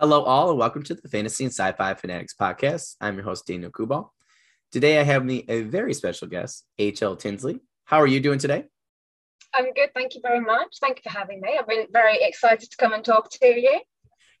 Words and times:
Hello, 0.00 0.22
all, 0.22 0.50
and 0.50 0.58
welcome 0.60 0.84
to 0.84 0.94
the 0.94 1.08
Fantasy 1.08 1.42
and 1.42 1.52
Sci-Fi 1.52 1.94
Fanatics 1.94 2.32
podcast. 2.32 2.94
I'm 3.00 3.16
your 3.16 3.24
host, 3.24 3.48
Daniel 3.48 3.72
Kubal. 3.72 4.10
Today, 4.70 5.00
I 5.00 5.02
have 5.02 5.24
me 5.24 5.44
a 5.48 5.62
very 5.62 5.92
special 5.92 6.28
guest, 6.28 6.64
H.L. 6.78 7.16
Tinsley. 7.16 7.58
How 7.84 8.00
are 8.00 8.06
you 8.06 8.20
doing 8.20 8.38
today? 8.38 8.66
I'm 9.52 9.72
good. 9.72 9.92
Thank 9.94 10.14
you 10.14 10.20
very 10.22 10.38
much. 10.38 10.76
Thank 10.80 10.98
you 10.98 11.10
for 11.10 11.18
having 11.18 11.40
me. 11.40 11.58
I've 11.58 11.66
been 11.66 11.88
very 11.92 12.16
excited 12.20 12.70
to 12.70 12.76
come 12.76 12.92
and 12.92 13.04
talk 13.04 13.28
to 13.28 13.46
you. 13.48 13.80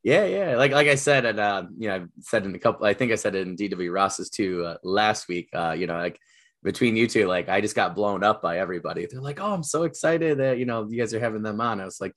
Yeah, 0.04 0.26
yeah. 0.26 0.54
Like 0.54 0.70
like 0.70 0.86
I 0.86 0.94
said, 0.94 1.24
and 1.24 1.40
uh, 1.40 1.64
you 1.76 1.88
know, 1.88 1.96
I've 1.96 2.08
said 2.20 2.46
in 2.46 2.54
a 2.54 2.58
couple. 2.60 2.86
I 2.86 2.94
think 2.94 3.10
I 3.10 3.16
said 3.16 3.34
it 3.34 3.48
in 3.48 3.56
DW 3.56 3.92
Ross's 3.92 4.30
too 4.30 4.64
uh, 4.64 4.76
last 4.84 5.26
week. 5.26 5.48
Uh, 5.52 5.74
you 5.76 5.88
know, 5.88 5.98
like 5.98 6.20
between 6.62 6.94
you 6.94 7.08
two, 7.08 7.26
like 7.26 7.48
I 7.48 7.60
just 7.60 7.74
got 7.74 7.96
blown 7.96 8.22
up 8.22 8.42
by 8.42 8.60
everybody. 8.60 9.08
They're 9.10 9.20
like, 9.20 9.40
"Oh, 9.40 9.54
I'm 9.54 9.64
so 9.64 9.82
excited 9.82 10.38
that 10.38 10.58
you 10.58 10.66
know 10.66 10.86
you 10.88 11.00
guys 11.00 11.12
are 11.14 11.18
having 11.18 11.42
them 11.42 11.60
on." 11.60 11.80
I 11.80 11.84
was 11.84 12.00
like, 12.00 12.12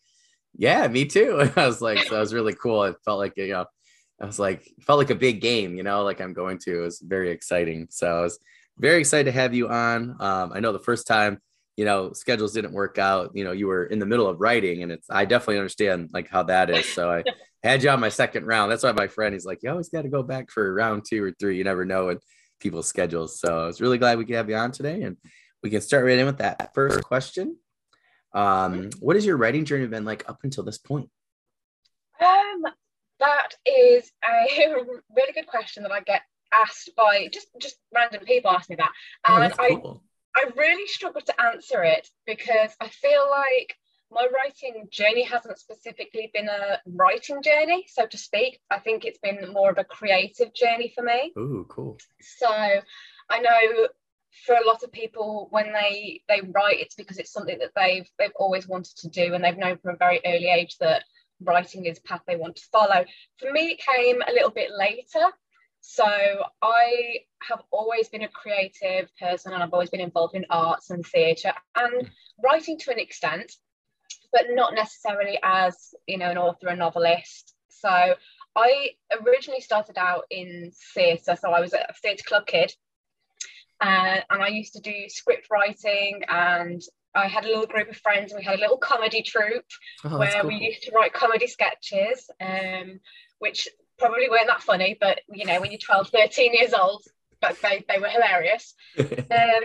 "Yeah, 0.58 0.88
me 0.88 1.06
too." 1.06 1.50
I 1.56 1.66
was 1.66 1.82
like, 1.82 2.00
so 2.00 2.18
it 2.18 2.20
was 2.20 2.34
really 2.34 2.54
cool. 2.54 2.84
It 2.84 2.96
felt 3.06 3.20
like 3.20 3.34
you 3.38 3.50
know, 3.50 3.66
I 4.22 4.26
was 4.26 4.40
like, 4.40 4.70
felt 4.82 5.00
like 5.00 5.10
a 5.10 5.16
big 5.16 5.42
game. 5.42 5.76
You 5.76 5.84
know, 5.84 6.04
like 6.04 6.22
I'm 6.22 6.34
going 6.34 6.60
to. 6.60 6.80
It 6.80 6.86
was 6.86 7.00
very 7.00 7.32
exciting. 7.32 7.88
So 7.90 8.20
I 8.20 8.22
was 8.22 8.40
very 8.78 9.00
excited 9.00 9.26
to 9.26 9.32
have 9.32 9.54
you 9.54 9.70
on. 9.70 10.16
Um, 10.20 10.52
I 10.54 10.60
know 10.60 10.72
the 10.72 10.80
first 10.80 11.08
time 11.08 11.40
you 11.78 11.86
know 11.86 12.14
schedules 12.14 12.54
didn't 12.54 12.74
work 12.74 12.98
out 12.98 13.32
you 13.34 13.44
know 13.44 13.52
you 13.52 13.68
were 13.68 13.86
in 13.86 14.00
the 14.00 14.06
middle 14.06 14.28
of 14.28 14.40
writing 14.40 14.84
and 14.84 14.92
it's 14.92 15.08
i 15.10 15.26
definitely 15.26 15.58
understand 15.58 16.10
like 16.14 16.30
how 16.30 16.44
that 16.44 16.70
is 16.70 16.86
so 16.86 17.10
i 17.10 17.24
had 17.64 17.82
you 17.84 17.90
on 17.90 18.00
my 18.00 18.10
second 18.10 18.46
round 18.46 18.72
that's 18.72 18.84
why 18.84 18.92
my 18.92 19.08
friend 19.08 19.34
he's 19.34 19.46
like 19.46 19.60
you 19.64 19.70
always 19.70 19.90
got 19.90 20.02
to 20.02 20.10
go 20.10 20.24
back 20.24 20.50
for 20.52 20.74
round 20.74 21.04
two 21.08 21.24
or 21.24 21.32
three 21.40 21.58
you 21.58 21.64
never 21.64 21.86
know 21.86 22.08
with 22.08 22.24
people's 22.60 22.88
schedules 22.88 23.40
so 23.40 23.64
i 23.64 23.66
was 23.66 23.82
really 23.82 23.98
glad 23.98 24.18
we 24.18 24.26
could 24.26 24.36
have 24.36 24.50
you 24.50 24.56
on 24.56 24.72
today 24.72 25.02
and 25.04 25.18
we 25.64 25.70
can 25.70 25.82
start 25.82 26.06
right 26.06 26.20
in 26.20 26.26
with 26.26 26.40
that 26.40 26.74
first 26.74 27.04
question 27.04 27.58
um 28.34 28.90
what 29.00 29.16
has 29.16 29.26
your 29.26 29.38
writing 29.38 29.66
journey 29.66 29.88
been 29.88 30.06
like 30.06 30.28
up 30.30 30.40
until 30.44 30.64
this 30.64 30.78
point 30.78 31.10
um 32.22 32.64
that 33.20 33.56
is 33.66 34.12
a 34.24 34.76
really 35.16 35.34
good 35.34 35.48
question 35.48 35.84
that 35.84 35.92
i 35.92 36.00
get 36.02 36.22
asked 36.54 36.92
by 36.96 37.28
just 37.32 37.48
just 37.60 37.78
random 37.94 38.24
people 38.26 38.52
ask 38.52 38.70
me 38.70 38.76
that 38.76 38.92
oh, 39.28 39.36
and 39.36 39.44
that's 39.44 39.58
cool. 39.58 40.04
I 40.36 40.50
really 40.56 40.88
struggle 40.88 41.22
to 41.22 41.42
answer 41.42 41.84
it 41.84 42.08
because 42.26 42.72
I 42.80 42.88
feel 42.88 43.28
like 43.30 43.76
my 44.12 44.28
writing 44.34 44.88
journey 44.92 45.24
hasn't 45.24 45.58
specifically 45.58 46.32
been 46.34 46.50
a 46.50 46.80
writing 46.86 47.42
journey, 47.42 47.86
so 47.88 48.06
to 48.06 48.18
speak. 48.18 48.60
I 48.70 48.80
think 48.80 49.06
it's 49.06 49.20
been 49.20 49.52
more 49.54 49.72
of 49.72 49.78
a 49.78 49.84
creative 49.84 50.54
journey 50.54 50.92
for 50.94 51.04
me. 51.04 51.32
Oh, 51.38 51.66
cool. 51.70 51.98
So 52.20 52.50
I 52.50 53.40
know 53.40 53.88
for 54.46 54.56
a 54.56 54.66
lot 54.66 54.84
of 54.84 54.92
people 54.92 55.48
when 55.52 55.74
they 55.74 56.22
they 56.28 56.42
write 56.54 56.80
it's 56.80 56.96
because 56.96 57.18
it's 57.18 57.34
something 57.34 57.60
that 57.60 57.72
they've 57.76 58.10
they've 58.18 58.32
always 58.38 58.68
wanted 58.68 58.96
to 58.98 59.10
do 59.10 59.34
and 59.34 59.44
they've 59.44 59.58
known 59.58 59.78
from 59.78 59.96
a 59.96 59.98
very 59.98 60.22
early 60.26 60.50
age 60.50 60.78
that 60.80 61.04
writing 61.44 61.86
is 61.86 61.98
a 61.98 62.02
path 62.02 62.22
they 62.28 62.36
want 62.36 62.56
to 62.56 62.66
follow. 62.72 63.04
For 63.40 63.52
me 63.52 63.72
it 63.72 63.80
came 63.80 64.22
a 64.22 64.32
little 64.32 64.52
bit 64.52 64.72
later. 64.78 65.32
So 65.82 66.06
I 66.62 67.20
have 67.50 67.62
always 67.72 68.08
been 68.10 68.22
a 68.22 68.28
creative 68.28 69.10
person 69.20 69.52
and 69.52 69.64
I've 69.64 69.74
always 69.74 69.90
been 69.90 70.00
involved 70.00 70.36
in 70.36 70.46
arts 70.50 70.92
and 70.92 71.06
theatre 71.06 71.54
and 71.76 72.10
writing 72.44 72.78
to 72.80 72.92
an 72.92 73.00
extent, 73.00 73.52
but 74.32 74.46
not 74.50 74.76
necessarily 74.76 75.40
as, 75.42 75.96
you 76.06 76.20
know, 76.20 76.30
an 76.30 76.38
author, 76.38 76.68
a 76.68 76.76
novelist. 76.76 77.56
So 77.70 78.14
I 78.56 78.90
originally 79.26 79.62
started 79.62 79.98
out 79.98 80.26
in 80.30 80.72
theatre. 80.94 81.36
So 81.36 81.52
I 81.52 81.62
was 81.62 81.74
a 81.74 81.88
theatre 82.04 82.26
club 82.28 82.46
kid 82.46 82.72
uh, 83.82 84.20
and 84.30 84.42
I 84.44 84.48
used 84.50 84.74
to 84.74 84.80
do 84.82 84.94
script 85.08 85.48
writing 85.52 86.22
and 86.28 86.82
I 87.14 87.28
had 87.28 87.44
a 87.46 87.48
little 87.48 87.66
group 87.66 87.90
of 87.90 87.98
friends 87.98 88.32
and 88.32 88.40
we 88.40 88.46
had 88.46 88.58
a 88.58 88.62
little 88.62 88.78
comedy 88.78 89.22
troupe 89.22 89.66
Oh, 90.06 90.18
where 90.18 90.42
cool. 90.42 90.48
we 90.50 90.56
used 90.56 90.84
to 90.84 90.92
write 90.92 91.14
comedy 91.14 91.48
sketches, 91.48 92.30
um, 92.40 93.00
which 93.40 93.68
probably 93.98 94.30
weren't 94.30 94.48
that 94.48 94.64
funny, 94.64 94.98
but 95.00 95.20
you 95.32 95.46
know, 95.46 95.60
when 95.60 95.72
you're 95.72 95.80
12, 95.80 96.10
13 96.10 96.54
years 96.54 96.74
old, 96.74 97.04
but 97.42 97.58
they, 97.62 97.84
they 97.90 98.00
were 98.00 98.08
hilarious. 98.08 98.74
Um, 99.02 99.64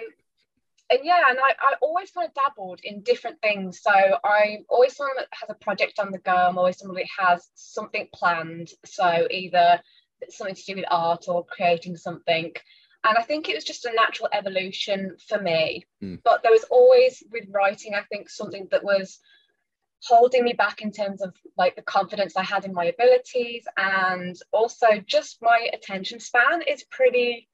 and 0.89 1.01
yeah, 1.03 1.21
and 1.29 1.39
I, 1.39 1.51
I 1.61 1.75
always 1.83 2.13
kind 2.13 2.29
of 2.29 2.35
dabbled 2.35 2.79
in 2.85 3.03
different 3.03 3.41
things. 3.43 3.81
So 3.83 3.91
I'm 3.93 4.65
always 4.69 4.95
someone 4.95 5.17
that 5.17 5.27
has 5.33 5.51
a 5.51 5.55
project 5.55 5.99
on 5.99 6.13
the 6.13 6.19
go. 6.19 6.33
I'm 6.33 6.59
always 6.59 6.79
someone 6.79 6.97
that 6.97 7.07
has 7.19 7.49
something 7.57 8.09
planned. 8.15 8.69
So 8.85 9.27
either 9.29 9.81
something 10.29 10.55
to 10.55 10.65
do 10.65 10.77
with 10.77 10.85
art 10.89 11.25
or 11.27 11.45
creating 11.45 11.97
something. 11.97 12.53
And 13.07 13.17
I 13.17 13.23
think 13.23 13.49
it 13.49 13.55
was 13.55 13.65
just 13.65 13.85
a 13.85 13.93
natural 13.95 14.29
evolution 14.33 15.17
for 15.29 15.41
me. 15.41 15.87
Mm. 16.03 16.21
But 16.25 16.43
there 16.43 16.51
was 16.51 16.65
always 16.71 17.23
with 17.31 17.45
writing, 17.51 17.95
I 17.95 18.03
think, 18.03 18.29
something 18.29 18.67
that 18.73 18.83
was 18.83 19.21
holding 20.03 20.45
me 20.45 20.53
back 20.53 20.83
in 20.83 20.91
terms 20.91 21.23
of 21.23 21.35
like 21.57 21.77
the 21.77 21.83
confidence 21.83 22.37
I 22.37 22.43
had 22.43 22.65
in 22.65 22.75
my 22.75 22.87
abilities 22.87 23.65
and 23.77 24.37
also 24.53 24.87
just 25.07 25.39
my 25.41 25.69
attention 25.73 26.21
span 26.21 26.63
is 26.63 26.85
pretty 26.85 27.49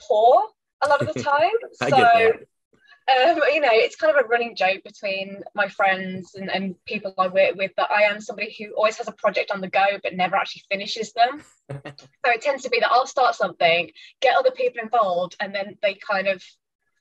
poor 0.00 0.48
a 0.82 0.88
lot 0.88 1.00
of 1.00 1.14
the 1.14 1.22
time. 1.22 1.50
So 1.74 2.32
um, 3.08 3.40
you 3.52 3.60
know, 3.60 3.68
it's 3.72 3.96
kind 3.96 4.16
of 4.16 4.24
a 4.24 4.28
running 4.28 4.54
joke 4.54 4.82
between 4.84 5.42
my 5.54 5.68
friends 5.68 6.34
and, 6.34 6.50
and 6.50 6.74
people 6.86 7.14
I 7.18 7.28
work 7.28 7.56
with 7.56 7.72
that 7.76 7.90
I 7.90 8.02
am 8.02 8.20
somebody 8.20 8.54
who 8.56 8.72
always 8.74 8.96
has 8.98 9.08
a 9.08 9.12
project 9.12 9.50
on 9.50 9.60
the 9.60 9.68
go 9.68 9.84
but 10.02 10.14
never 10.14 10.36
actually 10.36 10.62
finishes 10.70 11.12
them. 11.12 11.42
so 11.70 12.30
it 12.30 12.42
tends 12.42 12.62
to 12.62 12.70
be 12.70 12.80
that 12.80 12.92
I'll 12.92 13.06
start 13.06 13.34
something, 13.34 13.90
get 14.20 14.36
other 14.36 14.52
people 14.52 14.82
involved, 14.82 15.36
and 15.40 15.54
then 15.54 15.78
they 15.82 15.94
kind 15.94 16.28
of 16.28 16.42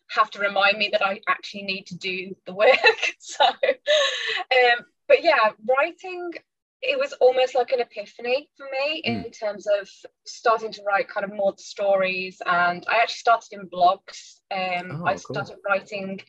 have 0.09 0.29
to 0.31 0.39
remind 0.39 0.77
me 0.77 0.89
that 0.91 1.05
I 1.05 1.21
actually 1.27 1.63
need 1.63 1.87
to 1.87 1.95
do 1.95 2.35
the 2.45 2.53
work. 2.53 2.77
so, 3.19 3.45
um, 3.45 4.85
but 5.07 5.23
yeah, 5.23 5.51
writing 5.67 6.31
it 6.81 6.97
was 6.97 7.13
almost 7.13 7.53
like 7.55 7.71
an 7.71 7.79
epiphany 7.79 8.49
for 8.57 8.65
me 8.71 9.01
in 9.05 9.29
terms 9.31 9.67
of 9.67 9.87
starting 10.25 10.71
to 10.71 10.81
write 10.83 11.07
kind 11.07 11.23
of 11.23 11.33
more 11.33 11.53
stories. 11.57 12.41
And 12.45 12.83
i 12.89 12.95
actually 12.95 13.19
started 13.19 13.53
in 13.53 13.69
blogs. 13.69 14.39
Um, 14.51 15.01
Oh, 15.01 15.05
i 15.05 15.13
cool. 15.13 15.19
started 15.19 15.57
writing 15.67 16.19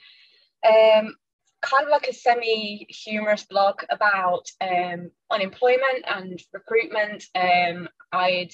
um, 0.66 1.14
kind 1.62 1.84
of 1.84 1.90
like 1.90 2.06
a 2.08 2.12
semi 2.12 2.86
humorous 2.90 3.44
blog 3.44 3.82
about 3.90 4.50
um, 4.60 5.10
unemployment 5.30 6.04
and 6.06 6.40
recruitment. 6.52 7.24
Um, 7.34 7.88
i'd 8.12 8.52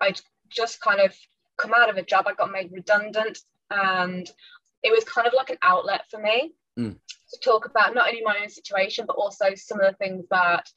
i'd 0.00 0.20
just 0.48 0.80
kind 0.80 1.00
of 1.00 1.14
come 1.58 1.72
out 1.76 1.90
of 1.90 1.96
a 1.96 2.02
job. 2.02 2.26
I 2.26 2.34
got 2.34 2.50
made 2.52 2.70
redundant 2.72 3.38
and 3.70 4.26
it 4.82 4.90
was 4.90 5.04
kind 5.04 5.26
of 5.26 5.34
like 5.34 5.50
an 5.50 5.58
outlet 5.62 6.02
for 6.10 6.20
me 6.20 6.54
Mm. 6.78 6.94
to 7.32 7.40
talk 7.40 7.64
about 7.64 7.94
not 7.94 8.06
only 8.06 8.20
my 8.22 8.36
own 8.42 8.50
situation 8.50 9.06
but 9.06 9.16
also 9.16 9.54
some 9.54 9.80
of 9.80 9.90
the 9.90 9.96
things 9.96 10.26
that 10.30 10.68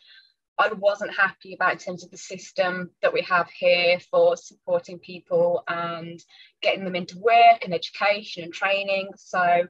I 0.59 0.73
wasn't 0.73 1.15
happy 1.15 1.53
about 1.53 1.71
in 1.71 1.77
terms 1.79 2.03
of 2.03 2.11
the 2.11 2.17
system 2.17 2.91
that 3.01 3.13
we 3.13 3.21
have 3.21 3.49
here 3.49 3.97
for 4.11 4.35
supporting 4.35 4.99
people 4.99 5.63
and 5.69 6.21
getting 6.61 6.83
them 6.83 6.97
into 6.97 7.17
work 7.17 7.63
and 7.63 7.73
education 7.73 8.43
and 8.43 8.53
training. 8.53 9.11
So 9.15 9.67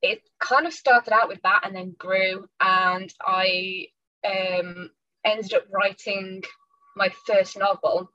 it 0.00 0.22
kind 0.40 0.66
of 0.66 0.72
started 0.72 1.12
out 1.12 1.28
with 1.28 1.42
that 1.42 1.60
and 1.64 1.76
then 1.76 1.94
grew. 1.98 2.48
And 2.58 3.12
I 3.20 3.88
um, 4.26 4.90
ended 5.26 5.52
up 5.52 5.66
writing 5.70 6.42
my 6.96 7.10
first 7.26 7.58
novel. 7.58 8.08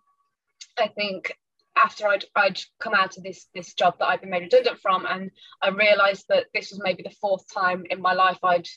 I 0.80 0.88
think 0.88 1.38
after 1.78 2.08
I'd, 2.08 2.26
I'd 2.36 2.60
come 2.80 2.96
out 2.96 3.18
of 3.18 3.24
this 3.24 3.46
this 3.54 3.74
job 3.74 4.00
that 4.00 4.08
I'd 4.08 4.22
been 4.22 4.32
made 4.32 4.44
redundant 4.44 4.80
from, 4.80 5.06
and 5.06 5.30
I 5.62 5.70
realised 5.70 6.26
that 6.30 6.48
this 6.54 6.72
was 6.72 6.82
maybe 6.84 7.04
the 7.04 7.16
fourth 7.22 7.46
time 7.54 7.86
in 7.90 8.02
my 8.02 8.14
life 8.14 8.40
I'd 8.44 8.68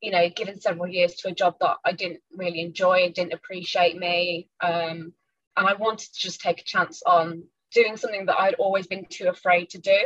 you 0.00 0.10
know, 0.10 0.28
given 0.30 0.60
several 0.60 0.88
years 0.88 1.14
to 1.16 1.28
a 1.28 1.34
job 1.34 1.56
that 1.60 1.76
I 1.84 1.92
didn't 1.92 2.20
really 2.34 2.60
enjoy, 2.60 2.98
it 3.00 3.14
didn't 3.14 3.34
appreciate 3.34 3.96
me. 3.96 4.48
Um, 4.60 5.12
and 5.56 5.68
I 5.68 5.74
wanted 5.74 6.12
to 6.12 6.20
just 6.20 6.40
take 6.40 6.60
a 6.60 6.64
chance 6.64 7.02
on 7.04 7.44
doing 7.72 7.96
something 7.96 8.26
that 8.26 8.40
I'd 8.40 8.54
always 8.54 8.86
been 8.86 9.06
too 9.06 9.28
afraid 9.28 9.70
to 9.70 9.78
do. 9.78 9.98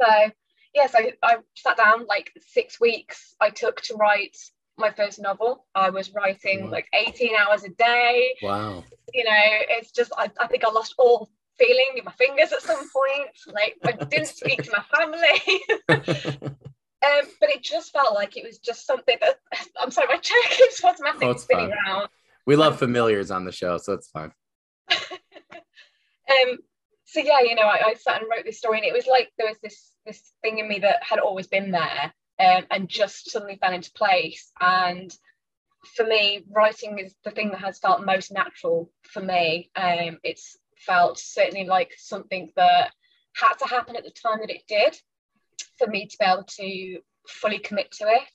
So, 0.00 0.30
yes, 0.74 0.94
I, 0.94 1.12
I 1.22 1.36
sat 1.56 1.76
down 1.76 2.06
like 2.06 2.32
six 2.40 2.80
weeks 2.80 3.34
I 3.40 3.50
took 3.50 3.80
to 3.82 3.94
write 3.94 4.36
my 4.76 4.90
first 4.90 5.20
novel. 5.20 5.66
I 5.74 5.90
was 5.90 6.12
writing 6.12 6.64
Wow. 6.64 6.70
like 6.70 6.88
18 6.92 7.30
hours 7.36 7.64
a 7.64 7.70
day. 7.70 8.36
wow 8.42 8.84
You 9.12 9.24
know, 9.24 9.30
it's 9.70 9.92
just, 9.92 10.12
I, 10.16 10.30
I 10.40 10.46
think 10.46 10.64
I 10.64 10.70
lost 10.70 10.94
all 10.98 11.30
feeling 11.58 11.92
in 11.96 12.04
my 12.04 12.12
fingers 12.12 12.52
at 12.52 12.62
some 12.62 12.76
point. 12.76 13.30
Like, 13.46 13.76
I 13.84 13.92
didn't 14.04 14.26
speak 14.28 14.62
to 14.64 14.72
my 14.72 14.84
family. 15.88 16.56
Um, 17.04 17.26
but 17.40 17.50
it 17.50 17.62
just 17.62 17.92
felt 17.92 18.14
like 18.14 18.36
it 18.36 18.44
was 18.44 18.58
just 18.58 18.86
something 18.86 19.16
that 19.20 19.36
I'm 19.80 19.90
sorry, 19.90 20.08
my 20.08 20.16
chair 20.18 20.36
keeps 20.50 20.82
automatically 20.84 21.26
Oh, 21.28 21.36
spinning 21.36 21.70
fine. 21.70 21.78
around. 21.94 22.08
we 22.46 22.56
love 22.56 22.78
familiars 22.78 23.30
on 23.30 23.44
the 23.44 23.52
show 23.52 23.78
so 23.78 23.92
it's 23.94 24.08
fine 24.08 24.32
Um, 26.30 26.58
so 27.04 27.20
yeah, 27.20 27.40
you 27.42 27.54
know, 27.54 27.62
I, 27.62 27.88
I 27.88 27.94
sat 27.94 28.20
and 28.22 28.30
wrote 28.30 28.44
this 28.46 28.58
story, 28.58 28.78
and 28.78 28.86
it 28.86 28.94
was 28.94 29.06
like 29.06 29.30
there 29.36 29.46
was 29.46 29.58
this 29.62 29.92
this 30.06 30.22
thing 30.42 30.58
in 30.58 30.66
me 30.68 30.78
that 30.80 31.02
had 31.02 31.18
always 31.18 31.46
been 31.46 31.70
there, 31.70 32.12
um, 32.40 32.64
and 32.70 32.88
just 32.88 33.30
suddenly 33.30 33.56
fell 33.60 33.72
into 33.74 33.92
place. 33.92 34.50
And 34.60 35.14
for 35.96 36.04
me, 36.06 36.44
writing 36.50 36.98
is 36.98 37.14
the 37.24 37.30
thing 37.30 37.50
that 37.50 37.60
has 37.60 37.78
felt 37.78 38.04
most 38.06 38.32
natural 38.32 38.90
for 39.02 39.20
me. 39.20 39.70
Um, 39.76 40.18
it's 40.24 40.56
felt 40.78 41.18
certainly 41.18 41.66
like 41.66 41.92
something 41.98 42.50
that 42.56 42.90
had 43.36 43.54
to 43.56 43.66
happen 43.68 43.96
at 43.96 44.04
the 44.04 44.10
time 44.10 44.38
that 44.40 44.50
it 44.50 44.62
did 44.66 44.96
for 45.78 45.86
me 45.86 46.06
to 46.06 46.16
be 46.18 46.24
able 46.24 46.44
to 46.44 46.98
fully 47.28 47.58
commit 47.58 47.90
to 47.92 48.04
it. 48.08 48.28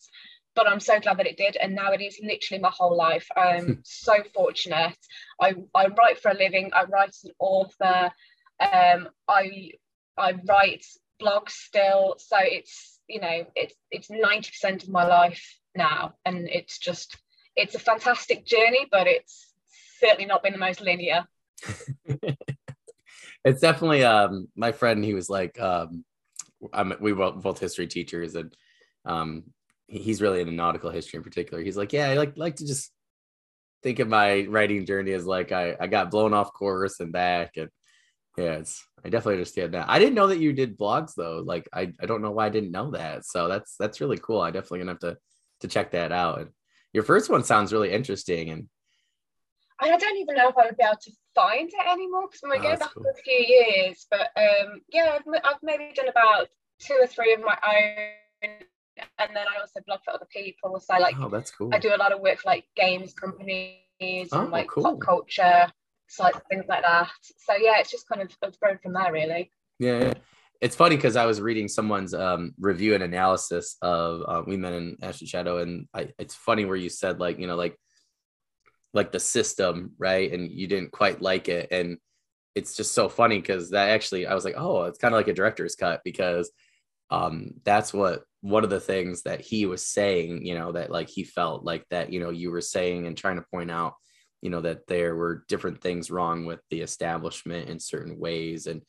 but 0.55 0.67
I'm 0.67 0.79
so 0.79 0.99
glad 0.99 1.17
that 1.17 1.27
it 1.27 1.37
did. 1.37 1.55
And 1.55 1.75
now 1.75 1.91
it 1.93 2.01
is 2.01 2.19
literally 2.21 2.61
my 2.61 2.71
whole 2.71 2.95
life. 2.95 3.27
I'm 3.37 3.79
so 3.83 4.15
fortunate. 4.33 4.97
I, 5.39 5.55
I 5.73 5.87
write 5.87 6.19
for 6.19 6.31
a 6.31 6.37
living. 6.37 6.71
I 6.73 6.83
write 6.85 7.09
as 7.09 7.23
an 7.23 7.31
author. 7.39 8.11
Um, 8.59 9.09
I 9.27 9.71
I 10.17 10.33
write 10.47 10.85
blogs 11.21 11.51
still. 11.51 12.15
So 12.17 12.37
it's 12.41 12.99
you 13.07 13.21
know 13.21 13.45
it's 13.55 13.75
it's 13.91 14.09
90% 14.09 14.83
of 14.83 14.89
my 14.89 15.05
life 15.05 15.57
now, 15.75 16.15
and 16.25 16.49
it's 16.49 16.77
just 16.77 17.17
it's 17.55 17.75
a 17.75 17.79
fantastic 17.79 18.45
journey, 18.45 18.87
but 18.91 19.07
it's 19.07 19.53
certainly 19.99 20.25
not 20.25 20.43
been 20.43 20.53
the 20.53 20.59
most 20.59 20.81
linear. 20.81 21.25
it's 23.45 23.61
definitely 23.61 24.03
um 24.03 24.47
my 24.55 24.71
friend. 24.71 25.03
He 25.03 25.13
was 25.13 25.29
like 25.29 25.59
um, 25.59 26.03
I'm, 26.73 26.93
we 26.99 27.13
were 27.13 27.31
both 27.31 27.59
history 27.59 27.87
teachers, 27.87 28.35
and 28.35 28.53
um 29.05 29.43
he's 29.87 30.21
really 30.21 30.41
into 30.41 30.53
nautical 30.53 30.91
history 30.91 31.17
in 31.17 31.23
particular. 31.23 31.63
He's 31.63 31.77
like, 31.77 31.93
yeah, 31.93 32.09
I 32.09 32.13
like 32.15 32.37
like 32.37 32.57
to 32.57 32.65
just 32.65 32.91
think 33.81 33.99
of 33.99 34.07
my 34.07 34.45
writing 34.49 34.85
journey 34.85 35.13
as 35.13 35.25
like 35.25 35.51
I, 35.51 35.75
I 35.79 35.87
got 35.87 36.11
blown 36.11 36.33
off 36.33 36.53
course 36.53 36.99
and 36.99 37.11
back 37.11 37.57
and 37.57 37.69
yeah, 38.37 38.53
it's 38.53 38.85
I 39.03 39.09
definitely 39.09 39.35
understand 39.35 39.73
that. 39.73 39.89
I 39.89 39.99
didn't 39.99 40.15
know 40.15 40.27
that 40.27 40.39
you 40.39 40.53
did 40.53 40.77
blogs 40.77 41.13
though. 41.15 41.41
Like 41.45 41.67
I, 41.73 41.93
I 42.01 42.05
don't 42.05 42.21
know 42.21 42.31
why 42.31 42.45
I 42.45 42.49
didn't 42.49 42.71
know 42.71 42.91
that. 42.91 43.25
So 43.25 43.47
that's 43.47 43.75
that's 43.77 44.01
really 44.01 44.17
cool. 44.17 44.41
I 44.41 44.51
definitely 44.51 44.79
gonna 44.79 44.91
have 44.91 44.99
to 44.99 45.17
to 45.61 45.67
check 45.67 45.91
that 45.91 46.11
out. 46.11 46.39
And 46.39 46.49
your 46.93 47.03
first 47.03 47.29
one 47.29 47.43
sounds 47.43 47.73
really 47.73 47.91
interesting 47.91 48.49
and 48.49 48.69
I 49.81 49.97
don't 49.97 50.17
even 50.17 50.35
know 50.35 50.49
if 50.49 50.57
I 50.57 50.65
would 50.65 50.77
be 50.77 50.83
able 50.83 50.97
to 51.01 51.11
find 51.35 51.69
it 51.69 51.87
anymore 51.87 52.27
because 52.27 52.41
when 52.41 52.51
we 52.51 52.57
oh, 52.67 52.71
go 52.71 52.77
back 52.77 52.93
cool. 52.93 53.05
a 53.09 53.21
few 53.21 53.33
years. 53.33 54.05
But 54.11 54.29
um, 54.35 54.81
yeah, 54.89 55.17
I've, 55.17 55.41
I've 55.43 55.63
maybe 55.63 55.91
done 55.95 56.09
about 56.09 56.47
two 56.79 56.97
or 56.99 57.07
three 57.07 57.33
of 57.33 57.41
my 57.41 57.57
own 57.65 58.49
and 59.17 59.29
then 59.35 59.45
I 59.47 59.59
also 59.59 59.79
blog 59.85 59.99
for 60.03 60.13
other 60.13 60.27
people. 60.31 60.79
So 60.79 60.97
like, 60.99 61.15
oh, 61.19 61.29
that's 61.29 61.51
cool. 61.51 61.69
I 61.73 61.79
do 61.79 61.93
a 61.93 61.97
lot 61.97 62.11
of 62.11 62.19
work 62.19 62.39
for 62.39 62.49
like 62.49 62.65
games 62.75 63.13
companies 63.13 64.29
oh, 64.31 64.41
and 64.41 64.51
like 64.51 64.67
cool. 64.67 64.83
pop 64.83 64.99
culture, 64.99 65.71
so 66.07 66.29
things 66.49 66.65
like 66.67 66.83
that. 66.83 67.09
So 67.37 67.53
yeah, 67.55 67.79
it's 67.79 67.91
just 67.91 68.07
kind 68.07 68.21
of 68.21 68.35
it's 68.41 68.57
grown 68.57 68.77
from 68.81 68.93
there, 68.93 69.11
really. 69.11 69.51
Yeah, 69.79 70.13
it's 70.61 70.75
funny 70.75 70.95
because 70.95 71.15
I 71.15 71.25
was 71.25 71.39
reading 71.39 71.67
someone's 71.67 72.13
um, 72.13 72.53
review 72.59 72.93
and 72.95 73.03
analysis 73.03 73.77
of 73.81 74.21
uh, 74.27 74.43
We 74.45 74.57
Men 74.57 74.73
in 74.73 74.97
Ash 75.01 75.21
and 75.21 75.29
Shadow, 75.29 75.59
and 75.59 75.87
I, 75.93 76.09
it's 76.17 76.35
funny 76.35 76.65
where 76.65 76.75
you 76.75 76.89
said 76.89 77.19
like 77.19 77.39
you 77.39 77.47
know 77.47 77.55
like 77.55 77.77
like 78.93 79.11
the 79.11 79.19
system, 79.19 79.93
right? 79.97 80.31
And 80.31 80.51
you 80.51 80.67
didn't 80.67 80.91
quite 80.91 81.21
like 81.21 81.49
it, 81.49 81.69
and 81.71 81.97
it's 82.55 82.75
just 82.75 82.93
so 82.93 83.09
funny 83.09 83.39
because 83.39 83.69
that 83.69 83.89
actually 83.89 84.27
I 84.27 84.33
was 84.33 84.45
like, 84.45 84.55
oh, 84.57 84.83
it's 84.83 84.99
kind 84.99 85.13
of 85.13 85.19
like 85.19 85.27
a 85.27 85.33
director's 85.33 85.75
cut 85.75 86.01
because 86.03 86.51
um, 87.11 87.53
that's 87.63 87.93
what 87.93 88.23
one 88.41 88.63
of 88.63 88.69
the 88.69 88.79
things 88.79 89.23
that 89.23 89.41
he 89.41 89.65
was 89.65 89.85
saying, 89.85 90.45
you 90.45 90.55
know, 90.55 90.71
that 90.71 90.91
like 90.91 91.09
he 91.09 91.23
felt 91.23 91.63
like 91.63 91.85
that, 91.89 92.11
you 92.11 92.19
know, 92.19 92.29
you 92.29 92.51
were 92.51 92.61
saying 92.61 93.05
and 93.05 93.17
trying 93.17 93.35
to 93.35 93.45
point 93.51 93.71
out, 93.71 93.95
you 94.41 94.49
know, 94.49 94.61
that 94.61 94.87
there 94.87 95.15
were 95.15 95.43
different 95.47 95.81
things 95.81 96.09
wrong 96.09 96.45
with 96.45 96.59
the 96.69 96.81
establishment 96.81 97.69
in 97.69 97.79
certain 97.79 98.17
ways. 98.17 98.67
And 98.67 98.81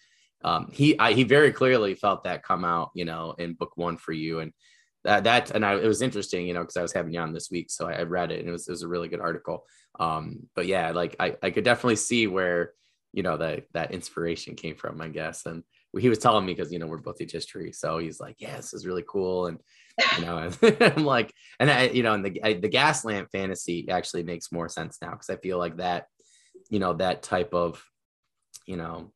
um, 0.45 0.71
he, 0.73 0.99
I, 0.99 1.13
he 1.13 1.25
very 1.25 1.53
clearly 1.53 1.95
felt 1.95 2.25
that 2.25 2.45
come 2.45 2.65
out, 2.65 2.91
you 2.95 3.05
know, 3.05 3.35
in 3.39 3.55
book 3.55 3.73
one 3.77 3.97
for 3.97 4.13
you. 4.13 4.41
And 4.41 4.53
that, 5.05 5.25
that, 5.25 5.51
and 5.53 5.65
I, 5.65 5.75
it 5.75 5.87
was 5.87 6.03
interesting, 6.03 6.47
you 6.47 6.55
know, 6.55 6.65
cause 6.65 6.77
I 6.77 6.83
was 6.83 6.93
having 6.93 7.13
you 7.13 7.21
on 7.21 7.33
this 7.33 7.51
week. 7.51 7.71
So 7.71 7.89
I, 7.89 7.95
I 7.95 8.03
read 8.03 8.31
it 8.33 8.41
and 8.41 8.49
it 8.49 8.53
was, 8.53 8.69
it 8.69 8.73
was 8.73 8.83
a 8.83 8.89
really 8.89 9.09
good 9.09 9.21
article. 9.21 9.65
Um, 9.99 10.49
but 10.55 10.67
yeah, 10.67 10.91
like 10.91 11.17
I, 11.19 11.37
I 11.43 11.51
could 11.51 11.65
definitely 11.65 11.97
see 11.97 12.27
where, 12.27 12.73
you 13.13 13.23
know, 13.23 13.37
that, 13.37 13.65
that 13.73 13.93
inspiration 13.93 14.55
came 14.55 14.77
from, 14.77 15.01
I 15.01 15.09
guess. 15.09 15.47
And, 15.47 15.65
he 15.99 16.09
was 16.09 16.19
telling 16.19 16.47
me 16.47 16.55
because 16.55 16.73
you 16.73 16.79
know 16.79 16.87
we're 16.87 16.99
both 16.99 17.17
teach 17.17 17.33
history, 17.33 17.73
so 17.73 17.99
he's 17.99 18.21
like, 18.21 18.37
"Yeah, 18.39 18.57
this 18.57 18.73
is 18.73 18.87
really 18.87 19.05
cool," 19.09 19.47
and 19.47 19.59
you 20.19 20.25
know, 20.25 20.51
I'm 20.81 21.05
like, 21.05 21.33
and 21.59 21.71
I, 21.71 21.89
you 21.89 22.03
know, 22.03 22.15
and 22.15 22.25
the 22.25 22.41
I, 22.45 22.53
the 22.55 22.69
gas 22.69 23.05
lamp 23.05 23.29
fantasy 23.33 23.89
actually 23.89 24.23
makes 24.23 24.53
more 24.53 24.69
sense 24.69 24.99
now 25.03 25.11
because 25.11 25.31
I 25.31 25.37
feel 25.37 25.59
like 25.59 25.79
that, 25.79 26.07
you 26.69 26.79
know, 26.79 26.95
that 26.95 27.23
type 27.23 27.55
of, 27.55 27.83
you 28.67 28.77
know, 28.77 29.13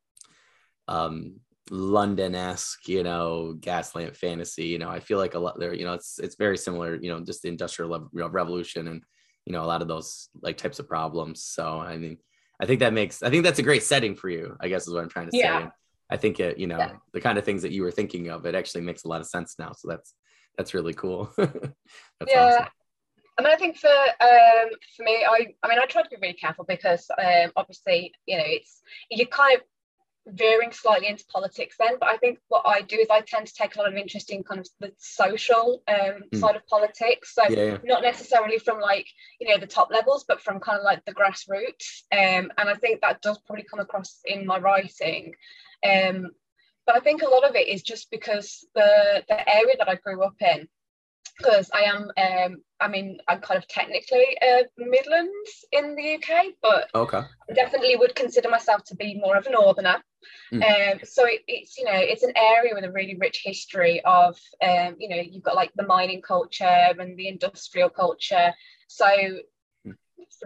um, 0.89 1.37
London-esque, 1.71 2.89
you 2.89 3.03
know, 3.03 3.55
gas 3.61 3.95
lamp 3.95 4.17
fantasy. 4.17 4.67
You 4.67 4.79
know, 4.79 4.91
I 4.91 5.01
feel 5.01 5.19
like 5.19 5.35
a 5.35 5.39
lot 5.39 5.59
there. 5.59 5.75
You 5.75 5.85
know, 5.85 5.95
it's 5.95 6.19
it's 6.19 6.37
very 6.37 6.59
similar. 6.59 6.97
You 6.97 7.11
know, 7.11 7.21
just 7.21 7.43
the 7.43 7.49
industrial 7.49 8.09
revolution 8.13 8.89
and 8.89 9.03
you 9.47 9.53
know 9.53 9.63
a 9.63 9.67
lot 9.67 9.83
of 9.83 9.89
those 9.89 10.29
like 10.43 10.57
types 10.57 10.79
of 10.79 10.89
problems. 10.89 11.43
So 11.43 11.79
I 11.81 11.97
mean, 11.97 12.19
I 12.61 12.67
think 12.67 12.81
that 12.81 12.93
makes 12.93 13.23
I 13.23 13.31
think 13.31 13.45
that's 13.45 13.59
a 13.59 13.63
great 13.65 13.83
setting 13.83 14.15
for 14.15 14.29
you. 14.29 14.57
I 14.61 14.69
guess 14.69 14.87
is 14.87 14.95
what 14.95 15.03
I'm 15.03 15.09
trying 15.09 15.31
to 15.31 15.37
yeah. 15.37 15.65
say. 15.65 15.71
I 16.11 16.17
think 16.17 16.39
it, 16.39 16.59
you 16.59 16.67
know, 16.67 16.79
yeah. 16.79 16.93
the 17.13 17.21
kind 17.21 17.39
of 17.39 17.45
things 17.45 17.63
that 17.63 17.73
you 17.73 17.83
were 17.83 17.91
thinking 17.91 18.29
of, 18.29 18.45
it 18.45 18.55
actually 18.55 18.83
makes 18.83 19.05
a 19.05 19.09
lot 19.09 19.21
of 19.21 19.27
sense 19.27 19.57
now. 19.59 19.73
So 19.73 19.89
that's 19.89 20.15
that's 20.57 20.75
really 20.75 20.93
cool. 20.93 21.33
that's 21.37 21.73
yeah. 22.29 22.59
Awesome. 22.61 22.69
I 23.37 23.43
mean, 23.43 23.53
I 23.53 23.57
think 23.57 23.77
for 23.77 23.89
um, 23.89 24.71
for 24.97 25.03
me, 25.03 25.25
I 25.25 25.47
I 25.63 25.69
mean, 25.69 25.79
I 25.79 25.87
try 25.87 26.03
to 26.03 26.09
be 26.09 26.17
really 26.21 26.35
careful 26.35 26.65
because 26.69 27.11
um, 27.19 27.51
obviously, 27.57 28.13
you 28.27 28.39
know, 28.39 28.45
it's 28.47 28.83
you're 29.11 29.27
kind 29.27 29.57
of 29.57 29.63
veering 30.27 30.73
slightly 30.73 31.09
into 31.09 31.25
politics 31.27 31.77
then. 31.79 31.97
But 32.01 32.09
I 32.09 32.17
think 32.17 32.39
what 32.49 32.63
I 32.67 32.81
do 32.81 32.97
is 32.97 33.09
I 33.11 33.21
tend 33.21 33.47
to 33.47 33.55
take 33.55 33.77
a 33.77 33.79
lot 33.79 33.89
of 33.89 33.97
interest 33.97 34.31
in 34.31 34.43
kind 34.43 34.61
of 34.61 34.69
the 34.81 34.93
social 34.99 35.83
um, 35.89 36.25
mm. 36.33 36.41
side 36.41 36.57
of 36.57 36.67
politics. 36.67 37.35
So 37.35 37.43
yeah, 37.49 37.79
not 37.85 38.03
necessarily 38.03 38.59
from 38.59 38.81
like 38.81 39.07
you 39.41 39.49
know 39.49 39.59
the 39.59 39.67
top 39.67 39.91
levels, 39.91 40.25
but 40.27 40.41
from 40.41 40.61
kind 40.61 40.79
of 40.79 40.85
like 40.85 41.05
the 41.05 41.15
grassroots. 41.15 42.03
Um, 42.13 42.51
and 42.59 42.69
I 42.69 42.75
think 42.75 43.01
that 43.01 43.23
does 43.23 43.39
probably 43.47 43.65
come 43.65 43.81
across 43.81 44.21
in 44.25 44.47
my 44.47 44.59
writing. 44.59 45.35
Um, 45.85 46.31
but 46.87 46.97
I 46.97 47.01
think 47.01 47.23
a 47.23 47.29
lot 47.29 47.45
of 47.45 47.55
it 47.55 47.69
is 47.69 47.83
just 47.83 48.11
because 48.11 48.67
the 48.75 49.25
the 49.29 49.49
area 49.49 49.75
that 49.79 49.89
I 49.89 49.97
grew 49.97 50.23
up 50.23 50.37
in, 50.41 50.69
because 51.37 51.71
I 51.73 51.83
am, 51.83 52.11
um, 52.17 52.63
I 52.81 52.89
mean, 52.89 53.19
I'm 53.29 53.41
kind 53.41 53.59
of 53.59 53.67
technically 53.69 54.25
uh, 54.41 54.65
Midlands 54.77 55.65
in 55.73 55.95
the 55.95 56.15
UK, 56.15 56.55
but 56.63 56.89
okay. 56.95 57.23
I 57.51 57.53
definitely 57.53 57.97
would 57.97 58.15
consider 58.15 58.49
myself 58.49 58.85
to 58.85 58.97
be 58.97 59.21
more 59.21 59.37
of 59.37 59.47
a 59.47 59.51
northerner. 59.51 60.03
Mm. 60.53 60.63
Um, 60.93 61.01
so 61.05 61.27
it, 61.27 61.43
it's 61.47 61.77
you 61.77 61.85
know 61.85 61.93
it's 61.95 62.23
an 62.23 62.33
area 62.35 62.75
with 62.75 62.85
a 62.85 62.93
really 62.93 63.15
rich 63.17 63.43
history 63.45 64.01
of 64.07 64.39
um, 64.63 64.97
you 64.99 65.09
know 65.09 65.17
you've 65.17 65.43
got 65.43 65.55
like 65.55 65.73
the 65.77 65.87
mining 65.87 66.23
culture 66.23 66.65
and 66.65 67.19
the 67.19 67.29
industrial 67.29 67.91
culture. 67.91 68.55
So 68.89 69.07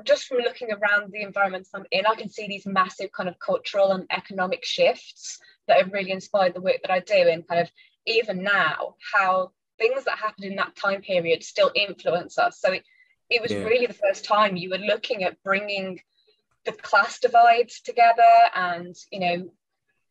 just 0.05 0.26
from 0.26 0.38
looking 0.38 0.69
around 0.70 1.12
the 1.12 1.23
environments 1.23 1.70
I'm 1.75 1.85
in, 1.90 2.06
I 2.06 2.14
can 2.14 2.29
see 2.29 2.46
these 2.46 2.67
massive 2.67 3.12
kind 3.12 3.29
of 3.29 3.38
cultural 3.38 3.93
and 3.93 4.06
economic 4.11 4.64
shifts 4.64 5.38
that 5.67 5.79
have 5.79 5.93
really 5.93 6.11
inspired 6.11 6.55
the 6.55 6.61
work 6.61 6.79
that 6.82 6.90
I 6.90 7.00
do. 7.00 7.14
And 7.14 7.46
kind 7.46 7.61
of 7.61 7.70
even 8.06 8.43
now, 8.43 8.94
how 9.14 9.52
things 9.78 10.04
that 10.04 10.19
happened 10.19 10.44
in 10.44 10.56
that 10.56 10.76
time 10.76 11.02
period 11.02 11.42
still 11.42 11.70
influence 11.75 12.38
us. 12.38 12.60
So 12.60 12.72
it, 12.72 12.84
it 13.30 13.42
was 13.42 13.52
yeah. 13.52 13.64
really 13.64 13.86
the 13.86 13.94
first 13.94 14.25
time 14.25 14.56
you 14.56 14.70
were 14.70 14.78
looking 14.78 15.25
at 15.25 15.42
bringing 15.42 16.00
the 16.64 16.73
class 16.73 17.18
divides 17.18 17.80
together 17.80 18.23
and, 18.54 18.94
you 19.11 19.20
know, 19.20 19.50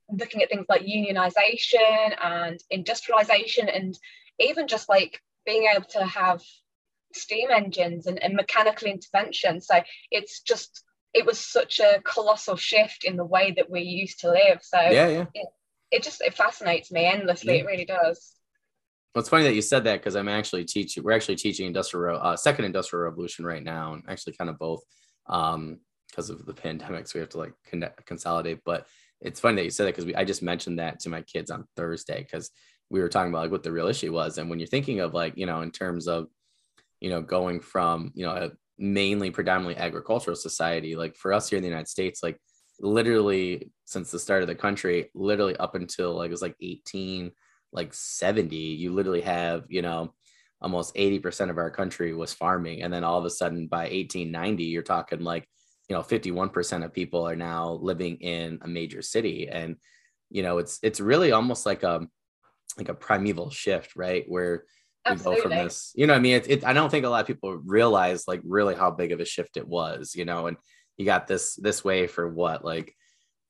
looking 0.10 0.42
at 0.42 0.50
things 0.50 0.66
like 0.70 0.82
unionization 0.82 2.16
and 2.24 2.60
industrialization 2.70 3.68
and 3.68 3.98
even 4.40 4.68
just 4.68 4.88
like 4.88 5.22
being 5.46 5.68
able 5.74 5.86
to 5.86 6.06
have 6.06 6.42
steam 7.14 7.50
engines 7.52 8.08
and, 8.08 8.22
and 8.24 8.34
mechanical 8.34 8.88
intervention. 8.88 9.60
So 9.62 9.82
it's 10.12 10.42
just 10.42 10.84
it 11.14 11.26
was 11.26 11.40
such 11.40 11.80
a 11.80 12.02
colossal 12.04 12.56
shift 12.56 13.04
in 13.04 13.18
the 13.18 13.26
way 13.26 13.54
that 13.58 13.70
we 13.70 13.82
used 13.82 14.20
to 14.22 14.32
live. 14.32 14.60
So 14.62 14.80
yeah, 14.80 15.08
yeah. 15.08 15.26
It, 15.34 15.48
it 15.90 16.04
just 16.04 16.22
it 16.22 16.34
fascinates 16.34 16.92
me 16.92 17.06
endlessly. 17.06 17.56
Yeah. 17.56 17.64
It 17.64 17.66
really 17.66 17.86
does. 17.86 18.34
Well, 19.14 19.22
it's 19.22 19.30
funny 19.30 19.44
that 19.46 19.56
you 19.56 19.62
said 19.62 19.84
that 19.86 20.00
because 20.00 20.16
I'm 20.16 20.28
actually 20.28 20.66
teaching. 20.66 21.04
We're 21.04 21.14
actually 21.14 21.38
teaching 21.38 21.66
industrial 21.66 22.20
uh, 22.22 22.36
second 22.36 22.66
industrial 22.66 23.04
revolution 23.04 23.46
right 23.46 23.64
now, 23.64 23.94
and 23.94 24.04
actually 24.08 24.34
kind 24.34 24.50
of 24.50 24.60
both 24.60 24.84
um, 25.28 25.80
because 26.10 26.30
of 26.30 26.46
the 26.46 26.54
pandemic. 26.54 27.08
So 27.08 27.14
we 27.16 27.22
have 27.22 27.30
to 27.30 27.40
like 27.40 27.54
connect, 27.66 28.06
consolidate. 28.06 28.60
But 28.66 28.86
it's 29.22 29.40
funny 29.40 29.56
that 29.56 29.66
you 29.66 29.72
said 29.72 29.88
that 29.88 29.96
because 29.96 30.14
I 30.16 30.24
just 30.24 30.44
mentioned 30.44 30.80
that 30.80 31.00
to 31.02 31.10
my 31.10 31.22
kids 31.24 31.50
on 31.50 31.66
Thursday 31.76 32.22
because 32.22 32.52
we 32.90 33.00
were 33.00 33.10
talking 33.10 33.32
about 33.32 33.42
like 33.42 33.52
what 33.52 33.64
the 33.64 33.72
real 33.72 33.88
issue 33.88 34.14
was, 34.14 34.38
and 34.38 34.50
when 34.50 34.60
you're 34.60 34.68
thinking 34.68 35.00
of 35.00 35.14
like 35.14 35.38
you 35.38 35.46
know 35.46 35.62
in 35.62 35.72
terms 35.72 36.08
of 36.08 36.28
you 37.00 37.10
know, 37.10 37.22
going 37.22 37.60
from, 37.60 38.12
you 38.16 38.26
know, 38.26 38.32
a 38.32 38.52
mainly 38.78 39.32
predominantly 39.32 39.78
agricultural 39.78 40.36
society, 40.36 40.96
like 40.96 41.16
for 41.16 41.34
us 41.34 41.50
here 41.50 41.58
in 41.58 41.64
the 41.64 41.70
United 41.70 41.88
States, 41.88 42.22
like 42.24 42.40
literally 42.80 43.72
since 43.86 44.12
the 44.12 44.20
start 44.20 44.42
of 44.42 44.48
the 44.48 44.56
country, 44.56 45.10
literally 45.14 45.56
up 45.58 45.76
until 45.76 46.16
like 46.16 46.28
it 46.28 46.32
was 46.32 46.42
like 46.42 46.56
18, 46.62 47.32
like 47.78 47.94
70, 47.94 48.56
you 48.56 48.92
literally 48.92 49.22
have, 49.22 49.66
you 49.70 49.84
know, 49.84 50.14
almost 50.62 50.96
80% 50.96 51.52
of 51.52 51.60
our 51.60 51.70
country 51.70 52.14
was 52.14 52.34
farming. 52.34 52.82
And 52.82 52.92
then 52.92 53.04
all 53.04 53.20
of 53.20 53.26
a 53.26 53.30
sudden 53.30 53.68
by 53.68 53.84
1890, 53.84 54.64
you're 54.64 54.82
talking 54.82 55.22
like, 55.22 55.48
you 55.88 55.96
know, 55.96 56.02
51% 56.02 56.84
of 56.84 56.92
people 56.92 57.28
are 57.28 57.36
now 57.36 57.74
living 57.74 58.18
in 58.18 58.60
a 58.64 58.68
major 58.68 59.04
city. 59.04 59.48
And, 59.48 59.76
you 60.30 60.42
know, 60.42 60.58
it's 60.58 60.80
it's 60.82 61.00
really 61.00 61.32
almost 61.32 61.66
like 61.66 61.84
a 61.84 62.06
like 62.78 62.90
a 62.90 62.94
primeval 62.94 63.52
shift, 63.52 63.96
right? 63.96 64.26
Where 64.28 64.66
Absolutely. 65.06 65.36
go 65.36 65.42
from 65.44 65.52
this. 65.52 65.94
You 65.96 66.08
know, 66.08 66.16
I 66.16 66.20
mean, 66.20 66.36
it, 66.36 66.50
it, 66.50 66.66
I 66.66 66.74
don't 66.74 66.90
think 66.90 67.06
a 67.06 67.10
lot 67.10 67.22
of 67.22 67.28
people 67.28 67.56
realize 67.56 68.28
like 68.28 68.42
really 68.44 68.76
how 68.76 68.92
big 68.92 69.12
of 69.12 69.20
a 69.20 69.26
shift 69.26 69.56
it 69.56 69.68
was. 69.68 70.16
You 70.16 70.26
know, 70.26 70.48
and 70.48 70.58
you 70.98 71.06
got 71.06 71.28
this 71.28 71.56
this 71.56 71.84
way 71.86 72.08
for 72.08 72.28
what 72.28 72.66
like, 72.66 72.94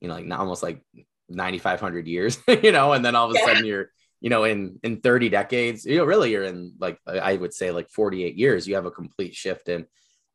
you 0.01 0.10
know, 0.10 0.15
like 0.15 0.39
almost 0.39 0.62
like 0.62 0.84
9,500 1.29 2.07
years. 2.07 2.38
you 2.48 2.72
know, 2.72 2.93
and 2.93 3.03
then 3.03 3.15
all 3.15 3.29
of 3.29 3.36
a 3.36 3.39
yeah. 3.39 3.46
sudden 3.46 3.65
you're 3.65 3.89
you 4.21 4.29
know, 4.29 4.43
in 4.43 4.79
in 4.83 5.01
30 5.01 5.29
decades, 5.29 5.86
you 5.86 5.97
know, 5.97 6.05
really 6.05 6.31
you're 6.31 6.43
in 6.43 6.74
like 6.79 7.00
I 7.05 7.36
would 7.36 7.53
say 7.53 7.71
like 7.71 7.89
48 7.89 8.36
years, 8.36 8.67
you 8.67 8.75
have 8.75 8.86
a 8.86 8.91
complete 8.91 9.36
shift 9.36 9.69
in 9.69 9.86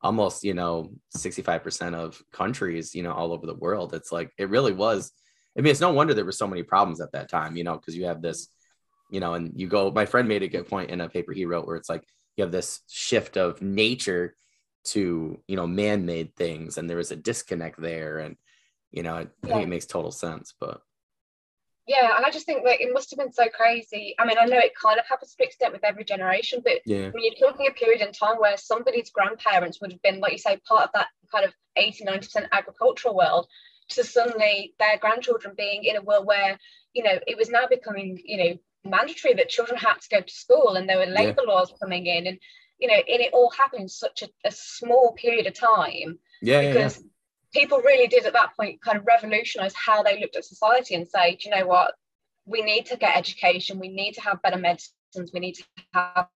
almost, 0.03 0.45
you 0.45 0.55
know, 0.55 0.93
65% 1.17 1.95
of 1.95 2.21
countries, 2.33 2.95
you 2.95 3.03
know, 3.03 3.13
all 3.13 3.33
over 3.33 3.47
the 3.47 3.55
world. 3.55 3.95
It's 3.95 4.13
like 4.13 4.33
it 4.37 4.51
really 4.51 4.73
was. 4.73 5.13
I 5.57 5.61
mean, 5.61 5.71
it's 5.71 5.81
no 5.81 5.93
wonder 5.93 6.15
there 6.15 6.25
were 6.25 6.33
so 6.33 6.47
many 6.47 6.63
problems 6.63 7.01
at 7.01 7.13
that 7.13 7.29
time, 7.29 7.57
you 7.57 7.65
know, 7.65 7.75
because 7.77 7.97
you 7.97 8.07
have 8.07 8.23
this, 8.23 8.49
you 9.11 9.21
know, 9.21 9.35
and 9.35 9.53
you 9.55 9.69
go, 9.69 9.91
my 9.91 10.07
friend 10.07 10.27
made 10.29 10.43
a 10.43 10.49
good 10.49 10.69
point 10.69 10.91
in 10.91 11.01
a 11.01 11.09
paper 11.09 11.33
he 11.33 11.45
wrote 11.45 11.67
where 11.67 11.77
it's 11.77 11.89
like 11.89 12.05
you 12.37 12.43
have 12.43 12.53
this 12.53 12.81
shift 12.89 13.37
of 13.37 13.61
nature 13.61 14.35
to, 14.85 15.39
you 15.47 15.57
know, 15.57 15.67
man-made 15.67 16.35
things, 16.35 16.79
and 16.79 16.89
there 16.89 16.97
was 16.97 17.13
a 17.13 17.17
disconnect 17.17 17.81
there. 17.81 18.19
And, 18.19 18.37
you 18.91 19.03
know, 19.03 19.15
I 19.15 19.21
yeah. 19.21 19.53
think 19.55 19.63
it 19.63 19.69
makes 19.69 19.87
total 19.87 20.11
sense. 20.11 20.55
But 20.59 20.81
yeah 21.87 22.17
and 22.17 22.25
i 22.25 22.31
just 22.31 22.47
think 22.47 22.65
that 22.65 22.81
it 22.81 22.93
must 22.93 23.11
have 23.11 23.19
been 23.19 23.33
so 23.33 23.49
crazy 23.49 24.15
i 24.19 24.27
mean 24.27 24.37
i 24.39 24.45
know 24.45 24.59
it 24.59 24.73
kind 24.81 24.99
of 24.99 25.07
happens 25.07 25.35
to 25.35 25.43
an 25.43 25.49
extent 25.49 25.73
with 25.73 25.85
every 25.85 26.05
generation 26.05 26.61
but 26.65 26.81
yeah. 26.87 27.11
when 27.11 27.23
you're 27.23 27.51
talking 27.51 27.67
a 27.67 27.73
period 27.73 28.01
in 28.01 28.13
time 28.13 28.37
where 28.37 28.57
somebody's 28.57 29.11
grandparents 29.11 29.81
would 29.81 29.93
have 29.93 30.03
been 30.03 30.21
like 30.21 30.33
you 30.33 30.39
say 30.39 30.59
part 30.69 30.85
of 30.85 30.91
that 30.95 31.09
kind 31.31 31.45
of 31.45 31.53
80 31.77 32.05
90% 32.05 32.47
agricultural 32.53 33.17
world 33.17 33.47
to 33.89 34.05
suddenly 34.05 34.75
their 34.79 34.99
grandchildren 34.99 35.55
being 35.57 35.85
in 35.85 35.97
a 35.97 36.03
world 36.03 36.27
where 36.27 36.59
you 36.93 37.03
know 37.03 37.19
it 37.27 37.37
was 37.37 37.51
now 37.51 37.67
becoming 37.69 38.21
you 38.25 38.37
know 38.37 38.59
mandatory 38.85 39.35
that 39.35 39.49
children 39.49 39.79
had 39.79 40.01
to 40.01 40.09
go 40.09 40.21
to 40.21 40.33
school 40.33 40.75
and 40.77 40.89
there 40.89 40.99
were 40.99 41.07
labor 41.07 41.43
yeah. 41.47 41.53
laws 41.53 41.73
coming 41.81 42.07
in 42.07 42.27
and 42.27 42.39
you 42.79 42.89
know 42.89 42.95
and 42.95 43.21
it 43.21 43.33
all 43.33 43.51
happened 43.51 43.83
in 43.83 43.89
such 43.89 44.23
a, 44.23 44.29
a 44.45 44.51
small 44.51 45.13
period 45.13 45.47
of 45.47 45.55
time 45.55 46.19
yeah 46.41 46.73
because 46.73 46.99
yeah, 46.99 47.05
people 47.53 47.79
really 47.79 48.09
did 48.09 48.27
at 48.27 48.33
that 48.33 48.57
point 48.57 48.81
kind 48.81 48.99
of 48.99 49.07
revolutionize 49.07 49.75
how 49.75 50.03
they 50.03 50.21
looked 50.21 50.37
at 50.37 50.45
society 50.45 50.95
and 50.95 51.07
say, 51.07 51.39
you 51.41 51.51
know 51.51 51.67
what? 51.67 51.95
We 52.47 52.63
need 52.63 52.87
to 52.87 52.97
get 52.97 53.17
education, 53.17 53.79
we 53.79 53.89
need 53.89 54.13
to 54.15 54.21
have 54.23 54.43
better 54.43 54.59
medicines, 54.59 55.31
we 55.33 55.41
need 55.41 55.55
to 55.55 55.65
have, 55.95 56.29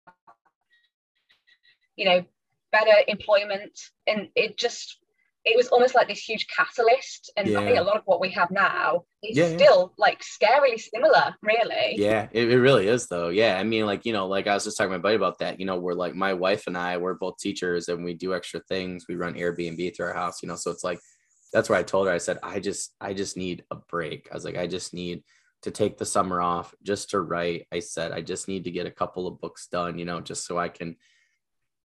you 1.96 2.04
know, 2.04 2.24
better 2.72 2.92
employment. 3.08 3.80
And 4.06 4.28
it 4.34 4.58
just 4.58 4.98
it 5.44 5.56
was 5.56 5.68
almost 5.68 5.94
like 5.94 6.08
this 6.08 6.26
huge 6.26 6.46
catalyst 6.48 7.30
and 7.36 7.46
yeah. 7.46 7.58
i 7.58 7.64
think 7.64 7.78
a 7.78 7.82
lot 7.82 7.96
of 7.96 8.02
what 8.06 8.20
we 8.20 8.30
have 8.30 8.50
now 8.50 9.04
is 9.22 9.36
yeah, 9.36 9.48
still 9.48 9.92
yeah. 9.98 10.04
like 10.04 10.22
scarily 10.22 10.80
similar 10.80 11.34
really. 11.42 11.94
Yeah 11.96 12.28
it, 12.32 12.50
it 12.50 12.58
really 12.58 12.88
is 12.88 13.06
though. 13.06 13.28
Yeah 13.28 13.58
i 13.58 13.62
mean 13.62 13.86
like 13.86 14.04
you 14.04 14.12
know 14.12 14.26
like 14.26 14.46
i 14.46 14.54
was 14.54 14.64
just 14.64 14.76
talking 14.76 14.92
to 14.92 14.98
my 14.98 15.02
buddy 15.02 15.16
about 15.16 15.38
that 15.38 15.60
you 15.60 15.66
know 15.66 15.78
we're 15.78 15.94
like 15.94 16.14
my 16.14 16.32
wife 16.32 16.66
and 16.66 16.76
i 16.76 16.96
we're 16.96 17.14
both 17.14 17.38
teachers 17.38 17.88
and 17.88 18.04
we 18.04 18.14
do 18.14 18.34
extra 18.34 18.60
things. 18.68 19.06
We 19.08 19.16
run 19.16 19.34
airbnb 19.34 19.96
through 19.96 20.06
our 20.06 20.14
house 20.14 20.42
you 20.42 20.48
know 20.48 20.56
so 20.56 20.70
it's 20.70 20.84
like 20.84 21.00
that's 21.52 21.68
where 21.68 21.78
i 21.78 21.82
told 21.82 22.06
her 22.06 22.12
i 22.12 22.18
said 22.18 22.38
i 22.42 22.58
just 22.60 22.94
i 23.00 23.12
just 23.12 23.36
need 23.36 23.64
a 23.70 23.76
break. 23.76 24.28
I 24.30 24.34
was 24.34 24.44
like 24.44 24.56
i 24.56 24.66
just 24.66 24.94
need 24.94 25.22
to 25.62 25.70
take 25.70 25.96
the 25.96 26.04
summer 26.04 26.42
off 26.42 26.74
just 26.82 27.10
to 27.10 27.20
write. 27.20 27.66
I 27.72 27.80
said 27.80 28.12
i 28.12 28.20
just 28.20 28.48
need 28.48 28.64
to 28.64 28.70
get 28.70 28.86
a 28.86 28.90
couple 28.90 29.26
of 29.26 29.40
books 29.40 29.68
done 29.70 29.98
you 29.98 30.04
know 30.04 30.20
just 30.20 30.46
so 30.46 30.58
i 30.58 30.68
can 30.68 30.96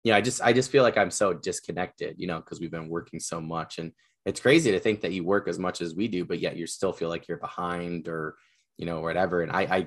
yeah, 0.05 0.17
I 0.17 0.21
just 0.21 0.41
I 0.43 0.53
just 0.53 0.71
feel 0.71 0.83
like 0.83 0.97
I'm 0.97 1.11
so 1.11 1.33
disconnected, 1.33 2.17
you 2.19 2.27
know, 2.27 2.39
because 2.39 2.61
we've 2.61 2.71
been 2.71 2.89
working 2.89 3.21
so 3.21 3.41
much. 3.41 3.79
And 3.79 3.93
it's 4.25 4.41
crazy 4.41 4.71
to 4.71 4.81
think 4.81 5.01
that 5.01 5.13
you 5.13 5.25
work 5.25 5.49
as 5.49 5.59
much 5.59 5.81
as 5.81 5.95
we 5.95 6.09
do, 6.09 6.25
but 6.25 6.41
yet 6.41 6.57
you 6.57 6.67
still 6.67 6.93
feel 6.93 7.09
like 7.09 7.29
you're 7.29 7.39
behind 7.39 8.09
or, 8.09 8.37
you 8.77 8.87
know, 8.87 9.01
whatever. 9.01 9.43
And 9.43 9.51
I 9.51 9.63
I 9.63 9.87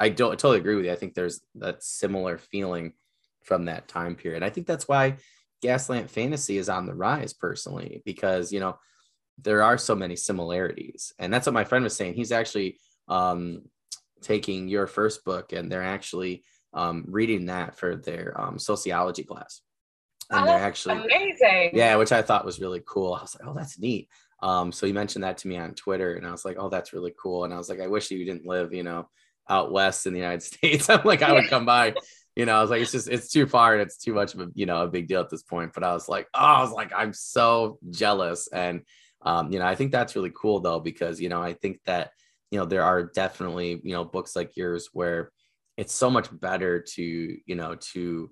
I 0.00 0.08
don't 0.08 0.32
I 0.32 0.36
totally 0.36 0.58
agree 0.58 0.74
with 0.74 0.86
you. 0.86 0.92
I 0.92 0.96
think 0.96 1.14
there's 1.14 1.40
that 1.56 1.82
similar 1.82 2.38
feeling 2.38 2.94
from 3.44 3.66
that 3.66 3.88
time 3.88 4.16
period. 4.16 4.42
I 4.42 4.50
think 4.50 4.66
that's 4.66 4.88
why 4.88 5.18
Gaslamp 5.62 6.10
Fantasy 6.10 6.58
is 6.58 6.68
on 6.68 6.86
the 6.86 6.94
rise 6.94 7.32
personally, 7.32 8.02
because 8.04 8.52
you 8.52 8.60
know, 8.60 8.78
there 9.38 9.62
are 9.62 9.78
so 9.78 9.94
many 9.94 10.16
similarities. 10.16 11.12
And 11.18 11.32
that's 11.32 11.46
what 11.46 11.54
my 11.54 11.64
friend 11.64 11.84
was 11.84 11.96
saying. 11.96 12.14
He's 12.14 12.32
actually 12.32 12.78
um 13.06 13.62
taking 14.22 14.68
your 14.68 14.86
first 14.86 15.24
book 15.24 15.52
and 15.52 15.70
they're 15.70 15.82
actually 15.82 16.42
um, 16.74 17.04
reading 17.08 17.46
that 17.46 17.76
for 17.76 17.96
their 17.96 18.38
um, 18.40 18.58
sociology 18.58 19.22
class. 19.22 19.62
And 20.30 20.42
oh, 20.42 20.46
they're 20.46 20.58
actually 20.58 20.96
amazing. 20.96 21.70
Yeah, 21.74 21.96
which 21.96 22.12
I 22.12 22.22
thought 22.22 22.44
was 22.44 22.60
really 22.60 22.82
cool. 22.86 23.14
I 23.14 23.22
was 23.22 23.36
like, 23.38 23.48
oh, 23.48 23.54
that's 23.54 23.78
neat. 23.78 24.08
Um, 24.42 24.72
so 24.72 24.86
you 24.86 24.94
mentioned 24.94 25.24
that 25.24 25.38
to 25.38 25.48
me 25.48 25.56
on 25.56 25.74
Twitter, 25.74 26.14
and 26.14 26.26
I 26.26 26.30
was 26.30 26.44
like, 26.44 26.56
oh, 26.58 26.68
that's 26.68 26.92
really 26.92 27.14
cool. 27.18 27.44
And 27.44 27.54
I 27.54 27.56
was 27.58 27.68
like, 27.68 27.80
I 27.80 27.86
wish 27.86 28.10
you 28.10 28.24
didn't 28.24 28.46
live, 28.46 28.72
you 28.72 28.82
know, 28.82 29.08
out 29.48 29.72
west 29.72 30.06
in 30.06 30.12
the 30.12 30.18
United 30.18 30.42
States. 30.42 30.90
I'm 30.90 31.04
like, 31.04 31.22
I 31.22 31.32
would 31.32 31.48
come 31.48 31.64
by. 31.64 31.94
You 32.36 32.46
know, 32.46 32.56
I 32.56 32.60
was 32.62 32.70
like, 32.70 32.82
it's 32.82 32.90
just 32.90 33.08
it's 33.08 33.30
too 33.30 33.46
far 33.46 33.74
and 33.74 33.82
it's 33.82 33.96
too 33.96 34.12
much 34.12 34.34
of 34.34 34.40
a 34.40 34.48
you 34.54 34.66
know 34.66 34.82
a 34.82 34.88
big 34.88 35.06
deal 35.06 35.20
at 35.20 35.30
this 35.30 35.44
point. 35.44 35.72
But 35.72 35.84
I 35.84 35.92
was 35.92 36.08
like, 36.08 36.26
oh, 36.34 36.40
I 36.40 36.62
was 36.62 36.72
like, 36.72 36.90
I'm 36.92 37.12
so 37.12 37.78
jealous. 37.90 38.48
And 38.48 38.82
um, 39.22 39.52
you 39.52 39.60
know, 39.60 39.66
I 39.66 39.76
think 39.76 39.92
that's 39.92 40.16
really 40.16 40.32
cool 40.34 40.58
though, 40.58 40.80
because 40.80 41.20
you 41.20 41.28
know, 41.28 41.40
I 41.40 41.52
think 41.52 41.78
that 41.86 42.10
you 42.50 42.58
know 42.58 42.64
there 42.64 42.82
are 42.82 43.04
definitely 43.04 43.80
you 43.84 43.92
know 43.92 44.04
books 44.04 44.34
like 44.34 44.56
yours 44.56 44.88
where 44.92 45.30
it's 45.76 45.92
so 45.94 46.10
much 46.10 46.28
better 46.40 46.80
to 46.80 47.02
you 47.46 47.54
know 47.54 47.76
to 47.76 48.30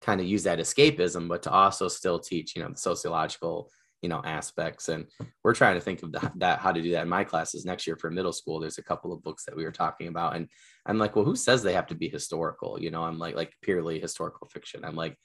kind 0.00 0.20
of 0.20 0.26
use 0.26 0.44
that 0.44 0.58
escapism 0.58 1.28
but 1.28 1.42
to 1.42 1.50
also 1.50 1.88
still 1.88 2.18
teach 2.18 2.56
you 2.56 2.62
know 2.62 2.70
the 2.70 2.76
sociological 2.76 3.70
you 4.02 4.08
know 4.08 4.22
aspects. 4.24 4.88
And 4.88 5.06
we're 5.44 5.54
trying 5.54 5.74
to 5.74 5.80
think 5.80 6.02
of 6.02 6.12
the, 6.12 6.32
that 6.36 6.60
how 6.60 6.72
to 6.72 6.82
do 6.82 6.92
that 6.92 7.02
in 7.02 7.08
my 7.08 7.24
classes 7.24 7.64
next 7.64 7.86
year 7.86 7.96
for 7.96 8.10
middle 8.10 8.32
school. 8.32 8.60
There's 8.60 8.78
a 8.78 8.82
couple 8.82 9.12
of 9.12 9.22
books 9.22 9.44
that 9.44 9.56
we 9.56 9.64
were 9.64 9.72
talking 9.72 10.08
about 10.08 10.36
and 10.36 10.48
i'm 10.86 10.98
like 10.98 11.14
well 11.14 11.24
who 11.24 11.36
says 11.36 11.62
they 11.62 11.74
have 11.74 11.86
to 11.88 11.94
be 11.94 12.08
historical? 12.08 12.80
You 12.80 12.90
know 12.90 13.04
i'm 13.04 13.18
like 13.18 13.36
like 13.36 13.52
purely 13.62 14.00
historical 14.00 14.48
fiction. 14.48 14.84
I'm 14.84 14.96
like 14.96 15.16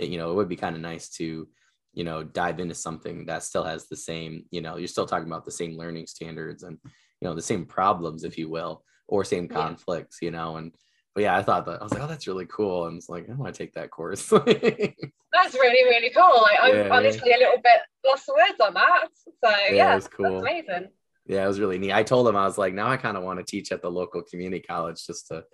eh, 0.00 0.06
you 0.06 0.18
know 0.18 0.30
it 0.30 0.34
would 0.34 0.48
be 0.48 0.56
kind 0.56 0.76
of 0.76 0.82
nice 0.82 1.08
to 1.10 1.48
you 1.92 2.04
know 2.04 2.24
dive 2.24 2.58
into 2.58 2.74
something 2.74 3.26
that 3.26 3.44
still 3.44 3.64
has 3.64 3.86
the 3.86 3.96
same 3.96 4.44
you 4.50 4.60
know 4.60 4.76
you're 4.76 4.88
still 4.88 5.06
talking 5.06 5.28
about 5.28 5.44
the 5.44 5.50
same 5.50 5.78
learning 5.78 6.06
standards 6.06 6.64
and 6.64 6.78
you 6.82 7.28
know 7.28 7.34
the 7.34 7.42
same 7.42 7.64
problems 7.64 8.24
if 8.24 8.36
you 8.36 8.48
will 8.50 8.82
or 9.06 9.22
same 9.24 9.46
conflicts 9.46 10.18
you 10.20 10.32
know 10.32 10.56
and 10.56 10.74
but 11.14 11.22
yeah, 11.22 11.36
I 11.36 11.42
thought 11.42 11.64
that 11.66 11.80
I 11.80 11.84
was 11.84 11.92
like, 11.92 12.02
oh, 12.02 12.08
that's 12.08 12.26
really 12.26 12.46
cool, 12.46 12.86
and 12.86 12.96
it's 12.96 13.08
like 13.08 13.30
I 13.30 13.34
want 13.34 13.54
to 13.54 13.58
take 13.58 13.74
that 13.74 13.90
course. 13.90 14.28
that's 14.30 15.54
really 15.54 15.84
really 15.84 16.10
cool. 16.10 16.42
Like 16.42 16.58
I'm 16.60 16.74
yeah, 16.74 16.88
honestly 16.90 17.32
a 17.32 17.38
little 17.38 17.58
bit 17.62 17.80
lost 18.04 18.24
for 18.24 18.34
words 18.34 18.60
on 18.60 18.74
that. 18.74 19.08
So 19.44 19.50
yeah, 19.68 19.72
yeah 19.72 19.94
was 19.94 20.08
cool. 20.08 20.40
amazing. 20.40 20.88
Yeah, 21.26 21.44
it 21.44 21.48
was 21.48 21.60
really 21.60 21.78
neat. 21.78 21.92
I 21.92 22.02
told 22.02 22.28
him 22.28 22.36
I 22.36 22.44
was 22.44 22.58
like, 22.58 22.74
now 22.74 22.88
I 22.88 22.96
kind 22.96 23.16
of 23.16 23.22
want 23.22 23.38
to 23.38 23.44
teach 23.44 23.72
at 23.72 23.80
the 23.80 23.90
local 23.90 24.22
community 24.22 24.62
college 24.66 25.06
just 25.06 25.28
to 25.28 25.44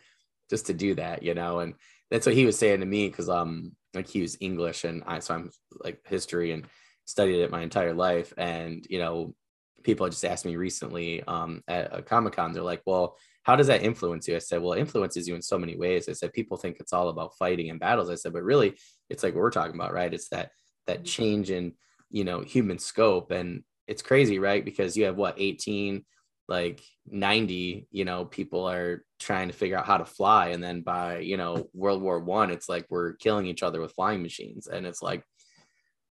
just 0.48 0.66
to 0.66 0.74
do 0.74 0.94
that, 0.94 1.22
you 1.22 1.34
know. 1.34 1.60
And 1.60 1.74
that's 2.10 2.26
what 2.26 2.34
he 2.34 2.46
was 2.46 2.58
saying 2.58 2.80
to 2.80 2.86
me 2.86 3.08
because 3.08 3.28
um 3.28 3.72
like 3.92 4.08
he 4.08 4.22
was 4.22 4.38
English 4.40 4.84
and 4.84 5.02
I 5.06 5.18
so 5.18 5.34
I'm 5.34 5.50
like 5.84 6.00
history 6.08 6.52
and 6.52 6.64
studied 7.04 7.42
it 7.42 7.50
my 7.50 7.60
entire 7.60 7.92
life. 7.92 8.32
And 8.38 8.86
you 8.88 8.98
know, 8.98 9.34
people 9.82 10.08
just 10.08 10.24
asked 10.24 10.46
me 10.46 10.56
recently 10.56 11.22
um 11.24 11.62
at 11.68 11.94
a 11.94 12.00
Comic 12.00 12.32
Con, 12.32 12.54
they're 12.54 12.62
like, 12.62 12.82
well 12.86 13.18
how 13.50 13.56
does 13.56 13.66
that 13.66 13.82
influence 13.82 14.28
you? 14.28 14.36
I 14.36 14.38
said, 14.38 14.62
well, 14.62 14.74
it 14.74 14.78
influences 14.78 15.26
you 15.26 15.34
in 15.34 15.42
so 15.42 15.58
many 15.58 15.76
ways. 15.76 16.08
I 16.08 16.12
said, 16.12 16.32
people 16.32 16.56
think 16.56 16.76
it's 16.78 16.92
all 16.92 17.08
about 17.08 17.36
fighting 17.36 17.68
and 17.68 17.80
battles. 17.80 18.08
I 18.08 18.14
said, 18.14 18.32
but 18.32 18.44
really 18.44 18.76
it's 19.08 19.24
like 19.24 19.34
what 19.34 19.40
we're 19.40 19.50
talking 19.50 19.74
about, 19.74 19.92
right? 19.92 20.14
It's 20.14 20.28
that, 20.28 20.52
that 20.86 20.98
mm-hmm. 20.98 21.04
change 21.04 21.50
in, 21.50 21.72
you 22.10 22.22
know, 22.22 22.42
human 22.42 22.78
scope. 22.78 23.32
And 23.32 23.64
it's 23.88 24.02
crazy, 24.02 24.38
right? 24.38 24.64
Because 24.64 24.96
you 24.96 25.06
have 25.06 25.16
what, 25.16 25.34
18, 25.36 26.04
like 26.46 26.80
90, 27.08 27.88
you 27.90 28.04
know, 28.04 28.24
people 28.24 28.70
are 28.70 29.04
trying 29.18 29.48
to 29.48 29.54
figure 29.54 29.76
out 29.76 29.86
how 29.86 29.98
to 29.98 30.04
fly. 30.04 30.50
And 30.50 30.62
then 30.62 30.82
by, 30.82 31.18
you 31.18 31.36
know, 31.36 31.68
World 31.74 32.02
War 32.02 32.20
One, 32.20 32.52
it's 32.52 32.68
like 32.68 32.86
we're 32.88 33.14
killing 33.14 33.46
each 33.46 33.64
other 33.64 33.80
with 33.80 33.94
flying 33.94 34.22
machines. 34.22 34.68
And 34.68 34.86
it's 34.86 35.02
like, 35.02 35.24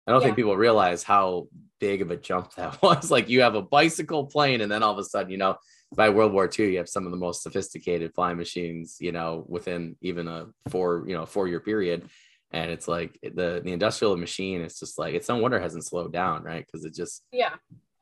I 0.05 0.11
don't 0.11 0.19
yeah. 0.19 0.27
think 0.27 0.35
people 0.35 0.57
realize 0.57 1.03
how 1.03 1.47
big 1.79 2.01
of 2.01 2.11
a 2.11 2.17
jump 2.17 2.53
that 2.55 2.81
was. 2.81 3.09
Like 3.09 3.29
you 3.29 3.43
have 3.43 3.55
a 3.55 3.61
bicycle 3.61 4.25
plane, 4.25 4.59
and 4.59 4.69
then 4.69 4.83
all 4.83 4.91
of 4.91 4.99
a 4.99 5.05
sudden, 5.05 5.31
you 5.31 5.37
know, 5.37 5.55
by 5.95 6.09
World 6.09 6.33
War 6.33 6.49
II, 6.57 6.71
you 6.71 6.77
have 6.77 6.89
some 6.89 7.05
of 7.05 7.11
the 7.11 7.17
most 7.17 7.41
sophisticated 7.41 8.13
flying 8.13 8.37
machines, 8.37 8.97
you 8.99 9.11
know, 9.11 9.45
within 9.47 9.95
even 10.01 10.27
a 10.27 10.47
four, 10.69 11.03
you 11.07 11.15
know, 11.15 11.25
four 11.25 11.47
year 11.47 11.59
period. 11.59 12.07
And 12.51 12.71
it's 12.71 12.87
like 12.87 13.19
the 13.21 13.61
the 13.63 13.71
industrial 13.71 14.17
machine, 14.17 14.61
it's 14.61 14.79
just 14.79 14.97
like 14.97 15.13
it's 15.13 15.29
no 15.29 15.37
wonder 15.37 15.57
it 15.57 15.63
hasn't 15.63 15.85
slowed 15.85 16.13
down, 16.13 16.43
right? 16.43 16.65
Because 16.65 16.85
it 16.85 16.93
just 16.93 17.23
yeah, 17.31 17.53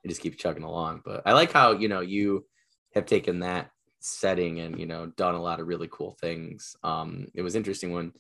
it 0.04 0.08
just 0.10 0.22
keeps 0.22 0.38
chugging 0.38 0.64
along. 0.64 1.02
But 1.04 1.24
I 1.26 1.34
like 1.34 1.52
how 1.52 1.74
you 1.74 1.88
know 1.88 2.02
you 2.02 2.46
have 2.94 3.06
taken 3.06 3.40
that 3.40 3.72
setting 4.00 4.60
and 4.60 4.80
you 4.80 4.86
know 4.86 5.08
done 5.18 5.36
a 5.36 5.42
lot 5.42 5.60
of 5.60 5.68
really 5.68 5.90
cool 5.92 6.18
things. 6.22 6.76
Um, 6.84 7.28
it 7.34 7.42
was 7.42 7.56
interesting 7.56 7.92
when 7.92 8.14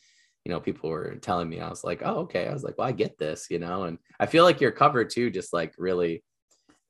you 0.43 0.51
know 0.51 0.59
people 0.59 0.89
were 0.89 1.15
telling 1.15 1.47
me, 1.47 1.61
I 1.61 1.69
was 1.69 1.83
like, 1.83 2.01
oh 2.03 2.19
okay, 2.19 2.47
I 2.47 2.53
was 2.53 2.63
like, 2.63 2.77
well, 2.77 2.87
I 2.87 2.93
get 2.93 3.17
this, 3.17 3.47
you 3.49 3.59
know, 3.59 3.83
and 3.83 3.97
I 4.19 4.25
feel 4.25 4.43
like 4.43 4.59
your 4.59 4.71
cover 4.71 5.05
too, 5.05 5.29
just 5.29 5.53
like 5.53 5.75
really 5.77 6.23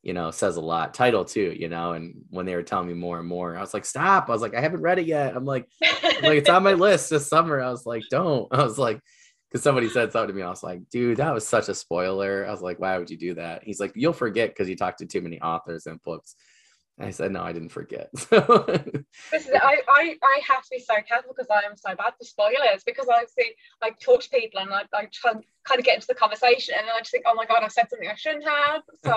you 0.08 0.14
know, 0.14 0.32
says 0.32 0.56
a 0.56 0.62
lot. 0.62 0.94
Title 0.94 1.26
too, 1.26 1.54
you 1.60 1.68
know, 1.68 1.92
and 1.92 2.16
when 2.30 2.46
they 2.46 2.56
were 2.56 2.64
telling 2.64 2.88
me 2.88 2.94
more 2.94 3.20
and 3.20 3.28
more, 3.28 3.58
I 3.58 3.60
was 3.60 3.74
like, 3.74 3.84
stop. 3.84 4.30
I 4.30 4.32
was 4.32 4.42
like, 4.42 4.56
I 4.56 4.62
haven't 4.62 4.80
read 4.80 5.00
it 5.00 5.06
yet. 5.06 5.36
I'm 5.36 5.44
like, 5.44 5.68
I'm 5.84 6.24
like 6.24 6.38
it's 6.38 6.50
on 6.50 6.64
my 6.64 6.74
list 6.86 7.10
this 7.10 7.28
summer. 7.28 7.60
I 7.60 7.70
was 7.70 7.86
like, 7.86 8.04
don't. 8.10 8.48
I 8.54 8.64
was 8.64 8.80
like, 8.80 9.02
because 9.50 9.64
somebody 9.64 9.90
said 9.90 10.14
something 10.14 10.30
to 10.30 10.34
me. 10.34 10.44
I 10.44 10.50
was 10.50 10.64
like, 10.64 10.90
dude, 10.90 11.18
that 11.18 11.34
was 11.34 11.46
such 11.46 11.68
a 11.68 11.76
spoiler. 11.76 12.48
I 12.48 12.52
was 12.52 12.62
like, 12.62 12.80
why 12.80 12.98
would 12.98 13.10
you 13.10 13.18
do 13.18 13.34
that? 13.34 13.66
He's 13.66 13.82
like, 13.82 13.92
you'll 13.96 14.14
forget 14.14 14.48
because 14.50 14.70
you 14.70 14.78
talked 14.78 15.00
to 15.00 15.06
too 15.06 15.20
many 15.20 15.42
authors 15.42 15.88
and 15.88 16.02
books. 16.04 16.36
I 17.00 17.12
said, 17.12 17.34
no, 17.34 17.44
I 17.44 17.52
didn't 17.52 17.70
forget. 17.70 18.10
this 18.14 18.26
is, 18.32 19.52
I, 19.54 19.82
I, 19.90 20.16
I 20.24 20.42
have 20.48 20.64
to 20.64 20.70
be 20.72 20.80
so 20.80 20.96
careful 21.06 21.34
because 21.36 21.50
I 21.52 21.68
am 21.70 21.76
so 21.76 21.96
bad 21.96 22.14
for 22.18 22.24
spoilers 22.24 22.84
because 22.86 23.08
I 23.10 23.26
see, 23.26 23.52
I 23.84 23.92
talk 24.02 24.22
to 24.22 24.30
people 24.30 24.62
and 24.62 24.74
I, 24.74 24.84
I 24.94 25.08
try 25.12 25.34
kind 25.34 25.80
of 25.80 25.86
get 25.86 25.96
into 25.96 26.08
the 26.08 26.16
conversation 26.16 26.76
and 26.78 26.88
then 26.88 26.96
I 26.96 27.00
just 27.00 27.12
think, 27.12 27.26
oh 27.28 27.36
my 27.36 27.46
God, 27.46 27.62
I 27.62 27.68
said 27.68 27.90
something 27.90 28.10
I 28.10 28.16
shouldn't 28.16 28.48
have. 28.48 28.82
So 29.04 29.14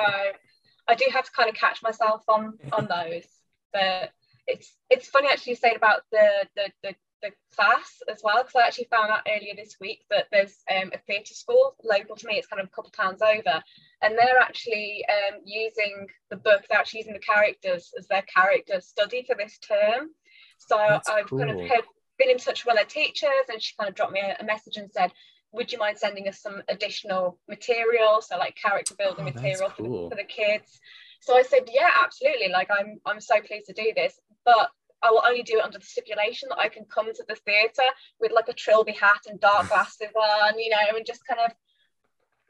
I 0.89 0.95
do 0.95 1.07
have 1.13 1.25
to 1.25 1.31
kind 1.33 1.49
of 1.49 1.55
catch 1.55 1.83
myself 1.83 2.23
on 2.29 2.59
on 2.73 2.87
those. 2.89 3.27
But 3.73 4.11
it's 4.47 4.75
it's 4.89 5.09
funny 5.09 5.29
actually 5.31 5.53
you 5.53 5.57
saying 5.57 5.77
about 5.77 6.03
the 6.11 6.47
the 6.57 6.71
the, 6.83 6.95
the 7.23 7.31
class 7.55 8.01
as 8.11 8.21
well 8.25 8.43
because 8.43 8.57
I 8.57 8.67
actually 8.67 8.89
found 8.91 9.11
out 9.11 9.27
earlier 9.29 9.55
this 9.55 9.77
week 9.81 10.05
that 10.11 10.27
there's 10.33 10.57
um, 10.71 10.91
a 10.95 10.99
theatre 11.07 11.35
school 11.35 11.75
local 11.85 12.17
to 12.17 12.27
me. 12.27 12.35
It's 12.35 12.47
kind 12.47 12.61
of 12.61 12.69
a 12.69 12.71
couple 12.71 12.91
towns 12.91 13.23
over, 13.23 13.63
and 14.03 14.17
they're 14.17 14.41
actually 14.41 15.05
um, 15.09 15.41
using 15.45 16.07
the 16.31 16.37
book. 16.37 16.65
They're 16.69 16.79
actually 16.79 17.01
using 17.01 17.13
the 17.13 17.19
characters 17.21 17.93
as 17.99 18.07
their 18.07 18.23
character 18.23 18.81
study 18.81 19.25
for 19.27 19.37
this 19.37 19.59
term. 19.59 20.11
So 20.59 20.77
That's 20.77 21.09
I've 21.09 21.27
cool. 21.27 21.39
kind 21.39 21.51
of 21.51 21.61
had, 21.61 21.85
been 22.19 22.31
in 22.31 22.39
touch 22.39 22.65
with 22.65 22.75
one 22.75 22.79
of 22.79 22.89
their 22.89 23.05
teachers, 23.05 23.49
and 23.51 23.63
she 23.63 23.75
kind 23.79 23.89
of 23.89 23.97
dropped 23.97 24.13
me 24.13 24.21
a, 24.21 24.37
a 24.41 24.45
message 24.45 24.77
and 24.77 24.91
said, 24.93 25.11
would 25.53 25.73
you 25.73 25.79
mind 25.79 25.99
sending 25.99 26.29
us 26.29 26.41
some 26.41 26.63
additional 26.69 27.39
material? 27.49 28.21
So 28.21 28.37
like 28.39 28.57
character 28.57 28.95
building 28.97 29.29
oh, 29.29 29.33
material 29.33 29.71
cool. 29.77 30.09
for, 30.09 30.17
the, 30.17 30.23
for, 30.23 30.23
the, 30.23 30.25
kids. 30.25 30.81
So 31.21 31.37
i 31.37 31.43
said 31.43 31.69
yeah 31.73 31.91
absolutely. 32.03 32.49
Like 32.49 32.69
i'm 32.71 33.01
i'm 33.07 33.21
so 33.21 33.41
pleased 33.41 33.67
to 33.67 33.73
do 33.73 33.93
this 33.95 34.19
but 34.45 34.71
i 35.03 35.11
will 35.11 35.23
only 35.27 35.43
do 35.43 35.59
it 35.59 35.65
under 35.65 35.79
the 35.79 35.85
stipulation 35.85 36.49
that 36.49 36.59
i 36.59 36.69
can 36.69 36.85
come 36.87 37.13
to 37.13 37.25
the 37.29 37.35
theatre 37.35 37.91
with 38.21 38.33
like 38.33 38.49
a 38.49 38.55
trilby 38.55 38.93
hat 38.93 39.21
and 39.29 39.39
dark 39.41 39.69
glasses 39.69 40.09
on 40.17 40.59
you 40.59 40.71
know 40.71 40.97
and 40.97 41.05
just 41.07 41.27
kind 41.27 41.41
of 41.45 41.53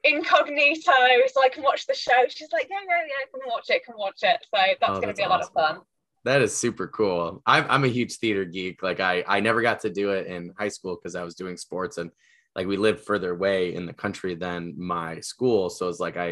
incognito 0.04 0.92
so 1.32 1.42
i 1.42 1.48
can 1.48 1.62
watch 1.62 1.86
the 1.86 1.94
show. 1.94 2.24
She's 2.28 2.52
like 2.52 2.68
yeah 2.70 2.78
yeah 2.88 3.02
yeah 3.06 3.26
come 3.32 3.40
watch 3.46 3.70
it 3.70 3.84
come 3.84 3.96
watch 3.98 4.20
it. 4.22 4.38
So 4.54 4.60
that's 4.80 4.90
oh, 4.90 5.00
going 5.00 5.08
to 5.08 5.14
be 5.14 5.22
a 5.22 5.28
lot 5.28 5.42
of 5.42 5.50
fun. 5.50 5.80
That 6.24 6.42
is 6.42 6.54
super 6.54 6.86
cool. 6.86 7.42
I'm 7.46 7.64
I'm 7.68 7.84
a 7.84 7.88
huge 7.88 8.16
theater 8.16 8.44
geek. 8.44 8.82
Like 8.82 9.00
I 9.00 9.24
I 9.26 9.40
never 9.40 9.62
got 9.62 9.80
to 9.80 9.90
do 9.90 10.10
it 10.10 10.26
in 10.26 10.52
high 10.58 10.68
school 10.68 10.96
because 10.96 11.14
I 11.14 11.24
was 11.24 11.34
doing 11.34 11.56
sports 11.56 11.98
and 11.98 12.10
like 12.60 12.68
we 12.68 12.76
lived 12.76 13.00
further 13.00 13.30
away 13.30 13.74
in 13.74 13.86
the 13.86 13.94
country 13.94 14.34
than 14.34 14.74
my 14.76 15.18
school. 15.20 15.70
So 15.70 15.88
it's 15.88 15.98
like 15.98 16.18
I, 16.18 16.28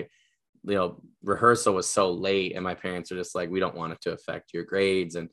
you 0.63 0.75
know, 0.75 1.01
rehearsal 1.23 1.73
was 1.73 1.89
so 1.89 2.13
late, 2.13 2.55
and 2.55 2.63
my 2.63 2.75
parents 2.75 3.11
are 3.11 3.17
just 3.17 3.35
like, 3.35 3.49
we 3.49 3.61
don't 3.61 3.75
want 3.75 3.95
it 3.95 4.01
to 4.03 4.13
affect 4.13 4.53
your 4.53 4.65
grades. 4.65 5.15
And 5.15 5.31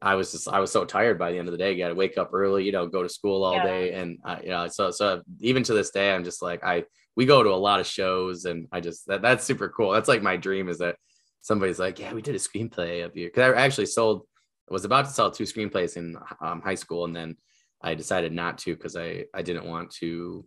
I 0.00 0.14
was 0.14 0.30
just, 0.30 0.46
I 0.46 0.60
was 0.60 0.70
so 0.70 0.84
tired 0.84 1.18
by 1.18 1.32
the 1.32 1.38
end 1.40 1.48
of 1.48 1.52
the 1.52 1.58
day. 1.58 1.72
You 1.72 1.78
got 1.78 1.88
to 1.88 1.96
wake 1.96 2.16
up 2.16 2.30
early, 2.32 2.62
you 2.62 2.70
know, 2.70 2.86
go 2.86 3.02
to 3.02 3.08
school 3.08 3.42
all 3.42 3.56
yeah. 3.56 3.64
day, 3.64 3.92
and 3.94 4.18
uh, 4.24 4.38
you 4.40 4.50
know, 4.50 4.68
so 4.68 4.92
so 4.92 5.22
even 5.40 5.64
to 5.64 5.74
this 5.74 5.90
day, 5.90 6.14
I'm 6.14 6.22
just 6.22 6.42
like, 6.42 6.62
I 6.62 6.84
we 7.16 7.26
go 7.26 7.42
to 7.42 7.50
a 7.50 7.56
lot 7.56 7.80
of 7.80 7.86
shows, 7.88 8.44
and 8.44 8.68
I 8.70 8.78
just 8.78 9.08
that 9.08 9.22
that's 9.22 9.42
super 9.42 9.68
cool. 9.68 9.90
That's 9.90 10.08
like 10.08 10.22
my 10.22 10.36
dream 10.36 10.68
is 10.68 10.78
that 10.78 10.94
somebody's 11.40 11.80
like, 11.80 11.98
yeah, 11.98 12.12
we 12.12 12.22
did 12.22 12.36
a 12.36 12.38
screenplay 12.38 13.04
of 13.04 13.16
you 13.16 13.26
because 13.26 13.52
I 13.52 13.60
actually 13.60 13.86
sold, 13.86 14.28
was 14.68 14.84
about 14.84 15.06
to 15.06 15.10
sell 15.10 15.32
two 15.32 15.44
screenplays 15.44 15.96
in 15.96 16.16
um, 16.40 16.60
high 16.60 16.76
school, 16.76 17.04
and 17.04 17.16
then 17.16 17.36
I 17.82 17.94
decided 17.94 18.32
not 18.32 18.58
to 18.58 18.74
because 18.74 18.96
I 18.96 19.24
I 19.34 19.42
didn't 19.42 19.66
want 19.66 19.90
to 19.96 20.44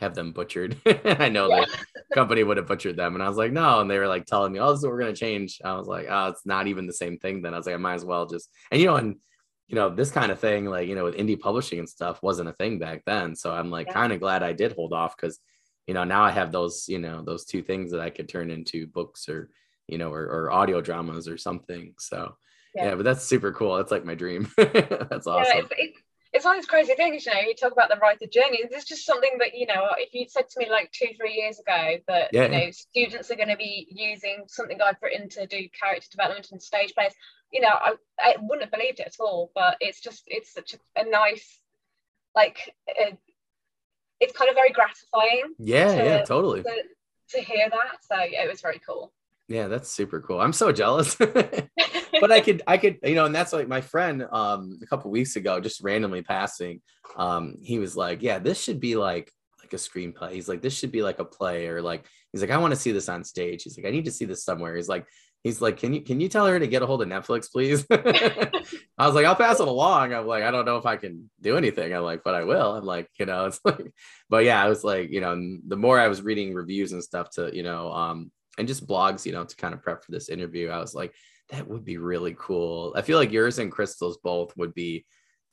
have 0.00 0.14
them 0.14 0.32
butchered. 0.32 0.76
I 1.04 1.28
know 1.28 1.48
yeah. 1.48 1.64
the 1.94 2.14
company 2.14 2.42
would 2.42 2.56
have 2.56 2.66
butchered 2.66 2.96
them, 2.96 3.14
and 3.14 3.22
I 3.22 3.28
was 3.28 3.36
like, 3.36 3.52
no. 3.52 3.80
And 3.80 3.90
they 3.90 3.98
were 3.98 4.08
like 4.08 4.26
telling 4.26 4.52
me, 4.52 4.58
oh, 4.58 4.70
this 4.70 4.78
is 4.78 4.84
what 4.84 4.92
we're 4.92 5.00
gonna 5.00 5.14
change. 5.14 5.60
I 5.64 5.74
was 5.74 5.86
like, 5.86 6.06
oh, 6.08 6.28
it's 6.28 6.46
not 6.46 6.66
even 6.66 6.86
the 6.86 6.92
same 6.92 7.18
thing. 7.18 7.42
Then 7.42 7.54
I 7.54 7.56
was 7.56 7.66
like, 7.66 7.74
I 7.74 7.78
might 7.78 7.94
as 7.94 8.04
well 8.04 8.26
just 8.26 8.50
and 8.70 8.80
you 8.80 8.86
know, 8.86 8.96
and 8.96 9.16
you 9.68 9.74
know, 9.74 9.90
this 9.90 10.10
kind 10.10 10.32
of 10.32 10.40
thing, 10.40 10.64
like 10.66 10.88
you 10.88 10.94
know, 10.94 11.04
with 11.04 11.16
indie 11.16 11.38
publishing 11.38 11.78
and 11.78 11.88
stuff, 11.88 12.22
wasn't 12.22 12.48
a 12.48 12.54
thing 12.54 12.78
back 12.78 13.02
then. 13.04 13.36
So 13.36 13.52
I'm 13.52 13.70
like, 13.70 13.88
yeah. 13.88 13.94
kind 13.94 14.12
of 14.12 14.20
glad 14.20 14.42
I 14.42 14.52
did 14.52 14.72
hold 14.72 14.92
off 14.92 15.16
because 15.16 15.38
you 15.86 15.94
know 15.94 16.04
now 16.04 16.22
I 16.22 16.30
have 16.30 16.52
those 16.52 16.86
you 16.88 16.98
know 16.98 17.22
those 17.22 17.44
two 17.44 17.62
things 17.62 17.90
that 17.92 18.00
I 18.00 18.10
could 18.10 18.28
turn 18.28 18.50
into 18.50 18.86
books 18.86 19.28
or 19.28 19.50
you 19.86 19.98
know 19.98 20.12
or, 20.12 20.24
or 20.24 20.52
audio 20.52 20.80
dramas 20.80 21.28
or 21.28 21.38
something. 21.38 21.94
So. 21.98 22.36
Yeah. 22.74 22.88
yeah 22.88 22.94
but 22.96 23.04
that's 23.04 23.24
super 23.24 23.50
cool. 23.50 23.76
That's 23.76 23.90
like 23.90 24.04
my 24.04 24.14
dream. 24.14 24.52
that's 24.56 25.26
awesome. 25.26 25.66
It's, 25.78 25.98
it's 26.32 26.44
one 26.44 26.56
of 26.56 26.62
those 26.62 26.68
crazy 26.68 26.94
things, 26.94 27.24
you 27.24 27.32
know. 27.32 27.40
You 27.40 27.54
talk 27.54 27.72
about 27.72 27.88
the 27.88 27.96
writer 27.96 28.26
journey. 28.26 28.60
It's 28.62 28.84
just 28.84 29.06
something 29.06 29.38
that 29.38 29.54
you 29.54 29.66
know. 29.66 29.88
If 29.96 30.12
you'd 30.12 30.30
said 30.30 30.48
to 30.50 30.58
me 30.60 30.70
like 30.70 30.92
two, 30.92 31.08
three 31.16 31.34
years 31.34 31.58
ago 31.58 31.96
that 32.06 32.30
yeah. 32.32 32.44
you 32.44 32.48
know 32.48 32.70
students 32.70 33.30
are 33.30 33.36
going 33.36 33.48
to 33.48 33.56
be 33.56 33.86
using 33.90 34.44
something 34.46 34.78
I've 34.80 35.02
written 35.02 35.28
to 35.30 35.46
do 35.46 35.68
character 35.78 36.08
development 36.10 36.48
and 36.52 36.62
stage 36.62 36.94
plays, 36.94 37.12
you 37.50 37.60
know, 37.60 37.70
I, 37.70 37.94
I 38.18 38.36
wouldn't 38.40 38.62
have 38.62 38.72
believed 38.72 39.00
it 39.00 39.06
at 39.06 39.16
all. 39.20 39.50
But 39.54 39.78
it's 39.80 40.00
just 40.00 40.24
it's 40.26 40.52
such 40.52 40.74
a, 40.74 41.00
a 41.00 41.08
nice, 41.08 41.58
like, 42.34 42.74
it's 44.20 44.36
kind 44.36 44.50
of 44.50 44.54
very 44.54 44.70
gratifying. 44.70 45.54
Yeah, 45.58 45.94
to, 45.94 46.04
yeah, 46.04 46.24
totally. 46.24 46.62
To, 46.62 46.82
to 47.30 47.40
hear 47.40 47.68
that, 47.70 47.98
so 48.02 48.22
yeah, 48.22 48.44
it 48.44 48.48
was 48.50 48.60
very 48.60 48.80
cool. 48.86 49.12
Yeah, 49.48 49.68
that's 49.68 49.90
super 49.90 50.20
cool. 50.20 50.40
I'm 50.40 50.52
so 50.52 50.72
jealous. 50.72 51.14
but 51.16 52.30
I 52.30 52.40
could, 52.44 52.62
I 52.66 52.76
could, 52.76 52.98
you 53.02 53.14
know, 53.14 53.24
and 53.24 53.34
that's 53.34 53.52
like 53.52 53.66
my 53.66 53.80
friend 53.80 54.26
um 54.30 54.78
a 54.82 54.86
couple 54.86 55.10
weeks 55.10 55.36
ago, 55.36 55.58
just 55.60 55.82
randomly 55.82 56.22
passing, 56.22 56.80
um, 57.16 57.56
he 57.62 57.78
was 57.78 57.96
like, 57.96 58.22
Yeah, 58.22 58.38
this 58.38 58.62
should 58.62 58.78
be 58.80 58.94
like 58.94 59.32
like 59.60 59.72
a 59.72 59.76
screenplay. 59.76 60.32
He's 60.32 60.48
like, 60.48 60.62
this 60.62 60.76
should 60.76 60.92
be 60.92 61.02
like 61.02 61.18
a 61.18 61.24
play, 61.24 61.66
or 61.66 61.82
like 61.82 62.04
he's 62.32 62.42
like, 62.42 62.50
I 62.50 62.58
want 62.58 62.72
to 62.72 62.80
see 62.80 62.92
this 62.92 63.08
on 63.08 63.24
stage. 63.24 63.62
He's 63.64 63.76
like, 63.76 63.86
I 63.86 63.90
need 63.90 64.04
to 64.04 64.10
see 64.10 64.26
this 64.26 64.44
somewhere. 64.44 64.76
He's 64.76 64.88
like, 64.88 65.06
he's 65.44 65.60
like, 65.62 65.78
Can 65.78 65.94
you 65.94 66.02
can 66.02 66.20
you 66.20 66.28
tell 66.28 66.46
her 66.46 66.58
to 66.58 66.66
get 66.66 66.82
a 66.82 66.86
hold 66.86 67.02
of 67.02 67.08
Netflix, 67.08 67.50
please? 67.50 67.86
I 67.90 69.06
was 69.06 69.14
like, 69.14 69.24
I'll 69.26 69.34
pass 69.36 69.60
it 69.60 69.68
along. 69.68 70.12
I'm 70.12 70.26
like, 70.26 70.42
I 70.42 70.50
don't 70.50 70.64
know 70.66 70.76
if 70.76 70.86
I 70.86 70.96
can 70.96 71.30
do 71.40 71.56
anything. 71.56 71.94
I'm 71.94 72.02
like, 72.02 72.22
but 72.22 72.34
I 72.34 72.44
will. 72.44 72.74
I'm 72.74 72.84
like, 72.84 73.08
you 73.18 73.26
know, 73.26 73.46
it's 73.46 73.60
like, 73.64 73.92
but 74.28 74.44
yeah, 74.44 74.62
I 74.62 74.68
was 74.68 74.84
like, 74.84 75.10
you 75.10 75.20
know, 75.22 75.58
the 75.66 75.76
more 75.76 75.98
I 75.98 76.08
was 76.08 76.20
reading 76.22 76.54
reviews 76.54 76.92
and 76.92 77.02
stuff 77.02 77.30
to, 77.30 77.54
you 77.54 77.62
know, 77.62 77.92
um, 77.92 78.30
and 78.58 78.68
just 78.68 78.86
blogs, 78.86 79.24
you 79.24 79.32
know, 79.32 79.44
to 79.44 79.56
kind 79.56 79.72
of 79.72 79.82
prep 79.82 80.04
for 80.04 80.12
this 80.12 80.28
interview, 80.28 80.68
I 80.68 80.78
was 80.78 80.94
like, 80.94 81.14
that 81.50 81.66
would 81.66 81.84
be 81.84 81.96
really 81.96 82.34
cool. 82.38 82.92
I 82.96 83.02
feel 83.02 83.18
like 83.18 83.32
yours 83.32 83.58
and 83.58 83.72
Crystal's 83.72 84.18
both 84.18 84.56
would 84.56 84.74
be 84.74 85.06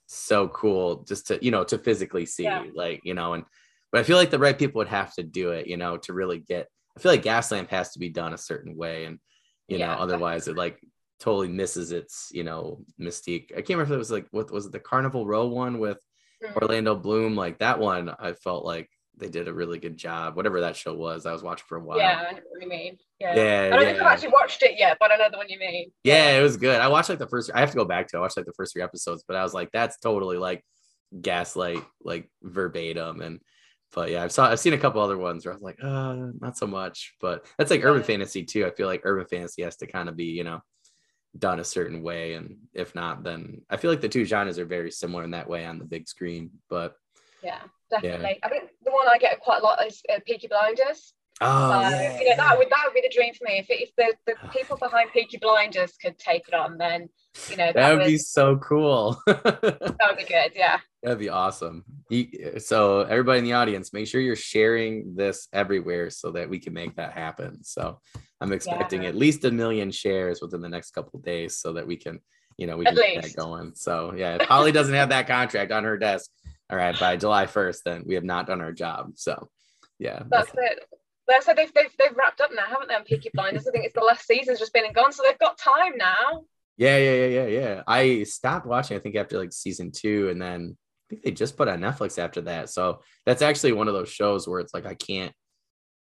so 0.07 0.47
cool 0.49 1.03
just 1.03 1.27
to, 1.27 1.43
you 1.43 1.51
know, 1.51 1.63
to 1.65 1.77
physically 1.77 2.25
see, 2.25 2.43
yeah. 2.43 2.65
like, 2.73 3.01
you 3.03 3.13
know, 3.13 3.33
and 3.33 3.45
but 3.91 4.01
I 4.01 4.03
feel 4.03 4.17
like 4.17 4.29
the 4.29 4.39
right 4.39 4.57
people 4.57 4.79
would 4.79 4.89
have 4.89 5.13
to 5.15 5.23
do 5.23 5.51
it, 5.51 5.67
you 5.67 5.77
know, 5.77 5.97
to 5.97 6.13
really 6.13 6.39
get 6.39 6.67
I 6.97 6.99
feel 6.99 7.11
like 7.11 7.23
Gaslamp 7.23 7.69
has 7.69 7.91
to 7.91 7.99
be 7.99 8.09
done 8.09 8.33
a 8.33 8.37
certain 8.37 8.75
way. 8.75 9.05
And, 9.05 9.19
you 9.67 9.77
yeah, 9.77 9.87
know, 9.87 9.93
otherwise 9.93 10.45
definitely. 10.45 10.51
it 10.51 10.63
like 10.63 10.79
totally 11.19 11.47
misses 11.47 11.91
its, 11.91 12.29
you 12.31 12.43
know, 12.43 12.81
mystique. 12.99 13.51
I 13.51 13.61
can't 13.61 13.71
remember 13.71 13.93
if 13.93 13.97
it 13.97 13.97
was 13.97 14.11
like 14.11 14.27
what 14.31 14.51
was 14.51 14.65
it 14.65 14.71
the 14.71 14.79
Carnival 14.79 15.25
Row 15.25 15.47
one 15.47 15.79
with 15.79 15.99
mm-hmm. 16.43 16.57
Orlando 16.61 16.95
Bloom? 16.95 17.35
Like 17.35 17.59
that 17.59 17.79
one, 17.79 18.13
I 18.19 18.33
felt 18.33 18.65
like 18.65 18.89
they 19.17 19.29
did 19.29 19.47
a 19.47 19.53
really 19.53 19.79
good 19.79 19.97
job. 19.97 20.35
Whatever 20.35 20.61
that 20.61 20.75
show 20.75 20.93
was, 20.93 21.25
I 21.25 21.31
was 21.31 21.43
watching 21.43 21.65
for 21.67 21.77
a 21.77 21.83
while. 21.83 21.97
Yeah, 21.97 22.25
I 22.29 22.31
know 22.33 22.39
what 22.49 22.61
you 22.61 22.67
mean. 22.67 22.97
Yeah, 23.19 23.35
yeah 23.35 23.65
I 23.67 23.69
don't 23.69 23.81
yeah. 23.81 23.87
think 23.93 24.01
I've 24.01 24.11
actually 24.11 24.29
watched 24.29 24.63
it 24.63 24.77
yet, 24.77 24.97
but 24.99 25.11
I 25.11 25.15
know 25.15 25.27
the 25.31 25.37
one 25.37 25.49
you 25.49 25.59
mean. 25.59 25.91
Yeah, 26.03 26.37
it 26.37 26.41
was 26.41 26.57
good. 26.57 26.79
I 26.81 26.87
watched 26.87 27.09
like 27.09 27.19
the 27.19 27.27
first. 27.27 27.51
I 27.53 27.59
have 27.59 27.71
to 27.71 27.77
go 27.77 27.85
back 27.85 28.07
to. 28.09 28.17
I 28.17 28.19
watched 28.19 28.37
like 28.37 28.45
the 28.45 28.53
first 28.53 28.73
three 28.73 28.81
episodes, 28.81 29.23
but 29.27 29.37
I 29.37 29.43
was 29.43 29.53
like, 29.53 29.69
that's 29.71 29.97
totally 29.99 30.37
like 30.37 30.63
gaslight, 31.21 31.83
like 32.03 32.29
verbatim. 32.43 33.21
And 33.21 33.39
but 33.93 34.11
yeah, 34.11 34.23
I've 34.23 34.31
saw 34.31 34.49
I've 34.49 34.59
seen 34.59 34.73
a 34.73 34.77
couple 34.77 35.01
other 35.01 35.17
ones 35.17 35.45
where 35.45 35.53
I 35.53 35.55
was 35.55 35.63
like, 35.63 35.79
uh, 35.81 36.15
not 36.41 36.57
so 36.57 36.67
much. 36.67 37.15
But 37.21 37.45
that's 37.57 37.71
like 37.71 37.85
urban 37.85 38.03
fantasy 38.03 38.43
too. 38.43 38.65
I 38.65 38.71
feel 38.71 38.87
like 38.87 39.01
urban 39.03 39.27
fantasy 39.27 39.61
has 39.61 39.77
to 39.77 39.87
kind 39.87 40.09
of 40.09 40.17
be, 40.17 40.25
you 40.25 40.43
know, 40.43 40.59
done 41.37 41.59
a 41.59 41.65
certain 41.65 42.03
way, 42.03 42.33
and 42.33 42.57
if 42.73 42.95
not, 42.95 43.23
then 43.23 43.61
I 43.69 43.77
feel 43.77 43.91
like 43.91 44.01
the 44.01 44.09
two 44.09 44.25
genres 44.25 44.59
are 44.59 44.65
very 44.65 44.91
similar 44.91 45.23
in 45.23 45.31
that 45.31 45.49
way 45.49 45.65
on 45.65 45.79
the 45.79 45.85
big 45.85 46.07
screen. 46.07 46.51
But 46.69 46.95
yeah 47.43 47.59
definitely. 47.89 48.39
Yeah. 48.41 48.47
I 48.47 48.49
think 48.49 48.69
one 48.95 49.07
I 49.07 49.17
get 49.17 49.39
quite 49.39 49.61
a 49.61 49.63
lot 49.63 49.85
is 49.85 50.01
uh, 50.13 50.19
Peaky 50.25 50.47
Blinders. 50.47 51.13
Oh, 51.41 51.69
so, 51.69 51.89
yeah. 51.89 52.17
you 52.17 52.29
know 52.29 52.35
that 52.37 52.57
would 52.57 52.69
that 52.69 52.83
would 52.85 52.93
be 52.93 53.01
the 53.01 53.13
dream 53.13 53.33
for 53.33 53.43
me. 53.43 53.57
If, 53.57 53.65
if 53.69 53.89
the, 53.97 54.13
the 54.25 54.49
people 54.49 54.77
behind 54.77 55.11
Peaky 55.11 55.37
Blinders 55.37 55.97
could 56.01 56.17
take 56.17 56.47
it 56.47 56.53
on, 56.53 56.77
then 56.77 57.09
you 57.49 57.57
know 57.57 57.65
that, 57.65 57.75
that 57.75 57.89
would, 57.89 57.99
would 57.99 58.07
be 58.07 58.17
so 58.17 58.55
cool. 58.57 59.19
that 59.27 59.99
would 60.07 60.17
be 60.17 60.23
good. 60.23 60.53
Yeah, 60.55 60.79
that'd 61.03 61.19
be 61.19 61.27
awesome. 61.27 61.83
So 62.59 63.01
everybody 63.01 63.39
in 63.39 63.45
the 63.45 63.51
audience, 63.51 63.91
make 63.91 64.07
sure 64.07 64.21
you're 64.21 64.37
sharing 64.37 65.13
this 65.15 65.49
everywhere 65.51 66.09
so 66.09 66.31
that 66.31 66.49
we 66.49 66.57
can 66.57 66.73
make 66.73 66.95
that 66.95 67.11
happen. 67.11 67.63
So 67.65 67.99
I'm 68.39 68.53
expecting 68.53 69.03
yeah. 69.03 69.09
at 69.09 69.15
least 69.15 69.43
a 69.43 69.51
million 69.51 69.91
shares 69.91 70.41
within 70.41 70.61
the 70.61 70.69
next 70.69 70.91
couple 70.91 71.19
days 71.19 71.57
so 71.57 71.73
that 71.73 71.85
we 71.85 71.97
can, 71.97 72.19
you 72.57 72.65
know, 72.65 72.77
we 72.77 72.85
can 72.85 72.95
get 72.95 73.23
that 73.23 73.35
going. 73.35 73.73
So 73.75 74.13
yeah, 74.15 74.35
if 74.35 74.47
Holly 74.47 74.71
doesn't 74.71 74.93
have 74.93 75.09
that 75.09 75.27
contract 75.27 75.73
on 75.73 75.83
her 75.83 75.97
desk, 75.97 76.31
all 76.69 76.77
right, 76.77 76.99
by 76.99 77.17
July 77.17 77.45
1st, 77.45 77.77
then 77.85 78.03
we 78.05 78.15
have 78.15 78.23
not 78.23 78.47
done 78.47 78.61
our 78.61 78.71
job. 78.71 79.11
So, 79.15 79.49
yeah. 79.99 80.23
That's, 80.29 80.51
that's 80.51 80.57
it. 80.57 80.85
That's 81.27 81.47
it. 81.47 81.55
They've, 81.55 81.73
they've, 81.73 81.95
they've 81.97 82.17
wrapped 82.17 82.41
up 82.41 82.51
now, 82.53 82.65
haven't 82.67 82.87
they? 82.87 82.95
On 82.95 83.03
Peaky 83.03 83.29
Blinders. 83.33 83.67
I 83.67 83.71
think 83.71 83.85
it's 83.85 83.93
the 83.93 84.01
last 84.01 84.25
season's 84.25 84.59
just 84.59 84.73
been 84.73 84.85
and 84.85 84.95
gone. 84.95 85.11
So 85.11 85.23
they've 85.23 85.37
got 85.39 85.57
time 85.57 85.97
now. 85.97 86.43
Yeah, 86.77 86.97
yeah, 86.97 87.13
yeah, 87.13 87.27
yeah, 87.27 87.47
yeah. 87.47 87.83
I 87.87 88.23
stopped 88.23 88.65
watching, 88.65 88.97
I 88.97 88.99
think, 88.99 89.15
after 89.15 89.37
like 89.37 89.53
season 89.53 89.91
two. 89.91 90.29
And 90.29 90.41
then 90.41 90.75
I 90.75 91.09
think 91.09 91.23
they 91.23 91.31
just 91.31 91.55
put 91.55 91.67
on 91.67 91.79
Netflix 91.79 92.19
after 92.19 92.41
that. 92.41 92.69
So 92.69 93.01
that's 93.25 93.41
actually 93.41 93.73
one 93.73 93.87
of 93.87 93.93
those 93.93 94.09
shows 94.09 94.47
where 94.47 94.59
it's 94.59 94.73
like, 94.73 94.85
I 94.85 94.95
can't, 94.95 95.33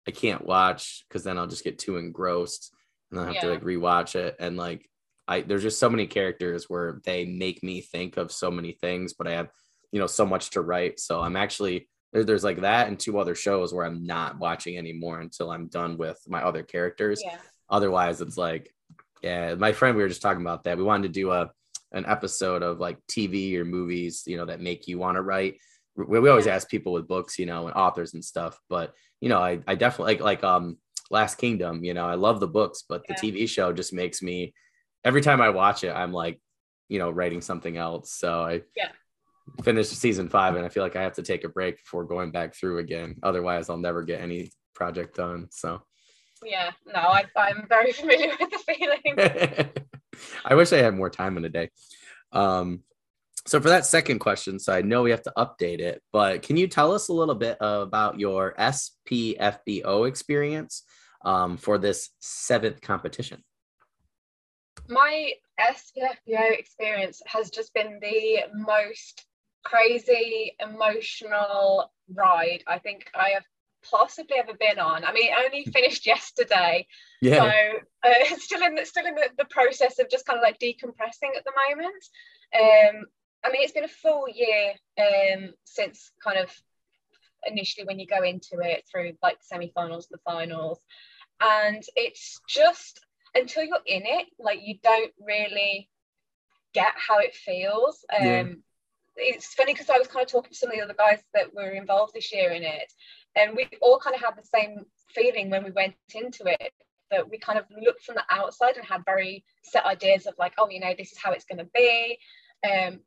I 0.08 0.12
can't 0.12 0.46
watch 0.46 1.06
because 1.08 1.24
then 1.24 1.38
I'll 1.38 1.48
just 1.48 1.66
get 1.66 1.78
too 1.78 1.98
engrossed 1.98 2.74
and 3.12 3.20
I'll 3.20 3.26
have 3.26 3.36
yeah. 3.36 3.42
to 3.42 3.50
like 3.50 3.64
rewatch 3.64 4.16
it. 4.16 4.38
And 4.40 4.56
like, 4.56 4.90
I, 5.28 5.42
there's 5.42 5.64
just 5.64 5.80
so 5.80 5.90
many 5.90 6.08
characters 6.08 6.70
where 6.70 7.02
they 7.04 7.26
make 7.26 7.62
me 7.62 7.82
think 7.82 8.16
of 8.16 8.32
so 8.32 8.50
many 8.50 8.72
things, 8.72 9.14
but 9.14 9.28
I 9.28 9.32
have 9.34 9.50
you 9.92 10.00
know 10.00 10.08
so 10.08 10.26
much 10.26 10.50
to 10.52 10.62
write 10.62 11.00
so 11.00 11.22
i'm 11.22 11.36
actually 11.36 11.88
there's 12.14 12.44
like 12.44 12.62
that 12.62 12.88
and 12.88 13.00
two 13.00 13.20
other 13.20 13.36
shows 13.36 13.74
where 13.74 13.86
i'm 13.86 14.06
not 14.06 14.40
watching 14.40 14.78
anymore 14.78 15.20
until 15.20 15.52
i'm 15.52 15.68
done 15.68 15.98
with 15.98 16.20
my 16.28 16.42
other 16.42 16.64
characters 16.64 17.22
yeah. 17.24 17.38
otherwise 17.70 18.22
it's 18.22 18.38
like 18.38 18.74
yeah 19.22 19.56
my 19.56 19.72
friend 19.72 19.96
we 19.96 20.04
were 20.04 20.10
just 20.10 20.22
talking 20.22 20.42
about 20.42 20.64
that 20.64 20.78
we 20.78 20.84
wanted 20.84 21.04
to 21.04 21.20
do 21.20 21.32
a 21.32 21.50
an 21.94 22.06
episode 22.06 22.64
of 22.64 22.80
like 22.80 22.98
tv 23.10 23.56
or 23.56 23.66
movies 23.66 24.24
you 24.26 24.38
know 24.38 24.46
that 24.46 24.62
make 24.62 24.88
you 24.88 24.98
want 24.98 25.16
to 25.16 25.22
write 25.22 25.58
we, 25.96 26.20
we 26.20 26.30
always 26.30 26.46
yeah. 26.46 26.56
ask 26.56 26.70
people 26.70 26.94
with 26.94 27.08
books 27.08 27.40
you 27.40 27.46
know 27.46 27.68
and 27.68 27.76
authors 27.76 28.14
and 28.14 28.24
stuff 28.24 28.60
but 28.70 28.94
you 29.22 29.30
know 29.30 29.40
i, 29.40 29.60
I 29.68 29.76
definitely 29.76 30.16
like 30.16 30.24
like 30.24 30.44
um 30.44 30.78
last 31.10 31.36
kingdom 31.36 31.84
you 31.84 31.94
know 31.94 32.06
i 32.06 32.16
love 32.16 32.40
the 32.40 32.48
books 32.48 32.84
but 32.88 33.04
yeah. 33.08 33.16
the 33.22 33.32
tv 33.32 33.48
show 33.48 33.72
just 33.72 33.94
makes 33.94 34.22
me 34.22 34.54
every 35.06 35.22
time 35.22 35.40
i 35.40 35.50
watch 35.50 35.86
it 35.86 35.92
i'm 35.92 36.12
like 36.12 36.42
you 36.90 37.00
know, 37.00 37.10
writing 37.10 37.42
something 37.42 37.78
else. 37.78 38.12
So 38.12 38.42
I 38.42 38.62
yeah 38.76 38.90
finished 39.64 39.92
season 39.92 40.30
five 40.30 40.56
and 40.56 40.66
I 40.66 40.70
feel 40.70 40.84
like 40.84 40.96
I 40.96 41.04
have 41.04 41.14
to 41.14 41.24
take 41.24 41.44
a 41.44 41.50
break 41.50 41.78
before 41.78 42.04
going 42.04 42.32
back 42.32 42.56
through 42.56 42.80
again. 42.80 43.16
Otherwise 43.24 43.70
I'll 43.70 43.78
never 43.78 44.04
get 44.04 44.22
any 44.22 44.52
project 44.74 45.16
done. 45.16 45.48
So 45.52 45.82
yeah, 46.44 46.72
no, 46.86 47.00
I, 47.00 47.26
I'm 47.36 47.66
very 47.68 47.92
familiar 47.94 48.34
with 48.40 48.52
the 48.52 48.74
feeling. 48.74 49.70
I 50.46 50.56
wish 50.56 50.72
I 50.74 50.78
had 50.78 50.96
more 50.96 51.10
time 51.10 51.38
in 51.38 51.46
a 51.46 51.50
day. 51.50 51.70
Um, 52.32 52.84
so 53.46 53.62
for 53.62 53.70
that 53.70 53.86
second 53.86 54.20
question, 54.20 54.60
so 54.60 54.74
I 54.74 54.82
know 54.82 55.04
we 55.04 55.12
have 55.12 55.24
to 55.24 55.34
update 55.38 55.80
it, 55.80 56.02
but 56.12 56.42
can 56.42 56.58
you 56.58 56.68
tell 56.68 56.94
us 56.94 57.08
a 57.08 57.14
little 57.14 57.36
bit 57.36 57.58
about 57.62 58.20
your 58.20 58.54
SPFBO 58.60 60.08
experience 60.08 60.84
um, 61.24 61.56
for 61.56 61.78
this 61.78 62.10
seventh 62.20 62.82
competition? 62.82 63.42
My 64.90 65.34
SPFBO 65.60 66.60
experience 66.60 67.22
has 67.26 67.50
just 67.50 67.74
been 67.74 68.00
the 68.02 68.40
most 68.54 69.26
crazy, 69.68 70.56
emotional 70.60 71.92
ride 72.14 72.64
I 72.68 72.80
think 72.80 73.10
I 73.14 73.30
have 73.30 73.44
possibly 73.90 74.38
ever 74.38 74.54
been 74.54 74.80
on. 74.80 75.04
I 75.04 75.12
mean, 75.12 75.28
it 75.28 75.36
only 75.46 75.66
finished 75.66 76.06
yesterday, 76.06 76.88
yeah. 77.22 77.38
so 77.38 78.10
uh, 78.10 78.36
still 78.38 78.64
in 78.64 78.76
the, 78.76 78.86
still 78.86 79.06
in 79.06 79.16
the, 79.16 79.30
the 79.38 79.46
process 79.46 80.00
of 80.00 80.10
just 80.10 80.26
kind 80.26 80.38
of 80.38 80.44
like 80.44 80.60
decompressing 80.60 81.36
at 81.36 81.44
the 81.44 81.54
moment. 81.70 82.04
Um, 82.56 83.06
I 83.44 83.52
mean, 83.52 83.62
it's 83.62 83.74
been 83.74 83.84
a 83.84 83.90
full 83.90 84.26
year 84.34 84.74
um, 84.98 85.54
since 85.64 86.12
kind 86.24 86.38
of 86.38 86.52
initially 87.46 87.86
when 87.86 88.00
you 88.00 88.08
go 88.08 88.24
into 88.24 88.60
it 88.62 88.86
through 88.90 89.14
like 89.22 89.40
the 89.40 89.46
semi-finals, 89.46 90.08
the 90.10 90.18
finals, 90.26 90.80
and 91.42 91.84
it's 91.96 92.40
just 92.48 93.00
until 93.36 93.64
you're 93.64 93.78
in 93.86 94.04
it, 94.06 94.28
like 94.40 94.60
you 94.64 94.76
don't 94.82 95.14
really 95.20 95.90
get 96.74 96.94
how 96.96 97.20
it 97.20 97.36
feels. 97.36 98.04
Um, 98.18 98.26
yeah. 98.26 98.44
It's 99.18 99.54
funny 99.54 99.74
because 99.74 99.90
I 99.90 99.98
was 99.98 100.08
kind 100.08 100.24
of 100.24 100.32
talking 100.32 100.52
to 100.52 100.58
some 100.58 100.70
of 100.70 100.76
the 100.76 100.84
other 100.84 100.94
guys 100.94 101.20
that 101.34 101.54
were 101.54 101.72
involved 101.72 102.14
this 102.14 102.34
year 102.34 102.52
in 102.52 102.64
it, 102.64 102.92
and 103.36 103.56
we 103.56 103.68
all 103.82 104.00
kind 104.00 104.16
of 104.16 104.22
had 104.22 104.36
the 104.38 104.48
same 104.48 104.86
feeling 105.10 105.50
when 105.50 105.64
we 105.64 105.72
went 105.72 105.96
into 106.14 106.46
it 106.46 106.74
that 107.12 107.30
we 107.30 107.38
kind 107.38 107.58
of 107.58 107.66
looked 107.70 108.04
from 108.04 108.16
the 108.16 108.24
outside 108.30 108.76
and 108.76 108.86
had 108.86 109.06
very 109.06 109.44
set 109.64 109.86
ideas 109.86 110.26
of 110.26 110.34
like, 110.38 110.54
oh, 110.58 110.70
you 110.70 110.80
know, 110.80 110.94
this 110.98 111.12
is 111.12 111.18
how 111.18 111.32
it's 111.32 111.46
going 111.46 111.60
to 111.60 111.70
be. 111.74 112.18
Um, 112.66 113.00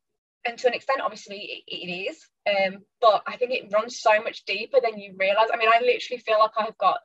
and 0.45 0.57
to 0.57 0.67
an 0.67 0.73
extent, 0.73 1.01
obviously, 1.01 1.63
it, 1.67 1.75
it 1.75 1.91
is. 1.91 2.27
Um, 2.49 2.79
but 2.99 3.23
I 3.27 3.37
think 3.37 3.51
it 3.51 3.71
runs 3.71 3.99
so 3.99 4.21
much 4.23 4.43
deeper 4.45 4.79
than 4.83 4.99
you 4.99 5.13
realize. 5.19 5.49
I 5.53 5.57
mean, 5.57 5.69
I 5.71 5.81
literally 5.81 6.19
feel 6.19 6.39
like 6.39 6.51
I've 6.57 6.77
got 6.77 6.97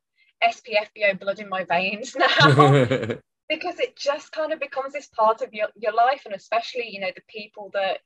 SPFBO 0.42 1.21
blood 1.21 1.38
in 1.38 1.49
my 1.49 1.64
veins 1.64 2.16
now. 2.19 3.16
because 3.49 3.79
it 3.79 3.97
just 3.97 4.33
kind 4.33 4.53
of 4.53 4.61
becomes 4.61 4.92
this 4.92 5.07
part 5.09 5.42
of 5.42 5.53
your, 5.53 5.69
your 5.77 5.92
life 5.92 6.23
and 6.25 6.35
especially 6.35 6.88
you 6.90 7.01
know 7.01 7.11
the 7.14 7.23
people 7.29 7.71
that 7.73 8.01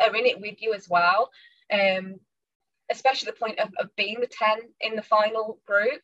are 0.00 0.14
in 0.14 0.26
it 0.26 0.40
with 0.40 0.60
you 0.60 0.74
as 0.74 0.88
well 0.88 1.30
um, 1.72 2.16
especially 2.90 3.26
the 3.26 3.38
point 3.38 3.58
of, 3.58 3.70
of 3.78 3.94
being 3.96 4.18
the 4.20 4.26
10 4.26 4.58
in 4.80 4.96
the 4.96 5.02
final 5.02 5.58
group 5.66 6.02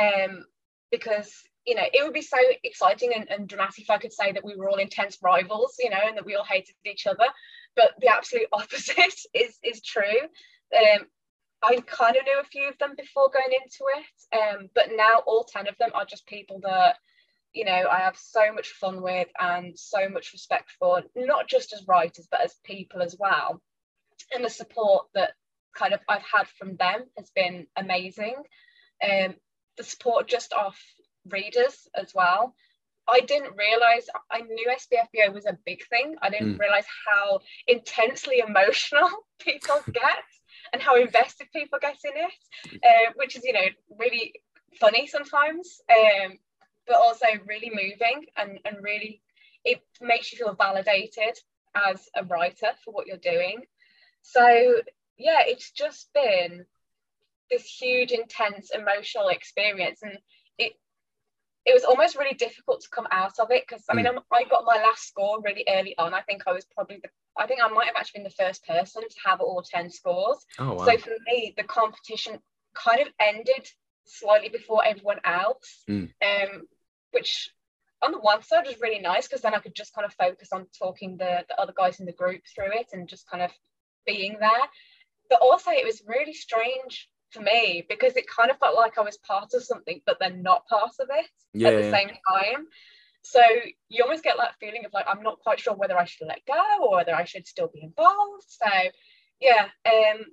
um, 0.00 0.44
because 0.90 1.32
you 1.66 1.74
know 1.74 1.84
it 1.92 2.02
would 2.02 2.14
be 2.14 2.22
so 2.22 2.38
exciting 2.64 3.12
and, 3.14 3.28
and, 3.30 3.48
dramatic 3.48 3.80
if 3.80 3.90
i 3.90 3.98
could 3.98 4.12
say 4.12 4.32
that 4.32 4.44
we 4.44 4.56
were 4.56 4.70
all 4.70 4.76
intense 4.76 5.18
rivals 5.22 5.74
you 5.78 5.90
know 5.90 6.00
and 6.06 6.16
that 6.16 6.24
we 6.24 6.34
all 6.34 6.44
hated 6.44 6.74
each 6.86 7.06
other 7.06 7.26
but 7.76 7.92
the 8.00 8.08
absolute 8.08 8.46
opposite 8.52 9.14
is 9.34 9.58
is 9.62 9.82
true. 9.82 10.20
Um, 10.76 11.06
i 11.62 11.76
kind 11.86 12.16
of 12.16 12.24
knew 12.24 12.40
a 12.40 12.44
few 12.44 12.68
of 12.68 12.78
them 12.78 12.94
before 12.96 13.30
going 13.30 13.52
into 13.52 13.84
it 13.98 14.38
um, 14.38 14.70
but 14.74 14.90
now 14.94 15.22
all 15.26 15.44
10 15.44 15.68
of 15.68 15.76
them 15.78 15.90
are 15.94 16.04
just 16.04 16.26
people 16.26 16.60
that 16.62 16.96
you 17.52 17.64
know 17.64 17.84
i 17.90 17.98
have 17.98 18.16
so 18.16 18.52
much 18.52 18.68
fun 18.70 19.02
with 19.02 19.28
and 19.40 19.78
so 19.78 20.08
much 20.08 20.32
respect 20.32 20.70
for 20.78 21.02
not 21.16 21.48
just 21.48 21.72
as 21.72 21.86
writers 21.88 22.28
but 22.30 22.40
as 22.40 22.54
people 22.64 23.02
as 23.02 23.16
well 23.18 23.60
and 24.34 24.44
the 24.44 24.50
support 24.50 25.06
that 25.14 25.32
kind 25.78 25.94
of 25.94 26.00
I've 26.08 26.22
had 26.22 26.48
from 26.48 26.76
them 26.76 27.04
has 27.16 27.30
been 27.34 27.66
amazing. 27.76 28.34
Um, 29.02 29.34
the 29.76 29.84
support 29.84 30.26
just 30.26 30.52
off 30.52 30.78
readers 31.30 31.88
as 31.94 32.12
well. 32.14 32.54
I 33.06 33.20
didn't 33.20 33.56
realize 33.56 34.06
I 34.30 34.40
knew 34.40 34.68
SPFBO 34.68 35.32
was 35.32 35.46
a 35.46 35.56
big 35.64 35.86
thing. 35.88 36.16
I 36.20 36.28
didn't 36.28 36.56
mm. 36.56 36.58
realize 36.58 36.84
how 37.06 37.40
intensely 37.66 38.40
emotional 38.46 39.08
people 39.40 39.80
get 39.90 40.24
and 40.72 40.82
how 40.82 40.96
invested 40.96 41.46
people 41.54 41.78
get 41.80 41.96
in 42.04 42.12
it, 42.14 42.80
uh, 42.84 43.12
which 43.16 43.36
is 43.36 43.44
you 43.44 43.54
know 43.54 43.66
really 43.98 44.34
funny 44.78 45.06
sometimes, 45.06 45.80
um, 45.90 46.32
but 46.88 46.96
also 46.96 47.26
really 47.46 47.70
moving 47.70 48.26
and 48.36 48.58
and 48.64 48.82
really 48.82 49.20
it 49.64 49.82
makes 50.00 50.32
you 50.32 50.38
feel 50.38 50.54
validated 50.54 51.38
as 51.74 52.08
a 52.16 52.24
writer 52.24 52.68
for 52.84 52.92
what 52.92 53.06
you're 53.06 53.16
doing. 53.18 53.62
So 54.22 54.80
yeah, 55.16 55.42
it's 55.46 55.70
just 55.70 56.08
been 56.14 56.64
this 57.50 57.64
huge, 57.64 58.12
intense, 58.12 58.70
emotional 58.70 59.28
experience, 59.28 60.00
and 60.02 60.18
it 60.58 60.72
it 61.64 61.74
was 61.74 61.84
almost 61.84 62.16
really 62.16 62.34
difficult 62.34 62.80
to 62.80 62.88
come 62.90 63.06
out 63.10 63.38
of 63.38 63.50
it 63.50 63.64
because 63.68 63.84
I 63.90 63.94
mean 63.94 64.06
mm. 64.06 64.22
I 64.32 64.44
got 64.44 64.64
my 64.64 64.76
last 64.76 65.08
score 65.08 65.40
really 65.42 65.66
early 65.68 65.96
on. 65.98 66.14
I 66.14 66.22
think 66.22 66.42
I 66.46 66.52
was 66.52 66.64
probably 66.64 66.98
the 67.02 67.10
I 67.36 67.46
think 67.46 67.60
I 67.62 67.68
might 67.68 67.86
have 67.86 67.96
actually 67.96 68.20
been 68.20 68.30
the 68.30 68.44
first 68.44 68.66
person 68.66 69.02
to 69.02 69.16
have 69.24 69.40
all 69.40 69.62
ten 69.62 69.90
scores. 69.90 70.44
Oh, 70.58 70.74
wow. 70.74 70.84
So 70.86 70.98
for 70.98 71.10
me, 71.26 71.54
the 71.56 71.64
competition 71.64 72.38
kind 72.74 73.00
of 73.00 73.08
ended 73.20 73.68
slightly 74.04 74.48
before 74.48 74.84
everyone 74.84 75.20
else, 75.24 75.84
mm. 75.88 76.10
um, 76.24 76.62
which 77.12 77.50
on 78.02 78.12
the 78.12 78.18
one 78.18 78.42
side 78.42 78.66
was 78.66 78.80
really 78.80 79.00
nice 79.00 79.26
because 79.26 79.42
then 79.42 79.54
I 79.54 79.58
could 79.58 79.74
just 79.74 79.94
kind 79.94 80.04
of 80.04 80.14
focus 80.14 80.48
on 80.52 80.66
talking 80.78 81.16
the, 81.16 81.44
the 81.48 81.60
other 81.60 81.74
guys 81.76 82.00
in 82.00 82.06
the 82.06 82.12
group 82.12 82.42
through 82.54 82.72
it 82.72 82.86
and 82.92 83.08
just 83.08 83.28
kind 83.28 83.42
of 83.42 83.50
being 84.06 84.36
there 84.38 84.68
but 85.28 85.40
also 85.40 85.70
it 85.70 85.84
was 85.84 86.02
really 86.06 86.32
strange 86.32 87.08
for 87.30 87.40
me 87.40 87.84
because 87.88 88.16
it 88.16 88.26
kind 88.28 88.50
of 88.50 88.58
felt 88.58 88.76
like 88.76 88.98
I 88.98 89.02
was 89.02 89.18
part 89.18 89.52
of 89.54 89.62
something, 89.62 90.00
but 90.06 90.18
then 90.20 90.42
not 90.42 90.66
part 90.66 90.92
of 91.00 91.08
it 91.10 91.26
yeah, 91.52 91.68
at 91.68 91.82
the 91.82 91.90
same 91.90 92.08
time. 92.08 92.66
So 93.22 93.40
you 93.88 94.04
almost 94.04 94.24
get 94.24 94.36
that 94.38 94.54
feeling 94.60 94.84
of 94.84 94.92
like 94.92 95.06
I'm 95.08 95.22
not 95.22 95.40
quite 95.40 95.60
sure 95.60 95.74
whether 95.74 95.98
I 95.98 96.04
should 96.04 96.28
let 96.28 96.46
go 96.46 96.62
or 96.82 96.96
whether 96.96 97.14
I 97.14 97.24
should 97.24 97.46
still 97.46 97.68
be 97.72 97.82
involved. 97.82 98.44
So 98.46 98.68
yeah, 99.40 99.66
um, 99.84 100.24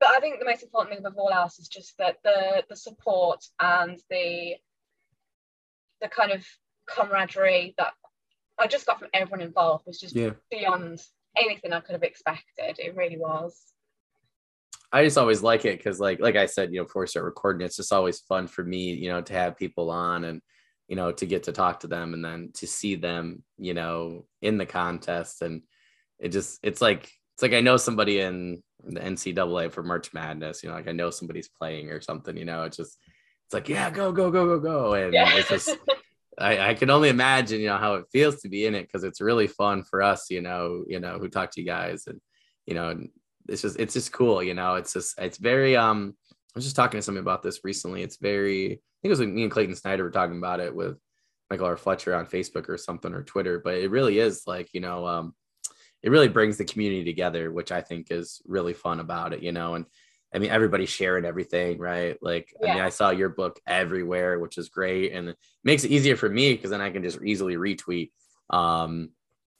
but 0.00 0.10
I 0.10 0.20
think 0.20 0.38
the 0.38 0.44
most 0.44 0.62
important 0.62 0.96
thing 0.96 1.04
above 1.04 1.18
all 1.18 1.32
else 1.32 1.58
is 1.58 1.68
just 1.68 1.96
that 1.98 2.16
the 2.24 2.64
the 2.68 2.76
support 2.76 3.44
and 3.60 4.00
the 4.10 4.54
the 6.00 6.08
kind 6.08 6.32
of 6.32 6.44
camaraderie 6.88 7.74
that 7.78 7.92
I 8.58 8.66
just 8.66 8.86
got 8.86 8.98
from 8.98 9.08
everyone 9.14 9.40
involved 9.40 9.86
was 9.86 9.98
just 9.98 10.14
yeah. 10.14 10.30
beyond 10.50 11.00
anything 11.36 11.72
I 11.72 11.80
could 11.80 11.92
have 11.92 12.02
expected. 12.02 12.78
It 12.78 12.96
really 12.96 13.18
was. 13.18 13.60
I 14.90 15.04
just 15.04 15.18
always 15.18 15.42
like 15.42 15.64
it 15.64 15.78
because, 15.78 16.00
like, 16.00 16.18
like 16.18 16.36
I 16.36 16.46
said, 16.46 16.72
you 16.72 16.78
know, 16.78 16.84
before 16.84 17.02
we 17.02 17.08
start 17.08 17.26
recording, 17.26 17.64
it's 17.64 17.76
just 17.76 17.92
always 17.92 18.20
fun 18.20 18.46
for 18.46 18.64
me, 18.64 18.94
you 18.94 19.10
know, 19.10 19.20
to 19.20 19.32
have 19.34 19.56
people 19.56 19.90
on 19.90 20.24
and 20.24 20.40
you 20.88 20.96
know 20.96 21.12
to 21.12 21.26
get 21.26 21.44
to 21.44 21.52
talk 21.52 21.80
to 21.80 21.86
them 21.86 22.14
and 22.14 22.24
then 22.24 22.50
to 22.54 22.66
see 22.66 22.94
them, 22.96 23.44
you 23.58 23.74
know, 23.74 24.24
in 24.42 24.56
the 24.56 24.66
contest 24.66 25.42
and 25.42 25.62
it 26.18 26.30
just 26.30 26.58
it's 26.62 26.80
like 26.80 27.10
it's 27.34 27.42
like 27.42 27.52
I 27.52 27.60
know 27.60 27.76
somebody 27.76 28.20
in 28.20 28.62
the 28.82 29.00
NCAA 29.00 29.70
for 29.70 29.82
March 29.82 30.12
Madness, 30.14 30.62
you 30.62 30.68
know, 30.70 30.74
like 30.74 30.88
I 30.88 30.92
know 30.92 31.10
somebody's 31.10 31.48
playing 31.48 31.90
or 31.90 32.00
something, 32.00 32.36
you 32.36 32.44
know, 32.44 32.64
it's 32.64 32.76
just 32.76 32.98
it's 33.48 33.54
like 33.54 33.68
yeah, 33.68 33.90
go 33.90 34.12
go 34.12 34.30
go 34.30 34.46
go 34.46 34.60
go, 34.60 34.94
and 34.94 35.12
yeah. 35.12 35.34
it's 35.34 35.48
just. 35.48 35.76
I, 36.40 36.68
I 36.70 36.74
can 36.74 36.88
only 36.88 37.08
imagine, 37.08 37.60
you 37.60 37.66
know, 37.66 37.78
how 37.78 37.94
it 37.94 38.04
feels 38.12 38.42
to 38.42 38.48
be 38.48 38.64
in 38.64 38.76
it 38.76 38.82
because 38.82 39.02
it's 39.02 39.20
really 39.20 39.48
fun 39.48 39.82
for 39.82 40.00
us, 40.00 40.30
you 40.30 40.40
know, 40.40 40.84
you 40.86 41.00
know, 41.00 41.18
who 41.18 41.28
talk 41.28 41.50
to 41.50 41.60
you 41.60 41.66
guys 41.66 42.06
and, 42.06 42.20
you 42.64 42.74
know, 42.74 42.96
it's 43.48 43.62
just 43.62 43.78
it's 43.80 43.94
just 43.94 44.12
cool 44.12 44.42
you 44.42 44.54
know 44.54 44.74
it's 44.74 44.92
just 44.92 45.18
it's 45.18 45.38
very 45.38 45.76
um 45.76 46.14
i 46.30 46.34
was 46.54 46.64
just 46.64 46.76
talking 46.76 46.98
to 46.98 47.02
somebody 47.02 47.22
about 47.22 47.42
this 47.42 47.60
recently 47.64 48.02
it's 48.02 48.18
very 48.18 48.64
i 48.66 48.68
think 48.68 48.80
it 49.04 49.08
was 49.08 49.20
like 49.20 49.28
me 49.28 49.42
and 49.42 49.50
clayton 49.50 49.74
snyder 49.74 50.04
were 50.04 50.10
talking 50.10 50.38
about 50.38 50.60
it 50.60 50.74
with 50.74 50.98
michael 51.50 51.66
r 51.66 51.76
fletcher 51.76 52.14
on 52.14 52.26
facebook 52.26 52.68
or 52.68 52.76
something 52.76 53.14
or 53.14 53.22
twitter 53.22 53.58
but 53.58 53.74
it 53.74 53.90
really 53.90 54.18
is 54.18 54.42
like 54.46 54.68
you 54.72 54.80
know 54.80 55.06
um 55.06 55.34
it 56.02 56.10
really 56.10 56.28
brings 56.28 56.56
the 56.56 56.64
community 56.64 57.04
together 57.04 57.50
which 57.50 57.72
i 57.72 57.80
think 57.80 58.08
is 58.10 58.40
really 58.46 58.74
fun 58.74 59.00
about 59.00 59.32
it 59.32 59.42
you 59.42 59.52
know 59.52 59.74
and 59.74 59.86
I 60.34 60.38
mean, 60.38 60.50
everybody's 60.50 60.90
sharing 60.90 61.24
everything, 61.24 61.78
right? 61.78 62.18
Like, 62.20 62.54
yeah. 62.60 62.70
I 62.70 62.74
mean, 62.74 62.82
I 62.84 62.90
saw 62.90 63.10
your 63.10 63.30
book 63.30 63.58
everywhere, 63.66 64.38
which 64.38 64.58
is 64.58 64.68
great, 64.68 65.12
and 65.12 65.30
it 65.30 65.36
makes 65.64 65.84
it 65.84 65.90
easier 65.90 66.16
for 66.16 66.28
me 66.28 66.52
because 66.54 66.70
then 66.70 66.82
I 66.82 66.90
can 66.90 67.02
just 67.02 67.22
easily 67.22 67.56
retweet. 67.56 68.10
Um, 68.50 69.10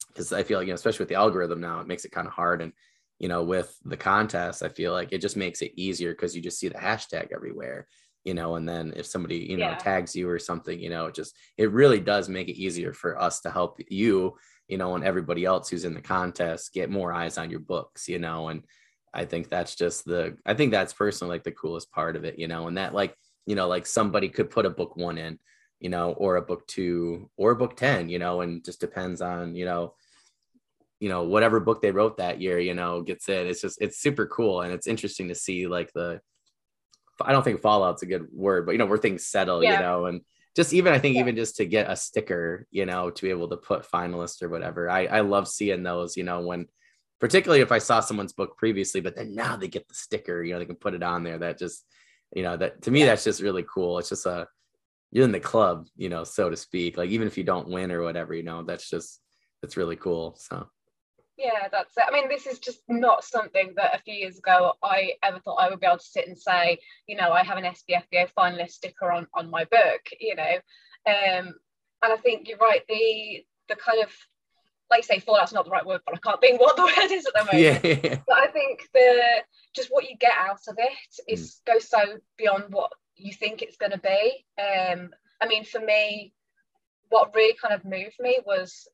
because 0.08 0.32
I 0.32 0.42
feel 0.42 0.58
like, 0.58 0.66
you 0.66 0.72
know, 0.72 0.76
especially 0.76 1.04
with 1.04 1.10
the 1.10 1.14
algorithm 1.14 1.60
now, 1.60 1.80
it 1.80 1.86
makes 1.86 2.04
it 2.04 2.10
kind 2.10 2.26
of 2.26 2.32
hard. 2.32 2.60
And 2.60 2.72
you 3.18 3.28
know, 3.28 3.42
with 3.42 3.76
the 3.84 3.96
contest, 3.96 4.62
I 4.62 4.68
feel 4.68 4.92
like 4.92 5.12
it 5.12 5.20
just 5.20 5.36
makes 5.36 5.60
it 5.60 5.72
easier 5.76 6.12
because 6.12 6.36
you 6.36 6.42
just 6.42 6.58
see 6.58 6.68
the 6.68 6.74
hashtag 6.74 7.32
everywhere, 7.32 7.88
you 8.24 8.34
know, 8.34 8.54
and 8.54 8.68
then 8.68 8.92
if 8.96 9.06
somebody, 9.06 9.38
you 9.38 9.56
know, 9.56 9.70
yeah. 9.70 9.76
tags 9.76 10.14
you 10.14 10.28
or 10.28 10.38
something, 10.38 10.78
you 10.78 10.88
know, 10.88 11.06
it 11.06 11.14
just, 11.14 11.34
it 11.56 11.72
really 11.72 12.00
does 12.00 12.28
make 12.28 12.48
it 12.48 12.60
easier 12.60 12.92
for 12.92 13.20
us 13.20 13.40
to 13.40 13.50
help 13.50 13.80
you, 13.88 14.36
you 14.68 14.78
know, 14.78 14.94
and 14.94 15.04
everybody 15.04 15.44
else 15.44 15.68
who's 15.68 15.84
in 15.84 15.94
the 15.94 16.00
contest 16.00 16.72
get 16.72 16.90
more 16.90 17.12
eyes 17.12 17.38
on 17.38 17.50
your 17.50 17.60
books, 17.60 18.08
you 18.08 18.20
know, 18.20 18.48
and 18.48 18.62
I 19.14 19.24
think 19.24 19.48
that's 19.48 19.74
just 19.74 20.04
the, 20.04 20.36
I 20.46 20.54
think 20.54 20.70
that's 20.70 20.92
personally 20.92 21.34
like 21.34 21.44
the 21.44 21.52
coolest 21.52 21.90
part 21.92 22.16
of 22.16 22.24
it, 22.24 22.38
you 22.38 22.48
know, 22.48 22.68
and 22.68 22.76
that 22.76 22.94
like, 22.94 23.14
you 23.46 23.54
know, 23.54 23.68
like 23.68 23.86
somebody 23.86 24.28
could 24.28 24.50
put 24.50 24.66
a 24.66 24.70
book 24.70 24.96
one 24.96 25.18
in, 25.18 25.38
you 25.80 25.88
know, 25.88 26.12
or 26.12 26.36
a 26.36 26.42
book 26.42 26.66
two 26.66 27.30
or 27.36 27.52
a 27.52 27.56
book 27.56 27.76
10, 27.76 28.08
you 28.08 28.18
know, 28.18 28.40
and 28.40 28.64
just 28.64 28.80
depends 28.80 29.20
on, 29.20 29.54
you 29.54 29.64
know, 29.64 29.94
you 31.00 31.08
know 31.08 31.22
whatever 31.22 31.60
book 31.60 31.80
they 31.80 31.90
wrote 31.90 32.16
that 32.16 32.40
year 32.40 32.58
you 32.58 32.74
know 32.74 33.02
gets 33.02 33.28
in 33.28 33.46
it's 33.46 33.60
just 33.60 33.78
it's 33.80 34.00
super 34.00 34.26
cool 34.26 34.62
and 34.62 34.72
it's 34.72 34.86
interesting 34.86 35.28
to 35.28 35.34
see 35.34 35.66
like 35.66 35.92
the 35.92 36.20
i 37.22 37.32
don't 37.32 37.44
think 37.44 37.60
fallout's 37.60 38.02
a 38.02 38.06
good 38.06 38.26
word 38.32 38.66
but 38.66 38.72
you 38.72 38.78
know 38.78 38.86
where 38.86 38.98
things 38.98 39.26
settle 39.26 39.62
yeah. 39.62 39.74
you 39.74 39.80
know 39.80 40.06
and 40.06 40.20
just 40.56 40.72
even 40.72 40.92
i 40.92 40.98
think 40.98 41.14
yeah. 41.14 41.20
even 41.20 41.36
just 41.36 41.56
to 41.56 41.66
get 41.66 41.90
a 41.90 41.96
sticker 41.96 42.66
you 42.70 42.84
know 42.84 43.10
to 43.10 43.22
be 43.22 43.30
able 43.30 43.48
to 43.48 43.56
put 43.56 43.86
finalist 43.88 44.42
or 44.42 44.48
whatever 44.48 44.90
i 44.90 45.06
i 45.06 45.20
love 45.20 45.46
seeing 45.46 45.82
those 45.82 46.16
you 46.16 46.24
know 46.24 46.40
when 46.40 46.66
particularly 47.20 47.60
if 47.60 47.72
i 47.72 47.78
saw 47.78 48.00
someone's 48.00 48.32
book 48.32 48.56
previously 48.56 49.00
but 49.00 49.16
then 49.16 49.34
now 49.34 49.56
they 49.56 49.68
get 49.68 49.86
the 49.88 49.94
sticker 49.94 50.42
you 50.42 50.52
know 50.52 50.58
they 50.58 50.64
can 50.64 50.76
put 50.76 50.94
it 50.94 51.02
on 51.02 51.22
there 51.22 51.38
that 51.38 51.58
just 51.58 51.84
you 52.34 52.42
know 52.42 52.56
that 52.56 52.82
to 52.82 52.90
me 52.90 53.00
yeah. 53.00 53.06
that's 53.06 53.24
just 53.24 53.42
really 53.42 53.64
cool 53.72 53.98
it's 53.98 54.10
just 54.10 54.26
a 54.26 54.46
you're 55.10 55.24
in 55.24 55.32
the 55.32 55.40
club 55.40 55.86
you 55.96 56.08
know 56.08 56.24
so 56.24 56.50
to 56.50 56.56
speak 56.56 56.96
like 56.96 57.10
even 57.10 57.26
if 57.26 57.38
you 57.38 57.44
don't 57.44 57.68
win 57.68 57.90
or 57.90 58.02
whatever 58.02 58.34
you 58.34 58.42
know 58.42 58.62
that's 58.62 58.88
just 58.88 59.20
it's 59.62 59.76
really 59.76 59.96
cool 59.96 60.36
so 60.38 60.68
yeah, 61.38 61.68
that's 61.70 61.96
it. 61.96 62.02
I 62.06 62.10
mean, 62.10 62.28
this 62.28 62.48
is 62.48 62.58
just 62.58 62.80
not 62.88 63.22
something 63.22 63.72
that 63.76 63.94
a 63.94 64.02
few 64.02 64.14
years 64.14 64.38
ago 64.38 64.72
I 64.82 65.12
ever 65.22 65.38
thought 65.38 65.60
I 65.60 65.70
would 65.70 65.78
be 65.78 65.86
able 65.86 65.98
to 65.98 66.04
sit 66.04 66.26
and 66.26 66.36
say, 66.36 66.80
you 67.06 67.16
know, 67.16 67.30
I 67.30 67.44
have 67.44 67.56
an 67.56 67.64
SPFBO 67.64 68.28
finalist 68.36 68.70
sticker 68.70 69.12
on 69.12 69.28
on 69.34 69.48
my 69.48 69.64
book, 69.66 70.00
you 70.18 70.34
know. 70.34 70.56
Um, 71.06 71.54
and 72.02 72.12
I 72.12 72.16
think 72.16 72.48
you're 72.48 72.58
right. 72.58 72.82
The 72.88 73.44
the 73.68 73.76
kind 73.76 74.02
of 74.02 74.10
like 74.90 75.04
say 75.04 75.18
fallout's 75.18 75.52
not 75.52 75.64
the 75.64 75.70
right 75.70 75.84
word, 75.84 76.00
but 76.06 76.14
I 76.14 76.18
can't 76.18 76.40
think 76.40 76.60
what 76.60 76.76
the 76.76 76.82
word 76.98 77.10
is 77.10 77.26
at 77.26 77.34
the 77.34 77.44
moment. 77.44 77.58
Yeah, 77.58 77.80
yeah. 77.82 78.20
But 78.26 78.38
I 78.38 78.46
think 78.48 78.88
the 78.92 79.42
just 79.74 79.88
what 79.90 80.08
you 80.08 80.16
get 80.16 80.32
out 80.36 80.60
of 80.68 80.76
it 80.78 81.32
is 81.32 81.60
mm. 81.66 81.72
goes 81.72 81.88
so 81.88 82.18
beyond 82.36 82.64
what 82.70 82.90
you 83.16 83.32
think 83.32 83.62
it's 83.62 83.76
going 83.76 83.92
to 83.92 83.98
be. 83.98 84.44
Um, 84.58 85.10
I 85.40 85.46
mean, 85.46 85.64
for 85.64 85.80
me, 85.80 86.32
what 87.10 87.34
really 87.34 87.56
kind 87.60 87.74
of 87.74 87.84
moved 87.84 88.16
me 88.18 88.38
was 88.44 88.88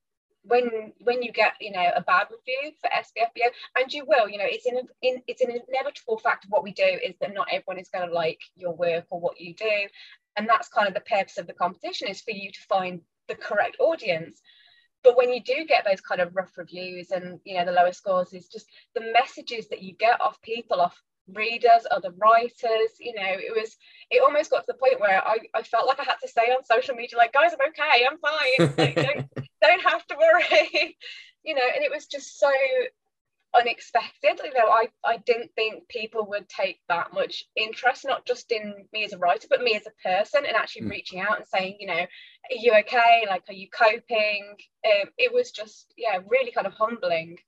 when 0.46 0.92
when 1.00 1.22
you 1.22 1.32
get 1.32 1.54
you 1.60 1.72
know 1.72 1.90
a 1.94 2.02
bad 2.02 2.26
review 2.30 2.72
for 2.80 2.90
SPFBO, 2.90 3.48
and 3.76 3.92
you 3.92 4.04
will, 4.06 4.28
you 4.28 4.38
know, 4.38 4.46
it's 4.46 4.66
in, 4.66 4.76
in 5.02 5.22
it's 5.26 5.42
an 5.42 5.50
inevitable 5.68 6.18
fact 6.18 6.44
of 6.44 6.50
what 6.50 6.62
we 6.62 6.72
do 6.72 6.84
is 6.84 7.14
that 7.20 7.34
not 7.34 7.48
everyone 7.50 7.78
is 7.78 7.88
going 7.88 8.06
to 8.08 8.14
like 8.14 8.40
your 8.56 8.74
work 8.74 9.06
or 9.10 9.20
what 9.20 9.40
you 9.40 9.54
do, 9.54 9.88
and 10.36 10.48
that's 10.48 10.68
kind 10.68 10.88
of 10.88 10.94
the 10.94 11.00
purpose 11.00 11.38
of 11.38 11.46
the 11.46 11.52
competition 11.52 12.08
is 12.08 12.20
for 12.20 12.32
you 12.32 12.50
to 12.50 12.60
find 12.68 13.00
the 13.28 13.34
correct 13.34 13.76
audience. 13.80 14.40
But 15.04 15.16
when 15.16 15.32
you 15.32 15.42
do 15.42 15.64
get 15.66 15.84
those 15.84 16.00
kind 16.00 16.20
of 16.20 16.34
rough 16.34 16.56
reviews 16.56 17.10
and 17.10 17.38
you 17.44 17.56
know 17.56 17.64
the 17.64 17.72
lower 17.72 17.92
scores, 17.92 18.32
is 18.32 18.48
just 18.48 18.66
the 18.94 19.12
messages 19.12 19.68
that 19.68 19.82
you 19.82 19.92
get 19.92 20.20
off 20.20 20.40
people, 20.42 20.80
off 20.80 21.00
readers, 21.32 21.86
other 21.90 22.10
writers. 22.16 22.90
You 22.98 23.14
know, 23.14 23.22
it 23.22 23.54
was 23.54 23.76
it 24.10 24.22
almost 24.22 24.50
got 24.50 24.60
to 24.60 24.66
the 24.68 24.74
point 24.74 25.00
where 25.00 25.26
I, 25.26 25.38
I 25.54 25.62
felt 25.62 25.86
like 25.86 26.00
I 26.00 26.04
had 26.04 26.16
to 26.22 26.28
say 26.28 26.50
on 26.50 26.64
social 26.64 26.94
media, 26.94 27.18
like, 27.18 27.32
guys, 27.32 27.52
I'm 27.52 27.68
okay, 27.68 28.06
I'm 28.10 28.18
fine. 28.18 28.74
Like, 28.78 28.94
don't 28.96 29.46
don't 29.62 29.82
have 29.82 30.06
to 30.08 30.16
worry. 30.16 30.96
you 31.44 31.54
know, 31.54 31.68
and 31.74 31.84
it 31.84 31.90
was 31.90 32.06
just 32.06 32.38
so 32.38 32.50
unexpected. 33.54 34.40
You 34.44 34.54
know, 34.54 34.68
I, 34.68 34.88
I 35.04 35.18
didn't 35.18 35.50
think 35.54 35.88
people 35.88 36.26
would 36.28 36.48
take 36.48 36.80
that 36.88 37.12
much 37.12 37.44
interest, 37.56 38.04
not 38.04 38.26
just 38.26 38.50
in 38.52 38.86
me 38.92 39.04
as 39.04 39.12
a 39.12 39.18
writer, 39.18 39.46
but 39.48 39.62
me 39.62 39.74
as 39.74 39.86
a 39.86 40.08
person, 40.08 40.44
and 40.46 40.56
actually 40.56 40.86
mm. 40.86 40.90
reaching 40.90 41.20
out 41.20 41.36
and 41.36 41.46
saying, 41.46 41.76
you 41.78 41.86
know, 41.86 41.94
are 41.94 42.08
you 42.50 42.72
okay? 42.80 43.26
Like, 43.28 43.44
are 43.48 43.54
you 43.54 43.68
coping? 43.70 44.56
Um, 44.84 45.08
it 45.18 45.32
was 45.32 45.50
just, 45.50 45.92
yeah, 45.96 46.18
really 46.28 46.52
kind 46.52 46.66
of 46.66 46.74
humbling. 46.74 47.38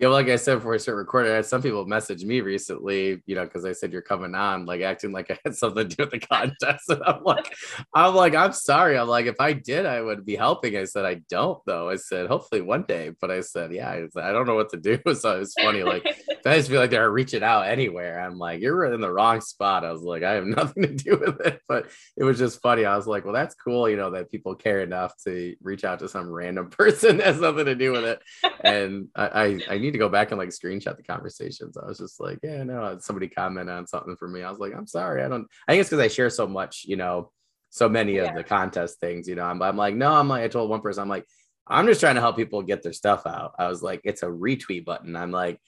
Yeah, 0.00 0.06
well, 0.06 0.14
like 0.14 0.28
I 0.28 0.36
said 0.36 0.54
before 0.56 0.74
I 0.74 0.76
start 0.76 0.96
recording, 0.96 1.32
I 1.32 1.36
had 1.36 1.46
some 1.46 1.60
people 1.60 1.84
message 1.84 2.24
me 2.24 2.40
recently, 2.40 3.20
you 3.26 3.34
know, 3.34 3.42
because 3.42 3.64
I 3.64 3.72
said 3.72 3.92
you're 3.92 4.00
coming 4.00 4.32
on, 4.32 4.64
like 4.64 4.80
acting 4.80 5.10
like 5.10 5.28
I 5.28 5.38
had 5.44 5.56
something 5.56 5.88
to 5.88 5.96
do 5.96 6.04
with 6.04 6.12
the 6.12 6.20
contest. 6.20 6.84
And 6.88 7.02
I'm 7.04 7.24
like, 7.24 7.52
I'm 7.92 8.14
like, 8.14 8.32
I'm 8.36 8.52
sorry. 8.52 8.96
I'm 8.96 9.08
like, 9.08 9.26
if 9.26 9.40
I 9.40 9.54
did, 9.54 9.86
I 9.86 10.00
would 10.00 10.24
be 10.24 10.36
helping. 10.36 10.76
I 10.76 10.84
said, 10.84 11.04
I 11.04 11.14
don't 11.28 11.60
though. 11.66 11.90
I 11.90 11.96
said, 11.96 12.28
hopefully 12.28 12.60
one 12.60 12.84
day. 12.84 13.10
But 13.20 13.32
I 13.32 13.40
said, 13.40 13.72
yeah, 13.72 13.88
I, 13.90 14.20
I 14.20 14.30
don't 14.30 14.46
know 14.46 14.54
what 14.54 14.70
to 14.70 14.76
do. 14.76 15.00
So 15.18 15.40
it's 15.40 15.54
funny. 15.54 15.82
Like, 15.82 16.06
I 16.46 16.56
just 16.56 16.68
feel 16.70 16.80
like 16.80 16.90
they're 16.90 17.10
reaching 17.10 17.42
out 17.42 17.62
anywhere. 17.66 18.20
I'm 18.20 18.38
like, 18.38 18.60
you're 18.60 18.84
in 18.94 19.00
the 19.00 19.12
wrong 19.12 19.40
spot. 19.40 19.84
I 19.84 19.90
was 19.90 20.02
like, 20.02 20.22
I 20.22 20.34
have 20.34 20.44
nothing 20.44 20.84
to 20.84 20.94
do 20.94 21.16
with 21.16 21.40
it. 21.40 21.60
But 21.66 21.88
it 22.16 22.22
was 22.22 22.38
just 22.38 22.62
funny. 22.62 22.84
I 22.84 22.96
was 22.96 23.08
like, 23.08 23.24
well, 23.24 23.34
that's 23.34 23.56
cool, 23.56 23.88
you 23.88 23.96
know, 23.96 24.10
that 24.12 24.30
people 24.30 24.54
care 24.54 24.80
enough 24.80 25.14
to 25.24 25.56
reach 25.60 25.82
out 25.82 25.98
to 25.98 26.08
some 26.08 26.30
random 26.30 26.70
person 26.78 27.16
that 27.16 27.26
has 27.26 27.40
nothing 27.40 27.64
to 27.64 27.74
do 27.74 27.90
with 27.92 28.04
it. 28.04 28.20
And 28.62 29.08
I, 29.16 29.26
I, 29.26 29.60
I 29.70 29.78
need 29.88 29.92
to 29.92 29.98
go 29.98 30.08
back 30.08 30.30
and 30.30 30.38
like 30.38 30.50
screenshot 30.50 30.96
the 30.96 31.02
conversations. 31.02 31.76
I 31.76 31.86
was 31.86 31.98
just 31.98 32.20
like, 32.20 32.38
yeah, 32.42 32.62
no, 32.62 32.98
somebody 33.00 33.28
commented 33.28 33.74
on 33.74 33.86
something 33.86 34.16
for 34.16 34.28
me. 34.28 34.42
I 34.42 34.50
was 34.50 34.58
like, 34.58 34.74
I'm 34.74 34.86
sorry. 34.86 35.22
I 35.22 35.28
don't, 35.28 35.46
I 35.66 35.72
think 35.72 35.80
it's 35.80 35.90
because 35.90 36.04
I 36.04 36.08
share 36.08 36.30
so 36.30 36.46
much, 36.46 36.84
you 36.86 36.96
know, 36.96 37.32
so 37.70 37.88
many 37.88 38.16
yeah. 38.16 38.24
of 38.24 38.34
the 38.34 38.44
contest 38.44 39.00
things, 39.00 39.28
you 39.28 39.34
know, 39.34 39.44
I'm, 39.44 39.60
I'm 39.62 39.76
like, 39.76 39.94
no, 39.94 40.12
I'm 40.12 40.28
like, 40.28 40.42
I 40.42 40.48
told 40.48 40.70
one 40.70 40.80
person, 40.80 41.02
I'm 41.02 41.08
like, 41.08 41.24
I'm 41.66 41.86
just 41.86 42.00
trying 42.00 42.14
to 42.14 42.20
help 42.20 42.36
people 42.36 42.62
get 42.62 42.82
their 42.82 42.92
stuff 42.92 43.26
out. 43.26 43.54
I 43.58 43.68
was 43.68 43.82
like, 43.82 44.00
it's 44.04 44.22
a 44.22 44.26
retweet 44.26 44.84
button. 44.84 45.16
I'm 45.16 45.30
like, 45.30 45.60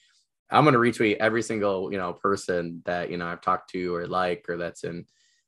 I'm 0.50 0.64
going 0.64 0.74
to 0.74 0.80
retweet 0.80 1.18
every 1.18 1.42
single, 1.42 1.92
you 1.92 1.98
know, 1.98 2.12
person 2.12 2.82
that, 2.84 3.10
you 3.10 3.16
know, 3.16 3.26
I've 3.26 3.42
talked 3.42 3.70
to 3.70 3.94
or 3.94 4.06
like, 4.06 4.46
or 4.48 4.56
that's 4.56 4.84
in, 4.84 5.04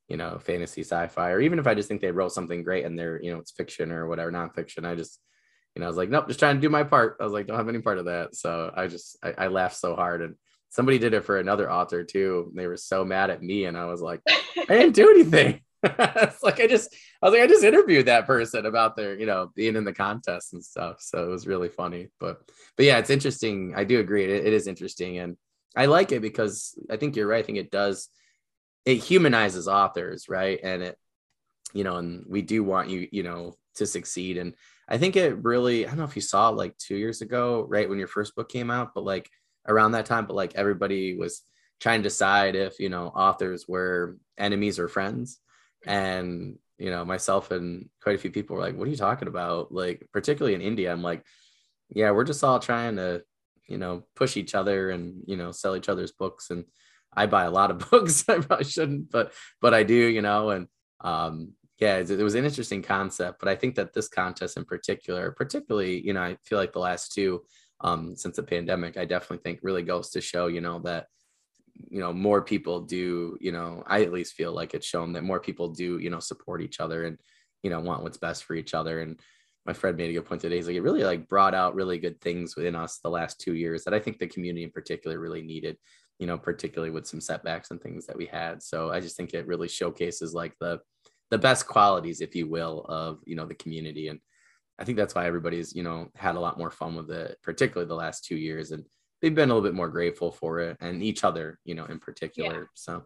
you 0.09 0.17
know, 0.17 0.39
fantasy 0.39 0.83
sci-fi, 0.83 1.31
or 1.31 1.41
even 1.41 1.59
if 1.59 1.67
I 1.67 1.75
just 1.75 1.89
think 1.89 2.01
they 2.03 2.11
wrote 2.11 2.33
something 2.33 2.63
great 2.63 2.85
and 2.85 2.99
they're, 2.99 3.21
you 3.23 3.33
know, 3.33 3.39
it's 3.39 3.53
fiction 3.53 3.91
or 3.91 4.07
whatever, 4.07 4.31
nonfiction. 4.31 4.85
I 4.85 4.95
just, 4.95 5.19
know, 5.81 5.87
I 5.87 5.89
was 5.89 5.97
like, 5.97 6.11
nope, 6.11 6.29
just 6.29 6.39
trying 6.39 6.57
to 6.57 6.61
do 6.61 6.69
my 6.69 6.83
part. 6.83 7.17
I 7.21 7.25
was 7.25 7.33
like, 7.33 7.47
don't 7.47 7.57
have 7.57 7.69
any 7.69 7.81
part 7.81 7.99
of 7.99 8.07
that. 8.07 8.35
So 8.35 8.73
I 8.75 8.89
just, 8.89 9.17
I, 9.23 9.35
I 9.39 9.47
laughed 9.49 9.77
so 9.77 9.95
hard. 9.97 10.23
And 10.23 10.37
somebody 10.69 10.99
did 10.99 11.15
it 11.15 11.25
for 11.25 11.39
another 11.39 11.71
author 11.71 12.05
too. 12.05 12.53
They 12.55 12.67
were 12.67 12.77
so 12.77 13.05
mad 13.05 13.31
at 13.31 13.43
me. 13.43 13.65
And 13.65 13.77
I 13.77 13.87
was 13.87 14.01
like, 14.01 14.21
I 14.29 14.65
didn't 14.69 14.95
do 14.95 15.11
anything. 15.11 15.61
it's 15.85 16.43
like, 16.43 16.61
I 16.61 16.67
just, 16.67 16.95
I 17.21 17.27
was 17.27 17.35
like, 17.35 17.43
I 17.43 17.47
just 17.47 17.65
interviewed 17.65 18.07
that 18.07 18.27
person 18.27 18.67
about 18.67 18.97
their, 18.97 19.19
you 19.19 19.27
know, 19.27 19.51
being 19.55 19.77
in 19.77 19.85
the 19.85 19.93
contest 19.93 20.53
and 20.53 20.65
stuff. 20.65 20.97
So 21.01 21.25
it 21.25 21.29
was 21.29 21.47
really 21.47 21.69
funny. 21.69 22.09
But, 22.21 22.43
but 22.77 22.87
yeah, 22.87 22.99
it's 22.99 23.11
interesting. 23.11 23.75
I 23.77 23.85
do 23.85 23.99
agree. 23.99 24.25
it, 24.25 24.47
it 24.47 24.53
is 24.53 24.67
interesting. 24.67 25.19
And 25.19 25.37
I 25.77 25.87
like 25.87 26.13
it 26.13 26.23
because 26.23 26.79
I 26.91 26.97
think 26.97 27.17
you're 27.17 27.27
right. 27.27 27.43
I 27.43 27.47
think 27.47 27.59
it 27.59 27.71
does, 27.71 28.09
it 28.85 28.97
humanizes 28.97 29.69
authors, 29.69 30.29
right? 30.29 30.61
And 30.63 30.83
it, 30.83 30.99
you 31.73 31.85
know, 31.85 31.97
and 31.97 32.25
we 32.29 32.43
do 32.43 32.63
want 32.63 32.91
you, 32.91 33.09
you 33.11 33.23
know, 33.23 33.55
to 33.77 33.87
succeed. 33.87 34.37
And 34.37 34.55
I 34.93 34.99
think 34.99 35.17
it 35.17 35.43
really, 35.43 35.87
I 35.87 35.89
don't 35.89 35.99
know 35.99 36.05
if 36.05 36.17
you 36.17 36.21
saw 36.21 36.51
it 36.51 36.57
like 36.57 36.77
two 36.77 36.97
years 36.97 37.23
ago, 37.23 37.65
right 37.67 37.89
when 37.89 37.99
your 37.99 38.09
first 38.09 38.37
book 38.37 38.51
came 38.51 38.71
out, 38.71 38.93
but 38.95 39.05
like 39.05 39.31
around 39.67 39.93
that 39.93 40.05
time, 40.05 40.27
but 40.27 40.37
like 40.37 40.55
everybody 40.55 41.17
was 41.17 41.41
trying 41.81 42.01
to 42.01 42.09
decide 42.11 42.57
if, 42.57 42.79
you 42.79 42.91
know, 42.91 43.07
authors 43.07 43.67
were 43.67 44.19
enemies 44.37 44.79
or 44.79 44.89
friends. 44.89 45.39
And, 45.87 46.59
you 46.77 46.91
know, 46.91 47.07
myself 47.07 47.51
and 47.53 47.89
quite 48.03 48.17
a 48.17 48.19
few 48.19 48.31
people 48.31 48.55
were 48.55 48.61
like, 48.61 48.77
what 48.77 48.87
are 48.87 48.91
you 48.91 48.97
talking 48.97 49.29
about? 49.29 49.73
Like, 49.73 50.07
particularly 50.13 50.55
in 50.55 50.77
indie, 50.77 50.93
I'm 50.93 51.03
like, 51.03 51.25
yeah, 51.89 52.11
we're 52.11 52.25
just 52.25 52.45
all 52.45 52.59
trying 52.59 52.97
to, 52.97 53.23
you 53.67 53.79
know, 53.79 54.05
push 54.15 54.37
each 54.37 54.55
other 54.55 54.91
and, 54.91 55.23
you 55.27 55.39
know, 55.39 55.53
sell 55.53 55.75
each 55.75 55.89
other's 55.89 56.13
books. 56.13 56.51
And 56.51 56.67
I 57.17 57.25
buy 57.25 57.45
a 57.45 57.51
lot 57.51 57.71
of 57.71 57.79
books. 57.91 58.27
I 58.29 58.41
probably 58.41 58.67
shouldn't, 58.67 59.11
but, 59.11 59.33
but 59.63 59.73
I 59.73 59.85
do, 59.85 59.95
you 59.95 60.21
know, 60.21 60.51
and, 60.51 60.67
um, 61.01 61.55
yeah, 61.83 61.97
it, 61.97 62.23
was 62.23 62.37
an 62.37 62.45
interesting 62.45 62.81
concept, 62.81 63.41
but 63.41 63.49
I 63.49 63.57
think 63.57 63.75
that 63.75 63.93
this 63.93 64.07
contest 64.07 64.57
in 64.57 64.65
particular, 64.65 65.33
particularly, 65.33 66.01
you 66.07 66.13
know, 66.13 66.23
I 66.23 66.37
feel 66.45 66.57
like 66.57 66.73
the 66.73 66.79
last 66.79 67.13
two 67.13 67.43
um, 67.81 68.15
since 68.15 68.37
the 68.37 68.45
pandemic, 68.45 68.97
I 68.97 69.05
definitely 69.05 69.43
think 69.43 69.59
really 69.65 69.83
goes 69.83 70.11
to 70.11 70.21
show, 70.21 70.47
you 70.47 70.61
know, 70.61 70.79
that 70.85 71.07
you 71.91 71.99
know 71.99 72.13
more 72.13 72.41
people 72.41 72.83
do, 72.83 73.37
you 73.41 73.51
know, 73.51 73.83
I 73.85 74.03
at 74.03 74.13
least 74.13 74.35
feel 74.35 74.53
like 74.53 74.75
it's 74.75 74.87
shown 74.87 75.13
that 75.15 75.25
more 75.25 75.41
people 75.41 75.71
do, 75.71 75.99
you 75.99 76.09
know, 76.09 76.21
support 76.21 76.63
each 76.63 76.79
other 76.79 77.03
and 77.05 77.19
you 77.65 77.71
know 77.71 77.81
want 77.81 78.05
what's 78.05 78.17
best 78.17 78.45
for 78.45 78.55
each 78.55 78.75
other. 78.75 79.01
And 79.01 79.19
my 79.67 79.73
friend 79.73 79.97
made 79.97 80.11
a 80.11 80.13
good 80.13 80.27
point 80.27 80.41
today. 80.41 80.57
He's 80.57 80.69
like, 80.69 80.77
it 80.77 80.83
really 80.83 81.03
like 81.03 81.29
brought 81.29 81.55
out 81.55 81.75
really 81.75 81.99
good 81.99 82.21
things 82.21 82.55
within 82.55 82.77
us 82.77 82.99
the 82.99 83.11
last 83.11 83.41
two 83.41 83.55
years 83.55 83.83
that 83.83 83.95
I 83.95 83.99
think 83.99 84.19
the 84.19 84.29
community 84.29 84.63
in 84.63 84.71
particular 84.71 85.19
really 85.19 85.43
needed 85.43 85.79
you 86.19 86.29
know, 86.29 86.39
particularly 86.39 86.93
with 86.93 87.05
some 87.05 87.21
setbacks 87.21 87.73
and 87.73 87.83
things 87.83 88.07
that 88.07 88.17
we 88.17 88.27
had. 88.27 88.63
So 88.63 88.93
I 88.93 89.01
just 89.01 89.17
think 89.17 89.35
it 89.35 89.49
really 89.49 89.67
showcases 89.67 90.33
like 90.33 90.57
the 90.61 90.79
the 91.33 91.39
best 91.39 91.67
qualities, 91.67 92.21
if 92.21 92.37
you 92.37 92.47
will, 92.47 92.85
of 92.91 93.21
you 93.25 93.35
know 93.35 93.47
the 93.47 93.55
community. 93.55 94.09
And 94.09 94.21
I 94.79 94.85
think 94.85 94.99
that's 94.99 95.15
why 95.15 95.27
everybody's 95.27 95.75
you 95.75 95.83
know 95.83 96.11
had 96.15 96.37
a 96.37 96.41
lot 96.41 96.59
more 96.59 96.71
fun 96.71 96.95
with 96.95 97.11
it, 97.11 97.39
particularly 97.43 97.89
the 97.89 97.95
last 97.95 98.27
two 98.27 98.37
years, 98.37 98.71
and 98.71 98.85
they've 99.23 99.35
been 99.35 99.49
a 99.49 99.55
little 99.55 99.67
bit 99.67 99.75
more 99.75 99.89
grateful 99.89 100.31
for 100.31 100.61
it 100.61 100.77
and 100.81 101.03
each 101.03 101.25
other, 101.25 101.59
you 101.65 101.75
know, 101.75 101.87
in 101.87 101.99
particular. 101.99 102.61
Yeah. 102.61 102.67
So 102.75 103.05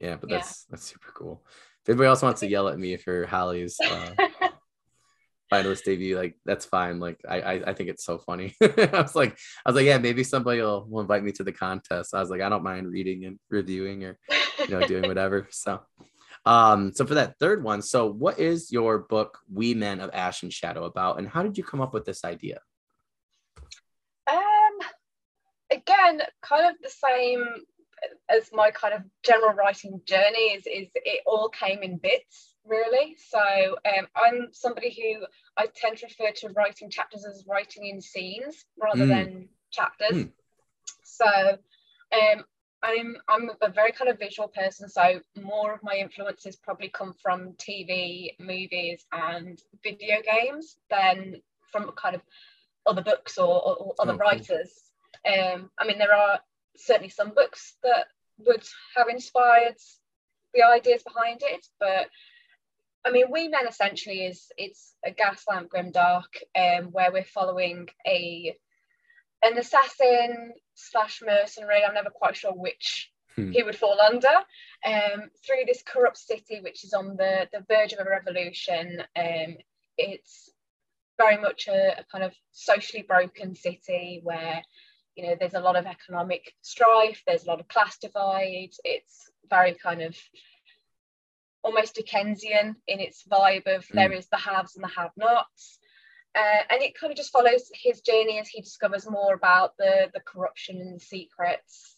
yeah, 0.00 0.16
but 0.16 0.30
that's 0.30 0.64
yeah. 0.66 0.70
that's 0.70 0.84
super 0.84 1.12
cool. 1.12 1.44
If 1.82 1.90
anybody 1.90 2.08
else 2.08 2.22
wants 2.22 2.40
to 2.40 2.46
yell 2.46 2.68
at 2.68 2.78
me 2.78 2.96
for 2.96 3.26
Holly's 3.26 3.76
uh, 3.84 4.10
finalist 5.52 5.84
debut, 5.84 6.16
like 6.16 6.38
that's 6.46 6.64
fine. 6.64 7.00
Like 7.00 7.20
I, 7.28 7.40
I, 7.40 7.52
I 7.66 7.74
think 7.74 7.90
it's 7.90 8.04
so 8.04 8.16
funny. 8.16 8.54
I 8.62 9.02
was 9.02 9.14
like, 9.14 9.36
I 9.66 9.70
was 9.70 9.76
like, 9.76 9.84
yeah, 9.84 9.98
maybe 9.98 10.24
somebody 10.24 10.62
will, 10.62 10.86
will 10.88 11.02
invite 11.02 11.22
me 11.22 11.32
to 11.32 11.44
the 11.44 11.52
contest. 11.52 12.14
I 12.14 12.20
was 12.20 12.30
like, 12.30 12.40
I 12.40 12.48
don't 12.48 12.64
mind 12.64 12.90
reading 12.90 13.26
and 13.26 13.38
reviewing 13.50 14.04
or 14.04 14.18
you 14.58 14.68
know 14.68 14.86
doing 14.86 15.02
whatever. 15.08 15.48
So 15.50 15.80
um, 16.44 16.92
so 16.94 17.06
for 17.06 17.14
that 17.14 17.38
third 17.38 17.62
one, 17.62 17.82
so 17.82 18.10
what 18.10 18.38
is 18.38 18.72
your 18.72 18.98
book, 18.98 19.38
We 19.52 19.74
Men 19.74 20.00
of 20.00 20.10
Ash 20.12 20.42
and 20.42 20.52
Shadow, 20.52 20.84
about, 20.84 21.18
and 21.18 21.28
how 21.28 21.42
did 21.42 21.58
you 21.58 21.64
come 21.64 21.80
up 21.80 21.94
with 21.94 22.04
this 22.04 22.24
idea? 22.24 22.60
Um, 24.30 24.78
again, 25.70 26.22
kind 26.42 26.70
of 26.70 26.76
the 26.82 26.90
same 26.90 27.46
as 28.28 28.50
my 28.52 28.70
kind 28.70 28.94
of 28.94 29.02
general 29.24 29.54
writing 29.54 30.00
journey 30.04 30.52
is, 30.54 30.66
is 30.66 30.88
it 30.94 31.22
all 31.26 31.48
came 31.48 31.82
in 31.82 31.96
bits 31.96 32.54
really. 32.68 33.16
So 33.28 33.76
um, 33.84 34.06
I'm 34.14 34.48
somebody 34.52 34.90
who 34.90 35.26
I 35.56 35.66
tend 35.74 35.98
to 35.98 36.06
refer 36.06 36.32
to 36.36 36.48
writing 36.50 36.90
chapters 36.90 37.24
as 37.24 37.44
writing 37.48 37.86
in 37.86 38.00
scenes 38.00 38.64
rather 38.80 39.04
mm. 39.04 39.08
than 39.08 39.48
chapters. 39.70 40.24
Mm. 40.24 40.30
So 41.02 41.26
um, 41.26 42.44
I'm 42.82 43.16
I'm 43.28 43.50
a 43.60 43.70
very 43.70 43.92
kind 43.92 44.10
of 44.10 44.18
visual 44.18 44.48
person, 44.48 44.88
so 44.88 45.20
more 45.40 45.74
of 45.74 45.82
my 45.82 45.94
influences 45.94 46.56
probably 46.56 46.88
come 46.88 47.14
from 47.20 47.54
TV, 47.54 48.38
movies, 48.38 49.04
and 49.12 49.60
video 49.82 50.18
games 50.22 50.76
than 50.88 51.40
from 51.72 51.90
kind 51.92 52.14
of 52.14 52.22
other 52.86 53.02
books 53.02 53.36
or, 53.36 53.46
or, 53.46 53.76
or 53.76 53.94
other 53.98 54.14
writers. 54.14 54.70
Um, 55.26 55.70
I 55.78 55.86
mean, 55.86 55.98
there 55.98 56.14
are 56.14 56.40
certainly 56.76 57.10
some 57.10 57.30
books 57.30 57.74
that 57.82 58.06
would 58.38 58.64
have 58.96 59.08
inspired 59.08 59.76
the 60.54 60.62
ideas 60.62 61.02
behind 61.02 61.40
it, 61.42 61.66
but 61.80 62.08
I 63.04 63.10
mean, 63.10 63.26
We 63.30 63.48
Men 63.48 63.66
essentially 63.66 64.24
is 64.24 64.50
it's 64.56 64.94
a 65.04 65.10
gaslamp 65.10 65.68
grimdark 65.68 66.42
um, 66.56 66.92
where 66.92 67.12
we're 67.12 67.24
following 67.24 67.88
a 68.06 68.56
an 69.42 69.56
assassin 69.56 70.52
slash 70.78 71.20
mercenary. 71.24 71.82
I'm 71.84 71.94
never 71.94 72.10
quite 72.10 72.36
sure 72.36 72.52
which 72.52 73.10
hmm. 73.36 73.50
he 73.50 73.62
would 73.62 73.76
fall 73.76 74.00
under. 74.00 74.28
Um, 74.86 75.30
through 75.44 75.64
this 75.66 75.82
corrupt 75.82 76.18
city, 76.18 76.60
which 76.62 76.84
is 76.84 76.92
on 76.92 77.16
the 77.16 77.48
the 77.52 77.64
verge 77.68 77.92
of 77.92 78.06
a 78.06 78.10
revolution. 78.10 79.02
Um, 79.16 79.56
it's 79.96 80.50
very 81.18 81.36
much 81.36 81.66
a, 81.66 82.00
a 82.00 82.04
kind 82.10 82.22
of 82.22 82.32
socially 82.52 83.02
broken 83.02 83.56
city 83.56 84.20
where 84.22 84.62
you 85.16 85.26
know 85.26 85.36
there's 85.38 85.54
a 85.54 85.60
lot 85.60 85.76
of 85.76 85.86
economic 85.86 86.54
strife. 86.62 87.22
There's 87.26 87.44
a 87.44 87.48
lot 87.48 87.60
of 87.60 87.68
class 87.68 87.98
divide. 87.98 88.70
It's 88.84 89.30
very 89.50 89.74
kind 89.74 90.02
of 90.02 90.16
almost 91.62 91.96
Dickensian 91.96 92.76
in 92.86 93.00
its 93.00 93.24
vibe 93.30 93.66
of 93.66 93.84
mm. 93.86 93.94
there 93.94 94.12
is 94.12 94.28
the 94.28 94.38
haves 94.38 94.76
and 94.76 94.84
the 94.84 94.88
have-nots. 94.88 95.78
Uh, 96.34 96.62
and 96.70 96.82
it 96.82 96.98
kind 96.98 97.10
of 97.10 97.16
just 97.16 97.32
follows 97.32 97.70
his 97.74 98.00
journey 98.00 98.38
as 98.38 98.48
he 98.48 98.60
discovers 98.60 99.08
more 99.08 99.34
about 99.34 99.76
the, 99.78 100.08
the 100.14 100.20
corruption 100.20 100.80
and 100.80 100.94
the 100.94 101.04
secrets. 101.04 101.96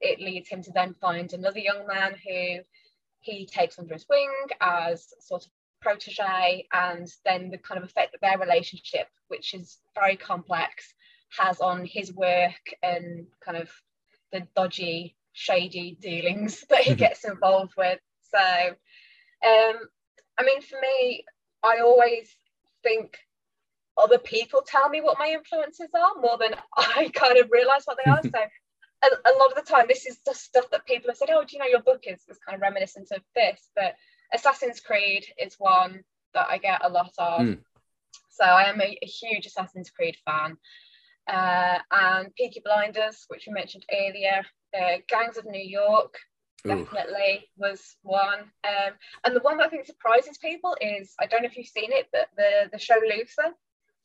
It 0.00 0.20
leads 0.20 0.48
him 0.48 0.62
to 0.62 0.72
then 0.72 0.94
find 1.00 1.32
another 1.32 1.58
young 1.58 1.86
man 1.86 2.14
who 2.14 2.60
he 3.20 3.46
takes 3.46 3.78
under 3.78 3.94
his 3.94 4.06
wing 4.08 4.30
as 4.60 5.08
sort 5.20 5.44
of 5.44 5.50
protege, 5.80 6.66
and 6.72 7.08
then 7.24 7.50
the 7.50 7.58
kind 7.58 7.78
of 7.78 7.88
effect 7.88 8.12
that 8.12 8.20
their 8.20 8.38
relationship, 8.38 9.08
which 9.28 9.54
is 9.54 9.78
very 9.94 10.16
complex, 10.16 10.94
has 11.38 11.60
on 11.60 11.84
his 11.84 12.12
work 12.12 12.74
and 12.82 13.26
kind 13.44 13.56
of 13.56 13.70
the 14.32 14.46
dodgy, 14.54 15.16
shady 15.32 15.96
dealings 16.00 16.64
that 16.68 16.82
he 16.82 16.94
gets 16.94 17.24
involved 17.24 17.72
with. 17.76 17.98
So 18.30 18.74
um, 19.44 19.74
I 20.38 20.44
mean, 20.44 20.60
for 20.62 20.78
me, 20.80 21.24
I 21.62 21.80
always 21.80 22.34
think 22.82 23.18
other 24.02 24.18
people 24.18 24.62
tell 24.66 24.88
me 24.88 25.00
what 25.00 25.18
my 25.18 25.28
influences 25.28 25.88
are 25.94 26.20
more 26.20 26.38
than 26.38 26.54
I 26.76 27.10
kind 27.14 27.38
of 27.38 27.50
realize 27.50 27.82
what 27.84 27.98
they 28.04 28.10
are. 28.10 28.22
so 28.22 28.30
a, 29.02 29.30
a, 29.30 29.34
lot 29.38 29.50
of 29.50 29.56
the 29.56 29.70
time, 29.70 29.86
this 29.88 30.06
is 30.06 30.18
the 30.26 30.34
stuff 30.34 30.66
that 30.70 30.86
people 30.86 31.10
have 31.10 31.16
said, 31.16 31.30
oh, 31.30 31.42
do 31.42 31.48
you 31.52 31.58
know 31.58 31.66
your 31.66 31.82
book 31.82 32.04
is, 32.06 32.20
is 32.28 32.38
kind 32.46 32.56
of 32.56 32.62
reminiscent 32.62 33.08
of 33.12 33.22
this? 33.34 33.68
But 33.74 33.94
Assassin's 34.32 34.80
Creed 34.80 35.24
is 35.38 35.56
one 35.58 36.02
that 36.34 36.46
I 36.48 36.58
get 36.58 36.84
a 36.84 36.88
lot 36.88 37.12
of. 37.18 37.40
Mm. 37.42 37.58
So 38.30 38.44
I 38.44 38.64
am 38.64 38.80
a, 38.80 38.98
a, 39.02 39.06
huge 39.06 39.46
Assassin's 39.46 39.90
Creed 39.90 40.16
fan. 40.24 40.56
Uh, 41.28 41.78
and 41.90 42.34
Peaky 42.34 42.62
Blinders, 42.64 43.24
which 43.28 43.44
we 43.46 43.52
mentioned 43.52 43.84
earlier, 43.92 44.44
uh, 44.76 44.98
Gangs 45.08 45.36
of 45.36 45.44
New 45.44 45.62
York, 45.62 46.14
definitely 46.64 47.44
Ooh. 47.44 47.68
was 47.68 47.96
one. 48.02 48.40
Um, 48.64 48.92
and 49.24 49.36
the 49.36 49.40
one 49.40 49.58
that 49.58 49.66
I 49.66 49.68
think 49.68 49.86
surprises 49.86 50.38
people 50.38 50.76
is 50.80 51.14
I 51.20 51.26
don't 51.26 51.42
know 51.42 51.48
if 51.48 51.56
you've 51.56 51.66
seen 51.66 51.92
it, 51.92 52.08
but 52.12 52.28
the 52.36 52.68
the 52.72 52.78
show 52.78 52.94
Luther. 52.94 53.54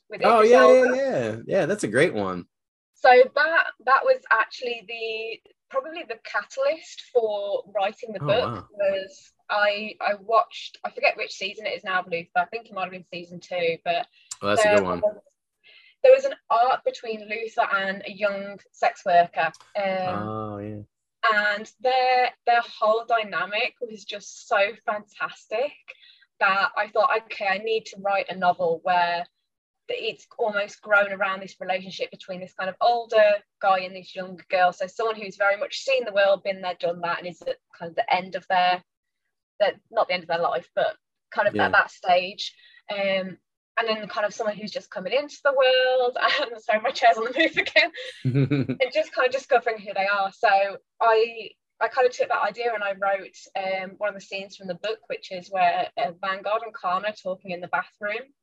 With 0.09 0.21
oh 0.23 0.41
yeah, 0.41 0.67
yeah, 0.67 0.95
yeah, 0.95 1.35
yeah. 1.45 1.65
That's 1.65 1.83
a 1.83 1.89
great 1.89 2.13
one. 2.13 2.45
So 2.95 3.09
that 3.09 3.63
that 3.85 4.03
was 4.03 4.21
actually 4.31 4.83
the 4.87 5.51
probably 5.69 6.03
the 6.07 6.19
catalyst 6.23 7.03
for 7.13 7.63
writing 7.75 8.13
the 8.13 8.23
oh, 8.23 8.27
book 8.27 8.53
wow. 8.53 8.67
was 8.71 9.31
I 9.49 9.95
I 10.01 10.13
watched 10.21 10.77
I 10.83 10.91
forget 10.91 11.17
which 11.17 11.33
season 11.33 11.65
it 11.65 11.77
is 11.77 11.83
now 11.83 11.99
of 11.99 12.07
Luther. 12.07 12.29
I 12.37 12.45
think 12.45 12.67
it 12.67 12.73
might 12.73 12.83
have 12.83 12.91
been 12.91 13.05
season 13.13 13.39
two, 13.39 13.77
but 13.83 14.07
oh, 14.41 14.47
that's 14.47 14.65
a 14.65 14.75
good 14.75 14.83
one. 14.83 15.01
Was, 15.01 15.17
there 16.03 16.13
was 16.13 16.25
an 16.25 16.35
arc 16.49 16.85
between 16.85 17.27
Luther 17.27 17.67
and 17.75 18.01
a 18.05 18.11
young 18.11 18.59
sex 18.71 19.03
worker. 19.05 19.51
Um, 19.75 20.27
oh 20.27 20.57
yeah 20.59 20.81
and 21.33 21.71
their 21.81 22.31
their 22.45 22.61
whole 22.61 23.05
dynamic 23.07 23.75
was 23.81 24.05
just 24.05 24.47
so 24.47 24.57
fantastic 24.85 25.73
that 26.39 26.69
I 26.77 26.87
thought, 26.89 27.09
okay, 27.23 27.47
I 27.47 27.57
need 27.57 27.85
to 27.87 27.97
write 27.99 28.27
a 28.29 28.35
novel 28.35 28.79
where 28.83 29.25
it's 29.95 30.27
almost 30.37 30.81
grown 30.81 31.11
around 31.11 31.41
this 31.41 31.55
relationship 31.59 32.11
between 32.11 32.39
this 32.39 32.53
kind 32.53 32.69
of 32.69 32.75
older 32.81 33.35
guy 33.61 33.79
and 33.79 33.95
this 33.95 34.15
younger 34.15 34.45
girl. 34.49 34.73
So 34.73 34.87
someone 34.87 35.15
who's 35.15 35.37
very 35.37 35.57
much 35.57 35.79
seen 35.79 36.03
the 36.05 36.13
world, 36.13 36.43
been 36.43 36.61
there, 36.61 36.75
done 36.79 37.01
that, 37.01 37.19
and 37.19 37.27
is 37.27 37.41
at 37.41 37.57
kind 37.77 37.89
of 37.89 37.95
the 37.95 38.13
end 38.13 38.35
of 38.35 38.45
their, 38.49 38.83
that 39.59 39.75
not 39.91 40.07
the 40.07 40.13
end 40.13 40.23
of 40.23 40.29
their 40.29 40.39
life, 40.39 40.69
but 40.75 40.95
kind 41.31 41.47
of 41.47 41.55
yeah. 41.55 41.65
at 41.65 41.71
that 41.71 41.91
stage. 41.91 42.53
Um, 42.91 43.37
and 43.79 43.87
then 43.87 44.07
kind 44.07 44.25
of 44.25 44.33
someone 44.33 44.55
who's 44.55 44.71
just 44.71 44.89
coming 44.89 45.13
into 45.13 45.37
the 45.43 45.53
world 45.53 46.17
and 46.41 46.61
sorry 46.61 46.81
my 46.81 46.89
chair's 46.89 47.17
on 47.17 47.25
the 47.25 47.37
move 47.37 47.57
again 47.57 47.91
and 48.81 48.91
just 48.93 49.13
kind 49.13 49.27
of 49.27 49.31
discovering 49.31 49.77
who 49.77 49.93
they 49.93 50.07
are 50.07 50.31
so 50.33 50.49
i 50.99 51.49
i 51.79 51.87
kind 51.87 52.07
of 52.07 52.13
took 52.13 52.27
that 52.29 52.41
idea 52.41 52.73
and 52.73 52.83
i 52.83 52.93
wrote 52.93 53.37
um, 53.55 53.91
one 53.97 54.09
of 54.09 54.15
the 54.15 54.21
scenes 54.21 54.55
from 54.55 54.67
the 54.67 54.75
book 54.75 54.99
which 55.07 55.31
is 55.31 55.49
where 55.51 55.89
uh, 55.97 56.11
vanguard 56.21 56.63
and 56.63 56.73
kana 56.73 57.13
talking 57.13 57.51
in 57.51 57.61
the 57.61 57.67
bathroom 57.67 58.33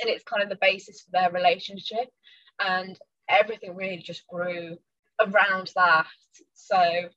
and 0.00 0.10
it's 0.10 0.24
kind 0.24 0.42
of 0.42 0.48
the 0.48 0.58
basis 0.60 1.02
for 1.02 1.10
their 1.12 1.30
relationship 1.30 2.08
and 2.60 2.98
everything 3.28 3.74
really 3.76 3.98
just 3.98 4.26
grew 4.26 4.76
around 5.20 5.70
that 5.74 6.06
so 6.54 7.08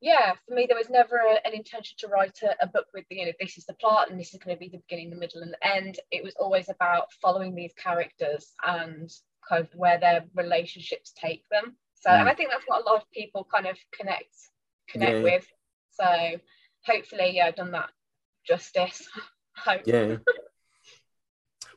yeah, 0.00 0.32
for 0.46 0.54
me, 0.54 0.66
there 0.66 0.78
was 0.78 0.88
never 0.88 1.16
a, 1.16 1.46
an 1.46 1.52
intention 1.52 1.96
to 1.98 2.08
write 2.08 2.38
a, 2.42 2.64
a, 2.64 2.66
book 2.66 2.86
with, 2.94 3.04
you 3.10 3.26
know, 3.26 3.32
this 3.38 3.58
is 3.58 3.66
the 3.66 3.74
plot 3.74 4.10
and 4.10 4.18
this 4.18 4.32
is 4.32 4.40
going 4.40 4.56
to 4.56 4.58
be 4.60 4.70
the 4.70 4.82
beginning, 4.88 5.10
the 5.10 5.16
middle, 5.16 5.42
and 5.42 5.52
the 5.52 5.66
end. 5.66 6.00
It 6.10 6.24
was 6.24 6.34
always 6.40 6.70
about 6.70 7.12
following 7.20 7.54
these 7.54 7.74
characters 7.74 8.52
and 8.66 9.10
kind 9.46 9.62
of 9.62 9.68
where 9.74 10.00
their 10.00 10.24
relationships 10.34 11.12
take 11.14 11.44
them. 11.50 11.76
So, 11.96 12.08
mm. 12.08 12.18
and 12.20 12.28
I 12.30 12.34
think 12.34 12.50
that's 12.50 12.64
what 12.66 12.82
a 12.82 12.90
lot 12.90 13.02
of 13.02 13.10
people 13.12 13.46
kind 13.52 13.66
of 13.66 13.76
connect 13.92 14.34
connect 14.88 15.18
yeah. 15.18 15.22
with. 15.22 15.46
So, 15.90 16.40
hopefully, 16.86 17.32
yeah, 17.36 17.48
I've 17.48 17.56
done 17.56 17.72
that 17.72 17.90
justice. 18.46 19.06
yeah. 19.84 20.16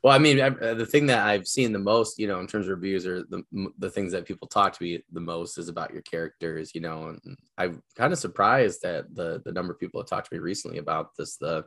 Well, 0.03 0.13
I 0.13 0.19
mean, 0.19 0.41
I, 0.41 0.47
uh, 0.47 0.73
the 0.73 0.85
thing 0.85 1.05
that 1.07 1.25
I've 1.25 1.47
seen 1.47 1.71
the 1.71 1.79
most, 1.79 2.19
you 2.19 2.27
know, 2.27 2.41
in 2.41 2.47
terms 2.47 2.67
of 2.67 2.71
reviews, 2.71 3.07
or 3.07 3.23
the 3.23 3.43
the 3.77 3.89
things 3.89 4.11
that 4.11 4.25
people 4.25 4.47
talk 4.49 4.73
to 4.77 4.83
me 4.83 5.01
the 5.13 5.21
most 5.21 5.57
is 5.57 5.69
about 5.69 5.93
your 5.93 6.01
characters, 6.01 6.75
you 6.75 6.81
know. 6.81 7.07
And 7.07 7.37
I'm 7.57 7.81
kind 7.95 8.11
of 8.11 8.19
surprised 8.19 8.81
that 8.83 9.15
the 9.15 9.41
the 9.45 9.53
number 9.53 9.71
of 9.71 9.79
people 9.79 10.01
have 10.01 10.09
talked 10.09 10.29
to 10.29 10.35
me 10.35 10.39
recently 10.39 10.79
about 10.79 11.11
this, 11.17 11.37
the, 11.37 11.63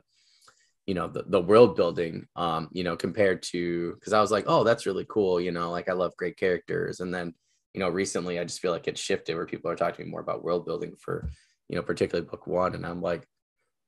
you 0.85 0.93
know, 0.93 1.07
the 1.07 1.23
the 1.27 1.41
world 1.41 1.75
building, 1.75 2.27
um, 2.35 2.69
you 2.71 2.83
know, 2.83 2.95
compared 2.95 3.43
to 3.43 3.93
because 3.95 4.13
I 4.13 4.21
was 4.21 4.31
like, 4.31 4.45
oh, 4.47 4.63
that's 4.63 4.85
really 4.85 5.05
cool, 5.09 5.41
you 5.41 5.51
know, 5.51 5.71
like 5.71 5.89
I 5.89 5.93
love 5.93 6.15
great 6.17 6.37
characters, 6.37 6.99
and 6.99 7.13
then, 7.13 7.33
you 7.73 7.79
know, 7.81 7.89
recently 7.89 8.39
I 8.39 8.43
just 8.45 8.61
feel 8.61 8.71
like 8.71 8.87
it 8.87 8.97
shifted 8.99 9.35
where 9.35 9.47
people 9.47 9.71
are 9.71 9.75
talking 9.75 9.97
to 9.97 10.03
me 10.05 10.11
more 10.11 10.21
about 10.21 10.43
world 10.43 10.65
building 10.65 10.95
for, 10.99 11.29
you 11.69 11.75
know, 11.75 11.81
particularly 11.81 12.29
book 12.29 12.47
one, 12.47 12.75
and 12.75 12.85
I'm 12.85 13.01
like, 13.01 13.27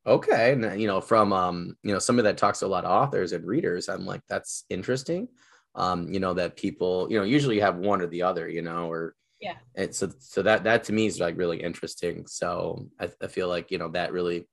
okay 0.06 0.54
and 0.54 0.80
you 0.82 0.88
know 0.88 1.02
from 1.02 1.34
um 1.34 1.76
you 1.84 1.94
know 1.94 2.00
somebody 2.00 2.28
that 2.28 2.38
talks 2.38 2.60
to 2.60 2.66
a 2.66 2.68
lot 2.68 2.86
of 2.86 2.92
authors 2.92 3.32
and 3.32 3.46
readers 3.46 3.90
i'm 3.90 4.06
like 4.06 4.22
that's 4.30 4.66
interesting. 4.70 5.28
Um 5.76 6.12
you 6.12 6.20
know 6.20 6.34
that 6.34 6.58
people 6.58 7.08
you 7.12 7.18
know 7.20 7.24
usually 7.24 7.56
you 7.56 7.62
have 7.62 7.78
one 7.78 8.02
or 8.02 8.08
the 8.08 8.24
other 8.24 8.50
you 8.50 8.62
know 8.62 8.92
or 8.92 9.16
yeah. 9.40 9.56
and 9.76 9.94
so 9.94 10.10
so 10.20 10.42
that 10.42 10.64
that 10.64 10.84
to 10.86 10.94
me 10.94 11.06
is 11.06 11.20
like 11.20 11.38
really 11.38 11.62
interesting. 11.62 12.26
So 12.28 12.88
I, 13.00 13.10
I 13.22 13.28
feel 13.28 13.48
like 13.48 13.72
you 13.72 13.78
know 13.78 13.90
that 13.90 14.12
really 14.12 14.48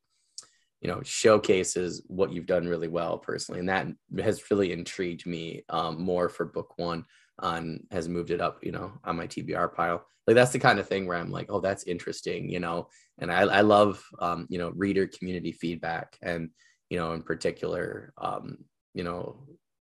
you 0.80 0.88
know 0.88 1.00
showcases 1.02 2.02
what 2.06 2.32
you've 2.32 2.46
done 2.46 2.68
really 2.68 2.88
well 2.88 3.18
personally 3.18 3.60
and 3.60 3.68
that 3.68 3.86
has 4.22 4.50
really 4.50 4.72
intrigued 4.72 5.26
me 5.26 5.64
um 5.70 6.00
more 6.00 6.28
for 6.28 6.44
book 6.44 6.74
one 6.76 7.04
on 7.38 7.80
has 7.90 8.08
moved 8.08 8.30
it 8.30 8.40
up 8.40 8.62
you 8.62 8.72
know 8.72 8.92
on 9.02 9.16
my 9.16 9.26
tbr 9.26 9.72
pile 9.74 10.06
like 10.26 10.34
that's 10.34 10.52
the 10.52 10.58
kind 10.58 10.78
of 10.78 10.88
thing 10.88 11.06
where 11.06 11.16
i'm 11.16 11.30
like 11.30 11.46
oh 11.50 11.60
that's 11.60 11.84
interesting 11.84 12.48
you 12.48 12.60
know? 12.60 12.88
And 13.18 13.32
I, 13.32 13.40
I 13.40 13.60
love 13.62 14.04
um, 14.20 14.46
you 14.50 14.58
know 14.58 14.72
reader 14.76 15.06
community 15.06 15.52
feedback 15.52 16.18
and 16.22 16.50
you 16.90 16.98
know 16.98 17.12
in 17.12 17.22
particular 17.22 18.12
um, 18.18 18.58
you 18.94 19.04
know 19.04 19.46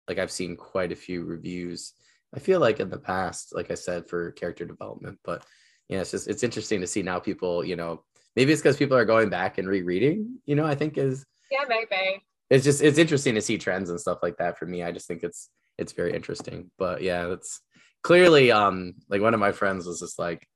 like 0.08 0.20
I've 0.20 0.32
seen 0.32 0.58
quite 0.58 0.92
a 0.92 0.98
few 0.98 1.24
reviews 1.24 1.94
I 2.36 2.40
feel 2.40 2.60
like 2.60 2.80
in 2.80 2.90
the 2.90 2.98
past 2.98 3.54
like 3.56 3.72
I 3.72 3.76
said 3.76 4.10
for 4.10 4.32
character 4.32 4.66
development 4.66 5.20
but 5.24 5.46
yeah 5.88 6.02
it's 6.02 6.12
just 6.12 6.28
it's 6.28 6.44
interesting 6.44 6.82
to 6.82 6.88
see 6.88 7.02
now 7.02 7.20
people 7.20 7.64
you 7.64 7.76
know 7.76 8.04
maybe 8.36 8.52
it's 8.52 8.62
because 8.62 8.78
people 8.78 8.98
are 8.98 9.06
going 9.06 9.30
back 9.30 9.58
and 9.58 9.68
rereading 9.68 10.40
you 10.46 10.56
know 10.56 10.66
I 10.66 10.76
think 10.76 10.98
is 10.98 11.26
yeah 11.52 11.64
maybe. 11.68 12.22
It's 12.50 12.66
just 12.66 12.84
it's 12.84 12.98
interesting 12.98 13.36
to 13.36 13.42
see 13.42 13.58
trends 13.58 13.90
and 13.90 14.00
stuff 14.00 14.20
like 14.22 14.38
that 14.38 14.60
for 14.60 14.66
me. 14.66 14.84
I 14.84 14.92
just 14.92 15.08
think 15.08 15.24
it's 15.24 15.50
it's 15.78 15.94
very 15.94 16.14
interesting. 16.14 16.70
But 16.78 17.02
yeah 17.02 17.32
it's 17.32 17.62
clearly 18.04 18.52
um 18.52 18.94
like 19.10 19.22
one 19.22 19.34
of 19.34 19.40
my 19.40 19.52
friends 19.52 19.86
was 19.86 20.00
just 20.00 20.20
like 20.20 20.48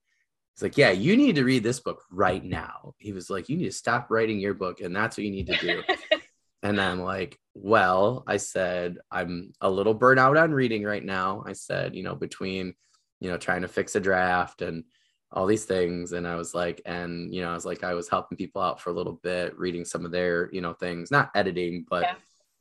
He's 0.54 0.64
like, 0.64 0.78
yeah, 0.78 0.90
you 0.90 1.16
need 1.16 1.36
to 1.36 1.44
read 1.44 1.62
this 1.62 1.80
book 1.80 2.02
right 2.10 2.44
now. 2.44 2.96
He 2.98 3.14
was 3.14 3.30
like, 3.30 3.48
you 3.48 3.58
need 3.58 3.66
to 3.66 3.72
stop 3.72 4.08
writing 4.10 4.40
your 4.40 4.56
book, 4.56 4.82
and 4.82 4.96
that's 4.96 5.16
what 5.16 5.24
you 5.24 5.30
need 5.30 5.46
to 5.46 5.58
do. 5.58 5.84
And 6.64 6.82
I'm 6.82 7.02
like, 7.02 7.40
well, 7.54 8.24
I 8.28 8.38
said, 8.38 8.98
I'm 9.12 9.54
a 9.62 9.70
little 9.70 9.94
burnt 9.94 10.20
out 10.20 10.38
on 10.38 10.52
reading 10.52 10.84
right 10.84 11.04
now. 11.04 11.44
I 11.46 11.54
said, 11.54 11.96
you 11.96 12.04
know, 12.04 12.16
between, 12.16 12.74
you 13.20 13.30
know, 13.30 13.38
trying 13.38 13.62
to 13.62 13.68
fix 13.68 13.96
a 13.96 14.00
draft 14.00 14.62
and 14.62 14.84
all 15.32 15.46
these 15.46 15.66
things. 15.66 16.14
And 16.14 16.28
I 16.28 16.36
was 16.36 16.56
like, 16.56 16.82
and, 16.86 17.34
you 17.34 17.42
know, 17.42 17.52
I 17.52 17.54
was 17.54 17.66
like, 17.66 17.84
I 17.84 17.94
was 17.94 18.10
helping 18.10 18.38
people 18.38 18.62
out 18.62 18.82
for 18.82 18.90
a 18.90 18.94
little 18.94 19.20
bit, 19.24 19.58
reading 19.58 19.86
some 19.86 20.04
of 20.04 20.12
their, 20.12 20.50
you 20.52 20.62
know, 20.62 20.74
things, 20.74 21.12
not 21.12 21.30
editing, 21.36 21.86
but, 21.90 22.02
yeah. 22.04 22.16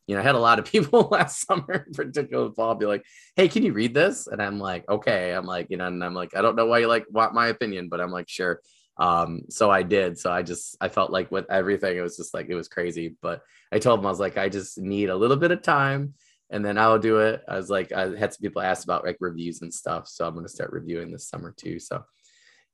You 0.06 0.14
know, 0.14 0.20
I 0.20 0.24
had 0.24 0.34
a 0.34 0.40
lot 0.40 0.58
of 0.58 0.64
people 0.70 1.02
last 1.10 1.46
summer 1.46 1.84
in 1.86 1.92
particular, 1.92 2.50
Paul 2.50 2.74
be 2.76 2.86
like, 2.86 3.04
hey, 3.34 3.48
can 3.48 3.62
you 3.62 3.72
read 3.72 3.94
this? 3.94 4.26
And 4.26 4.42
I'm 4.42 4.58
like, 4.58 4.88
okay. 4.88 5.32
I'm 5.32 5.46
like, 5.46 5.68
you 5.70 5.76
know, 5.76 5.86
and 5.86 6.02
I'm 6.02 6.14
like, 6.14 6.36
I 6.36 6.42
don't 6.42 6.56
know 6.56 6.66
why 6.66 6.78
you 6.78 6.88
like 6.88 7.06
want 7.10 7.34
my 7.34 7.48
opinion, 7.48 7.88
but 7.88 8.00
I'm 8.00 8.12
like, 8.12 8.28
sure. 8.28 8.60
Um 8.98 9.42
so 9.50 9.70
i 9.70 9.82
did. 9.82 10.18
So 10.18 10.32
i 10.32 10.42
just 10.42 10.74
i 10.80 10.88
felt 10.88 11.10
like 11.10 11.30
with 11.30 11.44
everything 11.50 11.98
it 11.98 12.00
was 12.00 12.16
just 12.16 12.32
like 12.32 12.46
it 12.48 12.54
was 12.54 12.68
crazy. 12.68 13.14
But 13.20 13.42
i 13.70 13.78
told 13.78 14.00
him 14.00 14.06
i 14.06 14.10
was 14.10 14.20
like 14.20 14.38
i 14.38 14.48
just 14.48 14.78
need 14.78 15.10
a 15.10 15.16
little 15.16 15.36
bit 15.36 15.50
of 15.50 15.60
time. 15.60 16.14
And 16.48 16.64
then 16.64 16.78
i'll 16.78 16.98
do 16.98 17.18
it. 17.18 17.42
I 17.46 17.56
was 17.56 17.68
like 17.68 17.92
i 17.92 18.16
had 18.16 18.32
some 18.32 18.40
people 18.40 18.62
ask 18.62 18.84
about 18.84 19.04
like 19.04 19.18
reviews 19.20 19.60
and 19.60 19.74
stuff. 19.74 20.08
So 20.08 20.26
i'm 20.26 20.32
going 20.32 20.46
to 20.46 20.52
start 20.52 20.72
reviewing 20.72 21.12
this 21.12 21.28
summer 21.28 21.52
too. 21.54 21.78
So 21.78 22.04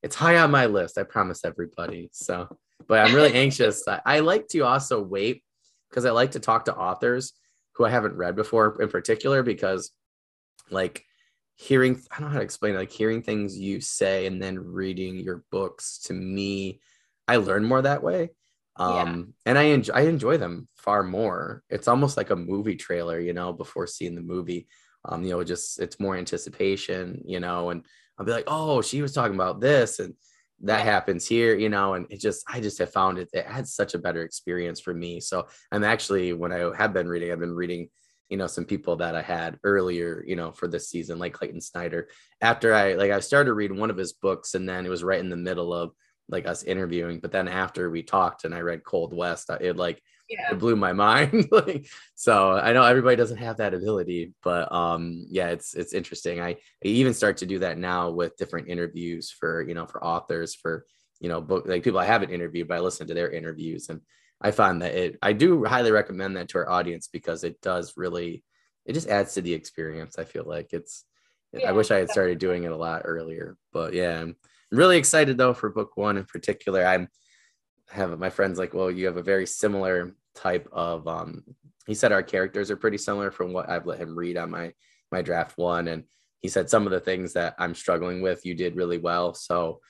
it's 0.05 0.15
high 0.15 0.39
on 0.39 0.51
my 0.53 0.67
list 0.67 0.97
i 0.97 1.03
promise 1.03 1.45
everybody. 1.45 2.09
So 2.13 2.57
but 2.87 3.01
i'm 3.01 3.17
really 3.17 3.35
anxious. 3.45 3.83
I, 3.89 4.01
I 4.07 4.21
like 4.21 4.47
to 4.49 4.61
also 4.61 5.03
wait 5.03 5.43
because 5.93 6.07
i 6.07 6.11
like 6.11 6.31
to 6.33 6.41
talk 6.41 6.65
to 6.65 6.75
authors 6.75 7.35
who 7.75 7.85
i 7.85 7.91
haven't 7.91 8.17
read 8.17 8.35
before 8.35 8.81
in 8.81 8.89
particular 8.89 9.43
because 9.43 9.91
like 10.71 11.05
hearing 11.57 12.01
i 12.11 12.19
don't 12.19 12.29
know 12.29 12.33
how 12.33 12.39
to 12.39 12.45
explain 12.45 12.75
it, 12.75 12.79
like 12.79 12.91
hearing 12.91 13.23
things 13.23 13.59
you 13.59 13.81
say 13.81 14.27
and 14.27 14.43
then 14.43 14.59
reading 14.59 15.17
your 15.17 15.45
books 15.51 16.01
to 16.05 16.13
me 16.13 16.81
i 17.29 17.37
learn 17.37 17.65
more 17.65 17.83
that 17.83 18.03
way. 18.03 18.31
Um 18.77 19.35
yeah. 19.47 19.51
and 19.51 19.59
i 19.59 19.63
enjoy 19.65 19.95
i 19.95 20.01
enjoy 20.03 20.39
them 20.39 20.67
far 20.77 21.03
more. 21.03 21.63
It's 21.69 21.89
almost 21.89 22.17
like 22.17 22.31
a 22.31 22.37
movie 22.37 22.77
trailer 22.77 23.21
you 23.21 23.33
know 23.33 23.53
before 23.53 23.87
seeing 23.87 24.15
the 24.15 24.23
movie. 24.23 24.67
Um 25.05 25.23
you 25.23 25.31
know 25.31 25.45
just 25.45 25.79
it's 25.79 26.01
more 26.01 26.17
anticipation 26.17 27.23
you 27.27 27.39
know 27.39 27.71
and 27.71 27.85
i'll 28.19 28.27
be 28.27 28.33
like 28.33 28.45
oh 28.47 28.83
she 28.83 29.03
was 29.03 29.13
talking 29.13 29.35
about 29.35 29.61
this 29.61 29.99
and 29.99 30.15
that 30.63 30.85
happens 30.85 31.27
here 31.27 31.55
you 31.57 31.69
know 31.69 31.95
and 31.95 32.07
it 32.11 32.21
just 32.21 32.45
i 32.49 32.61
just 32.61 32.79
have 32.79 32.93
found 32.93 33.19
it 33.19 33.29
it 33.33 33.47
had 33.47 33.67
such 33.67 33.95
a 33.95 33.99
better 33.99 34.23
experience 34.23 34.81
for 34.81 34.95
me 34.95 35.21
so 35.21 35.47
i'm 35.73 35.85
actually 35.85 36.33
when 36.33 36.53
i 36.53 36.71
have 36.77 36.93
been 36.93 37.09
reading 37.09 37.33
i've 37.33 37.41
been 37.41 37.55
reading 37.55 37.89
you 38.33 38.39
know 38.39 38.47
some 38.47 38.65
people 38.65 38.97
that 38.97 39.15
I 39.15 39.21
had 39.21 39.59
earlier, 39.63 40.25
you 40.27 40.37
know, 40.37 40.53
for 40.53 40.67
this 40.67 40.89
season, 40.89 41.19
like 41.19 41.35
Clayton 41.35 41.61
Snyder. 41.61 42.09
After 42.41 42.73
I 42.73 42.95
like 42.95 43.11
I 43.11 43.21
started 43.21 43.53
reading 43.53 43.77
one 43.77 43.91
of 43.91 43.99
his 43.99 44.15
books, 44.15 44.55
and 44.55 44.67
then 44.67 44.87
it 44.87 44.89
was 44.89 45.05
right 45.05 45.21
in 45.21 45.29
the 45.29 45.37
middle 45.37 45.75
of 45.75 45.93
like 46.31 46.47
us 46.47 46.63
interviewing. 46.63 47.21
But 47.21 47.31
then 47.31 47.47
after 47.47 47.91
we 47.91 48.03
talked 48.03 48.45
and 48.45 48.55
I 48.55 48.61
read 48.61 48.85
Cold 48.85 49.15
West, 49.15 49.51
it 49.61 49.77
like 49.77 50.03
yeah. 50.33 50.53
it 50.53 50.59
blew 50.59 50.77
my 50.77 50.93
mind. 50.93 51.49
like 51.53 51.87
so, 52.15 52.53
I 52.53 52.73
know 52.73 52.83
everybody 52.83 53.17
doesn't 53.17 53.39
have 53.39 53.59
that 53.59 53.75
ability, 53.75 54.33
but 54.43 54.73
um, 54.73 55.27
yeah, 55.29 55.49
it's 55.49 55.75
it's 55.75 55.93
interesting. 55.93 56.41
I, 56.41 56.51
I 56.51 56.57
even 56.85 57.15
start 57.15 57.39
to 57.39 57.47
do 57.47 57.59
that 57.61 57.79
now 57.79 58.11
with 58.11 58.37
different 58.37 58.69
interviews 58.69 59.31
for 59.31 59.63
you 59.63 59.75
know 59.75 59.87
for 59.87 60.03
authors 60.05 60.55
for 60.55 60.85
you 61.21 61.29
know 61.29 61.41
book 61.41 61.65
like 61.67 61.83
people 61.83 62.01
I 62.01 62.07
haven't 62.07 62.31
interviewed, 62.31 62.69
but 62.69 62.77
I 62.77 62.81
listen 62.81 63.07
to 63.07 63.15
their 63.15 63.31
interviews 63.31 63.89
and 63.89 64.01
I 64.43 64.51
find 64.51 64.83
that 64.83 64.95
it, 64.95 65.19
I 65.23 65.33
do 65.33 65.65
highly 65.65 65.93
recommend 65.93 66.37
that 66.37 66.49
to 66.51 66.59
our 66.59 66.69
audience 66.69 67.07
because 67.07 67.45
it 67.45 67.61
does 67.63 67.95
really, 67.97 68.43
it 68.85 68.93
just 68.93 69.09
adds 69.09 69.35
to 69.35 69.41
the 69.41 69.55
experience. 69.55 70.19
I 70.19 70.25
feel 70.25 70.43
like 70.45 70.73
it's, 70.73 71.05
yeah, 71.53 71.69
I 71.69 71.73
wish 71.73 71.93
I 71.93 71.99
had 71.99 72.11
started 72.11 72.39
doing 72.39 72.65
it 72.65 72.73
a 72.73 72.77
lot 72.77 73.03
earlier, 73.05 73.57
but 73.73 73.95
yeah, 73.95 74.21
I'm 74.21 74.37
really 74.73 74.99
excited 74.99 75.39
though 75.39 75.55
for 75.55 75.71
book 75.71 75.97
one 75.97 76.17
in 76.17 76.25
particular. 76.25 76.85
I'm 76.85 77.09
have 77.91 78.19
my 78.19 78.31
friends 78.31 78.59
like, 78.59 78.75
well, 78.75 78.91
you 78.91 79.07
have 79.07 79.19
a 79.19 79.23
very 79.23 79.47
similar 79.47 80.15
type 80.35 80.69
of, 80.73 81.07
um, 81.07 81.45
he 81.87 81.95
said 81.95 82.13
our 82.13 82.23
characters 82.23 82.71
are 82.71 82.77
pretty 82.77 82.99
similar 82.99 83.31
from 83.31 83.53
what 83.53 83.69
I've 83.69 83.87
let 83.87 83.99
him 83.99 84.17
read 84.17 84.37
on 84.37 84.51
my, 84.51 84.73
my 85.11 85.23
draft 85.23 85.59
one. 85.59 85.89
And 85.89 86.05
he 86.41 86.49
said 86.49 86.71
some 86.71 86.87
of 86.87 86.93
the 86.93 87.01
things 87.01 87.33
that 87.35 87.55
I'm 87.59 87.75
struggling 87.75 88.23
with, 88.23 88.45
you 88.47 88.55
did 88.55 88.77
really 88.77 88.99
well. 88.99 89.35
So 89.35 89.81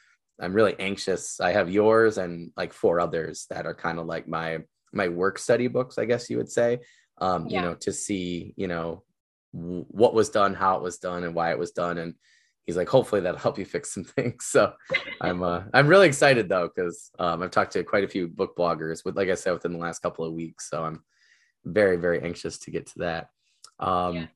I'm 0.40 0.54
really 0.54 0.74
anxious. 0.78 1.40
I 1.40 1.52
have 1.52 1.70
yours 1.70 2.18
and 2.18 2.50
like 2.56 2.72
four 2.72 3.00
others 3.00 3.46
that 3.50 3.66
are 3.66 3.74
kind 3.74 3.98
of 3.98 4.06
like 4.06 4.26
my 4.26 4.58
my 4.92 5.08
work 5.08 5.38
study 5.38 5.68
books, 5.68 5.96
I 5.98 6.04
guess 6.04 6.28
you 6.28 6.36
would 6.36 6.50
say. 6.50 6.80
Um, 7.18 7.46
yeah. 7.46 7.60
you 7.60 7.66
know, 7.66 7.74
to 7.76 7.92
see, 7.92 8.52
you 8.56 8.68
know, 8.68 9.04
what 9.52 10.14
was 10.14 10.30
done, 10.30 10.54
how 10.54 10.76
it 10.76 10.82
was 10.82 10.98
done, 10.98 11.24
and 11.24 11.34
why 11.34 11.50
it 11.50 11.58
was 11.58 11.70
done. 11.70 11.98
And 11.98 12.14
he's 12.66 12.76
like, 12.76 12.88
hopefully 12.88 13.20
that'll 13.20 13.40
help 13.40 13.58
you 13.58 13.64
fix 13.64 13.92
some 13.92 14.04
things. 14.04 14.44
So 14.50 14.72
I'm 15.20 15.42
uh 15.42 15.62
I'm 15.74 15.88
really 15.88 16.08
excited 16.08 16.48
though, 16.48 16.68
because 16.74 17.10
um 17.18 17.42
I've 17.42 17.50
talked 17.50 17.72
to 17.72 17.84
quite 17.84 18.04
a 18.04 18.08
few 18.08 18.28
book 18.28 18.56
bloggers 18.56 19.04
with 19.04 19.16
like 19.16 19.28
I 19.28 19.34
said 19.34 19.52
within 19.52 19.72
the 19.72 19.78
last 19.78 20.00
couple 20.00 20.24
of 20.24 20.32
weeks. 20.32 20.68
So 20.70 20.84
I'm 20.84 21.02
very, 21.64 21.96
very 21.96 22.20
anxious 22.22 22.58
to 22.60 22.70
get 22.70 22.86
to 22.88 22.98
that. 23.00 23.30
Um 23.78 24.16
yeah. 24.16 24.26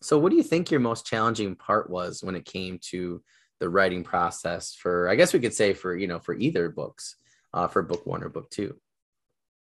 so 0.00 0.18
what 0.18 0.30
do 0.30 0.36
you 0.36 0.42
think 0.42 0.70
your 0.70 0.80
most 0.80 1.06
challenging 1.06 1.54
part 1.56 1.90
was 1.90 2.22
when 2.22 2.34
it 2.36 2.44
came 2.44 2.78
to 2.90 3.22
the 3.60 3.68
writing 3.68 4.02
process 4.02 4.74
for 4.74 5.08
i 5.08 5.14
guess 5.14 5.32
we 5.34 5.38
could 5.40 5.54
say 5.54 5.74
for 5.74 5.94
you 5.94 6.06
know 6.06 6.18
for 6.18 6.34
either 6.34 6.70
books 6.70 7.16
uh, 7.52 7.68
for 7.68 7.82
book 7.82 8.06
one 8.06 8.24
or 8.24 8.30
book 8.30 8.50
two 8.50 8.74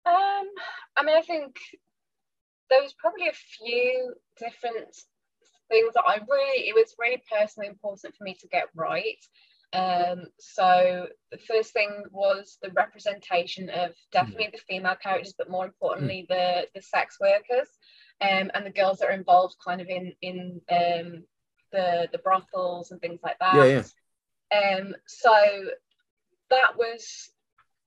um 0.06 0.46
i 0.96 1.02
mean 1.04 1.16
i 1.16 1.20
think 1.20 1.56
there 2.70 2.80
was 2.80 2.94
probably 2.94 3.28
a 3.28 3.32
few 3.32 4.14
different 4.38 4.94
things 5.72 5.94
that 5.94 6.04
i 6.06 6.18
really 6.28 6.68
it 6.68 6.74
was 6.74 6.94
really 6.98 7.22
personally 7.30 7.68
important 7.68 8.14
for 8.14 8.24
me 8.24 8.34
to 8.34 8.46
get 8.48 8.66
right 8.74 9.18
um, 9.74 10.24
so 10.38 11.06
the 11.30 11.38
first 11.38 11.72
thing 11.72 12.04
was 12.10 12.58
the 12.62 12.70
representation 12.70 13.70
of 13.70 13.92
definitely 14.10 14.46
mm. 14.46 14.52
the 14.52 14.58
female 14.68 14.96
characters, 15.02 15.34
but 15.36 15.50
more 15.50 15.64
importantly, 15.64 16.26
mm. 16.26 16.28
the 16.28 16.68
the 16.74 16.82
sex 16.82 17.16
workers 17.18 17.68
um, 18.20 18.50
and 18.54 18.66
the 18.66 18.70
girls 18.70 18.98
that 18.98 19.08
are 19.08 19.12
involved, 19.12 19.56
kind 19.66 19.80
of 19.80 19.88
in 19.88 20.12
in 20.20 20.60
um, 20.70 21.24
the 21.72 22.08
the 22.12 22.18
brothels 22.22 22.90
and 22.90 23.00
things 23.00 23.20
like 23.22 23.38
that. 23.38 23.54
Yeah, 23.54 23.82
yeah. 24.52 24.78
Um, 24.78 24.94
so 25.06 25.32
that 26.50 26.76
was 26.76 27.30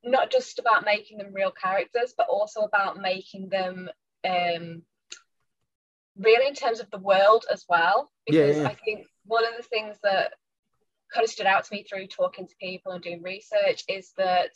not 0.03 0.31
just 0.31 0.57
about 0.57 0.85
making 0.85 1.19
them 1.19 1.33
real 1.33 1.51
characters, 1.51 2.15
but 2.17 2.27
also 2.29 2.61
about 2.61 2.99
making 2.99 3.49
them 3.49 3.89
um, 6.17 6.23
real 6.23 6.41
in 6.47 6.53
terms 6.53 6.79
of 6.79 6.89
the 6.91 6.97
world 6.97 7.45
as 7.51 7.65
well. 7.67 8.11
Because 8.25 8.57
yeah, 8.57 8.63
yeah. 8.63 8.69
I 8.69 8.75
think 8.75 9.07
one 9.25 9.45
of 9.45 9.53
the 9.57 9.63
things 9.63 9.97
that 10.03 10.33
kind 11.13 11.23
of 11.23 11.29
stood 11.29 11.45
out 11.45 11.63
to 11.65 11.73
me 11.73 11.83
through 11.83 12.07
talking 12.07 12.47
to 12.47 12.55
people 12.59 12.91
and 12.91 13.03
doing 13.03 13.21
research 13.21 13.83
is 13.87 14.11
that 14.17 14.51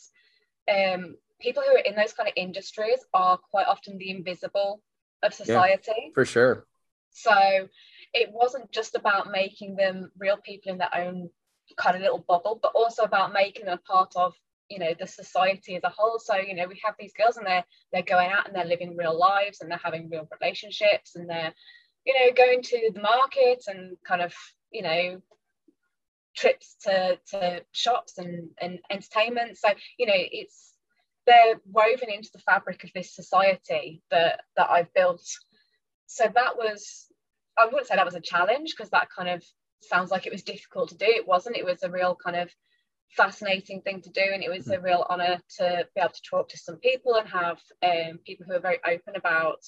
um, 0.70 1.16
people 1.40 1.62
who 1.62 1.76
are 1.76 1.80
in 1.80 1.94
those 1.94 2.12
kind 2.12 2.28
of 2.28 2.34
industries 2.36 2.98
are 3.14 3.38
quite 3.38 3.66
often 3.66 3.98
the 3.98 4.10
invisible 4.10 4.82
of 5.22 5.34
society. 5.34 5.92
Yeah, 5.96 6.14
for 6.14 6.24
sure. 6.24 6.66
So 7.12 7.68
it 8.14 8.30
wasn't 8.32 8.70
just 8.70 8.94
about 8.94 9.30
making 9.30 9.76
them 9.76 10.10
real 10.18 10.36
people 10.36 10.72
in 10.72 10.78
their 10.78 10.94
own 10.94 11.30
kind 11.76 11.96
of 11.96 12.02
little 12.02 12.24
bubble, 12.26 12.58
but 12.60 12.72
also 12.74 13.02
about 13.02 13.32
making 13.32 13.66
them 13.66 13.78
part 13.86 14.12
of 14.16 14.34
you 14.70 14.78
know 14.78 14.94
the 14.98 15.06
society 15.06 15.76
as 15.76 15.84
a 15.84 15.90
whole. 15.90 16.18
So 16.18 16.36
you 16.36 16.54
know 16.54 16.66
we 16.66 16.80
have 16.84 16.94
these 16.98 17.12
girls 17.12 17.36
and 17.36 17.46
they're 17.46 17.64
they're 17.92 18.02
going 18.02 18.30
out 18.30 18.46
and 18.46 18.54
they're 18.54 18.64
living 18.64 18.96
real 18.96 19.18
lives 19.18 19.60
and 19.60 19.70
they're 19.70 19.80
having 19.82 20.08
real 20.08 20.28
relationships 20.40 21.16
and 21.16 21.28
they're 21.28 21.52
you 22.06 22.14
know 22.14 22.32
going 22.34 22.62
to 22.62 22.90
the 22.94 23.02
market 23.02 23.64
and 23.66 23.96
kind 24.06 24.22
of 24.22 24.32
you 24.70 24.82
know 24.82 25.20
trips 26.36 26.76
to 26.84 27.18
to 27.30 27.62
shops 27.72 28.18
and 28.18 28.48
and 28.60 28.78
entertainment. 28.90 29.58
So 29.58 29.68
you 29.98 30.06
know 30.06 30.14
it's 30.16 30.72
they're 31.26 31.60
woven 31.66 32.10
into 32.10 32.30
the 32.32 32.38
fabric 32.38 32.82
of 32.84 32.90
this 32.94 33.14
society 33.14 34.02
that 34.10 34.40
that 34.56 34.70
I've 34.70 34.92
built. 34.94 35.26
So 36.06 36.24
that 36.32 36.56
was 36.56 37.06
I 37.58 37.66
wouldn't 37.66 37.86
say 37.86 37.96
that 37.96 38.06
was 38.06 38.14
a 38.14 38.20
challenge 38.20 38.74
because 38.76 38.90
that 38.90 39.10
kind 39.10 39.28
of 39.28 39.44
sounds 39.82 40.10
like 40.10 40.26
it 40.26 40.32
was 40.32 40.42
difficult 40.42 40.90
to 40.90 40.96
do. 40.96 41.06
It 41.06 41.26
wasn't. 41.26 41.56
It 41.56 41.64
was 41.64 41.82
a 41.82 41.90
real 41.90 42.16
kind 42.22 42.36
of 42.36 42.50
fascinating 43.16 43.82
thing 43.82 44.00
to 44.02 44.10
do, 44.10 44.22
and 44.32 44.42
it 44.42 44.50
was 44.50 44.68
a 44.68 44.80
real 44.80 45.04
honor 45.08 45.40
to 45.58 45.86
be 45.94 46.00
able 46.00 46.12
to 46.12 46.22
talk 46.22 46.48
to 46.48 46.58
some 46.58 46.76
people 46.76 47.16
and 47.16 47.28
have 47.28 47.58
um, 47.82 48.18
people 48.26 48.46
who 48.46 48.54
are 48.54 48.60
very 48.60 48.78
open 48.86 49.16
about 49.16 49.58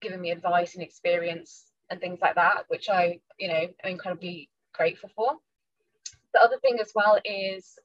giving 0.00 0.20
me 0.20 0.30
advice 0.30 0.74
and 0.74 0.82
experience 0.82 1.64
and 1.90 2.00
things 2.00 2.18
like 2.20 2.36
that, 2.36 2.64
which 2.68 2.88
I, 2.88 3.20
you 3.38 3.48
know, 3.48 3.66
I'm 3.84 3.90
incredibly 3.90 4.50
grateful 4.72 5.10
for. 5.14 5.32
The 6.34 6.40
other 6.40 6.58
thing 6.58 6.78
as 6.80 6.92
well 6.94 7.18
is 7.24 7.78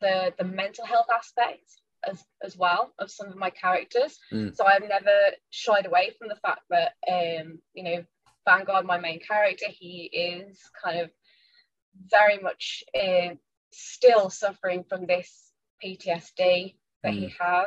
the 0.00 0.32
the 0.38 0.44
mental 0.44 0.86
health 0.86 1.08
aspect 1.14 1.64
as 2.08 2.24
as 2.42 2.56
well 2.56 2.92
of 2.98 3.10
some 3.10 3.28
of 3.28 3.36
my 3.36 3.50
characters. 3.50 4.18
Mm. 4.32 4.54
So 4.54 4.64
I've 4.64 4.88
never 4.88 5.32
shied 5.50 5.86
away 5.86 6.12
from 6.18 6.28
the 6.28 6.36
fact 6.36 6.62
that 6.70 6.92
um, 7.08 7.58
you 7.74 7.82
know 7.82 8.04
Vanguard, 8.46 8.86
my 8.86 8.98
main 8.98 9.20
character, 9.20 9.66
he 9.68 10.04
is 10.12 10.58
kind 10.82 11.00
of 11.00 11.10
very 12.10 12.38
much 12.38 12.84
uh, 12.94 13.34
still 13.70 14.30
suffering 14.30 14.84
from 14.88 15.06
this 15.06 15.50
PTSD 15.84 16.74
that 17.02 17.12
mm. 17.12 17.18
he 17.18 17.34
has. 17.40 17.66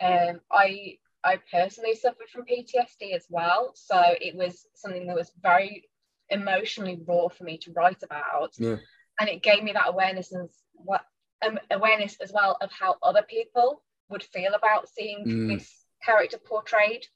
Um, 0.00 0.40
I 0.50 0.98
I 1.24 1.38
personally 1.50 1.94
suffered 1.94 2.28
from 2.32 2.44
PTSD 2.44 3.14
as 3.14 3.26
well, 3.28 3.72
so 3.74 4.00
it 4.20 4.34
was 4.34 4.66
something 4.74 5.06
that 5.06 5.16
was 5.16 5.30
very 5.40 5.88
emotionally 6.30 7.00
raw 7.06 7.28
for 7.28 7.44
me 7.44 7.58
to 7.58 7.72
write 7.72 8.02
about, 8.02 8.54
yeah. 8.58 8.76
and 9.20 9.28
it 9.28 9.42
gave 9.42 9.62
me 9.62 9.72
that 9.72 9.88
awareness 9.88 10.32
of 10.32 10.50
what 10.72 11.02
um, 11.46 11.58
awareness 11.70 12.16
as 12.20 12.32
well 12.32 12.56
of 12.60 12.70
how 12.72 12.96
other 13.02 13.22
people 13.22 13.82
would 14.08 14.22
feel 14.22 14.54
about 14.54 14.88
seeing 14.88 15.24
mm. 15.24 15.56
this 15.56 15.84
character 16.04 16.38
portrayed. 16.38 17.06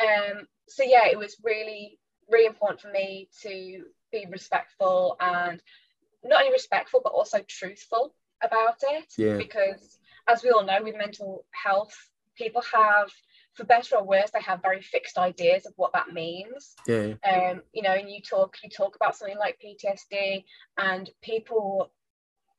Um, 0.00 0.46
so 0.68 0.82
yeah, 0.82 1.06
it 1.06 1.18
was 1.18 1.36
really, 1.42 1.98
really 2.30 2.46
important 2.46 2.80
for 2.80 2.90
me 2.90 3.28
to 3.42 3.84
be 4.12 4.26
respectful 4.30 5.16
and 5.20 5.60
not 6.24 6.42
only 6.42 6.52
respectful 6.52 7.00
but 7.02 7.12
also 7.12 7.40
truthful 7.46 8.14
about 8.42 8.76
it. 8.82 9.12
Yeah. 9.16 9.36
Because 9.36 9.98
as 10.28 10.42
we 10.42 10.50
all 10.50 10.64
know, 10.64 10.82
with 10.82 10.96
mental 10.96 11.44
health, 11.50 11.94
people 12.36 12.62
have, 12.72 13.10
for 13.54 13.64
better 13.64 13.96
or 13.96 14.04
worse, 14.04 14.30
they 14.30 14.40
have 14.40 14.62
very 14.62 14.80
fixed 14.80 15.18
ideas 15.18 15.66
of 15.66 15.72
what 15.76 15.92
that 15.92 16.12
means. 16.12 16.74
Yeah. 16.86 17.14
Um, 17.28 17.62
you 17.72 17.82
know, 17.82 17.92
and 17.92 18.10
you 18.10 18.20
talk, 18.20 18.56
you 18.62 18.70
talk 18.70 18.96
about 18.96 19.16
something 19.16 19.38
like 19.38 19.60
PTSD, 19.64 20.44
and 20.78 21.10
people 21.22 21.92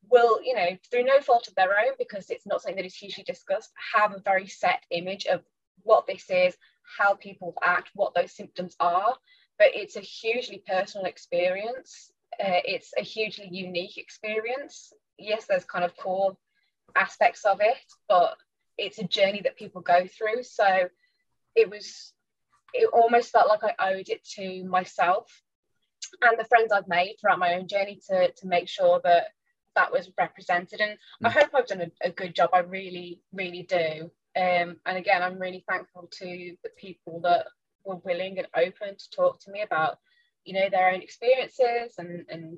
will, 0.10 0.44
you 0.44 0.56
know, 0.56 0.78
through 0.90 1.04
no 1.04 1.22
fault 1.22 1.48
of 1.48 1.56
their 1.56 1.72
own, 1.72 1.94
because 1.98 2.30
it's 2.30 2.46
not 2.46 2.62
something 2.62 2.78
that 2.78 2.86
is 2.86 2.96
hugely 2.96 3.24
discussed, 3.24 3.72
have 3.94 4.14
a 4.14 4.22
very 4.22 4.48
set 4.48 4.84
image 4.92 5.26
of 5.26 5.42
what 5.84 6.06
this 6.08 6.30
is, 6.30 6.56
how 6.98 7.16
people 7.16 7.54
act, 7.64 7.90
what 7.94 8.14
those 8.14 8.32
symptoms 8.32 8.76
are. 8.80 9.16
But 9.58 9.70
it's 9.76 9.96
a 9.96 10.02
hugely 10.02 10.64
personal 10.68 11.06
experience. 11.06 12.12
Uh, 12.40 12.62
it's 12.66 12.94
a 12.98 13.02
hugely 13.02 13.48
unique 13.52 13.98
experience. 13.98 14.94
Yes, 15.18 15.46
there's 15.48 15.66
kind 15.66 15.86
of 15.86 15.96
core 15.98 16.38
aspects 16.96 17.46
of 17.46 17.60
it, 17.62 17.78
but 18.08 18.38
it's 18.78 19.00
a 19.00 19.04
journey 19.04 19.42
that 19.44 19.58
people 19.58 19.82
go 19.82 20.08
through. 20.08 20.44
So 20.44 20.90
it 21.56 21.70
was, 21.70 22.14
it 22.74 22.90
almost 22.94 23.32
felt 23.32 23.48
like 23.48 23.64
I 23.64 23.94
owed 23.94 24.10
it 24.10 24.24
to 24.36 24.64
myself 24.64 25.28
and 26.22 26.40
the 26.40 26.46
friends 26.46 26.72
I've 26.72 26.88
made 26.88 27.18
throughout 27.20 27.40
my 27.40 27.56
own 27.56 27.68
journey 27.68 28.00
to, 28.10 28.32
to 28.32 28.48
make 28.48 28.68
sure 28.68 29.02
that 29.04 29.28
that 29.76 29.92
was 29.92 30.12
represented. 30.18 30.82
And 30.82 30.92
mm. 30.92 31.28
I 31.28 31.30
hope 31.30 31.50
I've 31.54 31.68
done 31.68 31.82
a, 31.82 32.08
a, 32.08 32.12
good 32.12 32.36
job. 32.36 32.50
I 32.54 32.60
really, 32.60 33.22
really 33.32 33.64
do. 33.64 34.12
Um, 34.36 34.78
and 34.86 34.98
again, 34.98 35.22
I'm 35.22 35.40
really 35.40 35.64
thankful 35.68 36.10
to 36.20 36.56
the 36.64 36.70
people 36.78 37.22
that 37.22 37.48
were 37.86 37.98
willing 37.98 38.38
and 38.38 38.48
open 38.56 38.96
to 38.98 39.10
talk 39.12 39.40
to 39.42 39.52
me 39.52 39.62
about, 39.62 39.98
you 40.46 40.54
know, 40.54 40.70
their 40.70 40.90
own 40.90 41.02
experiences 41.02 41.96
and, 41.98 42.26
and 42.30 42.58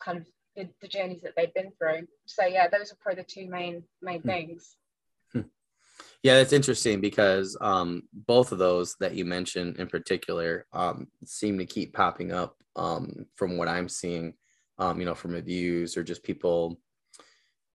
kind 0.00 0.18
of 0.18 0.26
the, 0.56 0.68
the 0.80 0.88
journeys 0.88 1.22
that 1.22 1.32
they've 1.36 1.54
been 1.54 1.72
through. 1.78 2.06
So 2.26 2.46
yeah, 2.46 2.68
those 2.68 2.92
are 2.92 2.96
probably 3.00 3.22
the 3.22 3.28
two 3.28 3.48
main 3.48 3.84
main 4.02 4.20
hmm. 4.20 4.28
things. 4.28 4.76
Hmm. 5.32 5.42
Yeah, 6.22 6.34
that's 6.34 6.52
interesting 6.52 7.00
because 7.00 7.56
um, 7.60 8.02
both 8.12 8.52
of 8.52 8.58
those 8.58 8.96
that 9.00 9.14
you 9.14 9.24
mentioned 9.24 9.78
in 9.78 9.88
particular 9.88 10.66
um, 10.72 11.08
seem 11.24 11.58
to 11.58 11.66
keep 11.66 11.94
popping 11.94 12.32
up 12.32 12.56
um, 12.76 13.26
from 13.34 13.56
what 13.56 13.68
I'm 13.68 13.88
seeing, 13.88 14.34
um, 14.78 14.98
you 14.98 15.06
know, 15.06 15.14
from 15.14 15.32
reviews 15.32 15.96
or 15.96 16.02
just 16.02 16.22
people 16.22 16.78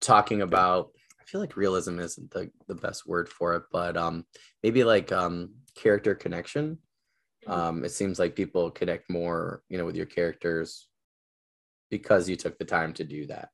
talking 0.02 0.42
about. 0.42 0.90
I 1.20 1.26
feel 1.26 1.42
like 1.42 1.56
realism 1.56 2.00
isn't 2.00 2.32
the, 2.32 2.52
the 2.68 2.76
best 2.76 3.08
word 3.08 3.30
for 3.30 3.56
it, 3.56 3.64
but 3.72 3.96
um, 3.96 4.26
maybe 4.62 4.84
like 4.84 5.12
um, 5.12 5.54
character 5.76 6.16
connection. 6.16 6.80
Hmm. 7.46 7.52
Um, 7.52 7.86
it 7.86 7.92
seems 7.92 8.20
like 8.20 8.36
people 8.36 8.72
connect 8.72 9.10
more, 9.10 9.64
you 9.70 9.78
know, 9.78 9.86
with 9.86 9.96
your 9.96 10.06
characters 10.06 10.88
because 11.90 12.28
you 12.28 12.36
took 12.36 12.58
the 12.58 12.66
time 12.66 12.94
to 12.94 13.04
do 13.04 13.28
that. 13.28 13.50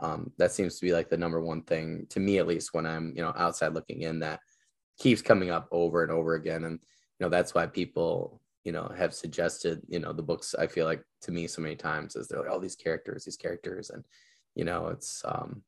Um, 0.00 0.32
that 0.38 0.52
seems 0.52 0.78
to 0.78 0.86
be 0.86 0.92
like 0.92 1.10
the 1.10 1.16
number 1.16 1.40
one 1.40 1.62
thing 1.62 2.06
to 2.10 2.20
me, 2.20 2.38
at 2.38 2.46
least 2.46 2.72
when 2.72 2.86
I'm, 2.86 3.12
you 3.16 3.22
know, 3.22 3.32
outside 3.36 3.74
looking 3.74 4.02
in 4.02 4.20
that 4.20 4.40
keeps 4.98 5.22
coming 5.22 5.50
up 5.50 5.66
over 5.72 6.02
and 6.02 6.12
over 6.12 6.34
again. 6.34 6.64
And, 6.64 6.78
you 7.18 7.26
know, 7.26 7.28
that's 7.28 7.54
why 7.54 7.66
people, 7.66 8.40
you 8.64 8.70
know, 8.70 8.92
have 8.96 9.14
suggested, 9.14 9.80
you 9.88 9.98
know, 9.98 10.12
the 10.12 10.22
books 10.22 10.54
I 10.54 10.68
feel 10.68 10.86
like 10.86 11.02
to 11.22 11.32
me 11.32 11.48
so 11.48 11.62
many 11.62 11.74
times 11.74 12.14
is 12.14 12.28
they're 12.28 12.40
like, 12.40 12.50
oh, 12.50 12.60
these 12.60 12.76
characters, 12.76 13.24
these 13.24 13.36
characters. 13.36 13.90
And, 13.90 14.04
you 14.54 14.64
know, 14.64 14.88
it's, 14.88 15.22
um, 15.24 15.62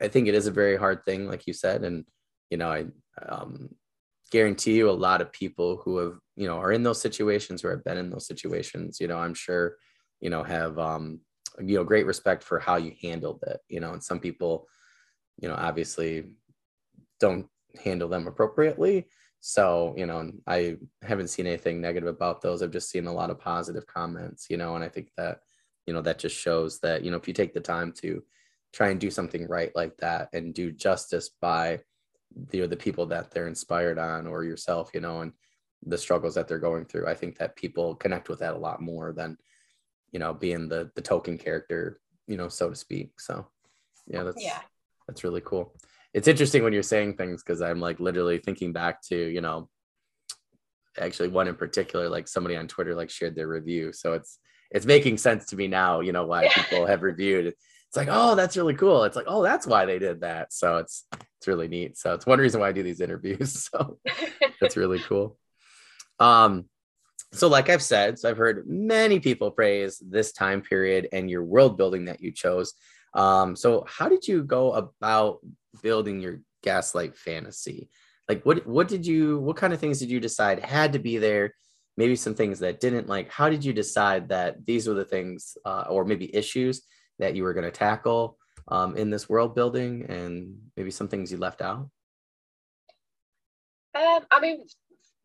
I 0.00 0.08
think 0.08 0.28
it 0.28 0.34
is 0.34 0.46
a 0.46 0.52
very 0.52 0.76
hard 0.76 1.04
thing, 1.04 1.26
like 1.26 1.46
you 1.46 1.52
said. 1.52 1.82
And, 1.82 2.04
you 2.50 2.58
know, 2.58 2.70
I, 2.70 2.86
um, 3.28 3.70
guarantee 4.30 4.74
you 4.74 4.88
a 4.88 4.92
lot 4.92 5.20
of 5.20 5.32
people 5.32 5.80
who 5.84 5.98
have, 5.98 6.18
you 6.36 6.46
know, 6.46 6.58
are 6.58 6.72
in 6.72 6.82
those 6.82 7.00
situations 7.00 7.64
or 7.64 7.70
have 7.70 7.84
been 7.84 7.98
in 7.98 8.10
those 8.10 8.26
situations, 8.26 9.00
you 9.00 9.08
know, 9.08 9.18
I'm 9.18 9.34
sure, 9.34 9.76
you 10.20 10.30
know 10.30 10.42
have 10.42 10.78
um 10.78 11.20
you 11.60 11.76
know 11.76 11.84
great 11.84 12.06
respect 12.06 12.42
for 12.42 12.58
how 12.58 12.76
you 12.76 12.92
handled 13.02 13.42
it 13.46 13.60
you 13.68 13.80
know 13.80 13.92
and 13.92 14.02
some 14.02 14.20
people 14.20 14.68
you 15.40 15.48
know 15.48 15.54
obviously 15.56 16.24
don't 17.18 17.46
handle 17.82 18.08
them 18.08 18.26
appropriately 18.26 19.06
so 19.40 19.94
you 19.96 20.06
know 20.06 20.30
i 20.46 20.76
haven't 21.02 21.28
seen 21.28 21.46
anything 21.46 21.80
negative 21.80 22.08
about 22.08 22.40
those 22.40 22.62
i've 22.62 22.70
just 22.70 22.90
seen 22.90 23.06
a 23.06 23.12
lot 23.12 23.30
of 23.30 23.40
positive 23.40 23.86
comments 23.86 24.46
you 24.50 24.56
know 24.56 24.74
and 24.74 24.84
i 24.84 24.88
think 24.88 25.10
that 25.16 25.40
you 25.86 25.94
know 25.94 26.02
that 26.02 26.18
just 26.18 26.36
shows 26.36 26.78
that 26.80 27.02
you 27.02 27.10
know 27.10 27.16
if 27.16 27.26
you 27.26 27.34
take 27.34 27.54
the 27.54 27.60
time 27.60 27.92
to 27.92 28.22
try 28.72 28.90
and 28.90 29.00
do 29.00 29.10
something 29.10 29.48
right 29.48 29.74
like 29.74 29.96
that 29.96 30.28
and 30.32 30.54
do 30.54 30.70
justice 30.70 31.30
by 31.40 31.80
you 32.52 32.60
know, 32.60 32.66
the 32.66 32.76
people 32.76 33.06
that 33.06 33.30
they're 33.30 33.48
inspired 33.48 33.98
on 33.98 34.26
or 34.26 34.44
yourself 34.44 34.90
you 34.94 35.00
know 35.00 35.20
and 35.20 35.32
the 35.86 35.98
struggles 35.98 36.34
that 36.34 36.46
they're 36.46 36.58
going 36.58 36.84
through 36.84 37.06
i 37.08 37.14
think 37.14 37.38
that 37.38 37.56
people 37.56 37.94
connect 37.94 38.28
with 38.28 38.38
that 38.38 38.54
a 38.54 38.58
lot 38.58 38.82
more 38.82 39.12
than 39.12 39.36
you 40.12 40.18
know, 40.18 40.34
being 40.34 40.68
the 40.68 40.90
the 40.94 41.02
token 41.02 41.38
character, 41.38 42.00
you 42.26 42.36
know, 42.36 42.48
so 42.48 42.70
to 42.70 42.76
speak. 42.76 43.20
So 43.20 43.46
yeah, 44.06 44.22
that's 44.24 44.42
yeah. 44.42 44.60
that's 45.06 45.24
really 45.24 45.40
cool. 45.40 45.74
It's 46.12 46.28
interesting 46.28 46.64
when 46.64 46.72
you're 46.72 46.82
saying 46.82 47.16
things 47.16 47.42
because 47.42 47.62
I'm 47.62 47.80
like 47.80 48.00
literally 48.00 48.38
thinking 48.38 48.72
back 48.72 49.00
to, 49.02 49.16
you 49.16 49.40
know, 49.40 49.68
actually 50.98 51.28
one 51.28 51.46
in 51.46 51.54
particular, 51.54 52.08
like 52.08 52.26
somebody 52.26 52.56
on 52.56 52.66
Twitter 52.66 52.94
like 52.94 53.10
shared 53.10 53.36
their 53.36 53.48
review. 53.48 53.92
So 53.92 54.14
it's 54.14 54.38
it's 54.70 54.86
making 54.86 55.18
sense 55.18 55.46
to 55.46 55.56
me 55.56 55.68
now, 55.68 56.00
you 56.00 56.12
know, 56.12 56.26
why 56.26 56.48
people 56.54 56.86
have 56.86 57.02
reviewed 57.02 57.46
it. 57.46 57.56
It's 57.90 57.96
like, 57.96 58.08
oh, 58.08 58.36
that's 58.36 58.56
really 58.56 58.74
cool. 58.74 59.02
It's 59.02 59.16
like, 59.16 59.26
oh, 59.26 59.42
that's 59.42 59.66
why 59.66 59.84
they 59.84 59.98
did 59.98 60.20
that. 60.20 60.52
So 60.52 60.76
it's 60.76 61.06
it's 61.12 61.48
really 61.48 61.66
neat. 61.66 61.98
So 61.98 62.14
it's 62.14 62.24
one 62.24 62.38
reason 62.38 62.60
why 62.60 62.68
I 62.68 62.72
do 62.72 62.84
these 62.84 63.00
interviews. 63.00 63.68
So 63.72 63.98
that's 64.60 64.76
really 64.76 65.00
cool. 65.00 65.36
Um, 66.20 66.66
so, 67.32 67.48
like 67.48 67.68
I've 67.68 67.82
said, 67.82 68.16
so 68.16 68.30
I've 68.30 68.36
heard 68.36 68.68
many 68.68 69.18
people 69.18 69.50
praise 69.50 69.98
this 69.98 70.30
time 70.30 70.62
period 70.62 71.08
and 71.12 71.28
your 71.28 71.42
world 71.42 71.76
building 71.76 72.04
that 72.04 72.20
you 72.20 72.30
chose. 72.30 72.74
Um, 73.14 73.56
so, 73.56 73.84
how 73.88 74.08
did 74.08 74.28
you 74.28 74.44
go 74.44 74.72
about 74.72 75.40
building 75.82 76.20
your 76.20 76.42
gaslight 76.62 77.16
fantasy? 77.16 77.88
Like, 78.28 78.46
what 78.46 78.64
what 78.68 78.86
did 78.86 79.04
you? 79.04 79.40
What 79.40 79.56
kind 79.56 79.72
of 79.72 79.80
things 79.80 79.98
did 79.98 80.10
you 80.10 80.20
decide 80.20 80.64
had 80.64 80.92
to 80.92 81.00
be 81.00 81.18
there? 81.18 81.54
Maybe 81.96 82.14
some 82.14 82.36
things 82.36 82.60
that 82.60 82.78
didn't. 82.78 83.08
Like, 83.08 83.32
how 83.32 83.48
did 83.48 83.64
you 83.64 83.72
decide 83.72 84.28
that 84.28 84.64
these 84.64 84.86
were 84.86 84.94
the 84.94 85.04
things, 85.04 85.58
uh, 85.64 85.86
or 85.88 86.04
maybe 86.04 86.32
issues 86.32 86.82
that 87.20 87.36
you 87.36 87.44
were 87.44 87.54
going 87.54 87.64
to 87.64 87.70
tackle 87.70 88.36
um, 88.68 88.96
in 88.96 89.10
this 89.10 89.28
world 89.28 89.54
building, 89.54 90.06
and 90.08 90.58
maybe 90.76 90.90
some 90.90 91.08
things 91.08 91.30
you 91.30 91.38
left 91.38 91.62
out? 91.62 91.88
Um, 93.94 94.20
I 94.30 94.40
mean, 94.40 94.64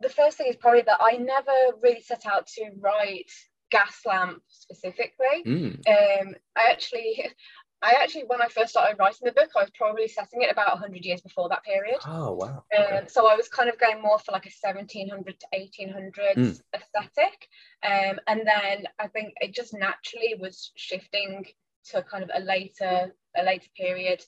the 0.02 0.10
first 0.10 0.38
thing 0.38 0.48
is 0.48 0.56
probably 0.56 0.82
that 0.82 1.00
I 1.02 1.18
never 1.18 1.52
really 1.82 2.02
set 2.02 2.26
out 2.26 2.48
to 2.48 2.70
write 2.80 3.32
Gaslamp 3.74 4.38
specifically. 4.48 5.43
Mm. 5.46 5.76
Um, 5.88 6.36
I 6.56 6.72
actually, 6.72 7.30
I 7.82 7.96
actually, 8.02 8.24
when 8.24 8.41
I 8.41 8.48
first 8.48 8.70
started 8.70 8.98
writing 8.98 9.26
the 9.26 9.32
book, 9.32 9.50
I 9.56 9.62
was 9.62 9.72
probably 9.76 10.08
setting 10.08 10.41
it 10.41 10.52
about 10.52 10.72
100 10.74 11.06
years 11.06 11.22
before 11.22 11.50
that 11.50 11.64
period. 11.64 12.00
Oh, 12.08 12.34
wow. 12.34 12.64
Um, 12.76 13.08
So 13.08 13.28
I 13.28 13.36
was 13.36 13.48
kind 13.48 13.70
of 13.70 13.80
going 13.80 14.02
more 14.02 14.18
for 14.20 14.32
like 14.32 14.46
a 14.46 14.52
1700 14.62 15.39
to 15.39 15.46
1800s 15.54 16.36
mm. 16.36 16.62
aesthetic. 16.74 17.48
Um, 17.84 18.20
and 18.28 18.41
then 18.46 18.86
I 19.00 19.08
think 19.08 19.34
it 19.41 19.54
just 19.54 19.74
naturally 19.74 20.36
was 20.39 20.72
shifting 20.76 21.46
to 21.92 22.04
kind 22.04 22.24
of 22.24 22.30
a 22.34 22.40
later, 22.40 23.14
a 23.36 23.44
later 23.44 23.68
period. 23.76 24.20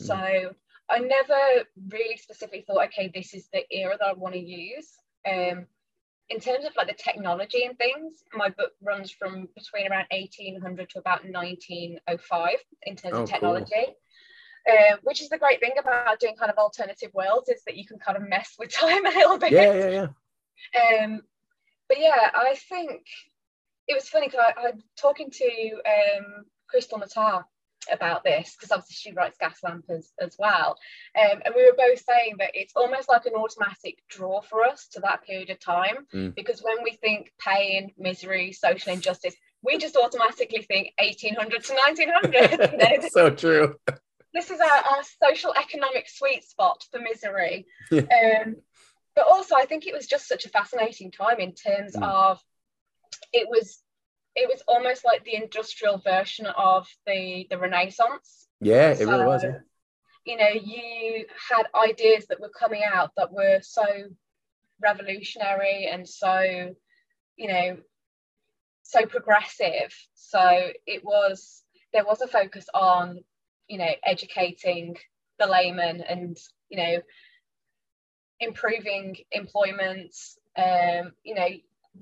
Mm. 0.00 0.06
So 0.06 0.50
I 0.88 0.98
never 0.98 1.64
really 1.88 2.16
specifically 2.16 2.64
thought, 2.66 2.86
okay, 2.86 3.10
this 3.12 3.34
is 3.34 3.48
the 3.52 3.62
era 3.70 3.96
that 3.98 4.06
I 4.06 4.12
want 4.12 4.34
to 4.34 4.40
use. 4.40 4.88
Um, 5.28 5.66
in 6.28 6.40
terms 6.40 6.64
of 6.64 6.72
like 6.76 6.88
the 6.88 6.94
technology 6.94 7.64
and 7.64 7.78
things, 7.78 8.24
my 8.32 8.48
book 8.48 8.72
runs 8.82 9.10
from 9.10 9.48
between 9.54 9.90
around 9.90 10.06
1800 10.10 10.90
to 10.90 10.98
about 10.98 11.24
1905 11.24 12.48
in 12.82 12.96
terms 12.96 13.14
oh, 13.14 13.22
of 13.22 13.28
technology. 13.28 13.70
Cool. 13.74 13.94
Uh, 14.68 14.96
which 15.04 15.22
is 15.22 15.28
the 15.28 15.38
great 15.38 15.60
thing 15.60 15.74
about 15.78 16.18
doing 16.18 16.34
kind 16.36 16.50
of 16.50 16.58
alternative 16.58 17.10
worlds 17.14 17.48
is 17.48 17.62
that 17.66 17.76
you 17.76 17.86
can 17.86 18.00
kind 18.00 18.16
of 18.16 18.28
mess 18.28 18.54
with 18.58 18.70
time 18.72 19.06
a 19.06 19.10
little 19.10 19.38
bit. 19.38 19.52
Yeah, 19.52 19.74
yeah, 19.74 20.08
yeah. 20.74 21.04
Um, 21.04 21.22
but 21.88 22.00
yeah, 22.00 22.30
I 22.34 22.56
think 22.68 23.02
it 23.86 23.94
was 23.94 24.08
funny 24.08 24.26
because 24.26 24.40
I, 24.56 24.68
I'm 24.68 24.82
talking 24.96 25.30
to 25.30 25.70
um, 25.86 26.44
Krystle 26.72 27.02
Matar 27.02 27.44
about 27.92 28.24
this 28.24 28.56
because 28.56 28.72
obviously 28.72 28.94
she 28.94 29.12
writes 29.12 29.38
Gaslamp 29.40 29.88
as, 29.90 30.12
as 30.20 30.36
well. 30.38 30.76
Um, 31.18 31.40
and 31.44 31.54
we 31.54 31.64
were 31.64 31.76
both 31.76 32.02
saying 32.04 32.36
that 32.38 32.50
it's 32.54 32.74
almost 32.74 33.08
like 33.08 33.26
an 33.26 33.34
automatic 33.34 33.98
draw 34.08 34.40
for 34.40 34.64
us 34.64 34.88
to 34.92 35.00
that 35.00 35.24
period 35.24 35.50
of 35.50 35.60
time 35.60 36.06
mm. 36.12 36.34
because 36.34 36.60
when 36.62 36.82
we 36.82 36.92
think 36.92 37.32
pain, 37.38 37.92
misery, 37.98 38.52
social 38.52 38.92
injustice, 38.92 39.34
we 39.62 39.78
just 39.78 39.96
automatically 39.96 40.62
think 40.62 40.92
1800 40.98 41.64
to 41.64 41.74
1900. 41.74 43.02
you 43.02 43.10
so 43.10 43.30
true. 43.30 43.76
This 44.34 44.50
is 44.50 44.60
our, 44.60 44.68
our, 44.68 45.02
social 45.22 45.54
economic 45.54 46.08
sweet 46.08 46.44
spot 46.44 46.84
for 46.90 47.00
misery. 47.00 47.66
um, 47.92 48.56
but 49.14 49.26
also, 49.26 49.54
I 49.56 49.64
think 49.64 49.86
it 49.86 49.94
was 49.94 50.06
just 50.06 50.28
such 50.28 50.44
a 50.44 50.50
fascinating 50.50 51.10
time 51.10 51.40
in 51.40 51.54
terms 51.54 51.96
mm. 51.96 52.02
of 52.02 52.38
it 53.32 53.48
was 53.48 53.82
it 54.36 54.48
was 54.48 54.62
almost 54.68 55.04
like 55.04 55.24
the 55.24 55.34
industrial 55.34 55.98
version 55.98 56.46
of 56.46 56.86
the 57.06 57.46
the 57.50 57.58
Renaissance. 57.58 58.46
Yeah, 58.60 58.90
it 58.90 58.98
so, 58.98 59.10
really 59.10 59.26
was. 59.26 59.42
Yeah. 59.42 59.58
you 60.24 60.36
know 60.36 60.48
you 60.48 61.24
had 61.50 61.64
ideas 61.74 62.26
that 62.26 62.40
were 62.40 62.50
coming 62.50 62.82
out 62.84 63.10
that 63.16 63.32
were 63.32 63.60
so 63.62 63.84
revolutionary 64.80 65.88
and 65.90 66.06
so 66.06 66.74
you 67.36 67.48
know 67.48 67.76
so 68.82 69.06
progressive 69.06 69.94
so 70.14 70.70
it 70.86 71.02
was 71.04 71.62
there 71.92 72.04
was 72.04 72.20
a 72.20 72.26
focus 72.26 72.66
on 72.74 73.20
you 73.68 73.78
know 73.78 73.90
educating 74.04 74.96
the 75.38 75.46
layman 75.46 76.02
and 76.02 76.36
you 76.68 76.76
know 76.76 76.98
improving 78.40 79.16
employment 79.32 80.14
um 80.56 81.12
you 81.24 81.34
know 81.34 81.48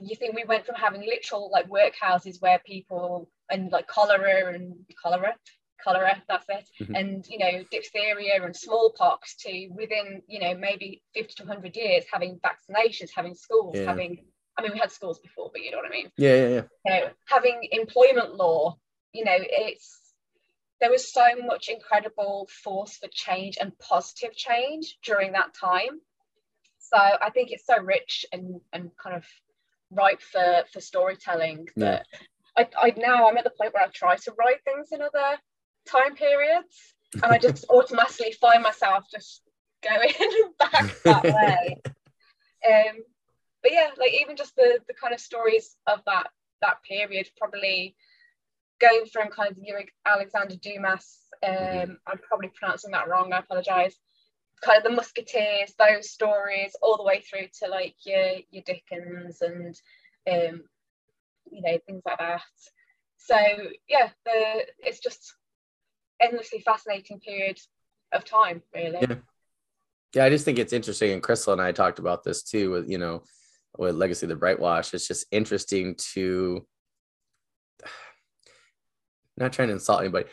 you 0.01 0.17
think 0.17 0.35
we 0.35 0.45
went 0.45 0.67
from 0.67 0.75
having 0.75 1.03
literal 1.03 1.51
like 1.51 1.69
workhouses 1.69 2.41
where 2.41 2.61
people 2.65 3.29
and 3.51 3.71
like 3.73 3.87
cholera 3.87 4.53
and 4.55 4.75
cholera 5.03 5.35
cholera 5.83 6.23
that's 6.29 6.47
it 6.49 6.69
mm-hmm. 6.81 6.95
and 6.95 7.27
you 7.29 7.39
know 7.39 7.63
diphtheria 7.71 8.43
and 8.43 8.57
smallpox 8.57 9.37
to 9.37 9.69
within 9.75 10.23
you 10.27 10.41
know 10.41 10.55
maybe 10.55 11.03
50 11.15 11.35
to 11.35 11.43
100 11.45 11.77
years 11.77 12.05
having 12.11 12.41
vaccinations 12.41 13.11
having 13.15 13.35
schools 13.35 13.77
yeah. 13.77 13.85
having 13.85 14.25
i 14.59 14.63
mean 14.63 14.73
we 14.73 14.79
had 14.79 14.91
schools 14.91 15.19
before 15.19 15.51
but 15.53 15.63
you 15.63 15.71
know 15.71 15.79
what 15.79 15.87
i 15.87 15.91
mean 15.91 16.11
yeah 16.17 16.35
yeah, 16.35 16.49
yeah. 16.49 16.63
You 16.85 17.01
know, 17.01 17.11
having 17.27 17.69
employment 17.73 18.35
law 18.35 18.77
you 19.13 19.25
know 19.25 19.37
it's 19.37 20.01
there 20.81 20.91
was 20.91 21.13
so 21.13 21.25
much 21.47 21.69
incredible 21.69 22.49
force 22.63 22.97
for 22.97 23.09
change 23.13 23.59
and 23.61 23.79
positive 23.79 24.35
change 24.35 24.99
during 25.05 25.33
that 25.33 25.55
time 25.55 26.01
so 26.79 26.97
i 26.97 27.31
think 27.31 27.51
it's 27.51 27.67
so 27.67 27.79
rich 27.79 28.25
and 28.33 28.61
and 28.73 28.91
kind 29.03 29.17
of 29.17 29.25
ripe 29.95 30.21
for 30.21 30.65
for 30.73 30.81
storytelling 30.81 31.69
that 31.77 32.07
yeah. 32.57 32.67
I, 32.81 32.87
I 32.89 32.93
now 32.97 33.29
I'm 33.29 33.37
at 33.37 33.45
the 33.45 33.51
point 33.51 33.75
where 33.75 33.85
I 33.85 33.89
try 33.89 34.17
to 34.17 34.33
write 34.39 34.63
things 34.65 34.89
in 34.93 35.03
other 35.03 35.39
time 35.87 36.15
periods 36.15 36.95
and 37.15 37.33
I 37.33 37.39
just 37.39 37.65
automatically 37.71 38.33
find 38.33 38.63
myself 38.63 39.05
just 39.11 39.43
going 39.83 40.13
back 40.59 40.95
that 41.05 41.25
way. 41.25 41.83
Um, 42.67 43.03
but 43.63 43.73
yeah, 43.73 43.91
like 43.99 44.13
even 44.21 44.37
just 44.37 44.57
the 44.57 44.79
the 44.89 44.95
kind 44.95 45.15
of 45.15 45.21
stories 45.21 45.77
of 45.87 46.01
that 46.07 46.29
that 46.63 46.83
period, 46.89 47.29
probably 47.39 47.97
going 48.81 49.07
from 49.13 49.29
kind 49.29 49.51
of 49.51 49.59
Alexander 50.07 50.57
Dumas, 50.57 51.19
mm-hmm. 51.45 51.91
um, 51.91 51.99
I'm 52.07 52.19
probably 52.19 52.51
pronouncing 52.55 52.93
that 52.93 53.09
wrong, 53.09 53.33
I 53.33 53.39
apologize. 53.39 53.95
Kind 54.65 54.79
of 54.79 54.85
the 54.85 54.97
Musketeers, 54.97 55.75
those 55.79 56.11
stories, 56.11 56.75
all 56.81 56.97
the 56.97 57.05
way 57.05 57.21
through 57.21 57.49
to 57.61 57.69
like 57.69 57.95
your 58.05 58.37
your 58.51 58.63
Dickens 58.65 59.43
and 59.43 59.75
um, 60.31 60.63
you 61.51 61.61
know 61.63 61.79
things 61.87 62.03
like 62.07 62.19
that. 62.19 62.43
So 63.19 63.37
yeah, 63.89 64.11
the 64.25 64.67
it's 64.79 65.01
just 65.01 65.35
endlessly 66.21 66.61
fascinating 66.61 67.21
period 67.21 67.59
of 68.13 68.25
time, 68.25 68.63
really. 68.75 68.99
Yeah. 69.01 69.17
Yeah, 70.15 70.25
I 70.25 70.31
just 70.31 70.45
think 70.45 70.61
it's 70.61 70.73
interesting. 70.73 71.11
And 71.11 71.23
Krystle 71.23 71.53
and 71.53 71.61
I 71.61 71.73
talked 71.73 71.99
about 71.99 72.23
this 72.23 72.45
too 72.45 72.71
with, 72.71 72.89
you 72.89 72.99
know, 72.99 73.25
with 73.77 73.97
Legacy 73.97 74.27
of 74.27 74.31
the 74.31 74.37
Brightwash. 74.37 74.95
It's 74.95 75.09
just 75.09 75.27
interesting 75.33 75.97
to 76.13 76.65
not 79.37 79.53
trying 79.53 79.69
to 79.69 79.75
insult 79.75 80.03
anybody. 80.03 80.27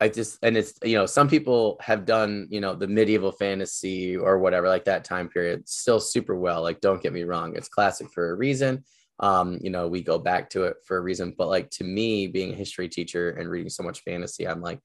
I 0.00 0.08
just 0.08 0.38
and 0.42 0.56
it's 0.56 0.74
you 0.84 0.96
know, 0.96 1.06
some 1.06 1.28
people 1.28 1.76
have 1.80 2.04
done, 2.04 2.46
you 2.50 2.60
know, 2.60 2.74
the 2.74 2.86
medieval 2.86 3.32
fantasy 3.32 4.16
or 4.16 4.38
whatever, 4.38 4.68
like 4.68 4.84
that 4.84 5.04
time 5.04 5.28
period, 5.28 5.68
still 5.68 6.00
super 6.00 6.36
well. 6.36 6.62
Like, 6.62 6.80
don't 6.80 7.02
get 7.02 7.12
me 7.12 7.24
wrong, 7.24 7.56
it's 7.56 7.68
classic 7.68 8.08
for 8.12 8.30
a 8.30 8.34
reason 8.34 8.84
um 9.20 9.58
you 9.60 9.70
know 9.70 9.88
we 9.88 10.02
go 10.02 10.18
back 10.18 10.48
to 10.48 10.64
it 10.64 10.76
for 10.84 10.96
a 10.96 11.00
reason 11.00 11.34
but 11.36 11.48
like 11.48 11.68
to 11.70 11.84
me 11.84 12.26
being 12.26 12.52
a 12.52 12.56
history 12.56 12.88
teacher 12.88 13.30
and 13.30 13.50
reading 13.50 13.68
so 13.68 13.82
much 13.82 14.00
fantasy 14.00 14.46
i'm 14.46 14.60
like 14.60 14.80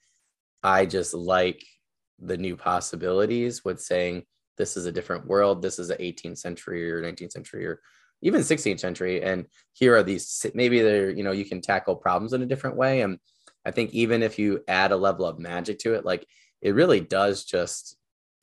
i 0.64 0.86
just 0.86 1.14
like 1.14 1.64
the 2.20 2.38
new 2.38 2.56
possibilities 2.56 3.64
with 3.64 3.80
saying 3.80 4.24
this 4.58 4.76
is 4.76 4.86
a 4.86 4.92
different 4.92 5.28
world 5.28 5.62
this 5.62 5.78
is 5.78 5.90
an 5.90 5.98
18th 5.98 6.38
century 6.38 6.92
or 6.92 7.02
19th 7.02 7.32
century 7.32 7.66
or 7.66 7.80
even 8.22 8.42
16th 8.42 8.80
century 8.80 9.22
and 9.22 9.46
here 9.74 9.96
are 9.96 10.04
these 10.04 10.46
maybe 10.56 10.82
they're 10.82 11.12
you 11.12 11.24
know 11.24 11.32
you 11.32 11.46
can 11.46 11.62
tackle 11.62 11.96
problems 11.96 12.34
in 12.34 12.42
a 12.42 12.48
different 12.48 12.76
way 12.76 13.02
and 13.02 13.20
i 13.66 13.72
think 13.72 13.92
even 13.92 14.24
if 14.24 14.38
you 14.40 14.64
add 14.68 14.92
a 14.92 14.98
level 14.98 15.26
of 15.26 15.40
magic 15.40 15.80
to 15.80 15.94
it 15.94 16.06
like 16.06 16.26
it 16.62 16.76
really 16.76 17.00
does 17.00 17.46
just 17.46 17.98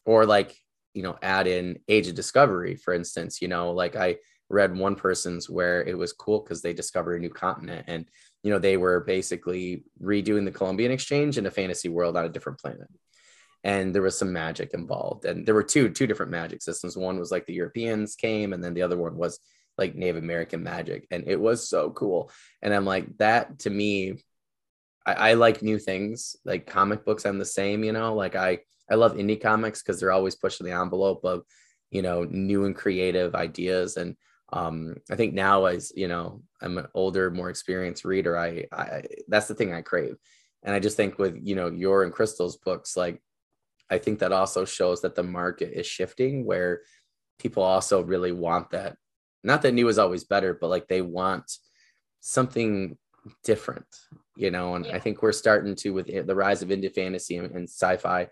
or 0.04 0.26
like 0.26 0.56
you 0.94 1.02
know 1.02 1.16
add 1.22 1.46
in 1.46 1.78
age 1.88 2.08
of 2.08 2.14
discovery 2.14 2.74
for 2.74 2.92
instance 2.92 3.40
you 3.40 3.48
know 3.48 3.72
like 3.72 3.96
i 3.96 4.16
read 4.50 4.76
one 4.76 4.96
person's 4.96 5.48
where 5.48 5.82
it 5.84 5.96
was 5.96 6.12
cool 6.12 6.40
because 6.40 6.60
they 6.60 6.72
discovered 6.72 7.14
a 7.14 7.20
new 7.20 7.30
continent 7.30 7.84
and 7.86 8.06
you 8.42 8.50
know 8.50 8.58
they 8.58 8.76
were 8.76 9.00
basically 9.00 9.84
redoing 10.02 10.44
the 10.44 10.50
columbian 10.50 10.90
exchange 10.90 11.38
in 11.38 11.46
a 11.46 11.50
fantasy 11.50 11.88
world 11.88 12.16
on 12.16 12.24
a 12.24 12.28
different 12.28 12.58
planet. 12.58 12.88
And 13.62 13.94
there 13.94 14.00
was 14.00 14.18
some 14.18 14.32
magic 14.32 14.72
involved 14.72 15.24
and 15.24 15.46
there 15.46 15.54
were 15.54 15.62
two 15.62 15.90
two 15.90 16.06
different 16.06 16.32
magic 16.32 16.62
systems. 16.62 16.96
One 16.96 17.18
was 17.18 17.30
like 17.30 17.46
the 17.46 17.54
europeans 17.54 18.16
came 18.16 18.52
and 18.52 18.62
then 18.62 18.74
the 18.74 18.82
other 18.82 18.96
one 18.96 19.16
was 19.16 19.38
like 19.78 19.94
native 19.94 20.22
american 20.22 20.62
magic 20.62 21.06
and 21.10 21.24
it 21.26 21.40
was 21.40 21.68
so 21.68 21.90
cool. 21.90 22.30
And 22.60 22.74
i'm 22.74 22.84
like 22.84 23.18
that 23.18 23.60
to 23.60 23.70
me 23.70 24.22
I, 25.06 25.12
I 25.12 25.34
like 25.34 25.62
new 25.62 25.78
things 25.78 26.36
like 26.44 26.66
comic 26.66 27.04
books 27.04 27.24
i'm 27.24 27.38
the 27.38 27.44
same 27.44 27.84
you 27.84 27.92
know 27.92 28.14
like 28.14 28.36
i 28.36 28.58
i 28.90 28.94
love 28.94 29.14
indie 29.14 29.40
comics 29.40 29.82
because 29.82 29.98
they're 29.98 30.12
always 30.12 30.36
pushing 30.36 30.66
the 30.66 30.72
envelope 30.72 31.24
of 31.24 31.44
you 31.90 32.02
know 32.02 32.24
new 32.24 32.64
and 32.64 32.76
creative 32.76 33.34
ideas 33.34 33.96
and 33.96 34.16
um, 34.52 34.96
I 35.10 35.16
think 35.16 35.34
now 35.34 35.66
as 35.66 35.92
you 35.94 36.08
know, 36.08 36.42
I'm 36.60 36.78
an 36.78 36.88
older, 36.94 37.30
more 37.30 37.50
experienced 37.50 38.04
reader. 38.04 38.36
I, 38.36 38.66
I 38.72 39.04
that's 39.28 39.46
the 39.46 39.54
thing 39.54 39.72
I 39.72 39.82
crave, 39.82 40.16
and 40.62 40.74
I 40.74 40.80
just 40.80 40.96
think 40.96 41.18
with 41.18 41.38
you 41.42 41.54
know 41.54 41.68
your 41.68 42.02
and 42.02 42.12
Krystle's 42.12 42.56
books, 42.56 42.96
like 42.96 43.22
I 43.90 43.98
think 43.98 44.18
that 44.20 44.32
also 44.32 44.64
shows 44.64 45.02
that 45.02 45.14
the 45.14 45.22
market 45.22 45.78
is 45.78 45.86
shifting 45.86 46.44
where 46.44 46.82
people 47.38 47.62
also 47.62 48.02
really 48.02 48.32
want 48.32 48.70
that. 48.70 48.96
Not 49.44 49.62
that 49.62 49.72
new 49.72 49.88
is 49.88 49.98
always 49.98 50.24
better, 50.24 50.52
but 50.52 50.68
like 50.68 50.88
they 50.88 51.00
want 51.02 51.50
something 52.20 52.98
different, 53.44 53.86
you 54.40 54.50
know. 54.50 54.74
And 54.74 54.86
yeah. 54.86 54.96
I 54.96 54.98
think 54.98 55.22
we're 55.22 55.32
starting 55.32 55.74
to 55.76 55.90
with 55.92 56.06
the 56.06 56.34
rise 56.34 56.62
of 56.62 56.70
indie 56.70 56.92
fantasy 56.92 57.36
and, 57.36 57.50
and 57.54 57.68
sci-fi, 57.68 58.28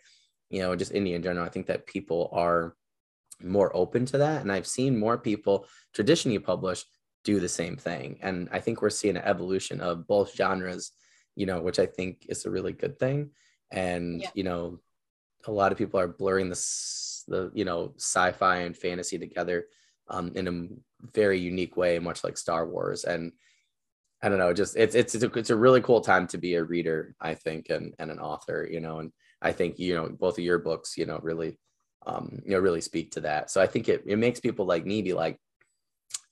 you 0.50 0.62
know, 0.62 0.74
just 0.74 0.92
indie 0.92 1.14
in 1.14 1.22
general. 1.22 1.44
I 1.44 1.50
think 1.50 1.66
that 1.66 1.86
people 1.86 2.30
are 2.32 2.74
more 3.42 3.70
open 3.76 4.06
to 4.06 4.18
that. 4.18 4.40
And 4.42 4.50
I've 4.50 4.66
seen 4.66 4.98
more 4.98 5.18
people 5.18 5.66
traditionally 5.94 6.38
publish 6.38 6.84
do 7.24 7.40
the 7.40 7.48
same 7.48 7.76
thing. 7.76 8.18
And 8.22 8.48
I 8.50 8.60
think 8.60 8.80
we're 8.80 8.90
seeing 8.90 9.16
an 9.16 9.24
evolution 9.24 9.80
of 9.80 10.06
both 10.06 10.34
genres, 10.34 10.92
you 11.36 11.46
know, 11.46 11.60
which 11.60 11.78
I 11.78 11.86
think 11.86 12.26
is 12.28 12.46
a 12.46 12.50
really 12.50 12.72
good 12.72 12.98
thing. 12.98 13.30
And, 13.70 14.22
yeah. 14.22 14.30
you 14.34 14.44
know, 14.44 14.80
a 15.46 15.52
lot 15.52 15.72
of 15.72 15.78
people 15.78 16.00
are 16.00 16.08
blurring 16.08 16.48
this, 16.48 17.24
the, 17.28 17.50
you 17.54 17.64
know, 17.64 17.92
sci-fi 17.96 18.58
and 18.58 18.76
fantasy 18.76 19.18
together 19.18 19.66
um, 20.08 20.32
in 20.34 20.48
a 20.48 21.08
very 21.12 21.38
unique 21.38 21.76
way, 21.76 21.98
much 21.98 22.24
like 22.24 22.38
Star 22.38 22.66
Wars. 22.66 23.04
And 23.04 23.32
I 24.22 24.28
don't 24.28 24.38
know, 24.38 24.52
just 24.52 24.76
it's, 24.76 24.94
it's, 24.94 25.14
it's 25.14 25.24
a, 25.24 25.32
it's 25.38 25.50
a 25.50 25.56
really 25.56 25.80
cool 25.80 26.00
time 26.00 26.26
to 26.28 26.38
be 26.38 26.54
a 26.54 26.64
reader, 26.64 27.14
I 27.20 27.34
think, 27.34 27.70
and, 27.70 27.94
and 27.98 28.10
an 28.10 28.18
author, 28.18 28.68
you 28.70 28.80
know, 28.80 28.98
and 28.98 29.12
I 29.40 29.52
think, 29.52 29.78
you 29.78 29.94
know, 29.94 30.08
both 30.08 30.38
of 30.38 30.44
your 30.44 30.58
books, 30.58 30.96
you 30.96 31.06
know, 31.06 31.20
really 31.22 31.58
um, 32.06 32.40
you 32.44 32.52
know, 32.52 32.58
really 32.58 32.80
speak 32.80 33.12
to 33.12 33.20
that. 33.22 33.50
So 33.50 33.60
I 33.60 33.66
think 33.66 33.88
it, 33.88 34.04
it 34.06 34.16
makes 34.16 34.40
people 34.40 34.64
like 34.64 34.86
me 34.86 35.02
be 35.02 35.12
like, 35.12 35.38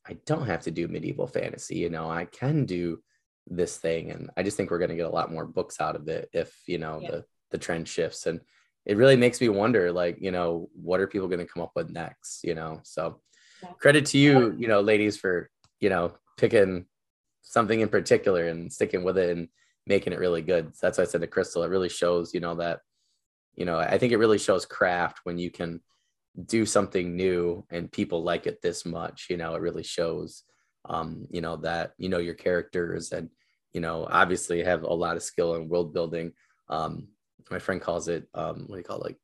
I 0.09 0.17
don't 0.25 0.47
have 0.47 0.63
to 0.63 0.71
do 0.71 0.89
medieval 0.89 1.27
fantasy, 1.27 1.77
you 1.77 1.91
know, 1.91 2.11
I 2.11 2.25
can 2.25 2.65
do 2.65 3.01
this 3.47 3.77
thing. 3.77 4.11
And 4.11 4.31
I 4.37 4.43
just 4.43 4.57
think 4.57 4.71
we're 4.71 4.79
going 4.79 4.91
to 4.91 4.97
get 4.97 5.07
a 5.07 5.11
lot 5.11 5.33
more 5.33 5.45
books 5.45 5.81
out 5.81 5.97
of 5.97 6.09
it 6.09 6.31
if, 6.33 6.57
you 6.67 6.79
know, 6.79 7.01
yeah. 7.01 7.11
the, 7.11 7.25
the 7.51 7.59
trend 7.59 7.89
shifts. 7.89 8.27
And 8.27 8.41
it 8.85 8.97
really 8.97 9.17
makes 9.17 9.41
me 9.41 9.49
wonder, 9.49 9.93
like, 9.93 10.19
you 10.21 10.31
know, 10.31 10.69
what 10.75 11.01
are 11.01 11.09
people 11.09 11.29
going 11.29 11.45
to 11.45 11.53
come 11.53 11.63
up 11.63 11.73
with 11.75 11.91
next, 11.91 12.45
you 12.45 12.55
know? 12.55 12.81
So 12.85 13.21
yeah. 13.63 13.71
credit 13.81 14.07
to 14.07 14.19
you, 14.19 14.55
you 14.57 14.69
know, 14.69 14.81
ladies 14.81 15.17
for, 15.17 15.51
you 15.81 15.91
know, 15.91 16.15
picking 16.37 16.87
something 17.47 17.81
in 17.81 17.89
particular 17.89 18.47
and 18.47 18.73
sticking 18.73 19.03
with 19.03 19.17
it 19.17 19.37
and 19.37 19.49
making 19.87 20.13
it 20.13 20.19
really 20.19 20.43
good. 20.43 20.73
That's 20.81 20.99
why 20.99 21.05
I 21.05 21.07
said 21.07 21.23
to 21.23 21.27
Krystle, 21.27 21.65
it 21.65 21.71
really 21.71 21.89
shows, 21.89 22.35
you 22.35 22.41
know, 22.41 22.57
that 22.57 22.81
you 23.57 23.65
know 23.65 23.79
i 23.79 23.99
think 23.99 24.13
it 24.13 24.19
really 24.19 24.39
shows 24.39 24.67
craft 24.67 25.21
when 25.25 25.39
you 25.39 25.51
can 25.51 25.81
do 26.45 26.67
something 26.67 27.17
new 27.17 27.65
and 27.71 27.91
people 27.91 28.23
like 28.23 28.47
it 28.47 28.61
this 28.63 28.85
much 28.85 29.27
you 29.31 29.39
know 29.39 29.55
it 29.55 29.63
really 29.63 29.83
shows 29.83 30.45
um 30.89 31.27
you 31.31 31.41
know 31.41 31.57
that 31.57 31.93
you 31.99 32.09
know 32.09 32.19
your 32.19 32.35
characters 32.35 33.13
and 33.13 33.31
you 33.73 33.81
know 33.81 34.07
obviously 34.11 34.63
have 34.63 34.83
a 34.83 34.93
lot 34.93 35.17
of 35.17 35.23
skill 35.23 35.55
in 35.55 35.69
world 35.69 35.93
building. 35.93 36.33
Um 36.69 37.09
my 37.51 37.59
friend 37.59 37.81
calls 37.81 38.09
it 38.09 38.29
um 38.35 38.65
what 38.67 38.77
do 38.77 38.79
you 38.79 38.85
call 38.85 38.99
it? 39.03 39.05
Like 39.05 39.19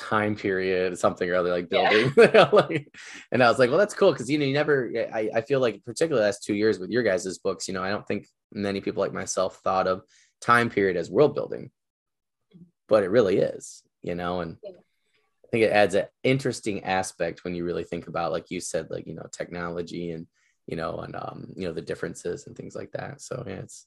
time 0.00 0.34
period 0.34 0.98
something 0.98 1.28
or 1.28 1.34
other 1.34 1.50
like 1.50 1.68
building 1.68 2.12
yeah. 2.16 2.48
and 3.32 3.42
i 3.42 3.48
was 3.48 3.58
like 3.58 3.68
well 3.68 3.78
that's 3.78 3.94
cool 3.94 4.12
because 4.12 4.30
you 4.30 4.38
know 4.38 4.46
you 4.46 4.54
never 4.54 4.90
I, 5.12 5.28
I 5.34 5.40
feel 5.42 5.60
like 5.60 5.84
particularly 5.84 6.24
last 6.24 6.42
two 6.42 6.54
years 6.54 6.78
with 6.78 6.90
your 6.90 7.02
guys' 7.02 7.38
books 7.38 7.68
you 7.68 7.74
know 7.74 7.82
i 7.82 7.90
don't 7.90 8.06
think 8.06 8.26
many 8.52 8.80
people 8.80 9.02
like 9.02 9.12
myself 9.12 9.60
thought 9.62 9.86
of 9.86 10.02
time 10.40 10.70
period 10.70 10.96
as 10.96 11.10
world 11.10 11.34
building 11.34 11.70
but 12.90 13.04
it 13.04 13.10
really 13.10 13.38
is, 13.38 13.84
you 14.02 14.14
know, 14.14 14.40
and 14.40 14.58
yeah. 14.62 14.72
I 14.72 15.48
think 15.50 15.64
it 15.64 15.72
adds 15.72 15.94
an 15.94 16.06
interesting 16.24 16.84
aspect 16.84 17.44
when 17.44 17.54
you 17.54 17.64
really 17.64 17.84
think 17.84 18.08
about, 18.08 18.32
like 18.32 18.50
you 18.50 18.60
said, 18.60 18.88
like, 18.90 19.06
you 19.06 19.14
know, 19.14 19.26
technology 19.32 20.10
and, 20.10 20.26
you 20.66 20.76
know, 20.76 20.98
and, 20.98 21.14
um, 21.16 21.52
you 21.56 21.66
know, 21.66 21.72
the 21.72 21.80
differences 21.80 22.46
and 22.46 22.56
things 22.56 22.74
like 22.74 22.90
that. 22.92 23.22
So 23.22 23.44
yeah, 23.46 23.54
it's, 23.54 23.86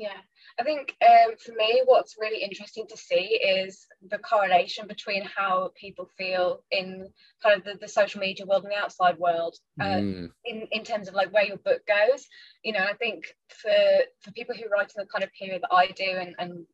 Yeah, 0.00 0.16
I 0.58 0.62
think 0.62 0.96
um, 1.02 1.34
for 1.44 1.52
me, 1.52 1.82
what's 1.84 2.16
really 2.18 2.42
interesting 2.42 2.86
to 2.86 2.96
see 2.96 3.38
is 3.38 3.86
the 4.08 4.16
correlation 4.16 4.86
between 4.86 5.22
how 5.24 5.72
people 5.78 6.08
feel 6.16 6.62
in 6.70 7.10
kind 7.42 7.58
of 7.58 7.64
the, 7.64 7.74
the 7.78 7.86
social 7.86 8.18
media 8.18 8.46
world 8.46 8.64
and 8.64 8.72
the 8.72 8.78
outside 8.78 9.18
world, 9.18 9.58
uh, 9.78 10.00
mm. 10.00 10.30
in 10.46 10.66
in 10.72 10.84
terms 10.84 11.06
of 11.06 11.12
like 11.12 11.34
where 11.34 11.44
your 11.44 11.58
book 11.58 11.82
goes. 11.86 12.26
You 12.64 12.72
know, 12.72 12.80
I 12.80 12.94
think 12.94 13.26
for 13.50 13.76
for 14.22 14.32
people 14.32 14.54
who 14.54 14.70
write 14.70 14.90
in 14.96 15.02
the 15.02 15.06
kind 15.06 15.22
of 15.22 15.34
period 15.34 15.60
that 15.60 15.74
I 15.74 15.88
do, 15.88 16.10
and, 16.10 16.34
and 16.38 16.64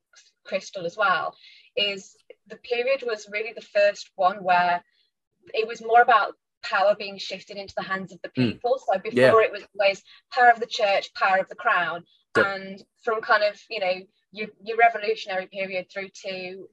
Krystle 0.49 0.85
as 0.85 0.97
well, 0.97 1.35
is 1.77 2.15
the 2.47 2.59
period 2.59 3.03
was 3.05 3.29
really 3.29 3.55
the 3.57 3.61
first 3.77 4.09
one 4.15 4.45
where 4.45 4.85
it 5.53 5.67
was 5.67 5.83
more 5.83 6.01
about 6.01 6.35
power 6.69 6.95
being 6.99 7.19
shifted 7.19 7.57
into 7.57 7.75
the 7.77 7.83
hands 7.83 8.13
of 8.13 8.21
the 8.23 8.31
hmm. 8.35 8.51
people. 8.51 8.75
Mm. 8.75 8.95
So 8.95 8.99
before 9.01 9.41
yeah. 9.41 9.47
it 9.47 9.53
was 9.53 9.63
always 9.79 10.03
power 10.33 10.51
of 10.51 10.61
the 10.61 10.67
church, 10.67 11.13
power 11.15 11.39
of 11.39 11.49
the 11.49 11.55
crown, 11.55 12.05
yep. 12.37 12.47
and 12.47 12.83
from 13.03 13.21
kind 13.21 13.43
of 13.45 13.61
you 13.71 13.81
know 13.81 13.95
your, 14.33 14.49
your 14.63 14.77
revolutionary 14.77 15.47
period 15.47 15.87
through 15.91 16.09
to 16.25 16.69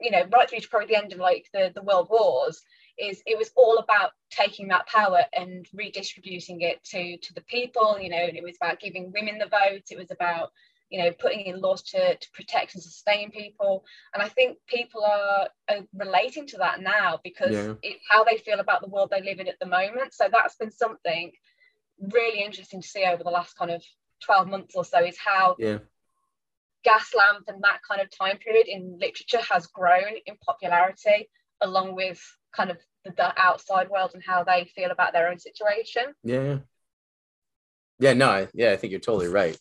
you 0.00 0.10
know 0.10 0.24
right 0.32 0.48
through 0.48 0.60
to 0.60 0.68
probably 0.68 0.88
the 0.88 0.96
end 0.96 1.12
of 1.12 1.18
like 1.18 1.46
the 1.52 1.72
the 1.74 1.82
world 1.82 2.08
wars 2.10 2.62
is 2.98 3.22
it 3.26 3.38
was 3.38 3.50
all 3.56 3.78
about 3.78 4.10
taking 4.30 4.68
that 4.68 4.86
power 4.86 5.22
and 5.32 5.66
redistributing 5.72 6.60
it 6.62 6.82
to 6.84 7.16
to 7.18 7.32
the 7.34 7.40
people 7.42 7.98
you 8.00 8.10
know 8.10 8.16
and 8.16 8.36
it 8.36 8.42
was 8.42 8.56
about 8.60 8.80
giving 8.80 9.12
women 9.12 9.38
the 9.38 9.46
vote 9.46 9.82
it 9.90 9.98
was 9.98 10.10
about 10.10 10.50
you 10.90 11.02
know 11.02 11.10
putting 11.12 11.40
in 11.40 11.60
laws 11.60 11.82
to, 11.82 12.16
to 12.16 12.30
protect 12.32 12.74
and 12.74 12.82
sustain 12.82 13.30
people. 13.30 13.84
And 14.14 14.22
i 14.22 14.28
think 14.28 14.58
people 14.66 15.04
are, 15.04 15.48
are 15.68 15.84
relating 15.94 16.46
to 16.48 16.58
that 16.58 16.80
now 16.80 17.20
because 17.22 17.52
yeah. 17.52 17.74
it's 17.82 18.04
how 18.08 18.24
they 18.24 18.38
feel 18.38 18.60
about 18.60 18.82
the 18.82 18.88
world 18.88 19.10
they 19.10 19.22
live 19.22 19.40
in 19.40 19.48
at 19.48 19.58
the 19.60 19.66
moment. 19.66 20.14
So 20.14 20.28
that's 20.30 20.56
been 20.56 20.70
something 20.70 21.32
really 22.12 22.42
interesting 22.42 22.80
to 22.80 22.88
see 22.88 23.04
over 23.04 23.22
the 23.22 23.30
last 23.30 23.56
kind 23.56 23.70
of 23.70 23.82
12 24.24 24.48
months 24.48 24.74
or 24.74 24.84
so 24.84 25.04
is 25.04 25.18
how 25.18 25.56
yeah. 25.58 25.78
Gaslamp 26.86 27.48
and 27.48 27.62
that 27.62 27.80
kind 27.86 28.00
of 28.00 28.08
time 28.16 28.38
period 28.38 28.66
in 28.68 28.98
literature 29.00 29.40
has 29.50 29.66
grown 29.66 30.14
in 30.26 30.36
popularity 30.44 31.28
along 31.60 31.96
with 31.96 32.20
kind 32.54 32.70
of 32.70 32.78
the, 33.04 33.10
the 33.12 33.32
outside 33.36 33.88
world 33.90 34.12
and 34.14 34.22
how 34.24 34.44
they 34.44 34.70
feel 34.74 34.90
about 34.90 35.12
their 35.12 35.28
own 35.28 35.38
situation. 35.38 36.14
Yeah. 36.22 36.58
Yeah 37.98 38.12
no 38.12 38.46
yeah 38.54 38.70
i 38.70 38.76
think 38.76 38.90
you're 38.90 39.00
totally 39.00 39.28
right 39.28 39.58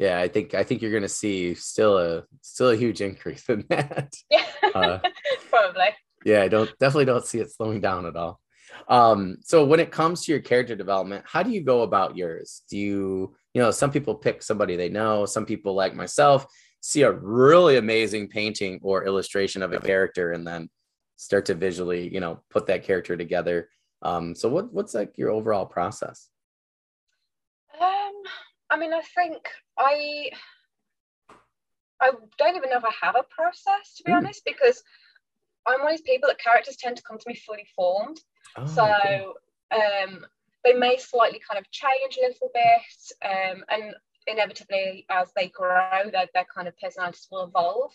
yeah 0.00 0.18
i 0.18 0.26
think 0.26 0.54
i 0.54 0.64
think 0.64 0.80
you're 0.80 0.90
going 0.90 1.02
to 1.02 1.08
see 1.08 1.54
still 1.54 1.98
a 1.98 2.24
still 2.40 2.70
a 2.70 2.76
huge 2.76 3.02
increase 3.02 3.46
in 3.50 3.64
that. 3.70 4.12
Yeah 4.30 4.46
uh, 4.74 4.98
probably. 5.50 5.90
yeah 6.24 6.42
i 6.42 6.48
don't 6.48 6.70
definitely 6.80 7.04
don't 7.04 7.26
see 7.26 7.38
it 7.38 7.52
slowing 7.52 7.80
down 7.80 8.06
at 8.06 8.16
all. 8.16 8.40
Um 8.88 9.36
so 9.42 9.64
when 9.64 9.78
it 9.80 9.90
comes 9.90 10.24
to 10.24 10.32
your 10.32 10.40
character 10.40 10.74
development 10.74 11.24
how 11.26 11.42
do 11.42 11.50
you 11.50 11.62
go 11.62 11.82
about 11.82 12.16
yours? 12.16 12.62
Do 12.70 12.78
you 12.78 13.34
you 13.52 13.60
know 13.60 13.70
some 13.70 13.90
people 13.90 14.14
pick 14.14 14.42
somebody 14.42 14.74
they 14.76 14.88
know 14.88 15.26
some 15.26 15.44
people 15.44 15.74
like 15.74 15.94
myself 15.94 16.46
see 16.80 17.02
a 17.02 17.12
really 17.12 17.76
amazing 17.76 18.28
painting 18.28 18.80
or 18.82 19.04
illustration 19.04 19.62
of 19.62 19.72
a 19.74 19.80
character 19.80 20.32
and 20.32 20.46
then 20.46 20.70
start 21.16 21.44
to 21.46 21.54
visually 21.54 22.08
you 22.14 22.20
know 22.20 22.40
put 22.48 22.66
that 22.68 22.84
character 22.84 23.16
together. 23.18 23.68
Um 24.00 24.34
so 24.34 24.48
what 24.48 24.72
what's 24.72 24.94
like 24.94 25.18
your 25.18 25.30
overall 25.30 25.66
process? 25.66 26.28
Um 27.78 28.16
i 28.70 28.76
mean 28.78 28.94
i 28.94 29.02
think 29.16 29.42
i 29.80 30.30
i 32.00 32.10
don't 32.38 32.56
even 32.56 32.70
know 32.70 32.76
if 32.76 32.84
i 32.84 33.06
have 33.06 33.16
a 33.16 33.24
process 33.24 33.94
to 33.96 34.04
be 34.04 34.12
mm. 34.12 34.16
honest 34.16 34.42
because 34.44 34.82
i'm 35.66 35.80
one 35.80 35.92
of 35.92 35.98
these 35.98 36.02
people 36.02 36.28
that 36.28 36.38
characters 36.38 36.76
tend 36.76 36.96
to 36.96 37.02
come 37.02 37.18
to 37.18 37.28
me 37.28 37.34
fully 37.34 37.66
formed. 37.74 38.20
Oh, 38.56 38.66
so 38.66 39.34
um 39.72 40.24
they 40.64 40.74
may 40.74 40.98
slightly 40.98 41.40
kind 41.46 41.58
of 41.58 41.70
change 41.70 42.18
a 42.18 42.26
little 42.26 42.50
bit 42.52 43.30
um, 43.30 43.64
and 43.70 43.94
inevitably 44.26 45.06
as 45.08 45.30
they 45.34 45.48
grow 45.48 46.10
their, 46.12 46.26
their 46.34 46.46
kind 46.54 46.68
of 46.68 46.78
personalities 46.78 47.26
will 47.30 47.44
evolve. 47.44 47.92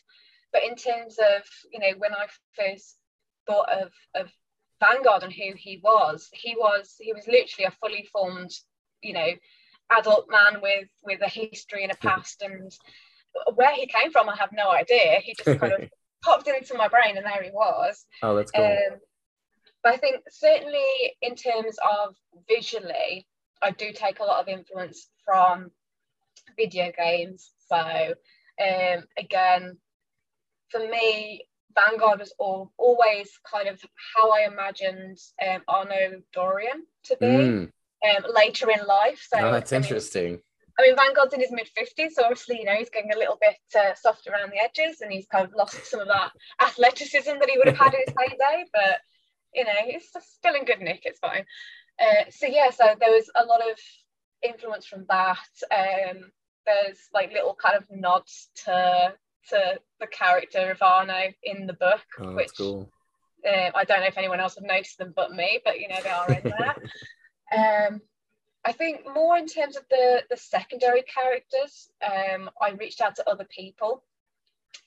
But 0.52 0.64
in 0.64 0.76
terms 0.76 1.18
of 1.20 1.44
you 1.72 1.80
know 1.80 1.98
when 1.98 2.14
i 2.14 2.26
first 2.58 2.98
thought 3.46 3.70
of 3.70 3.92
of 4.16 4.32
vanguard 4.80 5.24
and 5.24 5.34
who 5.34 5.54
he 5.56 5.80
was 5.84 6.30
he 6.34 6.56
was 6.58 6.96
he 7.00 7.14
was 7.14 7.28
literally 7.28 7.66
a 7.66 7.72
fully 7.72 8.08
formed 8.12 8.52
you 9.02 9.14
know 9.14 9.30
adult 9.92 10.28
man 10.30 10.62
with 10.62 10.88
with 11.04 11.22
a 11.22 11.30
history 11.30 11.84
and 11.84 11.92
a 11.92 11.98
past 11.98 12.42
and 12.42 12.72
where 13.56 13.74
he 13.74 13.86
came 13.86 14.12
from 14.12 14.30
i 14.30 14.36
have 14.36 14.52
no 14.54 14.72
idea. 14.72 15.20
He 15.22 15.36
just 15.36 15.60
kind 15.60 15.74
of 15.74 15.90
popped 16.24 16.48
into 16.48 16.74
my 16.76 16.88
brain 16.88 17.18
and 17.18 17.26
there 17.26 17.44
he 17.44 17.52
was. 17.52 18.06
Oh 18.24 18.36
that's 18.36 18.52
cool. 18.52 18.66
Um, 18.66 19.00
but 19.84 19.94
I 19.94 19.98
think 19.98 20.24
certainly 20.30 20.80
in 21.22 21.36
terms 21.36 21.76
of 21.84 22.16
visually, 22.50 23.28
I 23.62 23.72
do 23.72 23.92
take 23.94 24.20
a 24.20 24.24
lot 24.24 24.42
of 24.42 24.48
influence 24.48 25.10
from 25.24 25.72
video 26.58 26.92
games. 26.98 27.52
So 27.68 27.78
um, 27.78 29.04
again, 29.18 29.78
for 30.70 30.80
me, 30.80 31.46
Vanguard 31.76 32.20
was 32.20 32.34
all, 32.40 32.72
always 32.78 33.30
kind 33.50 33.68
of 33.68 33.80
how 34.16 34.32
I 34.32 34.48
imagined 34.52 35.18
um, 35.46 35.62
Arno 35.68 36.22
Dorian 36.34 36.86
to 37.04 37.18
be. 37.20 37.26
Mm. 37.26 37.72
Um, 38.10 38.26
later 38.34 38.70
in 38.70 38.86
life. 38.86 39.26
So 39.32 39.40
oh, 39.40 39.52
that's 39.52 39.74
I 39.74 39.78
interesting. 39.78 40.40
I 40.78 40.82
mean, 40.82 40.96
Vanguard's 40.96 41.34
in 41.34 41.40
his 41.40 41.52
mid 41.52 41.70
50s, 41.78 42.12
so 42.12 42.24
obviously, 42.24 42.60
you 42.60 42.66
know, 42.66 42.76
he's 42.76 42.90
getting 42.90 43.14
a 43.14 43.18
little 43.18 43.38
bit 43.40 43.56
uh, 43.80 43.96
soft 43.96 44.28
around 44.28 44.52
the 44.52 44.62
edges 44.62 45.00
and 45.00 45.12
he's 45.12 45.26
kind 45.28 45.46
of 45.46 45.54
lost 45.54 45.86
some 45.86 46.02
of 46.02 46.08
that 46.08 46.32
athleticism 46.62 47.32
that 47.40 47.50
he 47.50 47.58
would 47.58 47.68
have 47.68 47.78
had 47.78 47.94
in 47.94 48.02
his 48.06 48.16
heyday. 48.20 48.66
But 48.74 49.00
you 49.54 49.64
know, 49.64 49.72
it's 49.74 50.12
still 50.38 50.54
in 50.54 50.66
good 50.66 50.82
nick, 50.82 51.04
it's 51.06 51.20
fine. 51.20 51.46
Uh, 52.00 52.30
so 52.30 52.46
yeah, 52.46 52.70
so 52.72 52.94
there 53.00 53.12
was 53.12 53.30
a 53.36 53.46
lot 53.46 53.62
of 53.62 53.80
influence 54.44 54.86
from 54.86 55.06
that. 55.10 55.40
Um, 55.72 56.32
there's 56.66 57.08
like 57.14 57.32
little 57.32 57.56
kind 57.56 57.78
of 57.78 57.86
nods 57.90 58.50
to 58.66 59.14
to 59.50 59.80
the 60.00 60.08
character 60.08 60.72
of 60.72 60.82
Arno 60.82 61.32
in 61.44 61.68
the 61.68 61.74
book, 61.74 62.02
oh, 62.20 62.34
which 62.34 62.50
cool. 62.58 62.90
uh, 63.48 63.70
I 63.74 63.84
don't 63.86 64.02
know 64.02 64.08
if 64.08 64.18
anyone 64.18 64.40
else 64.40 64.56
would 64.56 64.68
notice 64.68 64.96
them 64.96 65.14
but 65.16 65.32
me, 65.32 65.62
but 65.64 65.80
you 65.80 65.88
know 65.88 66.02
they 66.04 66.10
are 66.10 66.32
in 66.32 66.44
there. 66.44 66.76
um, 67.52 68.02
I 68.64 68.72
think 68.72 69.02
more 69.14 69.38
in 69.38 69.48
terms 69.48 69.76
of 69.76 69.84
the 69.90 70.24
the 70.30 70.38
secondary 70.38 71.04
characters, 71.04 71.90
um, 72.04 72.50
I 72.62 72.72
reached 72.72 73.02
out 73.02 73.16
to 73.18 73.30
other 73.30 73.46
people 73.46 74.04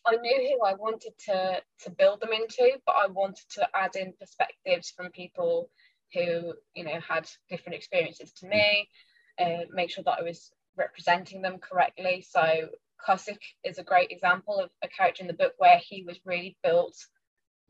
I 0.06 0.16
knew 0.16 0.48
who 0.48 0.64
I 0.64 0.74
wanted 0.74 1.12
to 1.26 1.62
to 1.80 1.90
build 1.90 2.20
them 2.20 2.32
into, 2.32 2.80
but 2.86 2.96
I 2.96 3.06
wanted 3.06 3.48
to 3.50 3.68
add 3.74 3.96
in 3.96 4.12
perspectives 4.18 4.90
from 4.90 5.10
people 5.10 5.70
who 6.14 6.54
you 6.74 6.84
know 6.84 7.00
had 7.06 7.28
different 7.48 7.76
experiences 7.76 8.32
to 8.34 8.46
me, 8.46 8.88
uh, 9.38 9.64
make 9.70 9.90
sure 9.90 10.04
that 10.04 10.18
I 10.18 10.22
was 10.22 10.50
representing 10.76 11.42
them 11.42 11.58
correctly. 11.58 12.24
So 12.28 12.68
Kosik 13.06 13.42
is 13.64 13.78
a 13.78 13.84
great 13.84 14.10
example 14.10 14.58
of 14.58 14.70
a 14.82 14.88
character 14.88 15.22
in 15.22 15.28
the 15.28 15.34
book 15.34 15.54
where 15.58 15.78
he 15.78 16.02
was 16.04 16.18
really 16.24 16.56
built 16.62 16.96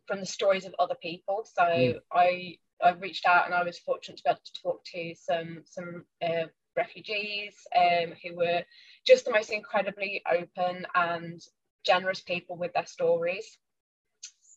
from 0.07 0.21
the 0.21 0.27
stories 0.27 0.65
of 0.65 0.75
other 0.79 0.97
people. 1.01 1.47
So 1.55 1.63
mm. 1.63 2.01
I 2.13 2.59
I 2.83 2.91
reached 2.91 3.27
out 3.27 3.47
and 3.47 3.55
I 3.55 3.65
was 3.65 3.79
fortunate 3.79 4.19
to 4.19 4.23
be 4.25 4.31
able 4.31 4.41
to 4.45 4.63
talk 4.63 4.85
to 4.93 5.15
some 5.15 5.63
some 5.65 6.05
uh, 6.23 6.47
refugees 6.77 7.55
um, 7.77 8.13
who 8.23 8.37
were 8.37 8.63
just 9.07 9.25
the 9.25 9.33
most 9.33 9.51
incredibly 9.51 10.23
open 10.31 10.87
and 10.95 11.41
generous 11.85 12.21
people 12.21 12.57
with 12.57 12.73
their 12.73 12.87
stories. 12.87 13.59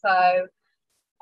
So 0.04 0.48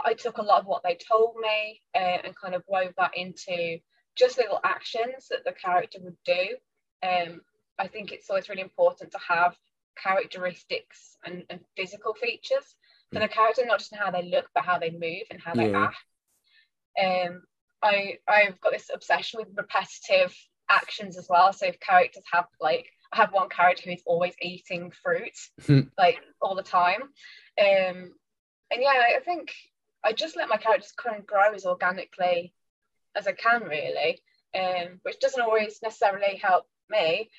I 0.05 0.13
took 0.13 0.37
a 0.37 0.43
lot 0.43 0.61
of 0.61 0.65
what 0.65 0.83
they 0.83 0.95
told 0.95 1.35
me 1.39 1.81
uh, 1.95 2.19
and 2.23 2.35
kind 2.35 2.55
of 2.55 2.63
wove 2.67 2.93
that 2.97 3.17
into 3.17 3.79
just 4.15 4.37
little 4.37 4.59
actions 4.63 5.27
that 5.29 5.43
the 5.45 5.53
character 5.53 5.99
would 6.01 6.17
do. 6.25 6.55
Um, 7.03 7.41
I 7.77 7.87
think 7.87 8.11
it's 8.11 8.29
always 8.29 8.49
really 8.49 8.61
important 8.61 9.11
to 9.11 9.19
have 9.27 9.55
characteristics 10.01 11.17
and, 11.25 11.43
and 11.49 11.59
physical 11.75 12.13
features 12.13 12.75
for 13.13 13.19
the 13.19 13.27
character, 13.27 13.65
not 13.65 13.79
just 13.79 13.91
in 13.93 13.97
how 13.97 14.11
they 14.11 14.23
look, 14.23 14.49
but 14.53 14.65
how 14.65 14.77
they 14.79 14.91
move 14.91 15.23
and 15.31 15.41
how 15.41 15.53
they 15.55 15.69
act. 15.73 15.97
Um, 16.99 17.43
I 17.81 18.17
I've 18.27 18.59
got 18.61 18.73
this 18.73 18.89
obsession 18.93 19.39
with 19.39 19.55
repetitive 19.55 20.35
actions 20.69 21.17
as 21.17 21.27
well. 21.29 21.53
So 21.53 21.67
if 21.67 21.79
characters 21.79 22.23
have 22.31 22.45
like 22.59 22.87
I 23.11 23.17
have 23.17 23.33
one 23.33 23.49
character 23.49 23.83
who 23.85 23.91
is 23.91 24.03
always 24.05 24.35
eating 24.41 24.91
fruit, 24.91 25.37
hmm. 25.65 25.81
like 25.97 26.19
all 26.41 26.55
the 26.55 26.63
time. 26.63 27.01
Um, 27.59 28.13
and 28.71 28.81
yeah, 28.81 29.03
I 29.15 29.19
think 29.23 29.51
I 30.03 30.13
just 30.13 30.37
let 30.37 30.49
my 30.49 30.57
characters 30.57 30.93
kind 30.95 31.17
of 31.17 31.25
grow 31.25 31.53
as 31.53 31.65
organically 31.65 32.53
as 33.15 33.27
I 33.27 33.31
can, 33.31 33.63
really, 33.63 34.21
um, 34.55 34.99
which 35.01 35.19
doesn't 35.19 35.41
always 35.41 35.79
necessarily 35.81 36.39
help 36.41 36.65
me 36.89 37.29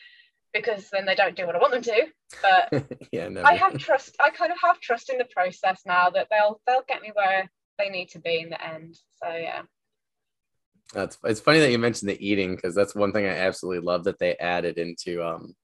because 0.53 0.91
then 0.91 1.07
they 1.07 1.15
don't 1.15 1.37
do 1.37 1.47
what 1.47 1.55
I 1.55 1.59
want 1.59 1.73
them 1.73 1.83
to. 1.83 2.07
But 2.43 2.89
yeah, 3.13 3.29
no. 3.29 3.43
I 3.43 3.55
have 3.55 3.79
trust. 3.79 4.17
I 4.19 4.31
kind 4.31 4.53
of 4.53 4.59
have 4.63 4.81
trust 4.81 5.11
in 5.11 5.19
the 5.19 5.25
process 5.25 5.83
now 5.87 6.11
that 6.11 6.29
they'll 6.31 6.61
they'll 6.67 6.85
get 6.89 7.03
me 7.03 7.13
where 7.15 7.49
they 7.79 7.89
need 7.89 8.09
to 8.11 8.19
be 8.19 8.41
in 8.41 8.51
the 8.51 8.65
end. 8.65 8.99
So 9.23 9.33
yeah. 9.35 9.63
That's 10.93 11.19
it's 11.25 11.41
funny 11.41 11.61
that 11.61 11.71
you 11.71 11.79
mentioned 11.79 12.11
the 12.11 12.27
eating 12.27 12.57
because 12.57 12.75
that's 12.75 12.95
one 12.95 13.13
thing 13.13 13.27
I 13.27 13.37
absolutely 13.37 13.85
love 13.85 14.05
that 14.05 14.19
they 14.19 14.37
added 14.37 14.79
into 14.79 15.25
um, 15.25 15.55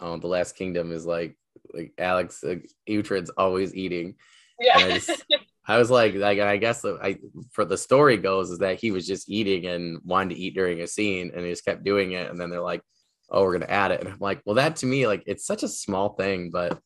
um 0.00 0.20
the 0.20 0.26
Last 0.26 0.56
Kingdom 0.56 0.92
is 0.92 1.06
like 1.06 1.36
like 1.72 1.92
Alex 1.98 2.42
like, 2.42 2.70
Uhtred's 2.88 3.30
always 3.30 3.74
eating. 3.74 4.14
Yeah. 4.60 4.76
I, 4.76 4.92
just, 4.98 5.24
I, 5.66 5.78
was 5.78 5.90
like 5.90 6.14
like 6.14 6.38
I 6.38 6.58
guess 6.58 6.84
I 6.84 7.18
for 7.52 7.64
the 7.64 7.78
story 7.78 8.18
goes 8.18 8.50
is 8.50 8.58
that 8.58 8.78
he 8.78 8.90
was 8.90 9.06
just 9.06 9.30
eating 9.30 9.66
and 9.66 10.00
wanted 10.04 10.34
to 10.34 10.40
eat 10.40 10.54
during 10.54 10.80
a 10.82 10.86
scene 10.86 11.32
and 11.34 11.44
he 11.44 11.50
just 11.50 11.64
kept 11.64 11.84
doing 11.84 12.12
it 12.12 12.30
and 12.30 12.38
then 12.38 12.50
they're 12.50 12.60
like 12.60 12.82
oh, 13.30 13.42
we're 13.42 13.52
gonna 13.52 13.70
add 13.70 13.90
it, 13.90 14.00
and 14.00 14.08
I'm 14.08 14.18
like, 14.20 14.42
well, 14.44 14.56
that 14.56 14.76
to 14.76 14.86
me, 14.86 15.06
like, 15.06 15.24
it's 15.26 15.46
such 15.46 15.62
a 15.62 15.68
small 15.68 16.10
thing, 16.10 16.50
but 16.50 16.78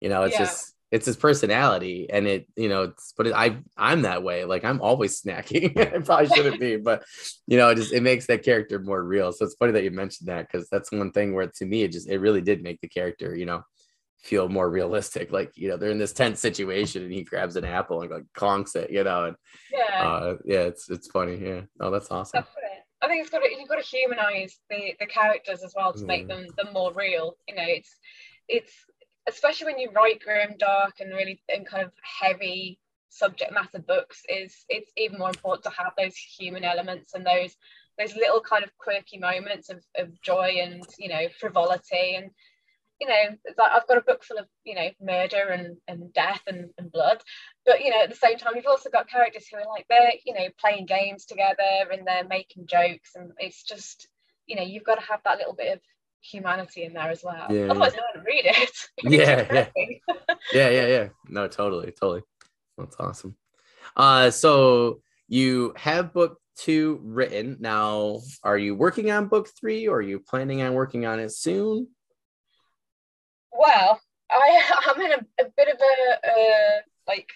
you 0.00 0.08
know, 0.08 0.22
it's 0.24 0.34
Yeah. 0.34 0.46
just 0.46 0.71
it's 0.92 1.06
his 1.06 1.16
personality, 1.16 2.06
and 2.10 2.26
it, 2.28 2.46
you 2.54 2.68
know, 2.68 2.82
it's 2.82 3.14
but 3.16 3.26
it, 3.26 3.32
I 3.32 3.56
I'm 3.76 4.02
that 4.02 4.22
way. 4.22 4.44
Like, 4.44 4.62
I'm 4.64 4.80
always 4.80 5.20
snacking. 5.20 5.76
I 5.94 5.98
probably 6.00 6.28
shouldn't 6.28 6.60
be, 6.60 6.76
but 6.76 7.02
you 7.46 7.56
know, 7.56 7.70
it 7.70 7.76
just 7.76 7.92
it 7.92 8.02
makes 8.02 8.26
that 8.26 8.44
character 8.44 8.78
more 8.78 9.02
real. 9.02 9.32
So 9.32 9.44
it's 9.46 9.54
funny 9.56 9.72
that 9.72 9.82
you 9.84 9.90
mentioned 9.90 10.28
that 10.28 10.46
because 10.52 10.68
that's 10.68 10.92
one 10.92 11.10
thing 11.10 11.34
where 11.34 11.46
to 11.48 11.64
me 11.66 11.82
it 11.82 11.92
just 11.92 12.08
it 12.08 12.18
really 12.18 12.42
did 12.42 12.62
make 12.62 12.80
the 12.82 12.88
character, 12.88 13.34
you 13.34 13.46
know, 13.46 13.62
feel 14.22 14.48
more 14.50 14.70
realistic. 14.70 15.32
Like, 15.32 15.50
you 15.56 15.68
know, 15.68 15.76
they're 15.78 15.90
in 15.90 15.98
this 15.98 16.12
tense 16.12 16.40
situation 16.40 17.02
and 17.02 17.12
he 17.12 17.24
grabs 17.24 17.56
an 17.56 17.64
apple 17.64 18.02
and 18.02 18.10
like 18.10 18.24
conks 18.36 18.76
it, 18.76 18.90
you 18.90 19.02
know, 19.02 19.24
and 19.24 19.36
Yeah. 19.72 20.04
uh 20.04 20.34
yeah, 20.44 20.60
it's 20.60 20.90
it's 20.90 21.08
funny. 21.08 21.38
Yeah. 21.42 21.62
Oh, 21.80 21.90
that's 21.90 22.10
awesome. 22.10 22.44
That's. 22.44 22.50
I 23.04 23.08
think 23.08 23.20
it's 23.22 23.30
got 23.30 23.40
to, 23.40 23.50
you've 23.50 23.68
got 23.68 23.82
to 23.82 23.96
humanize 23.96 24.60
the 24.70 24.94
the 25.00 25.06
characters 25.06 25.64
as 25.64 25.72
well 25.74 25.92
to 25.94 26.04
make 26.06 26.26
Mm. 26.26 26.28
them 26.28 26.46
them 26.56 26.72
more 26.72 26.92
real. 26.92 27.36
You 27.48 27.56
know, 27.56 27.64
it's 27.66 27.96
it's 28.46 28.72
especially 29.28 29.66
when 29.66 29.78
you 29.78 29.90
write 29.94 30.20
grim, 30.20 30.56
dark, 30.58 31.00
and 31.00 31.10
really 31.12 31.40
and 31.48 31.66
kind 31.66 31.84
of 31.84 31.92
heavy 32.20 32.78
subject 33.08 33.52
matter 33.52 33.78
books. 33.78 34.22
Is 34.28 34.64
it's 34.68 34.90
even 34.96 35.18
more 35.18 35.28
important 35.28 35.64
to 35.64 35.82
have 35.82 35.92
those 35.96 36.16
human 36.16 36.64
elements 36.64 37.14
and 37.14 37.24
those 37.24 37.56
those 37.98 38.16
little 38.16 38.40
kind 38.40 38.64
of 38.64 38.76
quirky 38.78 39.18
moments 39.18 39.68
of, 39.68 39.82
of 39.96 40.20
joy 40.22 40.58
and 40.62 40.84
you 40.98 41.08
know 41.08 41.28
frivolity 41.38 42.14
and 42.16 42.30
you 43.00 43.06
know 43.06 43.52
like 43.58 43.72
I've 43.72 43.86
got 43.86 43.98
a 43.98 44.02
book 44.02 44.24
full 44.24 44.38
of 44.38 44.46
you 44.64 44.74
know 44.74 44.88
murder 45.00 45.48
and, 45.48 45.76
and 45.88 46.12
death 46.12 46.42
and, 46.46 46.70
and 46.78 46.90
blood 46.90 47.22
but 47.66 47.84
you 47.84 47.90
know 47.90 48.02
at 48.02 48.10
the 48.10 48.16
same 48.16 48.38
time 48.38 48.54
you've 48.56 48.66
also 48.66 48.90
got 48.90 49.10
characters 49.10 49.46
who 49.46 49.58
are 49.58 49.68
like 49.68 49.86
they're 49.88 50.12
you 50.24 50.34
know 50.34 50.48
playing 50.58 50.86
games 50.86 51.26
together 51.26 51.90
and 51.92 52.06
they're 52.06 52.26
making 52.26 52.66
jokes 52.66 53.10
and 53.14 53.32
it's 53.38 53.62
just 53.62 54.08
you 54.46 54.56
know 54.56 54.62
you've 54.62 54.84
got 54.84 54.96
to 54.96 55.06
have 55.06 55.20
that 55.24 55.38
little 55.38 55.54
bit 55.54 55.74
of 55.74 55.80
humanity 56.22 56.84
in 56.84 56.92
there 56.92 57.10
as 57.10 57.22
well 57.24 57.46
Yeah. 57.50 57.66
otherwise 57.70 57.94
no 57.94 58.02
one 58.02 58.10
would 58.16 58.26
read 58.26 58.46
it 58.46 58.70
Yeah, 59.02 59.46
yeah. 59.52 59.66
yeah, 60.52 60.68
yeah, 60.70 60.86
yeah. 60.86 61.08
No, 61.28 61.48
totally, 61.48 61.92
totally. 61.92 62.22
That's 62.78 62.96
awesome. 62.98 63.36
Uh, 63.96 64.30
so 64.30 65.00
you 65.28 65.74
have 65.76 66.12
book 66.12 66.38
two 66.56 67.00
written 67.02 67.56
now. 67.60 68.20
Are 68.44 68.56
you 68.58 68.74
working 68.74 69.10
on 69.10 69.26
book 69.28 69.48
three, 69.58 69.88
or 69.88 69.96
are 69.96 70.02
you 70.02 70.20
planning 70.20 70.62
on 70.62 70.74
working 70.74 71.04
on 71.06 71.18
it 71.18 71.32
soon? 71.32 71.88
well 73.52 74.00
I 74.30 74.62
I'm 74.88 75.00
in 75.00 75.12
a, 75.12 75.42
a 75.42 75.46
bit 75.56 75.68
of 75.68 75.80
a 75.80 76.28
uh, 76.28 76.80
like 77.06 77.30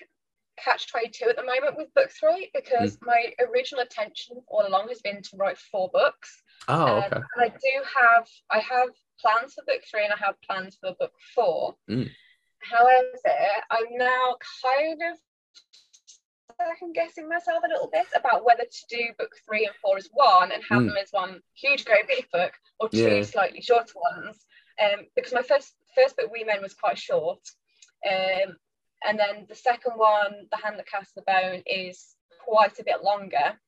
catch 0.58 0.90
22 0.90 1.26
at 1.28 1.36
the 1.36 1.44
moment 1.44 1.76
with 1.76 1.92
book 1.94 2.10
three 2.18 2.50
because 2.54 2.96
my 3.02 3.26
original 3.50 3.82
intention 3.82 4.36
all 4.48 4.66
along 4.66 4.88
has 4.88 5.00
been 5.02 5.20
to 5.22 5.36
write 5.36 5.58
four 5.58 5.90
books 5.92 6.42
Oh, 6.68 6.96
Um, 6.98 7.04
okay. 7.04 7.16
and 7.16 7.24
I 7.44 7.48
do 7.48 7.82
have 8.00 8.28
I 8.50 8.58
have 8.60 8.88
plans 9.20 9.54
for 9.54 9.64
book 9.64 9.82
three 9.90 10.04
and 10.04 10.12
I 10.12 10.16
have 10.16 10.40
plans 10.42 10.76
for 10.80 10.94
book 10.98 11.12
four. 11.34 11.76
Mm. 11.88 12.10
However, 12.58 13.36
I'm 13.70 13.96
now 13.96 14.36
kind 14.62 15.00
of 15.12 15.18
second 16.58 16.94
guessing 16.94 17.28
myself 17.28 17.62
a 17.64 17.68
little 17.68 17.88
bit 17.92 18.06
about 18.14 18.44
whether 18.44 18.64
to 18.64 18.84
do 18.88 19.12
book 19.18 19.32
three 19.46 19.66
and 19.66 19.74
four 19.76 19.98
as 19.98 20.08
one 20.12 20.52
and 20.52 20.62
have 20.64 20.82
Mm. 20.82 20.86
them 20.88 20.96
as 20.96 21.12
one 21.12 21.42
huge 21.54 21.84
great 21.84 22.06
big 22.08 22.30
book 22.30 22.54
or 22.80 22.88
two 22.88 23.16
Yeah. 23.18 23.22
slightly 23.22 23.60
shorter 23.60 23.92
ones. 23.98 24.44
Um, 24.78 25.06
because 25.14 25.32
my 25.32 25.42
first 25.42 25.74
first 25.94 26.16
book 26.16 26.30
We 26.30 26.44
Men 26.44 26.62
was 26.62 26.74
quite 26.74 26.98
short. 26.98 27.40
Um, 28.08 28.58
and 29.04 29.18
then 29.18 29.46
the 29.48 29.54
second 29.54 29.96
one, 29.96 30.48
The 30.50 30.56
Hand 30.56 30.78
That 30.78 30.86
Casts 30.88 31.14
the 31.14 31.22
Bone, 31.22 31.62
is 31.66 32.16
quite 32.40 32.78
a 32.78 32.84
bit 32.84 33.02
longer. 33.02 33.58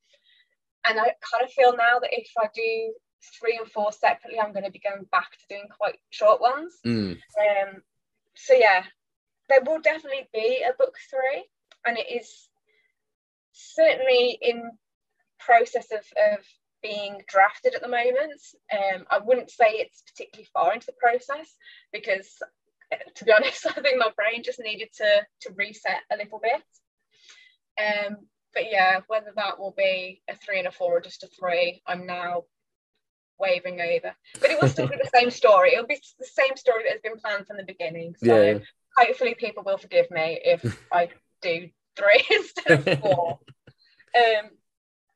And 0.89 0.99
I 0.99 1.05
kind 1.05 1.45
of 1.45 1.53
feel 1.53 1.77
now 1.77 1.99
that 2.01 2.11
if 2.13 2.31
I 2.39 2.47
do 2.55 2.95
three 3.41 3.57
and 3.59 3.71
four 3.71 3.93
separately, 3.93 4.39
I'm 4.41 4.53
going 4.53 4.65
to 4.65 4.71
be 4.71 4.81
going 4.81 5.05
back 5.11 5.31
to 5.33 5.45
doing 5.49 5.69
quite 5.77 5.97
short 6.11 6.41
ones. 6.41 6.77
Mm, 6.87 7.13
Um, 7.13 7.83
so 8.37 8.55
yeah, 8.55 8.85
there 9.49 9.63
will 9.63 9.81
definitely 9.81 10.29
be 10.33 10.63
a 10.63 10.73
book 10.79 10.95
three, 11.11 11.45
and 11.85 11.99
it 11.99 12.07
is 12.11 12.49
certainly 13.53 14.39
in 14.41 14.71
process 15.41 15.91
of, 15.93 16.01
of 16.33 16.45
being 16.83 17.21
drafted 17.29 17.75
at 17.75 17.83
the 17.83 17.89
moment. 17.89 18.41
Um, 18.73 19.05
I 19.11 19.19
wouldn't 19.19 19.51
say 19.51 19.67
it's 19.71 20.03
particularly 20.03 20.49
far 20.53 20.73
into 20.75 20.87
the 20.87 20.93
process 21.01 21.57
because, 21.93 22.29
uh, 22.93 22.97
to 23.17 23.25
be 23.25 23.33
honest, 23.37 23.67
I 23.67 23.81
think 23.81 23.99
my 23.99 24.11
brain 24.17 24.43
just 24.43 24.61
needed 24.61 24.91
to 24.99 25.27
to 25.43 25.55
reset 25.57 26.03
a 26.13 26.17
little 26.17 26.41
bit. 26.41 26.63
Um, 27.79 28.17
but 28.55 28.71
yeah, 28.71 29.01
whether 29.07 29.33
that 29.37 29.59
will 29.59 29.75
be 29.77 30.23
a 30.29 30.37
three 30.37 30.59
and 30.59 30.69
a 30.69 30.73
four 30.73 30.97
or 30.97 31.01
just 31.01 31.23
a 31.23 31.29
three, 31.29 31.83
I'm 31.87 32.07
now 32.07 32.45
wavering 33.39 33.81
over. 33.81 34.15
But 34.41 34.51
it 34.51 34.61
will 34.61 34.69
still 34.69 34.89
be 34.89 34.97
the 34.97 35.11
same 35.15 35.31
story. 35.31 35.73
It'll 35.73 35.87
be 35.87 36.01
the 36.19 36.27
same 36.27 36.57
story 36.57 36.85
that 36.85 36.93
has 36.93 37.03
been 37.03 37.19
planned 37.19 37.47
from 37.47 37.57
the 37.57 37.65
beginning. 37.65 38.15
So 38.23 38.27
yeah. 38.27 38.53
yeah. 38.53 38.59
hopefully 38.97 39.35
people 39.35 39.63
will 39.65 39.79
forgive 39.79 40.11
me 40.11 40.41
if 40.45 40.79
I 40.93 41.09
do 41.43 41.69
three 41.97 42.25
instead 42.31 42.89
of 42.89 43.01
four. 43.01 43.39
Um, 44.17 44.51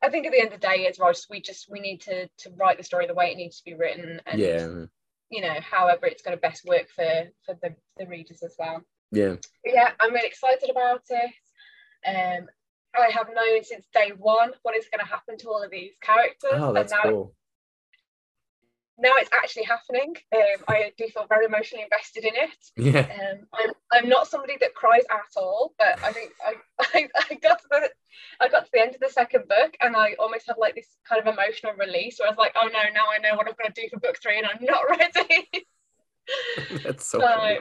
I 0.02 0.08
think 0.08 0.26
at 0.26 0.32
the 0.32 0.40
end 0.40 0.52
of 0.52 0.60
the 0.60 0.66
day, 0.66 0.84
it's 0.84 0.98
right. 0.98 1.16
We 1.30 1.40
just 1.40 1.70
we 1.70 1.80
need 1.80 2.00
to 2.02 2.26
to 2.26 2.50
write 2.56 2.76
the 2.76 2.84
story 2.84 3.06
the 3.06 3.14
way 3.14 3.30
it 3.30 3.36
needs 3.36 3.58
to 3.58 3.64
be 3.64 3.74
written, 3.74 4.20
and 4.26 4.40
yeah. 4.40 4.66
you 5.30 5.40
know, 5.40 5.54
however 5.60 6.06
it's 6.06 6.22
going 6.22 6.36
to 6.36 6.40
best 6.40 6.64
work 6.64 6.88
for 6.88 7.28
for 7.46 7.56
the, 7.62 7.74
the 7.98 8.06
readers 8.06 8.42
as 8.42 8.54
well. 8.58 8.82
Yeah. 9.12 9.36
But 9.64 9.74
yeah, 9.74 9.90
I'm 10.00 10.12
really 10.12 10.26
excited 10.26 10.70
about 10.70 11.02
it. 11.08 11.30
Um, 12.04 12.48
I 12.94 13.10
have 13.10 13.28
known 13.34 13.64
since 13.64 13.86
day 13.94 14.12
one 14.16 14.52
what 14.62 14.76
is 14.76 14.86
going 14.92 15.04
to 15.04 15.10
happen 15.10 15.38
to 15.38 15.48
all 15.48 15.62
of 15.62 15.70
these 15.70 15.92
characters, 16.02 16.52
Oh, 16.54 16.72
that's 16.72 16.92
and 16.92 17.00
now 17.04 17.10
cool. 17.10 17.34
now 18.98 19.12
it's 19.16 19.30
actually 19.32 19.64
happening. 19.64 20.14
Um, 20.34 20.64
I 20.68 20.92
do 20.98 21.06
feel 21.08 21.26
very 21.28 21.46
emotionally 21.46 21.84
invested 21.84 22.24
in 22.24 22.34
it. 22.36 22.58
Yeah. 22.76 23.00
Um, 23.00 23.46
I'm, 23.54 23.70
I'm 23.92 24.08
not 24.08 24.28
somebody 24.28 24.54
that 24.60 24.74
cries 24.74 25.04
at 25.10 25.40
all, 25.40 25.72
but 25.78 26.02
I 26.04 26.12
think 26.12 26.32
I, 26.44 26.54
I, 26.80 27.08
I 27.30 27.34
got 27.36 27.60
to 27.60 27.66
the 27.70 27.90
I 28.40 28.48
got 28.48 28.66
to 28.66 28.70
the 28.72 28.80
end 28.80 28.94
of 28.94 29.00
the 29.00 29.08
second 29.08 29.48
book 29.48 29.74
and 29.80 29.96
I 29.96 30.14
almost 30.18 30.46
had 30.46 30.56
like 30.58 30.74
this 30.74 30.88
kind 31.08 31.26
of 31.26 31.32
emotional 31.32 31.72
release 31.78 32.18
where 32.18 32.28
I 32.28 32.30
was 32.30 32.38
like, 32.38 32.52
oh 32.56 32.66
no, 32.66 32.82
now 32.92 33.06
I 33.10 33.18
know 33.18 33.36
what 33.36 33.48
I'm 33.48 33.54
going 33.58 33.72
to 33.72 33.80
do 33.80 33.88
for 33.88 33.98
book 34.00 34.18
three 34.22 34.38
and 34.38 34.46
I'm 34.46 34.62
not 34.62 34.82
ready. 34.90 35.48
that's 36.84 37.06
so 37.06 37.20
so. 37.20 37.58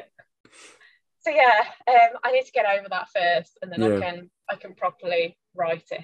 So 1.21 1.29
yeah, 1.31 1.63
um, 1.87 2.17
I 2.23 2.31
need 2.31 2.45
to 2.45 2.51
get 2.51 2.65
over 2.65 2.87
that 2.89 3.07
first 3.15 3.57
and 3.61 3.71
then 3.71 3.81
Yeah. 3.81 3.97
I 3.97 3.99
can 4.01 4.29
I 4.49 4.55
can 4.55 4.73
properly 4.73 5.37
write 5.55 5.83
it. 5.91 6.01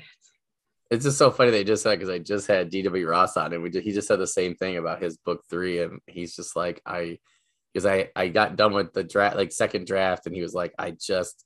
It's 0.90 1.04
just 1.04 1.18
so 1.18 1.32
funny 1.32 1.52
they 1.52 1.64
just 1.66 1.84
said 1.84 2.00
because 2.00 2.10
I 2.10 2.20
just 2.20 2.48
had 2.48 2.72
DW 2.72 3.06
Ross 3.10 3.36
on 3.36 3.52
and 3.54 3.62
we 3.62 3.70
just, 3.70 3.84
he 3.84 3.92
just 3.92 4.08
said 4.08 4.20
the 4.20 4.28
same 4.28 4.56
thing 4.56 4.78
about 4.78 5.02
his 5.02 5.18
book 5.18 5.44
three 5.50 5.82
and 5.82 6.00
he's 6.08 6.36
just 6.36 6.56
like 6.56 6.82
I 6.86 7.20
because 7.74 7.86
I 7.86 8.10
I 8.16 8.30
got 8.30 8.56
done 8.56 8.74
with 8.74 8.94
the 8.94 9.04
draft 9.04 9.36
like 9.36 9.52
second 9.52 9.86
draft 9.86 10.26
and 10.28 10.36
he 10.36 10.42
was 10.42 10.54
like 10.54 10.74
I 10.80 10.92
just 10.92 11.44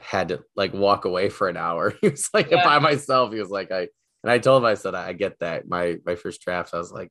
had 0.00 0.28
to 0.28 0.42
like 0.54 0.72
walk 0.72 1.04
away 1.04 1.28
for 1.30 1.48
an 1.48 1.56
hour. 1.56 1.92
He 2.00 2.08
was 2.10 2.30
like 2.32 2.50
Yeah. 2.50 2.62
by 2.64 2.78
myself. 2.78 3.32
He 3.32 3.40
was 3.40 3.50
like 3.50 3.72
I 3.72 3.88
and 4.22 4.30
I 4.30 4.38
told 4.38 4.62
him 4.62 4.66
I 4.66 4.74
said 4.74 4.94
I 4.94 5.12
get 5.14 5.38
that 5.40 5.66
my 5.68 5.96
my 6.06 6.14
first 6.14 6.40
draft 6.42 6.72
I 6.74 6.78
was 6.78 6.92
like 6.92 7.10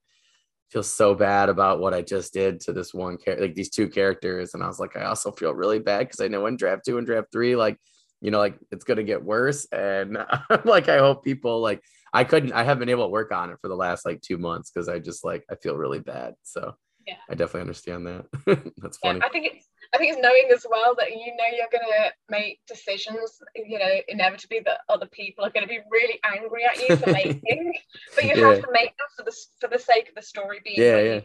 feel 0.72 0.84
so 0.84 1.16
bad 1.16 1.50
about 1.50 1.80
what 1.80 1.94
I 1.94 2.02
just 2.02 2.34
did 2.34 2.60
to 2.62 2.74
this 2.74 2.94
one 2.94 3.18
character 3.18 3.46
like 3.46 3.56
these 3.56 3.70
two 3.72 3.90
characters 3.90 4.54
and 4.54 4.64
I 4.64 4.68
was 4.68 4.80
like 4.80 4.96
I 4.96 5.04
also 5.06 5.32
feel 5.32 5.54
really 5.54 5.80
bad 5.80 6.00
because 6.00 6.20
I 6.20 6.28
know 6.28 6.46
in 6.46 6.58
draft 6.58 6.84
two 6.86 6.98
and 6.98 7.08
draft 7.08 7.28
three 7.32 7.56
like 7.56 7.78
you 8.22 8.32
know, 8.32 8.40
like 8.40 8.58
it's 8.72 8.84
gonna 8.84 9.04
get 9.04 9.24
worse. 9.24 9.66
And 9.72 10.18
like 10.66 10.90
I 10.90 10.98
hope 10.98 11.24
people 11.24 11.62
like 11.62 11.82
I 12.14 12.24
couldn't 12.24 12.54
I 12.54 12.64
haven't 12.64 12.80
been 12.80 12.90
able 12.90 13.06
to 13.06 13.12
work 13.12 13.32
on 13.32 13.50
it 13.50 13.58
for 13.62 13.68
the 13.68 13.76
last 13.76 14.06
like 14.06 14.22
two 14.22 14.38
months 14.38 14.72
because 14.72 14.90
I 14.90 15.00
just 15.00 15.24
like 15.24 15.44
I 15.50 15.56
feel 15.56 15.76
really 15.78 16.00
bad. 16.00 16.34
So 16.44 16.76
Yeah. 17.08 17.16
I 17.30 17.36
definitely 17.36 17.62
understand 17.62 18.08
that. 18.08 18.26
That's 18.78 19.00
Yeah, 19.04 19.12
funny. 19.12 19.22
I 19.24 19.30
think 19.30 19.46
it's 19.46 19.66
I 19.94 19.98
think 19.98 20.14
it's 20.14 20.22
knowing 20.22 20.50
as 20.54 20.66
well 20.70 20.94
that 21.00 21.10
you 21.12 21.36
know 21.36 21.46
you're 21.56 21.68
gonna 21.72 22.12
make 22.30 22.60
decisions, 22.68 23.40
you 23.56 23.80
know, 23.80 23.90
inevitably 24.08 24.60
that 24.66 24.82
other 24.88 25.08
people 25.08 25.44
are 25.46 25.50
gonna 25.50 25.68
be 25.68 25.80
really 25.90 26.20
angry 26.24 26.64
at 26.66 26.78
you 26.88 26.96
for 26.96 27.08
making, 27.12 27.74
but 28.16 28.24
you 28.26 28.36
Yeah. 28.36 28.50
have 28.54 28.62
to 28.62 28.68
make 28.72 28.96
them 28.98 29.08
for 29.18 29.24
the 29.24 29.36
for 29.60 29.68
the 29.68 29.80
sake 29.80 30.10
of 30.10 30.16
the 30.16 30.22
story 30.22 30.60
being 30.64 30.80
Yeah, 30.80 31.00
yeah. 31.00 31.20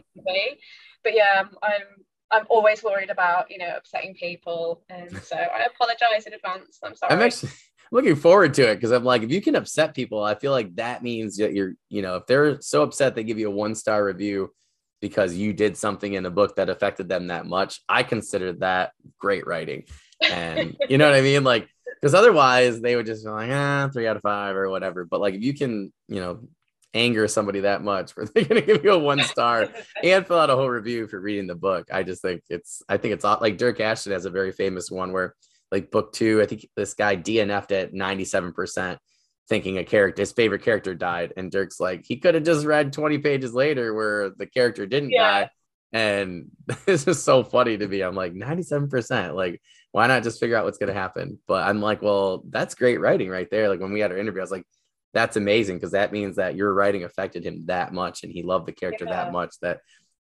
But 1.03 1.13
yeah, 1.13 1.33
I'm- 1.35 1.55
I'm 1.61 1.81
I'm 2.31 2.45
always 2.49 2.83
worried 2.83 3.11
about 3.11 3.51
you 3.51 3.59
know 3.59 3.77
upsetting 3.77 4.15
people, 4.15 4.83
and 4.89 5.15
so 5.23 5.35
I 5.37 5.65
apologize 5.65 6.25
in 6.25 6.33
advance. 6.33 6.79
I'm 6.83 6.95
sorry. 6.95 7.13
I'm 7.13 7.21
actually 7.21 7.51
looking 7.91 8.15
forward 8.15 8.55
to 8.55 8.63
it 8.71 8.75
because 8.75 8.89
I'm 8.91 9.03
like, 9.03 9.21
if 9.21 9.29
you 9.29 9.41
can 9.41 9.55
upset 9.55 9.93
people, 9.93 10.23
I 10.23 10.33
feel 10.33 10.51
like 10.51 10.75
that 10.77 11.03
means 11.03 11.37
that 11.37 11.53
you're, 11.53 11.73
you 11.89 12.01
know, 12.01 12.15
if 12.15 12.25
they're 12.25 12.59
so 12.61 12.81
upset 12.81 13.13
they 13.13 13.23
give 13.23 13.37
you 13.37 13.47
a 13.47 13.51
one 13.51 13.75
star 13.75 14.03
review 14.03 14.51
because 15.05 15.35
you 15.35 15.53
did 15.53 15.77
something 15.77 16.13
in 16.13 16.25
a 16.25 16.31
book 16.31 16.55
that 16.55 16.67
affected 16.67 17.07
them 17.07 17.27
that 17.27 17.45
much, 17.45 17.79
I 17.87 18.01
consider 18.01 18.53
that 18.53 18.91
great 19.19 19.45
writing. 19.45 19.83
And 20.19 20.75
you 20.89 20.97
know 20.97 21.05
what 21.07 21.15
I 21.15 21.21
mean? 21.21 21.43
Like, 21.43 21.69
because 22.01 22.15
otherwise 22.15 22.81
they 22.81 22.95
would 22.95 23.05
just 23.05 23.23
be 23.23 23.29
like, 23.29 23.51
ah, 23.51 23.87
three 23.93 24.07
out 24.07 24.15
of 24.15 24.23
five 24.23 24.55
or 24.55 24.67
whatever. 24.67 25.05
But 25.05 25.21
like, 25.21 25.35
if 25.35 25.43
you 25.43 25.53
can, 25.53 25.93
you 26.07 26.19
know, 26.19 26.39
anger 26.95 27.27
somebody 27.27 27.59
that 27.59 27.83
much 27.83 28.17
where 28.17 28.25
they're 28.33 28.45
going 28.45 28.59
to 28.59 28.65
give 28.65 28.83
you 28.83 28.93
a 28.93 28.97
one 28.97 29.21
star 29.21 29.69
and 30.03 30.25
fill 30.25 30.39
out 30.39 30.49
a 30.49 30.55
whole 30.55 30.71
review 30.71 31.07
for 31.07 31.19
reading 31.19 31.45
the 31.45 31.53
book. 31.53 31.89
I 31.93 32.01
just 32.01 32.23
think 32.23 32.41
it's 32.49 32.81
I 32.89 32.97
think 32.97 33.13
it's 33.13 33.23
like 33.23 33.59
Dyrk 33.59 33.79
Ashton 33.79 34.13
has 34.13 34.25
a 34.25 34.31
very 34.31 34.53
famous 34.53 34.89
one 34.89 35.11
where 35.11 35.35
like 35.71 35.91
book 35.91 36.13
two, 36.13 36.41
I 36.41 36.47
think 36.47 36.67
this 36.75 36.95
guy 36.95 37.15
DNF'd 37.15 37.73
at 37.73 37.93
97%. 37.93 38.97
Thinking 39.47 39.77
a 39.77 39.83
character, 39.83 40.21
his 40.21 40.31
favorite 40.31 40.63
character 40.63 40.95
died, 40.95 41.33
and 41.37 41.51
Dyrk's 41.51 41.79
like, 41.79 42.03
he 42.05 42.17
could 42.17 42.33
have 42.33 42.43
just 42.43 42.65
read 42.65 42.93
20 42.93 43.19
pages 43.19 43.53
later 43.53 43.93
where 43.93 44.31
the 44.31 44.47
character 44.47 44.85
didn't 44.85 45.11
yeah. 45.11 45.41
die. 45.41 45.49
And 45.93 46.51
this 46.85 47.07
is 47.07 47.21
so 47.23 47.43
funny 47.43 47.77
to 47.77 47.87
me. 47.87 48.01
I'm 48.01 48.15
like 48.15 48.33
97%. 48.33 49.35
Like, 49.35 49.61
why 49.91 50.07
not 50.07 50.23
just 50.23 50.39
figure 50.39 50.57
out 50.57 50.65
what's 50.65 50.77
gonna 50.77 50.93
happen? 50.93 51.39
But 51.47 51.67
I'm 51.67 51.79
like, 51.79 52.01
well, 52.01 52.43
that's 52.49 52.75
great 52.75 52.99
writing 52.99 53.29
right 53.29 53.49
there. 53.49 53.69
Like 53.69 53.79
when 53.79 53.93
we 53.93 53.99
had 53.99 54.11
our 54.11 54.17
interview, 54.17 54.41
I 54.41 54.43
was 54.43 54.51
like, 54.51 54.65
that's 55.13 55.37
amazing 55.37 55.77
because 55.77 55.91
that 55.91 56.11
means 56.11 56.35
that 56.35 56.55
your 56.55 56.73
writing 56.73 57.05
affected 57.05 57.45
him 57.45 57.63
that 57.67 57.93
much 57.93 58.23
and 58.23 58.31
he 58.33 58.43
loved 58.43 58.67
the 58.67 58.73
character 58.73 59.05
yeah. 59.05 59.11
that 59.23 59.31
much 59.31 59.55
that 59.61 59.79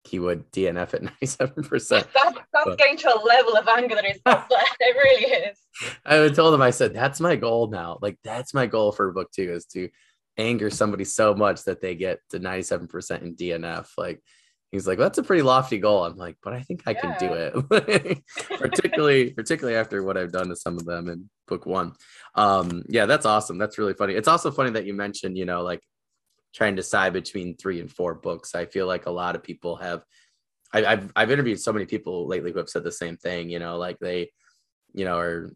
he 0.05 0.19
would 0.19 0.51
DNF 0.53 0.95
at 0.95 1.03
97%. 1.23 2.07
That, 2.15 2.35
that's 2.53 2.65
but, 2.65 2.79
getting 2.79 2.97
to 2.99 3.15
a 3.15 3.19
level 3.25 3.57
of 3.57 3.69
anger 3.69 3.95
that 3.95 4.05
is 4.05 4.21
it 4.27 4.97
really 4.97 5.47
is. 5.47 5.59
I 6.05 6.29
told 6.29 6.55
him, 6.55 6.63
I 6.63 6.71
said, 6.71 6.95
that's 6.95 7.21
my 7.21 7.37
goal 7.37 7.69
now. 7.69 7.99
Like 8.01 8.19
that's 8.25 8.53
my 8.53 8.67
goal 8.67 8.93
for 8.93 9.13
book 9.13 9.31
two 9.31 9.53
is 9.53 9.67
to 9.67 9.89
anger 10.37 10.71
somebody 10.71 11.05
so 11.05 11.35
much 11.35 11.65
that 11.65 11.81
they 11.81 11.95
get 11.95 12.21
to 12.31 12.41
97% 12.41 13.23
in 13.23 13.37
DNF. 13.37 13.89
Like 13.97 14.23
he's 14.73 14.87
like, 14.87 14.99
that's 14.99 15.19
a 15.19 15.23
pretty 15.23 15.43
lofty 15.43 15.79
goal. 15.79 16.05
I'm 16.05 16.17
like, 16.17 16.37
but 16.43 16.53
I 16.53 16.63
think 16.63 16.83
I 16.87 16.93
yeah. 16.93 17.01
can 17.01 17.17
do 17.19 17.35
it. 17.35 18.23
particularly, 18.49 19.31
particularly 19.31 19.79
after 19.79 20.03
what 20.03 20.17
I've 20.17 20.33
done 20.33 20.49
to 20.49 20.57
some 20.57 20.77
of 20.77 20.85
them 20.85 21.09
in 21.09 21.31
book 21.47 21.67
one. 21.67 21.93
Um, 22.35 22.85
yeah, 22.89 23.07
that's 23.07 23.27
awesome. 23.27 23.59
That's 23.59 23.79
really 23.79 23.95
funny. 23.95 24.15
It's 24.15 24.29
also 24.29 24.51
funny 24.51 24.71
that 24.71 24.87
you 24.87 24.95
mentioned, 24.95 25.37
you 25.37 25.45
know, 25.45 25.63
like 25.63 25.83
trying 26.55 26.75
to 26.77 26.83
decide 26.83 27.13
between 27.13 27.57
three 27.57 27.81
and 27.81 27.91
four 27.91 28.15
books. 28.15 28.55
I 28.55 28.67
feel 28.67 28.87
like 28.87 29.07
a 29.07 29.11
lot 29.11 29.37
of 29.37 29.43
people 29.43 29.77
have. 29.77 30.05
I, 30.73 30.85
I've 30.85 31.13
I've 31.17 31.31
interviewed 31.31 31.61
so 31.61 31.73
many 31.73 31.87
people 31.87 32.27
lately 32.27 32.53
who 32.53 32.59
have 32.59 32.69
said 32.69 32.85
the 32.85 32.93
same 32.93 33.17
thing. 33.17 33.51
You 33.51 33.59
know, 33.59 33.79
like 33.79 33.99
they, 33.99 34.31
you 34.93 35.05
know, 35.05 35.19
are 35.19 35.53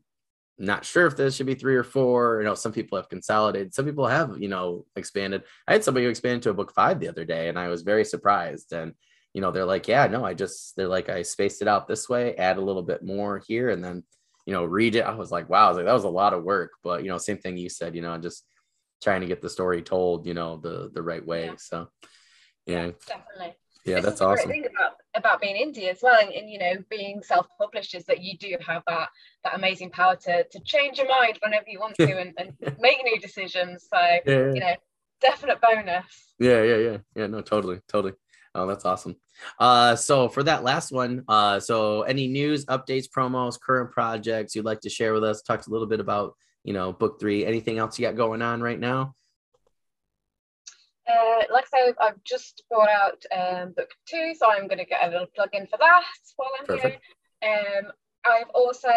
not 0.59 0.85
sure 0.85 1.07
if 1.07 1.17
this 1.17 1.37
should 1.37 1.47
be 1.47 1.55
three 1.55 1.77
or 1.77 1.85
four. 1.85 2.41
You 2.41 2.45
know, 2.45 2.55
some 2.55 2.73
people 2.73 2.97
have 2.97 3.09
consolidated. 3.09 3.75
Some 3.75 3.85
people 3.85 4.07
have, 4.07 4.39
you 4.39 4.49
know, 4.49 4.87
expanded. 4.97 5.43
I 5.67 5.73
had 5.73 5.85
somebody 5.85 6.05
who 6.05 6.11
expanded 6.11 6.43
to 6.45 6.51
a 6.51 6.55
book 6.55 6.73
five 6.73 7.01
the 7.01 7.09
other 7.09 7.25
day, 7.25 7.49
and 7.49 7.59
I 7.59 7.69
was 7.69 7.83
very 7.83 8.05
surprised. 8.05 8.73
And 8.73 8.95
you 9.35 9.41
know, 9.41 9.51
they're 9.51 9.65
like, 9.65 9.89
yeah, 9.89 10.07
no, 10.07 10.25
I 10.25 10.35
just 10.35 10.77
they're 10.77 10.89
like, 10.89 11.09
I 11.09 11.23
spaced 11.23 11.63
it 11.63 11.69
out 11.69 11.89
this 11.89 12.09
way, 12.09 12.37
add 12.37 12.59
a 12.59 12.63
little 12.63 12.83
bit 12.83 13.03
more 13.03 13.43
here, 13.47 13.71
and 13.71 13.83
then 13.83 14.05
you 14.47 14.53
know, 14.53 14.65
read 14.65 14.97
it. 14.97 15.03
I 15.03 15.15
was 15.15 15.31
like, 15.31 15.49
wow, 15.49 15.67
I 15.67 15.69
was 15.69 15.77
like, 15.77 15.87
that 15.87 15.93
was 15.93 16.05
a 16.05 16.09
lot 16.09 16.35
of 16.35 16.43
work. 16.43 16.73
But 16.83 17.03
you 17.03 17.09
know, 17.09 17.19
same 17.19 17.39
thing 17.39 17.57
you 17.57 17.69
said, 17.69 17.95
you 17.95 18.03
know, 18.03 18.17
just 18.19 18.45
trying 19.03 19.21
to 19.21 19.27
get 19.27 19.43
the 19.43 19.51
story 19.51 19.83
told, 19.83 20.27
you 20.27 20.35
know, 20.35 20.57
the 20.57 20.91
the 20.93 21.03
right 21.03 21.25
way. 21.25 21.47
Yeah. 21.47 21.55
So 21.57 21.89
yeah. 22.67 22.91
Definitely. 23.07 23.57
Yeah, 23.85 24.01
that's 24.01 24.21
awesome. 24.21 24.49
thing 24.49 24.65
about, 24.65 24.93
about 25.17 25.41
being 25.41 25.57
indie 25.57 25.89
as 25.91 25.99
well, 26.03 26.21
and, 26.21 26.33
and 26.33 26.49
you 26.49 26.59
know, 26.59 26.75
being 26.89 27.21
self-published 27.21 27.97
is 27.97 28.05
that 28.05 28.23
you 28.23 28.39
do 28.39 28.57
have 28.65 28.83
that 28.87 29.09
that 29.43 29.57
amazing 29.57 29.91
power 29.91 30.15
to 30.15 30.45
to 30.45 30.61
change 30.61 30.99
your 30.99 31.09
mind 31.09 31.39
whenever 31.43 31.65
you 31.67 31.81
want 31.81 31.95
to 31.97 32.17
and, 32.17 32.33
and 32.39 32.55
make 32.79 32.99
new 33.03 33.19
decisions. 33.19 33.89
So 33.93 33.99
yeah, 34.01 34.21
yeah. 34.27 34.53
you 34.53 34.61
know, 34.61 34.75
definite 35.21 35.61
bonus. 35.61 36.07
Yeah, 36.39 36.63
yeah, 36.63 36.77
yeah, 36.77 36.97
yeah. 37.17 37.27
No, 37.27 37.41
totally, 37.41 37.81
totally. 37.89 38.15
Oh, 38.55 38.67
that's 38.67 38.85
awesome. 38.85 39.17
Uh, 39.59 39.97
so 39.97 40.29
for 40.29 40.43
that 40.43 40.63
last 40.63 40.93
one, 40.93 41.25
uh, 41.27 41.59
so 41.59 42.03
any 42.03 42.29
news, 42.29 42.67
updates, 42.67 43.07
promos, 43.09 43.59
current 43.59 43.91
projects 43.91 44.55
you'd 44.55 44.67
like 44.67 44.81
to 44.83 44.91
share 44.91 45.15
with 45.15 45.25
us? 45.25 45.43
Talked 45.43 45.67
a 45.67 45.71
little 45.71 45.87
bit 45.87 46.01
about 46.01 46.35
you 46.65 46.73
know 46.73 46.93
book 46.93 47.21
three. 47.21 47.45
Anything 47.45 47.79
else 47.79 47.99
you 47.99 48.07
got 48.07 48.17
going 48.17 48.43
on 48.43 48.61
right 48.61 48.79
now? 48.79 49.15
Uh, 51.09 51.43
like 51.53 51.65
I 51.73 51.87
said, 51.87 51.95
I've 52.01 52.23
just 52.25 52.63
brought 52.71 52.89
out 52.89 53.25
um, 53.37 53.73
book 53.77 53.91
two, 54.09 54.35
so 54.39 54.51
I'm 54.51 54.69
going 54.69 54.79
to 54.79 54.85
get 54.85 55.05
a 55.05 55.11
little 55.11 55.27
plug 55.35 55.51
in 55.53 55.67
for 55.67 55.77
that 55.79 56.05
while 56.37 56.51
I'm 56.61 56.67
Perfect. 56.67 57.01
here. 57.41 57.51
Um, 57.51 57.93
I've 58.25 58.49
also 58.55 58.89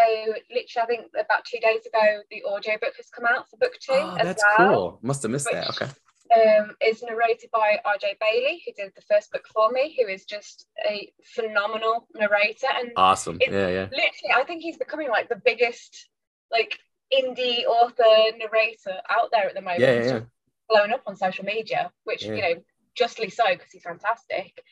literally, 0.51 0.84
I 0.84 0.86
think 0.86 1.05
about 1.13 1.45
two 1.45 1.59
days 1.59 1.86
ago, 1.86 2.22
the 2.30 2.43
audio 2.47 2.74
book 2.80 2.93
has 2.97 3.09
come 3.09 3.26
out 3.26 3.49
for 3.49 3.57
book 3.57 3.74
two. 3.82 3.93
Oh, 3.93 4.18
that's 4.22 4.43
well, 4.57 4.68
cool. 4.68 4.99
Must 5.01 5.24
have 5.24 5.32
missed 5.32 5.47
which, 5.51 5.55
that. 5.55 5.70
Okay. 5.70 5.91
Um, 6.36 6.72
is 6.82 7.01
narrated 7.01 7.49
by 7.51 7.80
RJ 7.86 8.20
Bailey, 8.20 8.61
who 8.66 8.74
did 8.74 8.91
the 8.95 9.01
first 9.01 9.32
book 9.32 9.45
for 9.51 9.72
me, 9.72 9.97
who 9.99 10.07
is 10.07 10.26
just 10.26 10.68
a 10.88 11.11
phenomenal 11.24 12.07
narrator. 12.13 12.68
And 12.72 12.91
awesome. 12.95 13.39
Yeah, 13.41 13.68
yeah. 13.68 13.88
Literally, 13.91 14.34
I 14.36 14.43
think 14.45 14.61
he's 14.61 14.78
becoming 14.78 15.09
like 15.09 15.30
the 15.30 15.41
biggest 15.43 16.07
like 16.51 16.80
indie 17.22 17.66
author 17.66 18.38
narrator 18.38 19.01
out 19.09 19.30
there 19.32 19.47
at 19.47 19.55
the 19.55 19.61
moment. 19.61 19.82
Yeah, 19.82 20.03
yeah 20.03 20.20
blown 20.70 20.93
up 20.93 21.03
on 21.07 21.16
social 21.16 21.45
media, 21.45 21.91
which 22.03 22.26
yeah. 22.26 22.34
you 22.34 22.41
know 22.41 22.61
justly 22.95 23.30
so 23.30 23.43
because 23.49 23.72
he's 23.72 23.84
fantastic. 23.84 24.63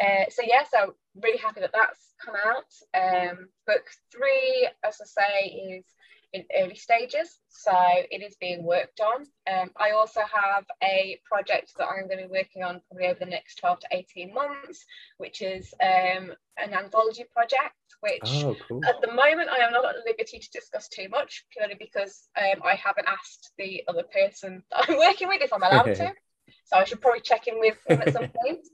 Uh, 0.00 0.24
so 0.30 0.42
yeah, 0.46 0.64
so 0.70 0.94
really 1.22 1.38
happy 1.38 1.60
that 1.60 1.72
that's 1.72 2.14
come 2.24 2.34
out. 2.34 2.72
Um, 2.98 3.48
book 3.66 3.84
three, 4.10 4.68
as 4.84 4.98
I 5.00 5.22
say, 5.22 5.46
is 5.48 5.84
in 6.32 6.44
early 6.58 6.74
stages, 6.74 7.38
so 7.48 7.72
it 8.10 8.22
is 8.22 8.36
being 8.40 8.64
worked 8.64 9.00
on. 9.00 9.26
Um, 9.50 9.70
I 9.76 9.90
also 9.90 10.20
have 10.20 10.64
a 10.82 11.20
project 11.24 11.72
that 11.78 11.88
I'm 11.88 12.08
going 12.08 12.22
to 12.22 12.28
be 12.28 12.38
working 12.38 12.62
on 12.62 12.80
probably 12.88 13.08
over 13.08 13.18
the 13.18 13.26
next 13.26 13.56
12 13.56 13.80
to 13.80 13.86
18 13.92 14.32
months, 14.32 14.84
which 15.18 15.42
is 15.42 15.74
um, 15.82 16.32
an 16.56 16.72
anthology 16.72 17.24
project. 17.32 17.74
Which 18.00 18.44
oh, 18.44 18.56
cool. 18.66 18.80
at 18.84 19.00
the 19.00 19.12
moment 19.12 19.48
I 19.48 19.64
am 19.64 19.72
not 19.72 19.84
at 19.84 20.04
liberty 20.04 20.38
to 20.38 20.50
discuss 20.50 20.88
too 20.88 21.08
much, 21.08 21.44
purely 21.52 21.76
because 21.78 22.28
um, 22.36 22.60
I 22.64 22.74
haven't 22.74 23.06
asked 23.06 23.52
the 23.58 23.84
other 23.86 24.02
person 24.02 24.62
that 24.70 24.86
I'm 24.88 24.98
working 25.10 25.28
with 25.28 25.42
if 25.42 25.52
I'm 25.52 25.62
allowed 25.62 25.94
to. 25.94 26.12
So 26.64 26.76
I 26.76 26.84
should 26.84 27.00
probably 27.00 27.20
check 27.20 27.48
in 27.48 27.58
with 27.60 27.76
them 27.84 28.02
at 28.02 28.12
some 28.12 28.28
point. 28.44 28.66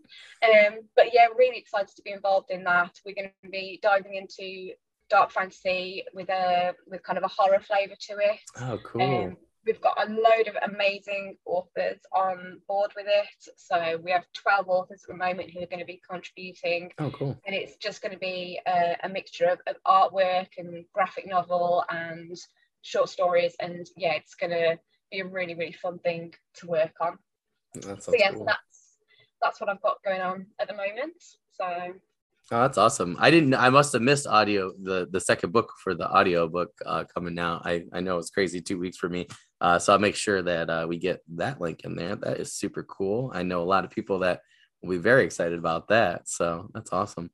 Um, 0.42 0.80
but 0.96 1.12
yeah, 1.12 1.26
really 1.36 1.59
excited 1.59 1.94
to 1.96 2.02
be 2.02 2.12
involved 2.12 2.50
in 2.50 2.64
that. 2.64 2.92
We're 3.04 3.14
going 3.14 3.30
to 3.44 3.50
be 3.50 3.78
diving 3.82 4.14
into 4.14 4.72
dark 5.11 5.30
fantasy 5.30 6.04
with 6.14 6.28
a 6.28 6.74
with 6.86 7.02
kind 7.02 7.18
of 7.18 7.24
a 7.24 7.28
horror 7.28 7.61
flavor 7.61 7.94
to 7.98 8.14
it. 8.18 8.40
Oh, 8.61 8.78
cool. 8.84 9.02
Um, 9.02 9.36
we've 9.68 9.80
got 9.80 10.02
a 10.02 10.11
load 10.11 10.48
of 10.48 10.56
amazing 10.72 11.36
authors 11.44 11.98
on 12.12 12.61
board 12.66 12.90
with 12.96 13.06
it. 13.06 13.52
So 13.56 14.00
we 14.02 14.11
have 14.11 14.24
12 14.32 14.68
authors 14.68 15.04
at 15.04 15.09
the 15.09 15.18
moment 15.18 15.50
who 15.50 15.61
are 15.61 15.66
going 15.66 15.80
to 15.80 15.84
be 15.84 16.00
contributing. 16.09 16.90
Oh, 16.98 17.11
cool. 17.11 17.38
And 17.46 17.54
it's 17.54 17.76
just 17.76 18.00
going 18.00 18.12
to 18.12 18.18
be 18.18 18.59
a, 18.66 18.96
a 19.04 19.09
mixture 19.09 19.46
of, 19.46 19.61
of, 19.66 19.76
artwork 19.86 20.48
and 20.56 20.84
graphic 20.94 21.28
novel 21.28 21.84
and 21.90 22.36
short 22.82 23.11
stories. 23.11 23.54
And 23.61 23.86
yeah, 23.96 24.14
it's 24.14 24.34
going 24.34 24.52
to 24.52 24.78
be 25.11 25.20
a 25.20 25.26
really, 25.26 25.54
really 25.54 25.72
fun 25.72 25.98
thing 25.98 26.34
to 26.56 26.66
work 26.66 26.94
on. 27.00 27.18
so 28.00 28.12
yeah, 28.14 28.32
cool. 28.32 28.46
that's 28.46 28.96
that's 29.42 29.61
what 29.61 29.68
I've 29.68 29.82
got 29.82 30.02
going 30.04 30.20
on 30.20 30.46
at 30.59 30.68
the 30.68 30.74
moment. 30.74 31.22
So 31.52 31.92
Oh, 32.51 32.62
that's 32.62 32.78
awesome. 32.78 33.16
I 33.20 33.30
didn't 33.30 33.55
I 33.55 33.68
must 33.68 33.92
have 33.92 34.01
missed 34.01 34.26
audio 34.26 34.72
the 34.82 35.07
the 35.11 35.20
second 35.20 35.53
book 35.53 35.74
for 35.82 35.94
the 35.94 36.09
audio 36.09 36.49
book 36.49 36.70
uh, 36.86 37.05
coming 37.14 37.38
out. 37.38 37.62
I 37.66 37.84
I 37.92 38.01
know 38.01 38.16
it's 38.16 38.30
crazy 38.30 38.62
2 38.62 38.78
weeks 38.78 38.96
for 38.96 39.09
me. 39.09 39.26
Uh, 39.61 39.78
so 39.78 39.92
I'll 39.92 39.99
make 39.99 40.16
sure 40.16 40.40
that 40.42 40.70
uh, 40.70 40.86
we 40.88 40.99
get 40.99 41.20
that 41.36 41.61
link 41.61 41.82
in 41.84 41.94
there. 41.94 42.16
That 42.16 42.38
is 42.38 42.55
super 42.55 42.84
cool. 42.84 43.30
I 43.34 43.42
know 43.42 43.62
a 43.62 43.64
lot 43.64 43.84
of 43.84 43.90
people 43.90 44.20
that 44.20 44.40
will 44.82 44.90
be 44.90 44.99
very 44.99 45.24
excited 45.24 45.59
about 45.59 45.88
that. 45.88 46.28
So 46.28 46.70
that's 46.72 46.92
awesome. 46.92 47.30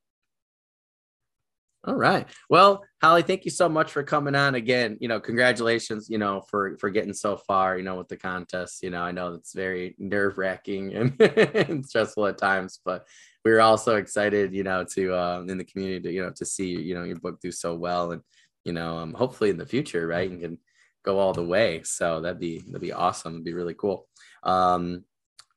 All 1.86 1.94
right. 1.94 2.26
Well, 2.48 2.82
Holly, 3.02 3.20
thank 3.22 3.44
you 3.44 3.50
so 3.50 3.68
much 3.68 3.92
for 3.92 4.02
coming 4.02 4.34
on 4.34 4.54
again. 4.54 4.96
You 5.00 5.08
know, 5.08 5.20
congratulations, 5.20 6.08
you 6.08 6.16
know, 6.16 6.42
for 6.48 6.78
for 6.78 6.88
getting 6.88 7.12
so 7.12 7.36
far, 7.36 7.76
you 7.76 7.84
know, 7.84 7.96
with 7.96 8.08
the 8.08 8.16
contest. 8.16 8.82
You 8.82 8.88
know, 8.88 9.02
I 9.02 9.12
know 9.12 9.34
it's 9.34 9.52
very 9.52 9.94
nerve-wracking 9.98 10.94
and, 10.94 11.20
and 11.20 11.86
stressful 11.86 12.26
at 12.26 12.38
times, 12.38 12.80
but 12.84 13.06
we 13.44 13.50
were 13.50 13.60
also 13.60 13.96
excited, 13.96 14.54
you 14.54 14.62
know, 14.62 14.84
to 14.84 15.14
uh, 15.14 15.44
in 15.46 15.58
the 15.58 15.64
community 15.64 16.00
to, 16.00 16.12
you 16.12 16.22
know, 16.22 16.30
to 16.30 16.44
see, 16.46 16.70
you 16.70 16.94
know, 16.94 17.04
your 17.04 17.16
book 17.16 17.40
do 17.40 17.52
so 17.52 17.74
well 17.74 18.12
and, 18.12 18.22
you 18.64 18.72
know, 18.72 18.96
um, 18.98 19.12
hopefully 19.12 19.50
in 19.50 19.58
the 19.58 19.66
future, 19.66 20.06
right, 20.06 20.30
and 20.30 20.40
can 20.40 20.58
go 21.04 21.18
all 21.18 21.34
the 21.34 21.44
way. 21.44 21.82
So 21.84 22.20
that'd 22.20 22.40
be 22.40 22.60
that'd 22.60 22.80
be 22.80 22.92
awesome. 22.92 23.34
It'd 23.34 23.44
be 23.44 23.52
really 23.52 23.74
cool. 23.74 24.08
Um, 24.42 25.04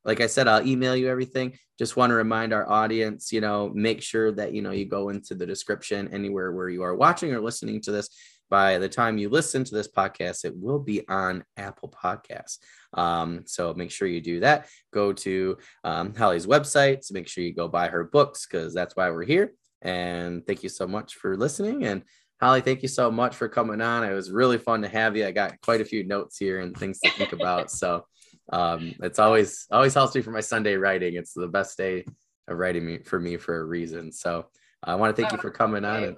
like 0.03 0.21
I 0.21 0.27
said, 0.27 0.47
I'll 0.47 0.65
email 0.65 0.95
you 0.95 1.09
everything. 1.09 1.57
Just 1.77 1.97
want 1.97 2.11
to 2.11 2.15
remind 2.15 2.53
our 2.53 2.69
audience, 2.69 3.31
you 3.31 3.41
know, 3.41 3.69
make 3.73 4.01
sure 4.01 4.31
that, 4.31 4.53
you 4.53 4.61
know, 4.61 4.71
you 4.71 4.85
go 4.85 5.09
into 5.09 5.35
the 5.35 5.45
description 5.45 6.09
anywhere 6.13 6.51
where 6.51 6.69
you 6.69 6.81
are 6.83 6.95
watching 6.95 7.33
or 7.33 7.41
listening 7.41 7.81
to 7.81 7.91
this. 7.91 8.09
By 8.50 8.78
the 8.78 8.89
time 8.89 9.18
you 9.18 9.30
listen 9.30 9.64
to 9.64 9.76
this 9.76 9.89
podcast, 9.89 10.45
it 10.45 10.56
will 10.56 10.80
be 10.80 11.08
on 11.08 11.43
Apple 11.58 11.89
Podcasts. 11.89 12.60
Um, 12.93 13.43
so 13.45 13.74
make 13.74 13.91
sure 13.91 14.08
you 14.08 14.22
do 14.22 14.39
that. 14.39 14.68
Go 14.93 15.14
to 15.14 15.58
um, 15.84 16.16
Holly's 16.16 16.48
website. 16.48 17.04
So 17.04 17.14
make 17.14 17.28
sure 17.28 17.43
you 17.43 17.54
go 17.54 17.68
buy 17.68 17.88
her 17.88 18.06
books 18.06 18.45
because 18.45 18.74
that's 18.74 18.95
why 18.95 19.10
we're 19.10 19.26
here. 19.26 19.54
And 19.82 20.45
thank 20.48 20.64
you 20.64 20.70
so 20.70 20.88
much 20.88 21.16
for 21.16 21.36
listening. 21.36 21.86
And 21.86 22.04
Holly, 22.39 22.62
thank 22.62 22.84
you 22.84 22.88
so 22.88 23.12
much 23.12 23.36
for 23.36 23.50
coming 23.50 23.82
on. 23.82 24.04
It 24.04 24.14
was 24.14 24.32
really 24.32 24.58
fun 24.58 24.82
to 24.84 24.88
have 24.88 25.18
you. 25.18 25.26
I 25.26 25.32
got 25.32 25.60
quite 25.62 25.82
a 25.82 25.86
few 25.86 26.06
notes 26.06 26.38
here 26.38 26.60
and 26.60 26.76
things 26.76 27.00
to 27.00 27.10
think 27.12 27.34
about. 27.34 27.72
So 27.78 28.06
um, 28.52 28.93
it's 29.02 29.20
always 29.20 29.68
always 29.72 29.93
helps 29.93 30.16
me 30.16 30.22
for 30.22 30.32
my 30.32 30.39
Sunday 30.39 30.76
writing. 30.76 31.16
It's 31.16 31.34
the 31.34 31.48
best 31.48 31.78
day 31.78 32.06
of 32.48 32.58
writing 32.58 32.86
me 32.86 33.00
for 33.00 33.20
me 33.20 33.38
for 33.38 33.60
a 33.60 33.66
reason. 33.66 34.12
So 34.12 34.48
I 34.84 34.95
want 34.95 35.16
to 35.16 35.22
thank 35.22 35.34
you 35.34 35.39
for 35.39 35.52
coming 35.52 35.84
on. 35.84 36.04
And 36.04 36.18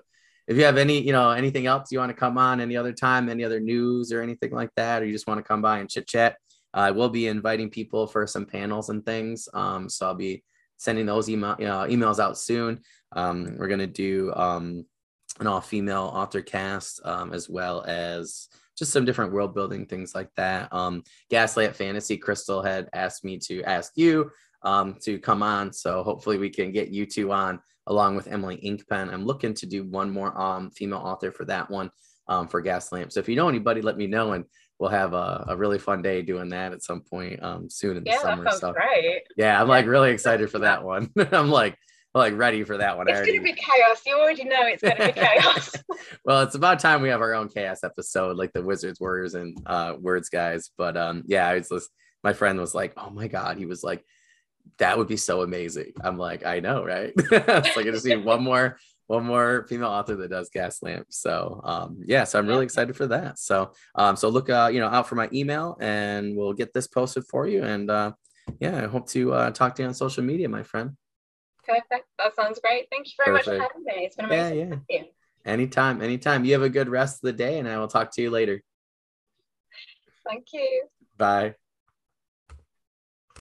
if 0.49 0.57
you 0.57 0.65
have 0.65 0.77
any, 0.77 0.99
you 0.99 1.13
know, 1.13 1.29
anything 1.29 1.67
else 1.67 1.91
you 1.91 1.99
want 1.99 2.09
to 2.09 2.15
come 2.15 2.39
on 2.39 2.59
any 2.59 2.75
other 2.75 2.91
time, 2.91 3.29
any 3.29 3.43
other 3.43 3.59
news 3.59 4.11
or 4.11 4.23
anything 4.23 4.51
like 4.51 4.71
that, 4.75 5.03
or 5.03 5.05
you 5.05 5.13
just 5.13 5.27
want 5.27 5.37
to 5.37 5.47
come 5.47 5.61
by 5.61 5.77
and 5.77 5.87
chit 5.87 6.07
chat, 6.07 6.37
I 6.73 6.89
will 6.89 7.09
be 7.09 7.27
inviting 7.27 7.69
people 7.69 8.07
for 8.07 8.25
some 8.25 8.47
panels 8.47 8.89
and 8.89 9.05
things. 9.05 9.47
Um, 9.53 9.87
so 9.87 10.07
I'll 10.07 10.15
be 10.15 10.43
sending 10.77 11.05
those 11.05 11.29
email 11.29 11.55
you 11.59 11.67
know, 11.67 11.85
emails 11.87 12.17
out 12.17 12.35
soon. 12.35 12.81
Um, 13.11 13.57
we're 13.59 13.67
gonna 13.67 13.85
do 13.85 14.33
um, 14.33 14.85
an 15.39 15.45
all 15.45 15.61
female 15.61 16.11
author 16.15 16.41
cast 16.41 16.99
um, 17.05 17.31
as 17.31 17.47
well 17.47 17.83
as 17.87 18.47
just 18.75 18.91
some 18.91 19.05
different 19.05 19.33
world 19.33 19.53
building 19.53 19.85
things 19.85 20.15
like 20.15 20.29
that. 20.35 20.73
Um, 20.73 21.03
Gaslamp 21.31 21.75
Fantasy, 21.75 22.17
Krystle 22.17 22.65
had 22.65 22.89
asked 22.93 23.23
me 23.23 23.37
to 23.45 23.61
ask 23.63 23.91
you 23.95 24.31
um, 24.63 24.95
to 25.03 25.19
come 25.19 25.43
on. 25.43 25.73
So 25.73 26.01
hopefully 26.01 26.39
we 26.39 26.49
can 26.49 26.71
get 26.71 26.89
you 26.89 27.05
two 27.05 27.31
on 27.31 27.59
along 27.87 28.15
with 28.15 28.27
Emily 28.27 28.57
Inkpen. 28.57 29.11
I'm 29.11 29.25
looking 29.25 29.53
to 29.55 29.65
do 29.65 29.83
one 29.83 30.09
more 30.09 30.39
um, 30.39 30.71
female 30.71 30.99
author 30.99 31.31
for 31.31 31.45
that 31.45 31.69
one 31.69 31.89
um, 32.27 32.47
for 32.47 32.61
Gaslamp. 32.61 33.11
So 33.11 33.19
if 33.19 33.27
you 33.27 33.35
know 33.35 33.49
anybody, 33.49 33.81
let 33.81 33.97
me 33.97 34.07
know 34.07 34.33
and 34.33 34.45
we'll 34.79 34.89
have 34.89 35.13
a, 35.13 35.45
a 35.49 35.57
really 35.57 35.79
fun 35.79 36.01
day 36.01 36.21
doing 36.21 36.49
that 36.49 36.71
at 36.71 36.83
some 36.83 37.01
point 37.01 37.41
um, 37.43 37.69
soon 37.69 37.97
in 37.97 38.03
the 38.03 38.11
yeah, 38.11 38.21
summer. 38.21 38.43
That 38.45 38.53
so 38.55 38.73
great. 38.73 39.23
yeah, 39.37 39.61
I'm 39.61 39.67
like 39.67 39.85
really 39.85 40.11
excited 40.11 40.49
for 40.49 40.59
that 40.59 40.83
one. 40.83 41.09
I'm 41.31 41.49
like 41.49 41.75
like 42.15 42.35
ready 42.35 42.63
for 42.63 42.77
that 42.77 42.97
one. 42.97 43.07
It's 43.07 43.17
already... 43.17 43.37
gonna 43.37 43.43
be 43.43 43.53
chaos. 43.53 44.01
You 44.05 44.17
already 44.17 44.43
know 44.45 44.61
it's 44.61 44.81
gonna 44.81 45.07
be 45.07 45.11
chaos. 45.11 45.75
well, 46.25 46.41
it's 46.41 46.55
about 46.55 46.79
time 46.79 47.01
we 47.01 47.09
have 47.09 47.21
our 47.21 47.33
own 47.33 47.49
chaos 47.49 47.83
episode, 47.83 48.37
like 48.37 48.51
the 48.53 48.63
Wizards, 48.63 48.99
Warriors, 48.99 49.35
and 49.35 49.57
uh, 49.65 49.93
Words 49.99 50.29
guys. 50.29 50.71
But 50.77 50.97
um, 50.97 51.23
yeah, 51.27 51.47
I 51.47 51.55
was 51.55 51.69
just, 51.69 51.89
my 52.23 52.33
friend 52.33 52.59
was 52.59 52.73
like, 52.73 52.93
"Oh 52.97 53.11
my 53.11 53.27
god," 53.27 53.57
he 53.57 53.65
was 53.65 53.83
like, 53.83 54.03
"That 54.77 54.97
would 54.97 55.07
be 55.07 55.17
so 55.17 55.41
amazing." 55.41 55.93
I'm 56.01 56.17
like, 56.17 56.45
"I 56.45 56.59
know, 56.59 56.83
right?" 56.83 57.11
it's 57.17 57.75
like 57.75 57.87
I 57.87 57.91
just 57.91 58.05
need 58.05 58.23
one 58.23 58.43
more 58.43 58.77
one 59.07 59.25
more 59.25 59.65
female 59.67 59.89
author 59.89 60.15
that 60.17 60.29
does 60.29 60.51
Gaslamp. 60.51 61.05
So 61.09 61.61
um, 61.63 61.97
yeah, 62.05 62.25
so 62.25 62.37
I'm 62.37 62.47
really 62.47 62.63
excited 62.63 62.95
for 62.95 63.07
that. 63.07 63.39
So 63.39 63.71
um, 63.95 64.15
so 64.15 64.29
look 64.29 64.49
uh, 64.49 64.69
you 64.71 64.79
know 64.79 64.87
out 64.87 65.07
for 65.07 65.15
my 65.15 65.27
email 65.33 65.77
and 65.81 66.37
we'll 66.37 66.53
get 66.53 66.73
this 66.73 66.87
posted 66.87 67.25
for 67.25 67.47
you. 67.47 67.63
And 67.63 67.89
uh, 67.89 68.11
yeah, 68.59 68.83
I 68.83 68.87
hope 68.87 69.07
to 69.09 69.33
uh, 69.33 69.51
talk 69.51 69.75
to 69.75 69.81
you 69.81 69.87
on 69.87 69.95
social 69.95 70.23
media, 70.23 70.47
my 70.47 70.63
friend. 70.63 70.95
Perfect. 71.65 72.07
That 72.17 72.35
sounds 72.35 72.59
great. 72.59 72.87
Thank 72.91 73.07
you 73.07 73.13
very 73.17 73.37
Perfect. 73.37 73.47
much 73.47 73.67
for 73.67 73.73
having 73.73 73.85
me. 73.85 74.05
It's 74.05 74.15
been 74.15 74.25
amazing. 74.25 74.85
Yeah, 74.89 74.97
yeah. 74.99 75.03
Anytime, 75.45 76.01
anytime. 76.01 76.45
You 76.45 76.53
have 76.53 76.61
a 76.61 76.69
good 76.69 76.89
rest 76.89 77.15
of 77.17 77.21
the 77.21 77.33
day, 77.33 77.59
and 77.59 77.67
I 77.67 77.77
will 77.77 77.87
talk 77.87 78.11
to 78.13 78.21
you 78.21 78.29
later. 78.29 78.61
Thank 80.27 80.47
you. 80.53 80.83
Bye. 81.17 81.55